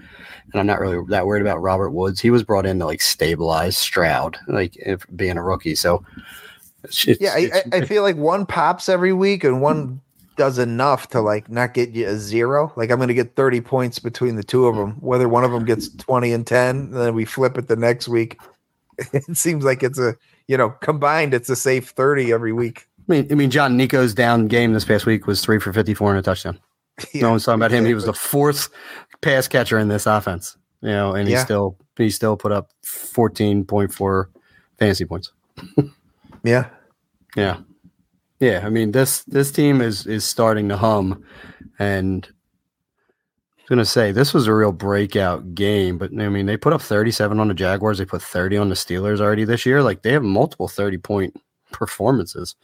and 0.51 0.59
I'm 0.59 0.65
not 0.67 0.79
really 0.79 1.03
that 1.09 1.25
worried 1.27 1.41
about 1.41 1.61
Robert 1.61 1.91
Woods. 1.91 2.19
He 2.19 2.31
was 2.31 2.43
brought 2.43 2.65
in 2.65 2.79
to 2.79 2.85
like 2.85 3.01
stabilize 3.01 3.77
Stroud, 3.77 4.37
like 4.47 4.75
if 4.77 5.05
being 5.15 5.37
a 5.37 5.43
rookie. 5.43 5.75
So, 5.75 6.03
it's, 6.83 7.05
yeah, 7.05 7.37
it's- 7.37 7.67
I, 7.71 7.77
I 7.77 7.85
feel 7.85 8.01
like 8.01 8.15
one 8.15 8.45
pops 8.45 8.89
every 8.89 9.13
week 9.13 9.43
and 9.43 9.61
one 9.61 10.01
does 10.35 10.57
enough 10.57 11.09
to 11.09 11.21
like 11.21 11.49
not 11.49 11.73
get 11.73 11.91
you 11.91 12.07
a 12.07 12.17
zero. 12.17 12.71
Like 12.75 12.91
I'm 12.91 12.97
going 12.97 13.07
to 13.09 13.13
get 13.13 13.35
30 13.35 13.61
points 13.61 13.99
between 13.99 14.35
the 14.35 14.43
two 14.43 14.67
of 14.67 14.75
them. 14.75 14.91
Whether 15.01 15.27
one 15.29 15.43
of 15.43 15.51
them 15.51 15.65
gets 15.65 15.89
20 15.95 16.31
and 16.33 16.45
10, 16.47 16.69
and 16.75 16.93
then 16.93 17.13
we 17.15 17.25
flip 17.25 17.57
it 17.57 17.67
the 17.67 17.75
next 17.75 18.07
week. 18.07 18.39
It 19.11 19.35
seems 19.35 19.63
like 19.63 19.81
it's 19.81 19.97
a 19.97 20.15
you 20.47 20.55
know 20.55 20.69
combined, 20.81 21.33
it's 21.33 21.49
a 21.49 21.55
safe 21.55 21.89
30 21.89 22.31
every 22.31 22.53
week. 22.53 22.87
I 23.09 23.11
mean, 23.11 23.27
I 23.31 23.33
mean, 23.35 23.49
John 23.49 23.75
Nico's 23.75 24.13
down 24.13 24.47
game 24.47 24.71
this 24.73 24.85
past 24.85 25.07
week 25.07 25.25
was 25.25 25.41
three 25.41 25.57
for 25.59 25.73
54 25.73 26.11
and 26.11 26.19
a 26.19 26.21
touchdown. 26.21 26.59
Yeah, 27.13 27.23
no 27.23 27.31
one's 27.31 27.43
talking 27.43 27.59
about 27.59 27.71
him. 27.71 27.85
He 27.85 27.95
was 27.95 28.05
the 28.05 28.13
fourth 28.31 28.69
pass 29.21 29.47
catcher 29.47 29.79
in 29.79 29.87
this 29.87 30.05
offense, 30.05 30.55
you 30.81 30.89
know, 30.89 31.15
and 31.15 31.27
he 31.27 31.33
Yeah. 31.33 31.43
still 31.43 31.75
he 31.97 32.11
still 32.11 32.37
put 32.37 32.51
up 32.51 32.69
14.4 32.85 34.25
fantasy 34.77 35.05
points. 35.05 35.31
yeah. 36.43 36.69
Yeah. 37.35 37.57
Yeah, 38.43 38.65
I 38.65 38.69
mean 38.69 38.91
this 38.91 39.23
this 39.23 39.53
team 39.53 39.79
is 39.79 40.05
is 40.05 40.25
starting 40.25 40.67
to 40.67 40.75
hum 40.75 41.23
and 41.79 42.27
I 42.27 43.61
was 43.61 43.69
gonna 43.69 43.85
say 43.85 44.11
this 44.11 44.33
was 44.33 44.47
a 44.47 44.53
real 44.53 44.73
breakout 44.73 45.55
game, 45.55 45.97
but 45.97 46.11
I 46.11 46.27
mean 46.27 46.45
they 46.45 46.57
put 46.57 46.73
up 46.73 46.81
37 46.81 47.39
on 47.39 47.47
the 47.47 47.53
Jaguars, 47.53 47.99
they 47.99 48.05
put 48.05 48.21
30 48.21 48.57
on 48.57 48.67
the 48.67 48.75
Steelers 48.75 49.21
already 49.21 49.45
this 49.45 49.65
year. 49.65 49.81
Like 49.81 50.01
they 50.01 50.11
have 50.11 50.23
multiple 50.23 50.67
30 50.67 50.97
point 50.97 51.41
performances 51.71 52.55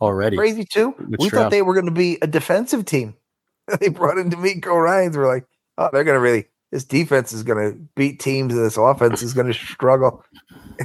already. 0.00 0.36
Crazy 0.36 0.64
too. 0.64 0.94
With 0.96 1.18
we 1.18 1.26
Stroud. 1.26 1.42
thought 1.42 1.50
they 1.50 1.62
were 1.62 1.74
going 1.74 1.86
to 1.86 1.92
be 1.92 2.18
a 2.22 2.28
defensive 2.28 2.84
team. 2.84 3.16
they 3.80 3.88
brought 3.88 4.18
in 4.18 4.30
DeMeco 4.30 4.80
Ryans. 4.80 5.16
We're 5.16 5.26
like, 5.26 5.44
oh, 5.78 5.88
they're 5.92 6.04
going 6.04 6.16
to 6.16 6.20
really. 6.20 6.46
This 6.70 6.84
defense 6.84 7.32
is 7.32 7.42
going 7.42 7.72
to 7.72 7.78
beat 7.94 8.20
teams, 8.20 8.52
and 8.52 8.64
this 8.64 8.76
offense 8.76 9.22
is 9.22 9.34
going 9.34 9.46
to 9.46 9.54
struggle. 9.54 10.24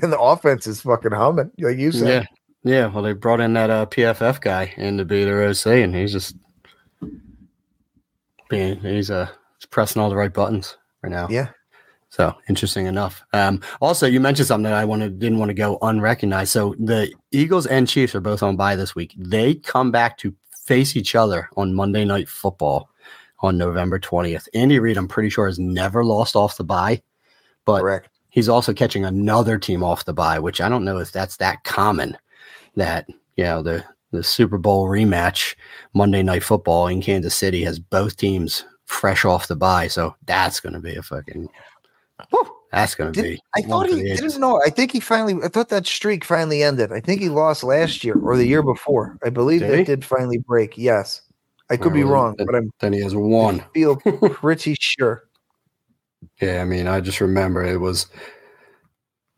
And 0.02 0.10
the 0.10 0.20
offense 0.20 0.68
is 0.68 0.80
fucking 0.80 1.12
humming, 1.12 1.52
like 1.60 1.78
you 1.78 1.92
said. 1.92 2.24
Yeah. 2.24 2.38
Yeah. 2.64 2.88
Well, 2.88 3.04
they 3.04 3.14
brought 3.14 3.42
in 3.42 3.54
that 3.54 3.70
uh, 3.70 3.86
PFF 3.88 4.42
guy 4.42 4.74
in 4.78 4.98
to 4.98 5.06
be 5.06 5.24
their 5.24 5.44
OC, 5.44 5.66
and 5.68 5.96
he's 5.96 6.12
just 6.12 6.36
being 8.50 8.80
he's 8.82 9.10
uh 9.10 9.28
he's 9.58 9.66
pressing 9.66 10.02
all 10.02 10.10
the 10.10 10.16
right 10.16 10.34
buttons 10.34 10.78
right 11.02 11.12
now. 11.12 11.28
Yeah. 11.30 11.50
So 12.10 12.36
interesting 12.50 12.88
enough. 12.88 13.24
Um, 13.32 13.62
also, 13.80 14.06
you 14.06 14.20
mentioned 14.20 14.48
something 14.48 14.70
that 14.70 14.74
I 14.74 14.84
wanted 14.84 15.18
didn't 15.18 15.40
want 15.40 15.50
to 15.50 15.54
go 15.54 15.78
unrecognized. 15.82 16.52
So 16.52 16.76
the 16.78 17.12
Eagles 17.32 17.66
and 17.66 17.88
Chiefs 17.88 18.14
are 18.14 18.20
both 18.20 18.44
on 18.44 18.58
bye 18.58 18.76
this 18.76 18.94
week. 18.96 19.16
They 19.18 19.56
come 19.56 19.92
back 19.92 20.18
to 20.18 20.36
face 20.66 20.98
each 20.98 21.16
other 21.16 21.50
on 21.56 21.74
Monday 21.74 22.04
Night 22.04 22.28
Football 22.28 22.90
on 23.40 23.58
November 23.58 23.98
twentieth. 23.98 24.48
Andy 24.54 24.78
Reid, 24.78 24.98
I'm 24.98 25.08
pretty 25.08 25.30
sure, 25.30 25.48
has 25.48 25.58
never 25.58 26.04
lost 26.04 26.36
off 26.36 26.58
the 26.58 26.66
bye, 26.66 27.02
but 27.66 27.80
Correct. 27.80 28.10
he's 28.30 28.50
also 28.50 28.74
catching 28.74 29.06
another 29.06 29.58
team 29.58 29.82
off 29.82 30.06
the 30.06 30.14
bye, 30.14 30.38
which 30.38 30.60
I 30.60 30.68
don't 30.68 30.86
know 30.86 30.98
if 30.98 31.14
that's 31.14 31.38
that 31.38 31.64
common. 31.64 32.18
That 32.76 33.08
you 33.36 33.44
know 33.44 33.62
the 33.62 33.84
the 34.12 34.24
Super 34.24 34.58
Bowl 34.58 34.88
rematch 34.88 35.56
Monday 35.94 36.24
Night 36.24 36.44
Football 36.44 36.88
in 36.88 37.02
Kansas 37.02 37.36
City 37.36 37.64
has 37.64 37.80
both 37.80 38.18
teams 38.18 38.66
fresh 38.86 39.26
off 39.26 39.48
the 39.48 39.56
bye, 39.56 39.88
so 39.88 40.16
that's 40.26 40.60
going 40.60 40.74
to 40.74 40.80
be 40.80 40.96
a 40.96 41.04
fucking. 41.04 41.50
That's 42.72 42.96
going 42.96 43.12
to 43.12 43.22
be. 43.22 43.42
I 43.56 43.62
thought 43.62 43.90
he 43.90 44.02
didn't 44.02 44.40
know. 44.40 44.62
I 44.66 44.70
think 44.70 44.92
he 44.92 45.00
finally. 45.00 45.36
I 45.44 45.48
thought 45.48 45.70
that 45.70 45.86
streak 45.88 46.24
finally 46.24 46.64
ended. 46.64 46.92
I 46.92 47.02
think 47.02 47.20
he 47.22 47.30
lost 47.30 47.64
last 47.64 48.04
year 48.04 48.16
or 48.18 48.38
the 48.38 48.46
year 48.46 48.64
before. 48.64 49.18
I 49.26 49.30
believe 49.30 49.62
Did 49.62 49.72
that 49.72 49.86
did 49.86 50.06
finally 50.06 50.38
break. 50.38 50.78
Yes, 50.78 51.22
I 51.70 51.78
could 51.78 51.94
be 51.94 52.04
wrong, 52.04 52.36
but 52.38 52.56
I'm 52.56 52.72
Then 52.80 52.94
he 52.94 53.02
has 53.02 53.16
one. 53.16 53.64
feel 53.74 53.96
pretty 54.32 54.76
sure. 54.80 55.24
Yeah, 56.42 56.62
I 56.62 56.66
mean, 56.66 56.88
I 56.88 57.02
just 57.02 57.20
remember 57.20 57.64
it 57.64 57.80
was 57.80 58.08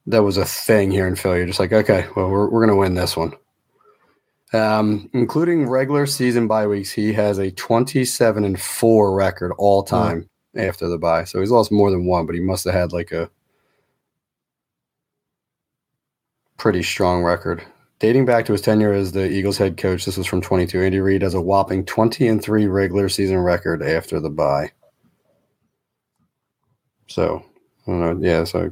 that 0.07 0.23
was 0.23 0.37
a 0.37 0.45
thing 0.45 0.91
here 0.91 1.07
in 1.07 1.15
Philly. 1.15 1.37
You're 1.37 1.47
just 1.47 1.59
like, 1.59 1.73
okay, 1.73 2.07
well, 2.15 2.29
we're 2.29 2.49
we're 2.49 2.65
gonna 2.65 2.77
win 2.77 2.95
this 2.95 3.15
one. 3.15 3.33
Um, 4.53 5.09
including 5.13 5.67
regular 5.67 6.05
season 6.05 6.47
bye 6.47 6.67
weeks, 6.67 6.91
he 6.91 7.11
has 7.13 7.39
a 7.39 7.51
27 7.51 8.43
and 8.43 8.61
four 8.61 9.15
record 9.15 9.51
all 9.57 9.81
time 9.81 10.29
after 10.55 10.87
the 10.87 10.99
bye. 10.99 11.23
So 11.23 11.39
he's 11.39 11.49
lost 11.49 11.71
more 11.71 11.89
than 11.89 12.05
one, 12.05 12.27
but 12.27 12.35
he 12.35 12.41
must 12.41 12.65
have 12.65 12.73
had 12.73 12.93
like 12.93 13.11
a 13.11 13.31
pretty 16.57 16.83
strong 16.83 17.23
record. 17.23 17.63
Dating 17.97 18.25
back 18.25 18.45
to 18.45 18.51
his 18.51 18.61
tenure 18.61 18.93
as 18.93 19.13
the 19.13 19.27
Eagles 19.31 19.57
head 19.57 19.77
coach, 19.77 20.05
this 20.05 20.17
was 20.17 20.27
from 20.27 20.41
22. 20.41 20.81
Andy 20.81 20.99
Reid 20.99 21.21
has 21.21 21.33
a 21.33 21.41
whopping 21.41 21.85
20 21.85 22.27
and 22.27 22.43
three 22.43 22.67
regular 22.67 23.09
season 23.09 23.37
record 23.37 23.81
after 23.81 24.19
the 24.19 24.29
bye. 24.29 24.71
So, 27.07 27.43
I 27.87 27.91
don't 27.91 28.21
know. 28.21 28.27
Yeah, 28.27 28.43
so 28.43 28.71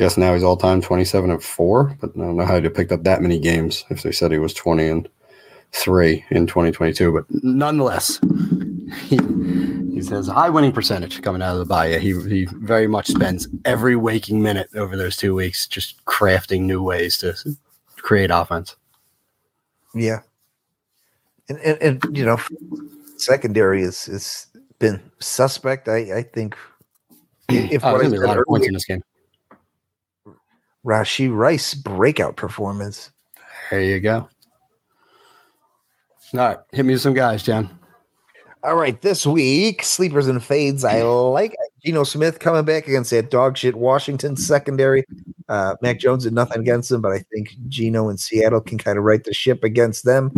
guess 0.00 0.16
now 0.16 0.32
he's 0.32 0.42
all 0.42 0.56
time 0.56 0.80
27 0.80 1.30
and 1.30 1.44
4, 1.44 1.96
but 2.00 2.10
I 2.16 2.18
don't 2.18 2.36
know 2.36 2.46
how 2.46 2.58
he 2.58 2.68
picked 2.70 2.90
up 2.90 3.04
that 3.04 3.20
many 3.20 3.38
games 3.38 3.84
if 3.90 4.02
they 4.02 4.12
said 4.12 4.32
he 4.32 4.38
was 4.38 4.54
20 4.54 4.88
and 4.88 5.08
3 5.72 6.24
in 6.30 6.46
2022. 6.46 7.12
But 7.12 7.26
nonetheless, 7.44 8.18
he, 9.08 9.18
he 9.92 10.00
says 10.00 10.26
high 10.26 10.48
winning 10.48 10.72
percentage 10.72 11.20
coming 11.20 11.42
out 11.42 11.52
of 11.52 11.58
the 11.58 11.66
bye. 11.66 11.98
He, 11.98 12.18
he 12.28 12.46
very 12.46 12.86
much 12.86 13.08
spends 13.08 13.46
every 13.66 13.94
waking 13.94 14.40
minute 14.40 14.70
over 14.74 14.96
those 14.96 15.18
two 15.18 15.34
weeks 15.34 15.66
just 15.66 16.02
crafting 16.06 16.62
new 16.62 16.82
ways 16.82 17.18
to 17.18 17.34
create 17.98 18.30
offense. 18.32 18.76
Yeah, 19.94 20.20
and 21.50 21.58
and, 21.58 21.82
and 21.82 22.16
you 22.16 22.24
know, 22.24 22.38
secondary 23.18 23.82
is 23.82 24.08
is 24.08 24.46
been 24.78 25.02
suspect. 25.18 25.88
I 25.88 26.18
I 26.18 26.22
think 26.22 26.56
if 27.50 27.84
Oh, 27.84 27.92
what 27.92 28.00
I 28.00 28.08
there's 28.08 28.12
going 28.12 28.12
to 28.12 28.16
be 28.16 28.16
a 28.16 28.20
said 28.20 28.28
lot 28.28 28.38
of 28.38 28.44
points 28.46 28.62
earlier, 28.62 28.68
in 28.68 28.74
this 28.74 28.84
game. 28.86 29.02
Rashee 30.84 31.34
Rice 31.34 31.74
breakout 31.74 32.36
performance. 32.36 33.10
There 33.70 33.82
you 33.82 34.00
go. 34.00 34.28
All 36.32 36.38
right, 36.40 36.58
hit 36.72 36.84
me 36.84 36.92
with 36.94 37.02
some 37.02 37.14
guys, 37.14 37.42
John. 37.42 37.76
All 38.62 38.76
right, 38.76 39.00
this 39.00 39.26
week 39.26 39.82
sleepers 39.82 40.28
and 40.28 40.42
fades. 40.42 40.84
I 40.84 41.02
like 41.02 41.56
Geno 41.84 42.04
Smith 42.04 42.38
coming 42.40 42.64
back 42.64 42.86
against 42.86 43.10
that 43.10 43.30
dog 43.30 43.56
shit 43.56 43.74
Washington 43.74 44.36
secondary. 44.36 45.04
Uh, 45.48 45.74
Mac 45.82 45.98
Jones 45.98 46.24
did 46.24 46.34
nothing 46.34 46.60
against 46.60 46.90
them, 46.90 47.00
but 47.00 47.12
I 47.12 47.24
think 47.32 47.56
Geno 47.68 48.08
and 48.08 48.20
Seattle 48.20 48.60
can 48.60 48.78
kind 48.78 48.98
of 48.98 49.04
right 49.04 49.24
the 49.24 49.32
ship 49.32 49.64
against 49.64 50.04
them. 50.04 50.30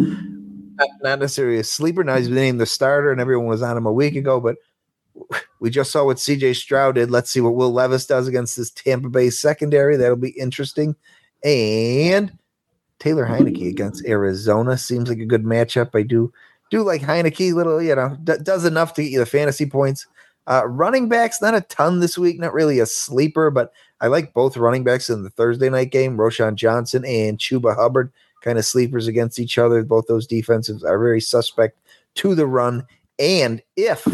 Not, 0.78 0.88
not 1.02 1.18
necessarily 1.18 1.58
a 1.58 1.64
sleeper. 1.64 2.04
Now 2.04 2.16
he's 2.16 2.28
been 2.28 2.36
named 2.36 2.60
the 2.60 2.66
starter, 2.66 3.12
and 3.12 3.20
everyone 3.20 3.46
was 3.46 3.62
on 3.62 3.76
him 3.76 3.86
a 3.86 3.92
week 3.92 4.16
ago. 4.16 4.40
But 4.40 4.56
we 5.60 5.70
just 5.70 5.90
saw 5.90 6.04
what 6.04 6.18
C.J. 6.18 6.54
Stroud 6.54 6.96
did. 6.96 7.10
Let's 7.10 7.30
see 7.30 7.40
what 7.40 7.54
Will 7.54 7.72
Levis 7.72 8.06
does 8.06 8.28
against 8.28 8.56
this 8.56 8.70
Tampa 8.70 9.08
Bay 9.08 9.30
secondary. 9.30 9.96
That'll 9.96 10.16
be 10.16 10.30
interesting. 10.30 10.96
And 11.44 12.36
Taylor 12.98 13.26
Heinicke 13.26 13.68
against 13.68 14.06
Arizona 14.06 14.78
seems 14.78 15.08
like 15.08 15.18
a 15.18 15.26
good 15.26 15.44
matchup. 15.44 15.90
I 15.94 16.02
do 16.02 16.32
do 16.70 16.82
like 16.82 17.02
Heinicke, 17.02 17.52
little, 17.52 17.82
you 17.82 17.94
know, 17.94 18.16
d- 18.24 18.38
does 18.42 18.64
enough 18.64 18.94
to 18.94 19.02
get 19.02 19.12
you 19.12 19.18
the 19.18 19.26
fantasy 19.26 19.66
points. 19.66 20.06
Uh, 20.46 20.66
running 20.66 21.08
backs, 21.08 21.40
not 21.40 21.54
a 21.54 21.60
ton 21.62 22.00
this 22.00 22.16
week, 22.18 22.40
not 22.40 22.54
really 22.54 22.80
a 22.80 22.86
sleeper, 22.86 23.50
but 23.50 23.72
I 24.00 24.08
like 24.08 24.32
both 24.32 24.56
running 24.56 24.82
backs 24.82 25.10
in 25.10 25.22
the 25.22 25.30
Thursday 25.30 25.68
night 25.68 25.92
game. 25.92 26.16
Roschon 26.16 26.54
Johnson 26.54 27.04
and 27.04 27.38
Chuba 27.38 27.76
Hubbard, 27.76 28.12
kind 28.40 28.58
of 28.58 28.64
sleepers 28.64 29.06
against 29.06 29.38
each 29.38 29.58
other. 29.58 29.84
Both 29.84 30.06
those 30.08 30.26
defenses 30.26 30.82
are 30.82 30.98
very 30.98 31.20
suspect 31.20 31.78
to 32.16 32.34
the 32.34 32.46
run. 32.46 32.86
And 33.18 33.62
if, 33.76 34.04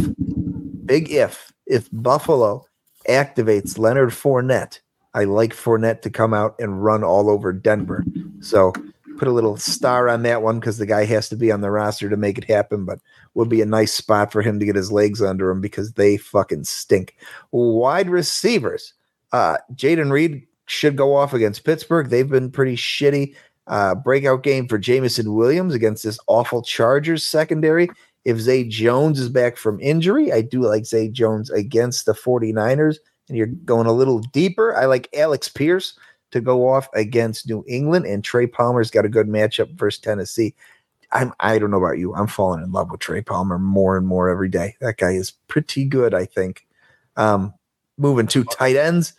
big 0.89 1.11
if, 1.11 1.53
if 1.67 1.89
Buffalo 1.93 2.67
activates 3.09 3.79
Leonard 3.79 4.11
Fournette, 4.11 4.81
I 5.15 5.25
like 5.25 5.55
Fournette 5.55 6.03
to 6.03 6.11
come 6.11 6.35
out 6.35 6.57
and 6.59 6.83
run 6.83 7.05
all 7.05 7.31
over 7.31 7.53
Denver. 7.53 8.05
So 8.41 8.73
put 9.19 9.29
a 9.29 9.33
little 9.33 9.57
star 9.57 10.09
on 10.09 10.23
that 10.23 10.43
one 10.43 10.61
because 10.61 10.79
the 10.79 10.87
guy 10.87 11.05
has 11.05 11.29
to 11.29 11.37
be 11.37 11.51
on 11.51 11.61
the 11.61 11.71
roster 11.71 12.09
to 12.09 12.17
make 12.17 12.39
it 12.39 12.45
happen, 12.45 12.85
but 12.85 13.01
would 13.35 13.49
be 13.49 13.61
a 13.61 13.67
nice 13.67 13.93
spot 13.93 14.33
for 14.33 14.43
him 14.43 14.59
to 14.59 14.67
get 14.67 14.77
his 14.77 14.93
legs 14.93 15.21
under 15.21 15.51
him 15.51 15.61
because 15.61 15.93
they 15.93 16.17
fucking 16.17 16.65
stink. 16.65 17.17
Wide 17.51 18.09
receivers. 18.09 18.95
Uh 19.33 19.59
Jayden 19.75 20.11
Reed 20.11 20.47
should 20.67 20.97
go 20.97 21.15
off 21.15 21.35
against 21.35 21.65
Pittsburgh. 21.65 22.09
They've 22.09 22.29
been 22.29 22.51
pretty 22.51 22.77
shitty. 22.77 23.35
Uh 23.67 23.95
breakout 23.95 24.43
game 24.43 24.69
for 24.69 24.79
Jameson 24.79 25.35
Williams 25.35 25.75
against 25.75 26.05
this 26.05 26.19
awful 26.29 26.63
Chargers 26.63 27.25
secondary. 27.25 27.91
If 28.29 28.41
Zay 28.41 28.63
Jones 28.65 29.19
is 29.19 29.31
back 29.31 29.57
from 29.57 29.81
injury, 29.81 30.35
I 30.35 30.43
do 30.43 30.61
like 30.61 30.85
Zay 30.85 31.09
Jones 31.09 31.49
against 31.49 32.05
the 32.05 32.13
49ers. 32.13 32.97
And 33.27 33.39
you're 33.39 33.47
going 33.47 33.87
a 33.87 33.93
little 33.93 34.19
deeper. 34.19 34.77
I 34.77 34.85
like 34.85 35.09
Alec 35.17 35.45
Pierce 35.55 35.99
to 36.33 36.43
go 36.43 36.69
off 36.69 36.91
against 36.93 37.49
New 37.49 37.65
England, 37.67 38.05
and 38.05 38.23
Trey 38.23 38.47
Palmer's 38.47 38.91
got 38.91 39.07
a 39.07 39.09
good 39.09 39.29
matchup 39.29 39.71
versus 39.79 39.99
Tennessee. 39.99 40.55
I'm 41.11 41.33
I 41.41 41.59
don't 41.59 41.71
know 41.71 41.83
about 41.83 41.97
you. 41.97 42.15
I'm 42.15 42.27
falling 42.27 42.63
in 42.63 42.71
love 42.71 42.91
with 42.91 43.01
Trey 43.01 43.23
Palmer 43.23 43.59
more 43.59 43.97
and 43.97 44.07
more 44.07 44.29
every 44.29 44.51
day. 44.51 44.77
That 44.83 44.99
guy 44.99 45.13
is 45.13 45.31
pretty 45.49 45.87
good, 45.87 46.13
I 46.13 46.27
think. 46.27 46.67
Um, 47.17 47.55
moving 47.97 48.27
to 48.27 48.45
tight 48.45 48.77
ends. 48.77 49.15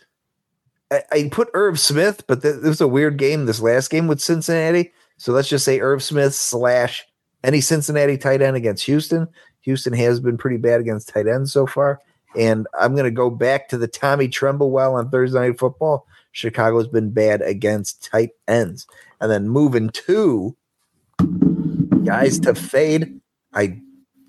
I, 0.92 1.02
I 1.10 1.28
put 1.32 1.50
Irv 1.54 1.80
Smith, 1.80 2.24
but 2.28 2.42
th- 2.42 2.60
this 2.60 2.68
was 2.68 2.80
a 2.80 2.86
weird 2.86 3.16
game 3.16 3.46
this 3.46 3.60
last 3.60 3.90
game 3.90 4.06
with 4.06 4.20
Cincinnati. 4.20 4.92
So 5.16 5.32
let's 5.32 5.48
just 5.48 5.64
say 5.64 5.80
Irv 5.80 6.00
Smith 6.00 6.32
slash 6.32 7.04
any 7.44 7.60
Cincinnati 7.60 8.18
tight 8.18 8.42
end 8.42 8.56
against 8.56 8.84
Houston. 8.84 9.28
Houston 9.62 9.92
has 9.92 10.20
been 10.20 10.38
pretty 10.38 10.56
bad 10.56 10.80
against 10.80 11.08
tight 11.08 11.26
ends 11.26 11.52
so 11.52 11.66
far. 11.66 12.00
And 12.36 12.66
I'm 12.78 12.94
going 12.94 13.04
to 13.04 13.10
go 13.10 13.30
back 13.30 13.68
to 13.68 13.78
the 13.78 13.88
Tommy 13.88 14.28
Tremble. 14.28 14.68
Tremblewell 14.68 14.94
on 14.94 15.10
Thursday 15.10 15.40
Night 15.40 15.58
Football. 15.58 16.06
Chicago's 16.32 16.86
been 16.86 17.10
bad 17.10 17.42
against 17.42 18.04
tight 18.04 18.30
ends. 18.46 18.86
And 19.20 19.30
then 19.30 19.48
moving 19.48 19.90
to 19.90 20.56
guys 22.04 22.38
to 22.40 22.54
fade. 22.54 23.20
I 23.52 23.80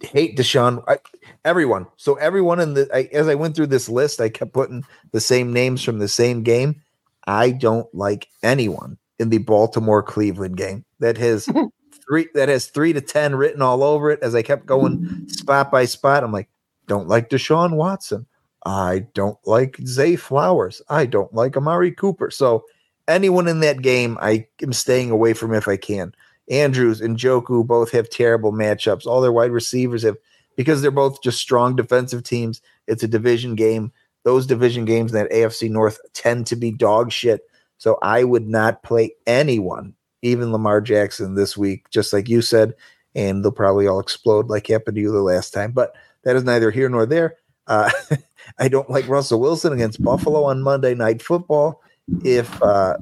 hate 0.01 0.38
Deshaun. 0.38 0.83
I, 0.88 0.97
everyone. 1.45 1.88
So 1.97 2.15
everyone 2.15 2.59
in 2.59 2.73
the 2.73 2.89
I, 2.93 3.09
as 3.13 3.27
I 3.27 3.35
went 3.35 3.55
through 3.55 3.67
this 3.67 3.88
list, 3.88 4.19
I 4.19 4.29
kept 4.29 4.53
putting 4.53 4.83
the 5.11 5.21
same 5.21 5.53
names 5.53 5.83
from 5.83 5.99
the 5.99 6.07
same 6.07 6.43
game. 6.43 6.81
I 7.27 7.51
don't 7.51 7.93
like 7.93 8.27
anyone 8.41 8.97
in 9.19 9.29
the 9.29 9.38
Baltimore 9.38 10.01
Cleveland 10.01 10.57
game 10.57 10.83
that 10.99 11.17
has 11.17 11.47
three 12.11 12.27
that 12.33 12.49
has 12.49 12.65
three 12.67 12.91
to 12.91 12.99
ten 12.99 13.35
written 13.35 13.61
all 13.61 13.83
over 13.83 14.11
it. 14.11 14.19
As 14.21 14.35
I 14.35 14.41
kept 14.41 14.65
going 14.65 15.29
spot 15.29 15.71
by 15.71 15.85
spot, 15.85 16.25
I'm 16.25 16.33
like, 16.33 16.49
don't 16.85 17.07
like 17.07 17.29
Deshaun 17.29 17.77
Watson. 17.77 18.25
I 18.65 19.05
don't 19.13 19.38
like 19.45 19.77
Zay 19.85 20.17
Flowers. 20.17 20.81
I 20.89 21.05
don't 21.05 21.33
like 21.33 21.55
Amari 21.55 21.93
Cooper. 21.93 22.29
So 22.29 22.65
anyone 23.07 23.47
in 23.47 23.61
that 23.61 23.81
game, 23.81 24.17
I 24.21 24.45
am 24.61 24.73
staying 24.73 25.09
away 25.09 25.31
from 25.31 25.53
if 25.53 25.69
I 25.69 25.77
can. 25.77 26.13
Andrews 26.49 26.99
and 26.99 27.17
Njoku 27.17 27.65
both 27.65 27.91
have 27.91 28.09
terrible 28.09 28.51
matchups. 28.51 29.07
All 29.07 29.21
their 29.21 29.31
wide 29.31 29.51
receivers 29.51 30.03
have 30.03 30.17
because 30.57 30.81
they're 30.81 30.91
both 30.91 31.23
just 31.23 31.39
strong 31.39 31.77
defensive 31.77 32.23
teams. 32.23 32.61
It's 32.88 33.03
a 33.03 33.07
division 33.07 33.55
game. 33.55 33.93
Those 34.25 34.45
division 34.45 34.83
games 34.83 35.13
in 35.13 35.17
that 35.17 35.31
AFC 35.31 35.69
North 35.69 35.97
tend 36.11 36.45
to 36.47 36.57
be 36.57 36.71
dog 36.71 37.13
shit. 37.13 37.43
So 37.77 37.97
I 38.01 38.25
would 38.25 38.49
not 38.49 38.83
play 38.83 39.13
anyone, 39.25 39.95
even 40.22 40.52
Lamar 40.52 40.81
Jackson 40.81 41.35
this 41.35 41.57
week, 41.57 41.89
just 41.89 42.14
like 42.14 42.30
you 42.30 42.41
said, 42.41 42.73
and 43.15 43.43
they'll 43.43 43.52
probably 43.52 43.88
all 43.88 43.99
explode 43.99 44.49
like 44.49 44.68
happened 44.68 44.95
to 44.95 45.02
you 45.02 45.11
the 45.11 45.22
last 45.22 45.53
time. 45.53 45.72
But 45.72 45.95
that 46.23 46.35
is 46.35 46.43
neither 46.43 46.72
here 46.72 46.89
nor 46.89 47.06
there. 47.06 47.38
Uh, 47.68 47.91
I 48.60 48.68
don't 48.68 48.89
like 48.89 49.07
Russell 49.07 49.39
Wilson 49.39 49.73
against 49.73 50.03
Buffalo 50.03 50.43
on 50.43 50.61
Monday 50.61 50.95
Night 50.95 51.22
Football. 51.22 51.81
If 52.23 52.61
uh, 52.61 52.98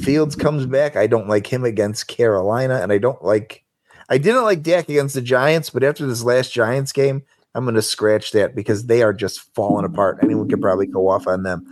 Fields 0.00 0.36
comes 0.36 0.66
back, 0.66 0.96
I 0.96 1.06
don't 1.06 1.28
like 1.28 1.46
him 1.46 1.64
against 1.64 2.08
Carolina, 2.08 2.80
and 2.82 2.92
I 2.92 2.98
don't 2.98 3.22
like. 3.22 3.64
I 4.08 4.18
didn't 4.18 4.44
like 4.44 4.62
Dak 4.62 4.88
against 4.88 5.14
the 5.14 5.22
Giants, 5.22 5.70
but 5.70 5.84
after 5.84 6.04
this 6.06 6.24
last 6.24 6.52
Giants 6.52 6.90
game, 6.90 7.22
I'm 7.54 7.64
going 7.64 7.76
to 7.76 7.82
scratch 7.82 8.32
that 8.32 8.54
because 8.56 8.86
they 8.86 9.02
are 9.02 9.12
just 9.12 9.40
falling 9.54 9.84
apart. 9.84 10.18
Anyone 10.22 10.48
could 10.48 10.60
probably 10.60 10.86
go 10.86 11.08
off 11.08 11.28
on 11.28 11.44
them. 11.44 11.64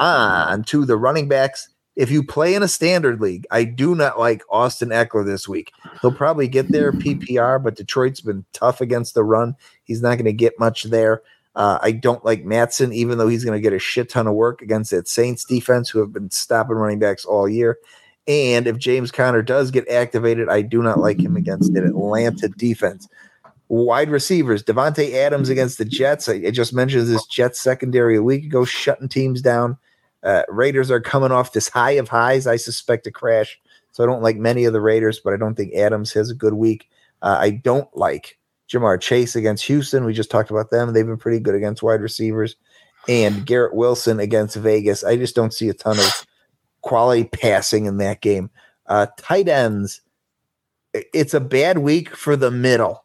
On 0.00 0.64
to 0.64 0.84
the 0.84 0.96
running 0.96 1.28
backs. 1.28 1.68
If 1.96 2.10
you 2.10 2.24
play 2.24 2.54
in 2.54 2.62
a 2.62 2.68
standard 2.68 3.20
league, 3.20 3.46
I 3.50 3.64
do 3.64 3.94
not 3.94 4.18
like 4.18 4.42
Austin 4.50 4.88
Ekeler 4.88 5.24
this 5.24 5.48
week. 5.48 5.72
He'll 6.00 6.12
probably 6.12 6.48
get 6.48 6.68
there 6.68 6.92
PPR, 6.92 7.62
but 7.62 7.76
Detroit's 7.76 8.20
been 8.20 8.44
tough 8.52 8.80
against 8.80 9.14
the 9.14 9.22
run. 9.22 9.56
He's 9.84 10.02
not 10.02 10.16
going 10.16 10.24
to 10.24 10.32
get 10.32 10.58
much 10.58 10.84
there. 10.84 11.22
Uh, 11.56 11.78
I 11.80 11.92
don't 11.92 12.24
like 12.24 12.44
Mattison, 12.44 12.92
even 12.92 13.18
though 13.18 13.28
he's 13.28 13.44
going 13.44 13.56
to 13.56 13.62
get 13.62 13.72
a 13.72 13.78
shit 13.78 14.10
ton 14.10 14.26
of 14.26 14.34
work 14.34 14.60
against 14.60 14.90
that 14.90 15.06
Saints 15.06 15.44
defense, 15.44 15.88
who 15.88 16.00
have 16.00 16.12
been 16.12 16.30
stopping 16.30 16.76
running 16.76 16.98
backs 16.98 17.24
all 17.24 17.48
year. 17.48 17.78
And 18.26 18.66
if 18.66 18.78
James 18.78 19.12
Conner 19.12 19.42
does 19.42 19.70
get 19.70 19.88
activated, 19.88 20.48
I 20.48 20.62
do 20.62 20.82
not 20.82 20.98
like 20.98 21.20
him 21.20 21.36
against 21.36 21.70
an 21.76 21.86
Atlanta 21.86 22.48
defense. 22.48 23.08
Wide 23.68 24.10
receivers, 24.10 24.62
Davante 24.62 25.12
Adams 25.14 25.48
against 25.48 25.78
the 25.78 25.84
Jets. 25.84 26.28
I, 26.28 26.34
I, 26.34 26.50
just 26.50 26.72
mentioned 26.72 27.06
this 27.06 27.26
Jets 27.26 27.60
secondary 27.60 28.16
a 28.16 28.22
week 28.22 28.44
ago, 28.44 28.64
shutting 28.64 29.08
teams 29.08 29.40
down. 29.40 29.76
Uh, 30.24 30.42
Raiders 30.48 30.90
are 30.90 31.00
coming 31.00 31.32
off 31.32 31.52
this 31.52 31.68
high 31.68 31.92
of 31.92 32.08
highs. 32.08 32.46
I 32.46 32.56
suspect 32.56 33.06
a 33.06 33.10
crash. 33.10 33.60
So 33.92 34.02
I 34.02 34.06
don't 34.06 34.22
like 34.22 34.36
many 34.36 34.64
of 34.64 34.72
the 34.72 34.80
Raiders, 34.80 35.20
but 35.20 35.34
I 35.34 35.36
don't 35.36 35.54
think 35.54 35.74
Adams 35.74 36.12
has 36.14 36.30
a 36.30 36.34
good 36.34 36.54
week. 36.54 36.88
Uh, 37.22 37.36
I 37.38 37.50
don't 37.50 37.94
like 37.96 38.38
Ja'Marr 38.68 39.00
Chase 39.00 39.36
against 39.36 39.64
Houston. 39.66 40.04
We 40.04 40.12
just 40.12 40.30
talked 40.30 40.50
about 40.50 40.70
them. 40.70 40.92
They've 40.92 41.06
been 41.06 41.16
pretty 41.16 41.40
good 41.40 41.54
against 41.54 41.82
wide 41.82 42.00
receivers. 42.00 42.56
And 43.08 43.44
Garrett 43.46 43.74
Wilson 43.74 44.18
against 44.18 44.56
Vegas. 44.56 45.04
I 45.04 45.16
just 45.16 45.36
don't 45.36 45.52
see 45.52 45.68
a 45.68 45.74
ton 45.74 45.98
of 45.98 46.26
quality 46.80 47.24
passing 47.24 47.86
in 47.86 47.98
that 47.98 48.20
game. 48.20 48.50
Uh, 48.86 49.06
tight 49.18 49.48
ends. 49.48 50.00
It's 50.92 51.34
a 51.34 51.40
bad 51.40 51.78
week 51.78 52.16
for 52.16 52.34
the 52.36 52.50
middle. 52.50 53.04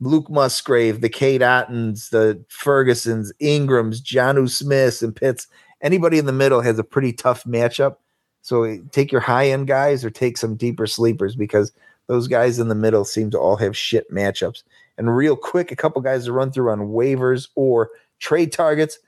Luke 0.00 0.28
Musgrave, 0.28 1.00
the 1.00 1.08
Cade 1.08 1.42
Ottons, 1.42 2.10
the 2.10 2.44
Fergusons, 2.48 3.32
Engrams, 3.40 4.02
Jonnu 4.02 4.50
Smiths, 4.50 5.02
and 5.02 5.16
Pitts. 5.16 5.46
Anybody 5.82 6.18
in 6.18 6.26
the 6.26 6.32
middle 6.32 6.60
has 6.60 6.78
a 6.78 6.84
pretty 6.84 7.12
tough 7.12 7.44
matchup. 7.44 7.96
So 8.42 8.78
take 8.92 9.10
your 9.10 9.20
high 9.20 9.48
end 9.48 9.66
guys 9.66 10.04
or 10.04 10.10
take 10.10 10.38
some 10.38 10.56
deeper 10.56 10.86
sleepers 10.86 11.34
because 11.34 11.72
those 12.06 12.28
guys 12.28 12.58
in 12.58 12.68
the 12.68 12.74
middle 12.74 13.04
seem 13.04 13.30
to 13.32 13.38
all 13.38 13.56
have 13.56 13.76
shit 13.76 14.10
matchups. 14.10 14.62
And 14.98 15.16
real 15.16 15.36
quick, 15.36 15.72
a 15.72 15.76
couple 15.76 16.00
guys 16.00 16.24
to 16.24 16.32
run 16.32 16.52
through 16.52 16.70
on 16.70 16.88
waivers 16.88 17.48
or 17.54 17.90
trade 18.20 18.52
targets. 18.52 18.98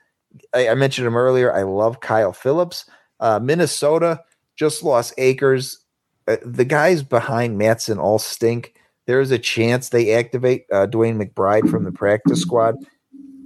I, 0.53 0.69
I 0.69 0.75
mentioned 0.75 1.07
him 1.07 1.17
earlier. 1.17 1.53
I 1.53 1.63
love 1.63 2.01
Kyle 2.01 2.33
Phillips. 2.33 2.85
Uh, 3.19 3.39
Minnesota 3.39 4.21
just 4.55 4.83
lost 4.83 5.13
Akers. 5.17 5.79
Uh, 6.27 6.37
the 6.45 6.65
guys 6.65 7.01
behind 7.01 7.57
Mattison 7.57 7.97
all 7.97 8.19
stink. 8.19 8.73
There's 9.07 9.31
a 9.31 9.39
chance 9.39 9.89
they 9.89 10.13
activate 10.13 10.65
uh, 10.71 10.85
DeWayne 10.85 11.19
McBride 11.19 11.69
from 11.71 11.83
the 11.83 11.91
practice 11.91 12.41
squad. 12.41 12.75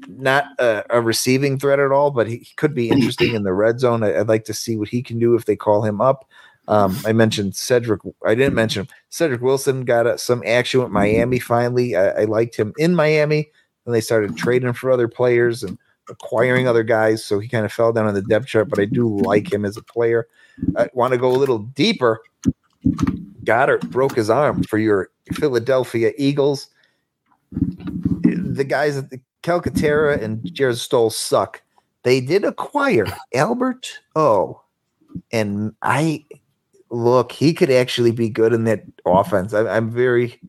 Not 0.07 0.45
a, 0.59 0.83
a 0.89 1.01
receiving 1.01 1.59
threat 1.59 1.79
at 1.79 1.91
all, 1.91 2.11
but 2.11 2.27
he, 2.27 2.37
he, 2.37 2.53
could 2.55 2.73
be 2.73 2.89
interesting 2.89 3.33
in 3.35 3.43
the 3.43 3.53
red 3.53 3.79
zone. 3.79 4.03
I, 4.03 4.17
would 4.17 4.29
like 4.29 4.45
to 4.45 4.53
see 4.53 4.75
what 4.75 4.89
he 4.89 5.01
can 5.01 5.19
do 5.19 5.35
if 5.35 5.45
they 5.45 5.55
call 5.55 5.83
him 5.83 6.01
up. 6.01 6.29
Um, 6.67 6.97
I 7.05 7.11
mentioned 7.11 7.55
Cedric. 7.55 8.01
I 8.25 8.35
didn't 8.35 8.55
mention. 8.55 8.87
Cedric 9.09 9.41
Wilson 9.41 9.83
got 9.83 10.07
uh, 10.07 10.17
some 10.17 10.43
action 10.45 10.81
with 10.81 10.91
Miami 10.91 11.39
finally. 11.39 11.95
I, 11.95 12.21
I, 12.21 12.23
liked 12.23 12.55
him 12.55 12.73
in 12.77 12.95
Miami, 12.95 13.49
and 13.85 13.93
they 13.93 13.99
started 13.99 14.37
trading 14.37 14.71
for 14.73 14.89
other 14.89 15.09
players 15.09 15.63
and 15.63 15.77
acquiring 16.09 16.67
other 16.67 16.83
guys. 16.83 17.23
So 17.23 17.39
he 17.39 17.49
kind 17.49 17.65
of 17.65 17.73
fell 17.73 17.91
down 17.91 18.07
on 18.07 18.13
the 18.13 18.21
depth 18.21 18.47
chart, 18.47 18.69
but 18.69 18.79
I 18.79 18.85
do 18.85 19.17
like 19.19 19.51
him 19.51 19.65
as 19.65 19.75
a 19.75 19.83
player. 19.83 20.27
I 20.77 20.87
want 20.93 21.11
to 21.11 21.17
go 21.17 21.31
a 21.31 21.35
little 21.35 21.59
deeper. 21.59 22.21
Goedert 23.43 23.89
broke 23.89 24.15
his 24.15 24.29
arm 24.29 24.63
for 24.63 24.77
your 24.77 25.09
Philadelphia 25.33 26.13
Eagles. 26.17 26.69
The 27.51 28.63
guys 28.63 28.97
at 28.97 29.09
the 29.09 29.19
Calcaterra 29.43 30.21
and 30.21 30.43
Jared 30.53 30.77
Stoll 30.77 31.09
suck. 31.09 31.61
They 32.03 32.19
did 32.19 32.43
acquire 32.43 33.05
Albert 33.33 33.99
O. 34.15 34.61
And 35.31 35.75
I 35.81 36.25
look, 36.89 37.31
he 37.31 37.53
could 37.53 37.71
actually 37.71 38.11
be 38.11 38.29
good 38.29 38.53
in 38.53 38.63
that 38.65 38.83
offense. 39.05 39.53
I, 39.53 39.77
am 39.77 39.89
very, 39.89 40.39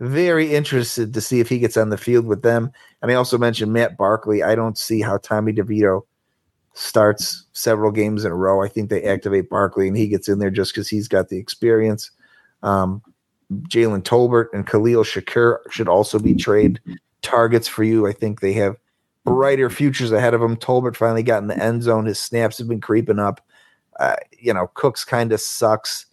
very 0.00 0.54
interested 0.54 1.14
to 1.14 1.20
see 1.20 1.40
if 1.40 1.48
he 1.48 1.58
gets 1.58 1.76
on 1.76 1.90
the 1.90 1.98
field 1.98 2.26
with 2.26 2.42
them. 2.42 2.72
And 3.00 3.10
I 3.10 3.14
also 3.14 3.38
mentioned 3.38 3.72
Matt 3.72 3.96
Barkley. 3.96 4.42
I 4.42 4.54
don't 4.54 4.78
see 4.78 5.00
how 5.00 5.18
Tommy 5.18 5.52
DeVito 5.52 6.02
starts 6.74 7.46
several 7.52 7.90
games 7.90 8.24
in 8.24 8.32
a 8.32 8.36
row. 8.36 8.62
I 8.62 8.68
think 8.68 8.88
they 8.88 9.02
activate 9.02 9.50
Barkley 9.50 9.88
and 9.88 9.96
he 9.96 10.08
gets 10.08 10.28
in 10.28 10.38
there 10.38 10.50
just 10.50 10.72
because 10.72 10.88
he's 10.88 11.08
got 11.08 11.28
the 11.28 11.38
experience. 11.38 12.10
Um, 12.62 13.02
Jalen 13.68 14.02
Tolbert 14.02 14.46
and 14.54 14.66
Khalil 14.66 15.04
Shakir 15.04 15.58
should 15.70 15.88
also 15.88 16.18
be 16.18 16.34
trade 16.34 16.80
targets 17.22 17.68
for 17.68 17.84
you. 17.84 18.06
I 18.06 18.12
think 18.12 18.40
they 18.40 18.52
have 18.54 18.76
brighter 19.24 19.70
futures 19.70 20.12
ahead 20.12 20.34
of 20.34 20.40
them. 20.40 20.56
Tolbert 20.56 20.96
finally 20.96 21.22
got 21.22 21.42
in 21.42 21.48
the 21.48 21.62
end 21.62 21.82
zone. 21.82 22.06
His 22.06 22.20
snaps 22.20 22.58
have 22.58 22.68
been 22.68 22.80
creeping 22.80 23.18
up. 23.18 23.40
Uh, 23.98 24.16
you 24.38 24.52
know, 24.52 24.68
Cooks 24.74 25.04
kind 25.04 25.32
of 25.32 25.40
sucks. 25.40 26.06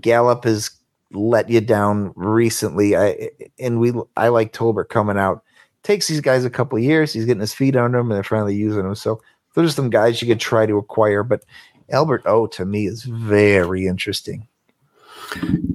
Gallup 0.00 0.44
has 0.44 0.70
let 1.12 1.48
you 1.48 1.60
down 1.60 2.12
recently. 2.16 2.96
I 2.96 3.30
and 3.58 3.80
we 3.80 3.92
I 4.16 4.28
like 4.28 4.52
Tolbert 4.52 4.88
coming 4.88 5.18
out. 5.18 5.42
Takes 5.82 6.06
these 6.06 6.20
guys 6.20 6.44
a 6.44 6.50
couple 6.50 6.78
years. 6.78 7.12
He's 7.12 7.24
getting 7.24 7.40
his 7.40 7.54
feet 7.54 7.76
under 7.76 7.98
him, 7.98 8.10
and 8.10 8.16
they're 8.16 8.22
finally 8.22 8.54
using 8.54 8.84
him. 8.84 8.94
So 8.94 9.20
those 9.54 9.70
are 9.70 9.74
some 9.74 9.90
guys 9.90 10.22
you 10.22 10.28
could 10.28 10.40
try 10.40 10.66
to 10.66 10.78
acquire. 10.78 11.22
But 11.22 11.44
Albert 11.90 12.22
O 12.24 12.46
to 12.48 12.64
me 12.64 12.86
is 12.86 13.02
very 13.02 13.86
interesting. 13.86 14.46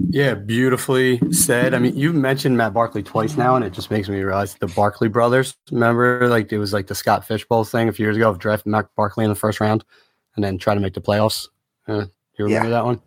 Yeah, 0.09 0.35
beautifully 0.35 1.19
said. 1.31 1.73
I 1.73 1.79
mean, 1.79 1.95
you 1.95 2.13
mentioned 2.13 2.57
Matt 2.57 2.73
Barkley 2.73 3.03
twice 3.03 3.37
now, 3.37 3.55
and 3.55 3.63
it 3.63 3.73
just 3.73 3.91
makes 3.91 4.07
me 4.09 4.21
realize 4.21 4.55
the 4.55 4.67
Barkley 4.67 5.09
brothers. 5.09 5.55
Remember, 5.71 6.27
like 6.27 6.51
it 6.51 6.57
was 6.57 6.73
like 6.73 6.87
the 6.87 6.95
Scott 6.95 7.27
Fish 7.27 7.45
Bowl 7.45 7.63
thing 7.63 7.89
a 7.89 7.91
few 7.91 8.05
years 8.05 8.15
ago 8.15 8.29
of 8.29 8.39
drafting 8.39 8.71
Matt 8.71 8.87
Barkley 8.95 9.25
in 9.25 9.29
the 9.29 9.35
first 9.35 9.59
round 9.59 9.83
and 10.35 10.43
then 10.43 10.57
try 10.57 10.73
to 10.73 10.79
make 10.79 10.93
the 10.93 11.01
playoffs. 11.01 11.47
Uh, 11.87 12.05
you 12.37 12.45
remember 12.45 12.69
yeah. 12.69 12.75
that 12.75 12.85
one? 12.85 13.01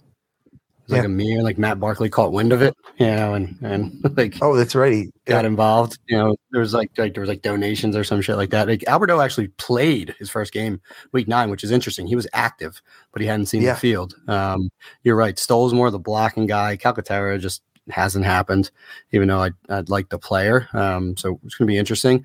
Like 0.90 1.02
Yeah. 1.02 1.06
a 1.06 1.08
meme, 1.08 1.42
like 1.44 1.58
Matt 1.58 1.78
Barkley 1.80 2.08
caught 2.10 2.32
wind 2.32 2.52
of 2.52 2.62
it, 2.62 2.74
you 2.98 3.06
know, 3.06 3.34
and 3.34 3.56
and 3.62 3.92
like 4.16 4.36
Oh, 4.42 4.56
that's 4.56 4.74
right. 4.74 4.92
He, 4.92 5.10
got 5.26 5.44
involved. 5.44 5.98
You 6.08 6.18
know, 6.18 6.36
there 6.50 6.60
was 6.60 6.74
like 6.74 6.90
like 6.98 7.14
there 7.14 7.20
was 7.20 7.28
like 7.28 7.42
donations 7.42 7.94
or 7.96 8.02
some 8.04 8.20
shit 8.20 8.36
like 8.36 8.50
that. 8.50 8.66
Like 8.68 8.82
Albert 8.88 9.10
O 9.10 9.20
actually 9.20 9.48
played 9.58 10.14
his 10.18 10.28
first 10.28 10.52
game 10.52 10.80
week 11.12 11.28
nine, 11.28 11.50
which 11.50 11.62
is 11.64 11.70
interesting. 11.70 12.06
He 12.06 12.16
was 12.16 12.26
active, 12.32 12.82
but 13.12 13.22
he 13.22 13.28
hadn't 13.28 13.46
seen 13.46 13.62
Yeah. 13.62 13.74
the 13.74 13.80
field. 13.80 14.14
Um, 14.28 14.70
you're 15.04 15.16
right. 15.16 15.38
Stoll's 15.38 15.72
more 15.72 15.90
the 15.90 15.98
blocking 16.00 16.46
guy. 16.46 16.76
Calcaterra 16.76 17.38
just 17.38 17.62
hasn't 17.88 18.24
happened, 18.24 18.70
even 19.12 19.28
though 19.28 19.40
I'd, 19.40 19.54
I'd 19.68 19.88
like 19.88 20.08
the 20.10 20.18
player. 20.18 20.68
Um, 20.72 21.16
so 21.16 21.40
it's 21.44 21.54
going 21.56 21.66
to 21.66 21.72
be 21.72 21.78
interesting. 21.78 22.24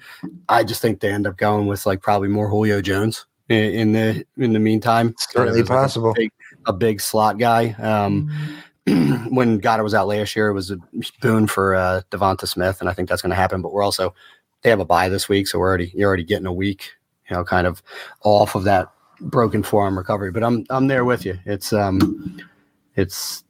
I 0.49 0.63
just 0.63 0.81
think 0.81 0.99
they 0.99 1.09
end 1.11 1.25
up 1.27 1.37
going 1.37 1.67
with 1.67 1.85
like 1.85 2.01
probably 2.01 2.27
more 2.27 2.49
Julio 2.49 2.81
Jones 2.81 3.25
in, 3.49 3.57
in 3.73 3.91
the 3.93 4.25
in 4.37 4.53
the 4.53 4.59
meantime. 4.59 5.09
Of 5.09 5.15
certainly 5.31 5.63
possible. 5.63 6.13
like, 6.17 6.33
a 6.65 6.73
big- 6.73 7.01
slot 7.01 7.37
guy. 7.37 7.71
Um, 7.79 8.29
when 8.85 9.59
Goedert 9.59 9.83
was 9.83 9.95
out 9.95 10.07
last 10.07 10.35
year, 10.35 10.47
it 10.47 10.53
was 10.53 10.69
a 10.71 10.77
boon 11.19 11.47
for 11.47 11.73
uh, 11.73 12.01
Devonta 12.11 12.47
Smith, 12.47 12.81
and 12.81 12.89
I 12.89 12.93
think 12.93 13.09
that's 13.09 13.21
going 13.21 13.31
to 13.31 13.35
happen. 13.35 13.61
But 13.61 13.73
we're 13.73 13.83
also 13.83 14.13
they 14.61 14.69
have 14.69 14.79
a 14.79 14.85
bye 14.85 15.09
this 15.09 15.27
week, 15.27 15.47
so 15.47 15.59
we're 15.59 15.67
already 15.67 15.91
you're 15.95 16.07
already 16.07 16.23
getting 16.23 16.45
a 16.45 16.53
week, 16.53 16.91
you 17.29 17.35
know, 17.35 17.43
kind 17.43 17.65
of 17.65 17.81
off 18.23 18.55
of 18.55 18.63
that 18.65 18.91
broken 19.21 19.63
forearm 19.63 19.97
recovery. 19.97 20.31
But 20.31 20.43
I'm 20.43 20.65
I'm 20.69 20.87
there 20.87 21.05
with 21.05 21.25
you. 21.25 21.37
It's 21.45 21.73
um, 21.73 22.39
it's 22.95 23.43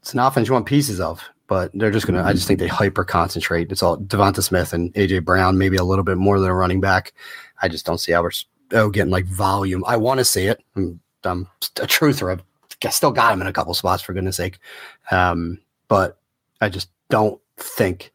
it's 0.00 0.14
an 0.14 0.20
offense 0.20 0.48
you 0.48 0.54
want 0.54 0.66
pieces 0.66 1.00
of, 1.00 1.22
but 1.48 1.70
they're 1.74 1.90
just 1.90 2.06
gonna. 2.06 2.22
I 2.22 2.32
just 2.32 2.46
think 2.46 2.58
they 2.58 2.66
hyper 2.66 3.04
concentrate. 3.04 3.70
It's 3.70 3.82
all 3.82 3.98
Devonta 3.98 4.42
Smith 4.42 4.72
and 4.72 4.92
AJ 4.94 5.24
Brown, 5.24 5.58
maybe 5.58 5.76
a 5.76 5.84
little 5.84 6.04
bit 6.04 6.16
more 6.16 6.40
than 6.40 6.48
a 6.48 6.54
running 6.54 6.80
back. 6.80 7.12
I 7.60 7.68
just 7.68 7.84
don't 7.84 7.98
see 7.98 8.12
Albert 8.12 8.44
oh 8.72 8.90
getting 8.90 9.10
like 9.10 9.26
volume. 9.26 9.84
I 9.86 9.96
want 9.96 10.18
to 10.18 10.24
see 10.24 10.46
it. 10.46 10.62
I'm, 10.76 11.00
I'm 11.24 11.46
a 11.62 11.86
truther. 11.86 12.32
I've 12.32 12.42
I 12.84 12.90
still 12.90 13.10
got 13.10 13.32
him 13.32 13.40
in 13.40 13.46
a 13.46 13.52
couple 13.52 13.74
spots 13.74 14.02
for 14.02 14.12
goodness 14.12 14.36
sake. 14.36 14.58
Um, 15.10 15.58
but 15.88 16.18
I 16.60 16.68
just 16.68 16.88
don't 17.08 17.40
think 17.56 18.12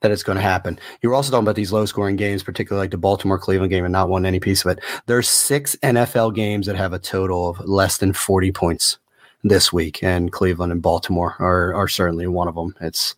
that 0.00 0.10
it's 0.10 0.22
going 0.22 0.36
to 0.36 0.42
happen. 0.42 0.78
You 1.00 1.08
were 1.08 1.14
also 1.14 1.30
talking 1.30 1.44
about 1.44 1.56
these 1.56 1.72
low 1.72 1.86
scoring 1.86 2.16
games, 2.16 2.42
particularly 2.42 2.84
like 2.84 2.90
the 2.90 2.98
Baltimore 2.98 3.38
Cleveland 3.38 3.70
game 3.70 3.84
and 3.84 3.92
not 3.92 4.08
won 4.08 4.26
any 4.26 4.40
piece 4.40 4.64
of 4.64 4.72
it. 4.72 4.84
There's 5.06 5.28
six 5.28 5.76
NFL 5.76 6.34
games 6.34 6.66
that 6.66 6.76
have 6.76 6.92
a 6.92 6.98
total 6.98 7.48
of 7.50 7.60
less 7.60 7.98
than 7.98 8.12
40 8.12 8.52
points 8.52 8.98
this 9.44 9.72
week, 9.72 10.02
and 10.02 10.32
Cleveland 10.32 10.72
and 10.72 10.82
Baltimore 10.82 11.36
are, 11.38 11.74
are 11.74 11.88
certainly 11.88 12.26
one 12.26 12.48
of 12.48 12.54
them. 12.54 12.74
It's 12.80 13.14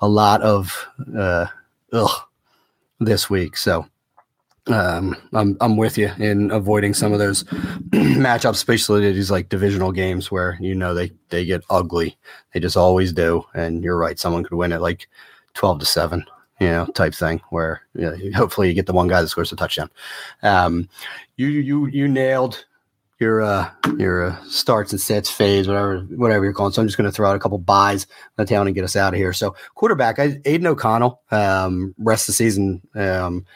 a 0.00 0.08
lot 0.08 0.42
of 0.42 0.86
uh, 1.16 1.46
ugh 1.92 2.20
this 3.00 3.30
week. 3.30 3.56
So 3.56 3.86
um, 4.68 5.16
I'm 5.32 5.56
I'm 5.60 5.76
with 5.76 5.96
you 5.96 6.10
in 6.18 6.50
avoiding 6.50 6.94
some 6.94 7.12
of 7.12 7.18
those 7.18 7.44
matchups, 7.90 8.52
especially 8.52 9.12
these 9.12 9.30
like 9.30 9.48
divisional 9.48 9.92
games 9.92 10.30
where 10.30 10.58
you 10.60 10.74
know 10.74 10.94
they 10.94 11.12
they 11.28 11.44
get 11.44 11.62
ugly. 11.70 12.16
They 12.52 12.60
just 12.60 12.76
always 12.76 13.12
do. 13.12 13.44
And 13.54 13.84
you're 13.84 13.96
right, 13.96 14.18
someone 14.18 14.42
could 14.42 14.56
win 14.56 14.72
it 14.72 14.80
like 14.80 15.08
twelve 15.54 15.78
to 15.80 15.86
seven, 15.86 16.24
you 16.60 16.68
know, 16.68 16.86
type 16.86 17.14
thing. 17.14 17.40
Where 17.50 17.82
you 17.94 18.10
know, 18.10 18.16
hopefully 18.34 18.68
you 18.68 18.74
get 18.74 18.86
the 18.86 18.92
one 18.92 19.08
guy 19.08 19.22
that 19.22 19.28
scores 19.28 19.52
a 19.52 19.56
touchdown. 19.56 19.90
Um, 20.42 20.88
you 21.36 21.46
you 21.46 21.86
you 21.86 22.08
nailed 22.08 22.64
your 23.18 23.40
uh 23.40 23.70
your 23.96 24.26
uh, 24.26 24.44
starts 24.44 24.92
and 24.92 25.00
sets 25.00 25.30
phase, 25.30 25.68
whatever 25.68 26.00
whatever 26.00 26.44
you're 26.44 26.52
calling. 26.52 26.72
So 26.72 26.82
I'm 26.82 26.88
just 26.88 26.98
going 26.98 27.08
to 27.08 27.14
throw 27.14 27.30
out 27.30 27.36
a 27.36 27.40
couple 27.40 27.58
buys 27.58 28.04
on 28.36 28.44
the 28.44 28.46
town 28.46 28.66
and 28.66 28.74
get 28.74 28.84
us 28.84 28.96
out 28.96 29.14
of 29.14 29.18
here. 29.18 29.32
So 29.32 29.54
quarterback, 29.76 30.18
I, 30.18 30.40
Aidan 30.44 30.66
O'Connell, 30.66 31.20
um, 31.30 31.94
rest 31.98 32.24
of 32.24 32.32
the 32.32 32.36
season. 32.36 32.82
Um, 32.94 33.46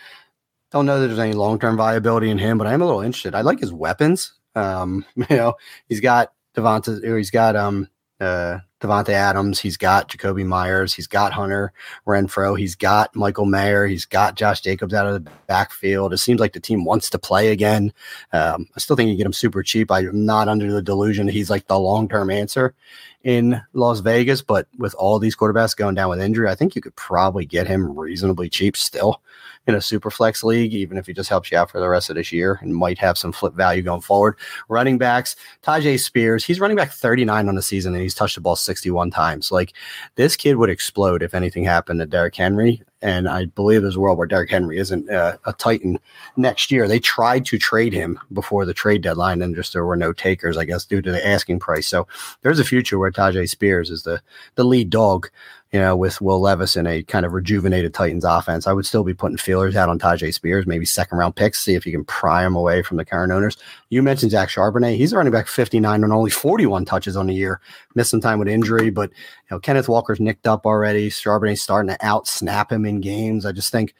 don't 0.71 0.87
know 0.87 1.01
that 1.01 1.09
there's 1.09 1.19
any 1.19 1.33
long 1.33 1.59
term 1.59 1.77
viability 1.77 2.31
in 2.31 2.39
him, 2.39 2.59
but 2.59 2.67
I 2.67 2.73
am 2.73 2.83
a 2.83 2.87
little 2.87 3.01
interested. 3.01 3.35
I 3.35 3.41
like 3.41 3.61
his 3.61 3.73
weapons. 3.73 4.35
Um, 4.55 5.05
you 5.17 5.27
know, 5.31 5.55
he's 5.89 6.01
got 6.01 6.33
Devonta, 6.55 7.05
or 7.05 7.19
he's 7.19 7.31
got 7.31 7.57
um 7.57 7.89
uh 8.21 8.59
Davante 8.81 9.11
Adams, 9.11 9.61
he's 9.61 9.77
got 9.77 10.09
Jakobi 10.09 10.45
Meyers, 10.45 10.95
he's 10.95 11.07
got 11.07 11.35
Hunter 11.35 11.71
Renfrow, 12.07 12.59
he's 12.59 12.75
got 12.75 13.15
Michael 13.15 13.45
Mayer, 13.45 13.87
he's 13.87 14.07
got 14.07 14.37
Josh 14.37 14.63
Jacobs 14.63 14.95
out 14.95 15.07
of 15.07 15.23
the 15.23 15.31
backfield. 15.47 16.15
It 16.15 16.19
seems 16.19 16.41
like 16.41 16.55
the 16.55 16.61
team 16.61 16.87
wants 16.87 17.11
to 17.11 17.19
play 17.19 17.49
again. 17.49 17.93
Um, 18.33 18.67
I 18.75 18.81
still 18.81 18.97
think 18.97 19.11
you 19.11 19.17
get 19.17 19.27
him 19.27 19.35
super 19.35 19.63
cheap. 19.63 19.91
I'm 19.91 20.25
not 20.25 20.49
under 20.49 20.73
the 20.73 20.81
delusion 20.81 21.27
that 21.27 21.33
he's 21.33 21.51
like 21.51 21.67
the 21.67 21.79
long 21.79 22.09
term 22.09 22.31
answer 22.31 22.75
in 23.23 23.61
Las 23.75 24.01
Vegas, 24.01 24.43
but 24.43 24.67
with 24.79 24.95
all 24.95 25.19
these 25.19 25.37
quarterbacks 25.37 25.77
going 25.77 25.95
down 25.95 26.09
with 26.09 26.21
injury, 26.21 26.49
I 26.49 26.55
think 26.55 26.75
you 26.75 26.81
could 26.81 26.97
probably 26.97 27.45
get 27.45 27.67
him 27.67 27.97
reasonably 27.99 28.49
cheap 28.49 28.77
still 28.77 29.21
in 29.67 29.75
a 29.75 29.81
super 29.81 30.11
flex 30.11 30.43
league, 30.43 30.73
even 30.73 30.97
if 30.97 31.07
he 31.07 31.13
just 31.13 31.29
helps 31.29 31.51
you 31.51 31.59
out 31.59 31.71
for 31.71 31.81
the 31.81 31.89
rest 31.89 32.09
of 32.09 32.17
this 32.17 32.33
year 32.33 32.59
and 32.63 32.75
might 32.75 32.99
have 32.99 33.19
some 33.19 33.33
flip 33.33 33.55
value 33.55 33.83
going 33.83 34.01
forward. 34.01 34.37
Running 34.69 34.97
backs, 34.97 35.37
Tyjae 35.63 36.01
Spears, 36.01 36.45
he's 36.45 36.61
running 36.61 36.77
back 36.77 36.93
39 36.93 37.49
on 37.49 37.55
the 37.55 37.63
season 37.63 37.95
and 37.95 38.03
he's 38.03 38.15
touched 38.15 38.37
the 38.37 38.41
ball 38.41 38.57
61 38.57 39.11
times. 39.11 39.53
Like 39.53 39.75
this 40.15 40.35
kid 40.35 40.57
would 40.57 40.71
explode 40.71 41.23
if 41.23 41.35
anything 41.35 41.65
happened 41.65 42.01
to 42.01 42.07
Derrick 42.07 42.37
Henry. 42.37 42.83
And 43.03 43.29
I 43.29 43.47
believe 43.47 43.81
there's 43.81 43.97
a 43.97 44.01
world 44.01 44.19
where 44.19 44.27
Derrick 44.27 44.51
Henry 44.51 44.77
isn't 44.77 45.09
uh, 45.09 45.39
a 45.47 45.53
Titan 45.55 45.99
next 46.37 46.71
year. 46.71 46.87
They 46.87 47.01
tried 47.01 47.47
to 47.47 47.59
trade 47.59 47.95
him 47.95 48.19
before 48.33 48.67
the 48.67 48.75
trade 48.75 49.03
deadline, 49.03 49.41
and 49.41 49.57
just 49.57 49.73
there 49.73 49.87
were 49.87 49.97
no 49.97 50.13
takers, 50.13 50.57
I 50.59 50.67
guess, 50.67 50.85
due 50.85 51.01
to 51.01 51.11
the 51.11 51.27
asking 51.27 51.61
price. 51.61 51.87
So 51.87 52.07
there's 52.43 52.59
a 52.59 52.65
future 52.65 52.99
where 52.99 53.11
Tyjae 53.11 53.49
Spears 53.49 53.91
is 53.91 54.03
the 54.03 54.21
the 54.57 54.65
lead 54.65 54.91
dog, 54.91 55.31
you 55.73 55.79
know, 55.79 55.97
with 55.97 56.21
Will 56.21 56.41
Levis 56.41 56.77
in 56.77 56.87
a 56.87 57.03
kind 57.05 57.25
of 57.25 57.33
rejuvenated 57.33 57.95
Titans 57.95 58.25
offense. 58.25 58.67
I 58.67 58.73
would 58.73 58.87
still 58.87 59.05
be 59.05 59.15
putting 59.15 59.37
feelers 59.37 59.77
out 59.77 59.89
on 59.89 60.01
Tyjae 60.01 60.35
Spears, 60.35 60.67
maybe 60.67 60.85
second 60.85 61.19
round 61.19 61.37
picks, 61.37 61.61
see 61.61 61.75
if 61.75 61.87
you 61.87 61.93
can 61.93 62.05
pry 62.05 62.45
him 62.45 62.57
away 62.57 62.83
from 62.83 62.97
the 62.97 63.05
current 63.05 63.33
owners. 63.33 63.57
You 63.89 64.03
mentioned 64.03 64.33
Zach 64.33 64.49
Charbonnet. 64.49 64.97
He's 64.97 65.13
running 65.13 65.33
back 65.33 65.47
59 65.47 66.03
on 66.03 66.13
only 66.13 66.31
41 66.31 66.87
touches 66.87 67.17
on 67.17 67.29
the 67.29 67.35
year. 67.35 67.61
Missed 67.95 68.11
some 68.11 68.21
time 68.21 68.41
with 68.41 68.49
injury, 68.49 68.91
but 68.91 69.11
you 69.11 69.17
know, 69.53 69.61
Kenneth 69.61 69.89
Walker's 69.89 70.19
nicked 70.19 70.49
up 70.49 70.67
already. 70.67 71.09
Charbonnet's 71.09 71.63
starting 71.63 71.91
to 71.91 72.05
out 72.05 72.27
snap 72.27 72.73
him 72.73 72.85
in 72.85 73.01
games. 73.01 73.47
I 73.47 73.53
just 73.53 73.71
think 73.71 73.95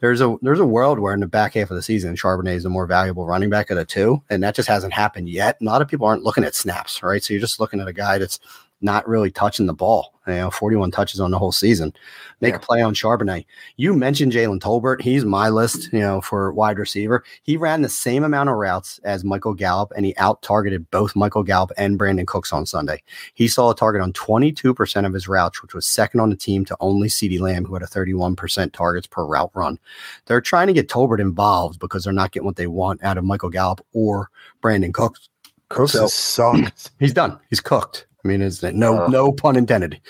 there's 0.00 0.20
a 0.20 0.36
there's 0.42 0.60
a 0.60 0.66
world 0.66 1.00
where 1.00 1.14
in 1.14 1.20
the 1.20 1.26
back 1.26 1.54
half 1.54 1.72
of 1.72 1.76
the 1.76 1.82
season, 1.82 2.14
Charbonnet 2.14 2.54
is 2.54 2.62
the 2.62 2.68
more 2.68 2.86
valuable 2.86 3.26
running 3.26 3.50
back 3.50 3.70
of 3.70 3.76
the 3.76 3.84
two, 3.84 4.22
and 4.30 4.40
that 4.44 4.54
just 4.54 4.68
hasn't 4.68 4.92
happened 4.92 5.28
yet. 5.28 5.56
And 5.58 5.68
a 5.68 5.72
lot 5.72 5.82
of 5.82 5.88
people 5.88 6.06
aren't 6.06 6.22
looking 6.22 6.44
at 6.44 6.54
snaps, 6.54 7.02
right? 7.02 7.22
So 7.24 7.34
you're 7.34 7.40
just 7.40 7.58
looking 7.58 7.80
at 7.80 7.88
a 7.88 7.92
guy 7.92 8.18
that's 8.18 8.38
not 8.80 9.08
really 9.08 9.32
touching 9.32 9.66
the 9.66 9.74
ball. 9.74 10.14
You 10.28 10.34
know, 10.34 10.50
41 10.50 10.90
touches 10.90 11.20
on 11.20 11.30
the 11.30 11.38
whole 11.38 11.52
season. 11.52 11.92
Make 12.40 12.52
Yeah. 12.52 12.56
a 12.56 12.60
play 12.60 12.82
on 12.82 12.94
Charbonnet. 12.94 13.46
You 13.76 13.94
mentioned 13.94 14.32
Jalen 14.32 14.60
Tolbert. 14.60 15.00
He's 15.00 15.24
my 15.24 15.48
list, 15.48 15.92
you 15.92 16.00
know, 16.00 16.20
for 16.20 16.52
wide 16.52 16.78
receiver. 16.78 17.24
He 17.42 17.56
ran 17.56 17.82
the 17.82 17.88
same 17.88 18.22
amount 18.24 18.48
of 18.50 18.56
routes 18.56 19.00
as 19.04 19.24
Michael 19.24 19.54
Gallup, 19.54 19.92
and 19.96 20.04
he 20.06 20.14
out 20.18 20.42
targeted 20.42 20.90
both 20.90 21.16
Michael 21.16 21.42
Gallup 21.42 21.72
and 21.76 21.98
Brandin 21.98 22.26
Cooks 22.26 22.52
on 22.52 22.66
Sunday. 22.66 23.02
He 23.34 23.48
saw 23.48 23.70
a 23.70 23.74
target 23.74 24.02
on 24.02 24.12
22% 24.12 25.06
of 25.06 25.12
his 25.12 25.26
routes, 25.28 25.62
which 25.62 25.74
was 25.74 25.86
second 25.86 26.20
on 26.20 26.30
the 26.30 26.36
team 26.36 26.64
to 26.66 26.76
only 26.80 27.08
CeeDee 27.08 27.40
Lamb, 27.40 27.64
who 27.64 27.74
had 27.74 27.82
a 27.82 27.86
31% 27.86 28.72
targets 28.72 29.06
per 29.06 29.24
route 29.24 29.50
run. 29.54 29.78
They're 30.26 30.40
trying 30.40 30.68
to 30.68 30.72
get 30.72 30.88
Tolbert 30.88 31.20
involved 31.20 31.78
because 31.80 32.04
they're 32.04 32.12
not 32.12 32.32
getting 32.32 32.46
what 32.46 32.56
they 32.56 32.66
want 32.66 33.02
out 33.02 33.18
of 33.18 33.24
Michael 33.24 33.50
Gallup 33.50 33.84
or 33.92 34.30
Brandin 34.62 34.92
Cooks. 34.94 35.28
Cooks 35.70 35.92
So- 35.92 36.02
has 36.02 36.14
sucked. 36.14 36.90
He's 36.98 37.12
done. 37.12 37.38
He's 37.50 37.60
cooked. 37.60 38.06
I 38.24 38.28
mean, 38.28 38.42
is 38.42 38.60
that 38.60 38.74
no 38.74 39.02
Uh. 39.04 39.08
no 39.08 39.32
pun 39.32 39.56
intended. 39.56 40.00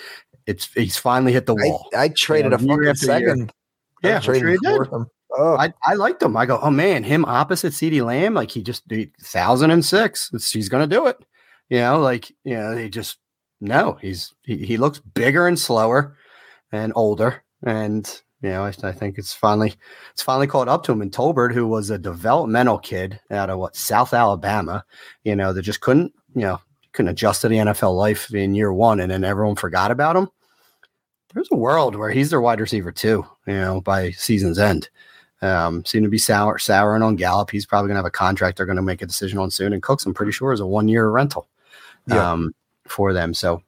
It's 0.47 0.65
he's 0.73 0.97
finally 0.97 1.31
hit 1.33 1.45
the 1.45 1.55
wall. 1.55 1.89
I 1.95 2.09
traded 2.09 2.51
know, 2.51 2.55
a 2.55 2.59
fucking 2.59 2.71
after 2.71 2.81
year. 2.85 2.93
second. 3.19 3.53
Yeah, 4.03 4.15
I'm 4.17 4.21
traded 4.21 4.41
sure 4.41 4.49
you 4.51 4.59
did. 4.79 4.87
for 4.89 4.95
him. 4.97 5.07
Oh, 5.37 5.55
I, 5.57 5.71
I 5.85 5.93
liked 5.93 6.23
him. 6.23 6.35
I 6.35 6.47
go, 6.47 6.57
oh 6.59 6.71
man, 6.71 7.03
him 7.03 7.23
opposite 7.25 7.73
CeeDee 7.73 8.03
Lamb, 8.03 8.33
like 8.33 8.49
he 8.49 8.63
just 8.63 8.87
did 8.87 9.11
thousand 9.21 9.69
and 9.71 9.85
six. 9.85 10.29
It's- 10.33 10.51
He's 10.51 10.69
gonna 10.69 10.87
do 10.87 11.05
it. 11.07 11.17
You 11.69 11.79
know, 11.81 11.99
like 11.99 12.31
you 12.43 12.55
know, 12.55 12.73
they 12.73 12.89
just 12.89 13.17
no. 13.61 13.93
He's 14.01 14.33
he, 14.43 14.57
he 14.65 14.77
looks 14.77 14.99
bigger 14.99 15.47
and 15.47 15.59
slower 15.59 16.17
and 16.71 16.91
older, 16.95 17.43
and 17.63 18.09
you 18.41 18.49
know, 18.49 18.63
I, 18.63 18.73
I 18.83 18.91
think 18.91 19.19
it's 19.19 19.33
finally 19.33 19.75
it's 20.13 20.23
finally 20.23 20.47
caught 20.47 20.67
up 20.67 20.81
to 20.85 20.91
him. 20.93 21.01
And 21.03 21.11
Tolbert, 21.11 21.53
who 21.53 21.67
was 21.67 21.91
a 21.91 21.99
developmental 21.99 22.79
kid 22.79 23.19
out 23.29 23.51
of 23.51 23.59
what 23.59 23.75
South 23.75 24.15
Alabama, 24.15 24.83
you 25.23 25.35
know, 25.35 25.53
that 25.53 25.61
just 25.61 25.81
couldn't 25.81 26.11
you 26.33 26.41
know 26.41 26.59
couldn't 26.99 27.11
adjust 27.11 27.39
to 27.39 27.47
the 27.47 27.55
NFL 27.55 27.95
life 27.95 28.33
in 28.33 28.53
year 28.53 28.73
one, 28.73 28.99
and 28.99 29.09
then 29.09 29.23
everyone 29.23 29.55
forgot 29.55 29.89
about 29.89 30.17
him. 30.17 30.27
There's 31.33 31.47
a 31.49 31.55
world 31.55 31.95
where 31.95 32.09
he's 32.09 32.29
their 32.29 32.41
wide 32.41 32.59
receiver 32.59 32.91
too, 32.91 33.25
you 33.47 33.53
know, 33.53 33.79
by 33.79 34.11
season's 34.11 34.59
end. 34.59 34.89
Um, 35.41 35.85
seem 35.85 36.03
to 36.03 36.09
be 36.09 36.17
sour, 36.17 36.57
souring 36.59 37.01
on 37.01 37.15
Gallup. 37.15 37.51
He's 37.51 37.65
probably 37.65 37.87
gonna 37.87 37.99
have 37.99 38.05
a 38.05 38.11
contract 38.11 38.57
they're 38.57 38.65
gonna 38.65 38.81
make 38.81 39.01
a 39.01 39.05
decision 39.05 39.39
on 39.39 39.49
soon. 39.49 39.71
And 39.71 39.81
Cooks, 39.81 40.05
I'm 40.05 40.13
pretty 40.13 40.33
sure, 40.33 40.51
is 40.51 40.59
a 40.59 40.65
one 40.67 40.89
year 40.89 41.07
rental 41.07 41.47
Yeah. 42.05 42.31
um, 42.33 42.53
for 42.85 43.13
them. 43.13 43.33
So 43.33 43.63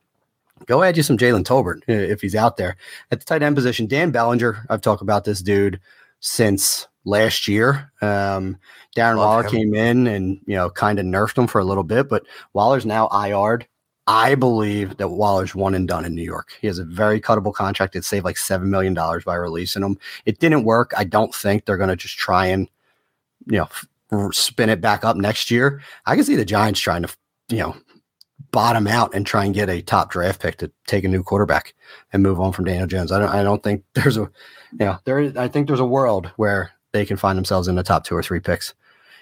go 0.65 0.83
add 0.83 0.97
you 0.97 1.03
some 1.03 1.17
Jalen 1.17 1.45
Tolbert 1.45 1.83
if 1.87 2.19
he's 2.19 2.35
out 2.35 2.57
there 2.57 2.75
at 3.11 3.19
the 3.21 3.25
tight 3.25 3.43
end 3.43 3.55
position. 3.55 3.87
Dan 3.87 4.11
Bellinger, 4.11 4.65
I've 4.69 4.81
talked 4.81 5.01
about 5.01 5.23
this 5.23 5.41
dude 5.41 5.79
since 6.19 6.85
last 7.05 7.47
year. 7.47 7.91
Um, 8.01 8.57
Darren 8.95 9.17
Love 9.17 9.29
Waller 9.29 9.43
him. 9.43 9.49
came 9.49 9.75
in 9.75 10.07
and 10.07 10.39
you 10.45 10.55
know 10.55 10.69
kind 10.69 10.99
of 10.99 11.05
nerfed 11.05 11.37
him 11.37 11.47
for 11.47 11.59
a 11.59 11.65
little 11.65 11.83
bit, 11.83 12.09
but 12.09 12.23
Waller's 12.53 12.85
now 12.85 13.07
IR'd. 13.07 13.67
I 14.07 14.35
believe 14.35 14.97
that 14.97 15.09
Waller's 15.09 15.55
one 15.55 15.75
and 15.75 15.87
done 15.87 16.05
in 16.05 16.15
New 16.15 16.23
York. 16.23 16.57
He 16.59 16.67
has 16.67 16.79
a 16.79 16.83
very 16.83 17.21
cuttable 17.21 17.53
contract. 17.53 17.95
It 17.95 18.03
saved 18.03 18.25
like 18.25 18.37
seven 18.37 18.69
million 18.69 18.93
dollars 18.93 19.23
by 19.23 19.35
releasing 19.35 19.83
him. 19.83 19.97
It 20.25 20.39
didn't 20.39 20.63
work. 20.63 20.91
I 20.97 21.03
don't 21.03 21.33
think 21.33 21.65
they're 21.65 21.77
going 21.77 21.89
to 21.89 21.95
just 21.95 22.17
try 22.17 22.47
and 22.47 22.67
you 23.47 23.57
know 23.57 23.65
f- 23.65 23.87
spin 24.33 24.69
it 24.69 24.81
back 24.81 25.05
up 25.05 25.15
next 25.15 25.51
year. 25.51 25.81
I 26.05 26.15
can 26.15 26.25
see 26.25 26.35
the 26.35 26.45
Giants 26.45 26.79
trying 26.79 27.03
to 27.03 27.15
you 27.49 27.59
know 27.59 27.75
bottom 28.51 28.87
out 28.87 29.13
and 29.13 29.25
try 29.25 29.45
and 29.45 29.53
get 29.53 29.69
a 29.69 29.81
top 29.81 30.11
draft 30.11 30.41
pick 30.41 30.57
to 30.57 30.69
take 30.87 31.03
a 31.03 31.07
new 31.07 31.23
quarterback 31.23 31.73
and 32.11 32.21
move 32.23 32.39
on 32.39 32.51
from 32.51 32.65
Daniel 32.65 32.87
Jones. 32.87 33.11
I 33.11 33.19
don't 33.19 33.29
I 33.29 33.43
don't 33.43 33.63
think 33.63 33.83
there's 33.93 34.17
a 34.17 34.29
you 34.71 34.79
know 34.79 34.97
there 35.05 35.31
I 35.37 35.47
think 35.47 35.67
there's 35.67 35.79
a 35.79 35.85
world 35.85 36.31
where 36.35 36.71
they 36.91 37.05
can 37.05 37.17
find 37.17 37.37
themselves 37.37 37.67
in 37.67 37.75
the 37.75 37.83
top 37.83 38.03
two 38.03 38.15
or 38.15 38.23
three 38.23 38.39
picks 38.39 38.73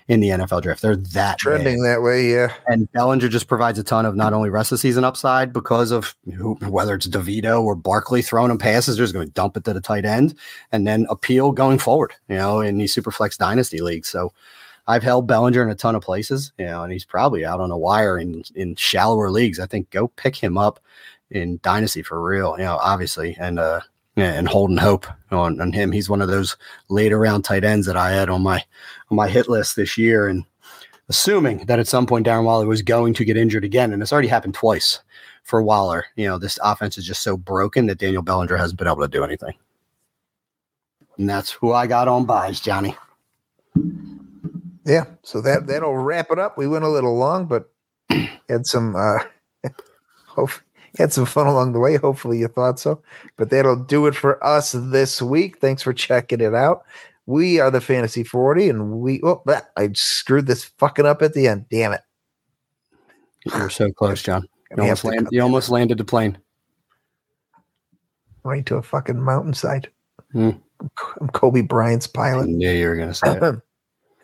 in 0.09 0.19
the 0.21 0.29
NFL 0.29 0.63
draft. 0.63 0.81
They're 0.81 0.95
that 0.95 1.37
Trending 1.37 1.83
bad. 1.83 1.89
that 1.89 2.01
way, 2.01 2.31
yeah. 2.31 2.51
And 2.65 2.91
Bellinger 2.91 3.29
just 3.29 3.47
provides 3.47 3.77
a 3.77 3.83
ton 3.83 4.07
of 4.07 4.15
not 4.15 4.33
only 4.33 4.49
rest 4.49 4.71
of 4.71 4.79
season 4.79 5.03
upside 5.03 5.53
because 5.53 5.91
of 5.91 6.15
who, 6.35 6.55
whether 6.67 6.95
it's 6.95 7.07
DeVito 7.07 7.61
or 7.61 7.75
Barkley 7.75 8.23
throwing 8.23 8.49
him 8.49 8.57
passes, 8.57 8.97
they're 8.97 9.03
just 9.03 9.13
going 9.13 9.27
to 9.27 9.33
dump 9.33 9.55
it 9.55 9.63
to 9.65 9.73
the 9.73 9.79
tight 9.79 10.05
end 10.05 10.33
and 10.71 10.87
then 10.87 11.05
appeal 11.09 11.51
going 11.51 11.77
forward, 11.77 12.13
you 12.27 12.35
know, 12.35 12.59
in 12.59 12.79
these 12.79 12.91
super 12.91 13.11
flex 13.11 13.37
dynasty 13.37 13.81
leagues. 13.81 14.09
So 14.09 14.33
I've 14.87 15.03
held 15.03 15.27
Bellinger 15.27 15.61
in 15.61 15.69
a 15.69 15.75
ton 15.75 15.93
of 15.93 16.01
places, 16.01 16.53
you 16.57 16.65
know, 16.65 16.81
and 16.81 16.91
he's 16.91 17.05
probably 17.05 17.45
out 17.45 17.61
on 17.61 17.69
a 17.69 17.77
wire 17.77 18.17
in, 18.17 18.43
in 18.55 18.75
shallower 18.75 19.29
leagues. 19.29 19.59
I 19.59 19.67
think 19.67 19.91
go 19.91 20.07
pick 20.07 20.35
him 20.35 20.57
up 20.57 20.79
in 21.29 21.59
dynasty 21.61 22.01
for 22.01 22.19
real, 22.19 22.55
you 22.57 22.63
know, 22.63 22.79
obviously. 22.81 23.37
And, 23.39 23.59
uh, 23.59 23.81
and 24.15 24.47
holding 24.47 24.77
hope 24.77 25.05
on, 25.31 25.59
on 25.61 25.71
him. 25.71 25.91
He's 25.91 26.09
one 26.09 26.21
of 26.21 26.27
those 26.27 26.57
later 26.89 27.17
round 27.19 27.45
tight 27.45 27.63
ends 27.63 27.87
that 27.87 27.97
I 27.97 28.11
had 28.11 28.29
on 28.29 28.41
my 28.41 28.63
on 29.09 29.15
my 29.15 29.27
hit 29.27 29.47
list 29.47 29.75
this 29.75 29.97
year, 29.97 30.27
and 30.27 30.43
assuming 31.07 31.65
that 31.65 31.79
at 31.79 31.87
some 31.87 32.05
point 32.05 32.27
Darren 32.27 32.43
Waller 32.43 32.65
was 32.65 32.81
going 32.81 33.13
to 33.15 33.25
get 33.25 33.37
injured 33.37 33.63
again, 33.63 33.93
and 33.93 34.01
it's 34.01 34.13
already 34.13 34.27
happened 34.27 34.53
twice 34.53 34.99
for 35.43 35.61
Waller. 35.61 36.05
You 36.15 36.27
know, 36.27 36.37
this 36.37 36.59
offense 36.63 36.97
is 36.97 37.05
just 37.05 37.23
so 37.23 37.37
broken 37.37 37.87
that 37.87 37.99
Daniel 37.99 38.21
Bellinger 38.21 38.57
hasn't 38.57 38.77
been 38.77 38.87
able 38.87 39.01
to 39.01 39.07
do 39.07 39.23
anything, 39.23 39.53
and 41.17 41.29
that's 41.29 41.51
who 41.51 41.73
I 41.73 41.87
got 41.87 42.07
on 42.07 42.25
buys, 42.25 42.59
Johnny. 42.59 42.95
Yeah, 44.85 45.05
so 45.23 45.41
that 45.41 45.67
that'll 45.67 45.97
wrap 45.97 46.31
it 46.31 46.39
up. 46.39 46.57
We 46.57 46.67
went 46.67 46.85
a 46.85 46.89
little 46.89 47.15
long, 47.15 47.45
but 47.45 47.69
had 48.49 48.65
some 48.65 48.95
uh 48.95 49.19
hope 50.25 50.51
had 50.97 51.13
some 51.13 51.25
fun 51.25 51.47
along 51.47 51.73
the 51.73 51.79
way. 51.79 51.97
Hopefully 51.97 52.39
you 52.39 52.47
thought 52.47 52.79
so. 52.79 53.01
But 53.37 53.49
that'll 53.49 53.75
do 53.75 54.07
it 54.07 54.15
for 54.15 54.43
us 54.43 54.73
this 54.73 55.21
week. 55.21 55.59
Thanks 55.59 55.83
for 55.83 55.93
checking 55.93 56.41
it 56.41 56.55
out. 56.55 56.83
We 57.25 57.59
are 57.59 57.69
the 57.69 57.81
Fantasy 57.81 58.23
40, 58.23 58.69
and 58.69 58.99
we 59.01 59.21
oh 59.23 59.43
I 59.77 59.89
screwed 59.93 60.47
this 60.47 60.63
fucking 60.63 61.05
up 61.05 61.21
at 61.21 61.33
the 61.33 61.47
end. 61.47 61.65
Damn 61.69 61.93
it. 61.93 62.01
You're 63.45 63.69
so 63.69 63.91
close, 63.91 64.23
John. 64.23 64.47
You 64.77 64.83
almost, 64.83 65.03
land, 65.03 65.27
you 65.31 65.41
almost 65.41 65.71
landed 65.71 65.97
the 65.97 66.05
plane. 66.05 66.37
right 68.43 68.63
to 68.67 68.75
a 68.75 68.83
fucking 68.83 69.19
mountainside. 69.19 69.89
Hmm. 70.31 70.51
I'm 71.19 71.29
Kobe 71.29 71.61
Bryant's 71.61 72.07
I 72.07 72.11
pilot. 72.13 72.49
knew 72.49 72.69
you 72.69 72.87
were 72.87 72.95
going 72.95 73.11
to 73.11 73.15
say 73.15 73.39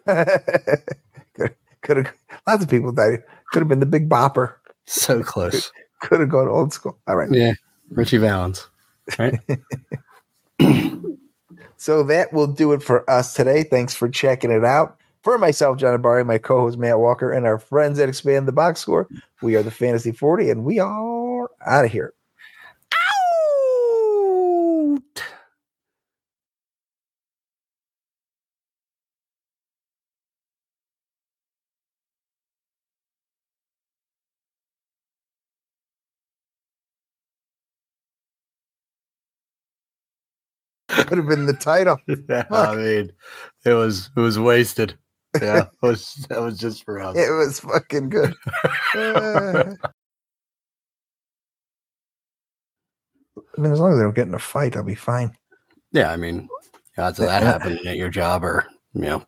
it. 0.08 1.52
could 1.82 1.98
have 1.98 2.14
lots 2.48 2.64
of 2.64 2.70
people 2.70 2.92
died. 2.92 3.24
Could 3.52 3.62
have 3.62 3.68
been 3.68 3.80
the 3.80 3.88
big 3.88 4.08
bopper. 4.08 4.54
So 4.86 5.24
close. 5.24 5.72
Could 6.02 6.20
have 6.20 6.30
gone 6.30 6.48
old 6.48 6.74
school. 6.74 6.98
All 7.08 7.16
right. 7.16 7.32
Yeah. 7.32 7.54
Ritchie 7.90 8.18
Valens. 8.18 8.68
Right? 9.20 9.40
So 11.86 12.02
that 12.02 12.34
will 12.34 12.48
do 12.48 12.72
it 12.74 12.82
for 12.82 13.08
us 13.08 13.36
today. 13.36 13.62
Thanks 13.62 13.94
for 13.94 14.10
checking 14.10 14.50
it 14.50 14.66
out. 14.66 14.98
For 15.22 15.38
myself, 15.38 15.78
John 15.78 15.96
Abari, 15.96 16.26
my 16.26 16.40
co-host 16.40 16.80
Matt 16.80 16.98
Walker, 16.98 17.32
and 17.32 17.46
our 17.46 17.60
friends 17.60 18.00
at 18.00 18.10
Expand 18.10 18.48
the 18.48 18.52
Box 18.52 18.80
Score, 18.80 19.08
we 19.44 19.56
are 19.56 19.62
the 19.62 19.70
Fantasy 19.70 20.12
40, 20.12 20.50
and 20.50 20.64
we 20.64 20.80
are 20.80 21.50
out 21.66 21.86
of 21.86 21.92
here. 21.92 22.14
Could 40.96 41.18
have 41.18 41.28
been 41.28 41.46
the 41.46 41.54
title. 41.54 41.98
Yeah, 42.30 42.46
I 42.50 42.76
mean, 42.76 43.12
it 43.66 43.74
was 43.74 44.10
it 44.16 44.20
was 44.20 44.40
wasted. 44.40 44.98
Yeah, 45.42 45.66
it 45.84 45.86
was 45.86 46.26
that 46.30 46.42
was 46.42 46.58
just 46.58 46.84
for 46.84 47.00
us. 47.00 47.16
It 47.18 47.32
was 47.32 47.60
fucking 47.60 48.10
good. 48.10 48.34
Uh, 48.96 49.76
I 53.58 53.62
mean, 53.62 53.72
as 53.72 53.80
long 53.80 53.92
as 53.92 53.98
they 53.98 54.04
don't 54.04 54.16
get 54.16 54.28
in 54.28 54.34
a 54.34 54.40
fight, 54.40 54.76
I'll 54.76 54.84
be 54.84 54.96
fine. 54.96 55.32
Yeah, 55.92 56.12
I 56.12 56.18
mean, 56.18 56.50
odds 56.98 57.20
of 57.20 57.28
that 57.28 57.44
happening 57.44 57.86
at 57.86 57.98
your 57.98 58.10
job 58.10 58.44
or 58.44 58.66
you 58.94 59.02
know 59.02 59.26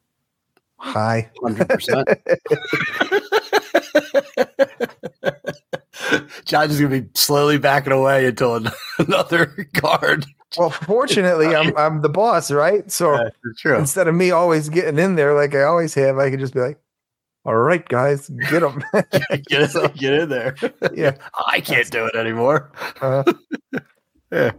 Hi. 0.79 1.29
hundred 1.41 1.69
percent. 1.69 2.07
John's 6.45 6.73
is 6.73 6.81
gonna 6.81 7.01
be 7.01 7.07
slowly 7.13 7.57
backing 7.57 7.93
away 7.93 8.25
until 8.25 8.55
another 8.99 9.45
guard. 9.73 10.25
Well, 10.57 10.69
fortunately, 10.69 11.55
I'm 11.55 11.75
I'm 11.77 12.01
the 12.01 12.09
boss, 12.09 12.51
right? 12.51 12.89
So 12.91 13.13
Yeah, 13.15 13.29
true. 13.57 13.77
instead 13.77 14.07
of 14.07 14.15
me 14.15 14.31
always 14.31 14.69
getting 14.69 14.97
in 14.99 15.15
there 15.15 15.33
like 15.33 15.53
I 15.55 15.63
always 15.63 15.93
have, 15.95 16.17
I 16.17 16.29
could 16.29 16.39
just 16.39 16.53
be 16.53 16.61
like, 16.61 16.79
"All 17.45 17.55
right, 17.55 17.85
guys, 17.87 18.29
get 18.49 18.61
them." 18.61 18.81
get, 19.49 19.75
in, 19.75 19.91
get 19.97 20.13
in 20.13 20.29
there. 20.29 20.55
Yeah. 20.93 21.17
I 21.47 21.59
can't 21.59 21.89
do 21.91 22.05
it 22.05 22.15
anymore. 22.15 22.71
uh, 23.01 23.23
Yeah. 24.31 24.51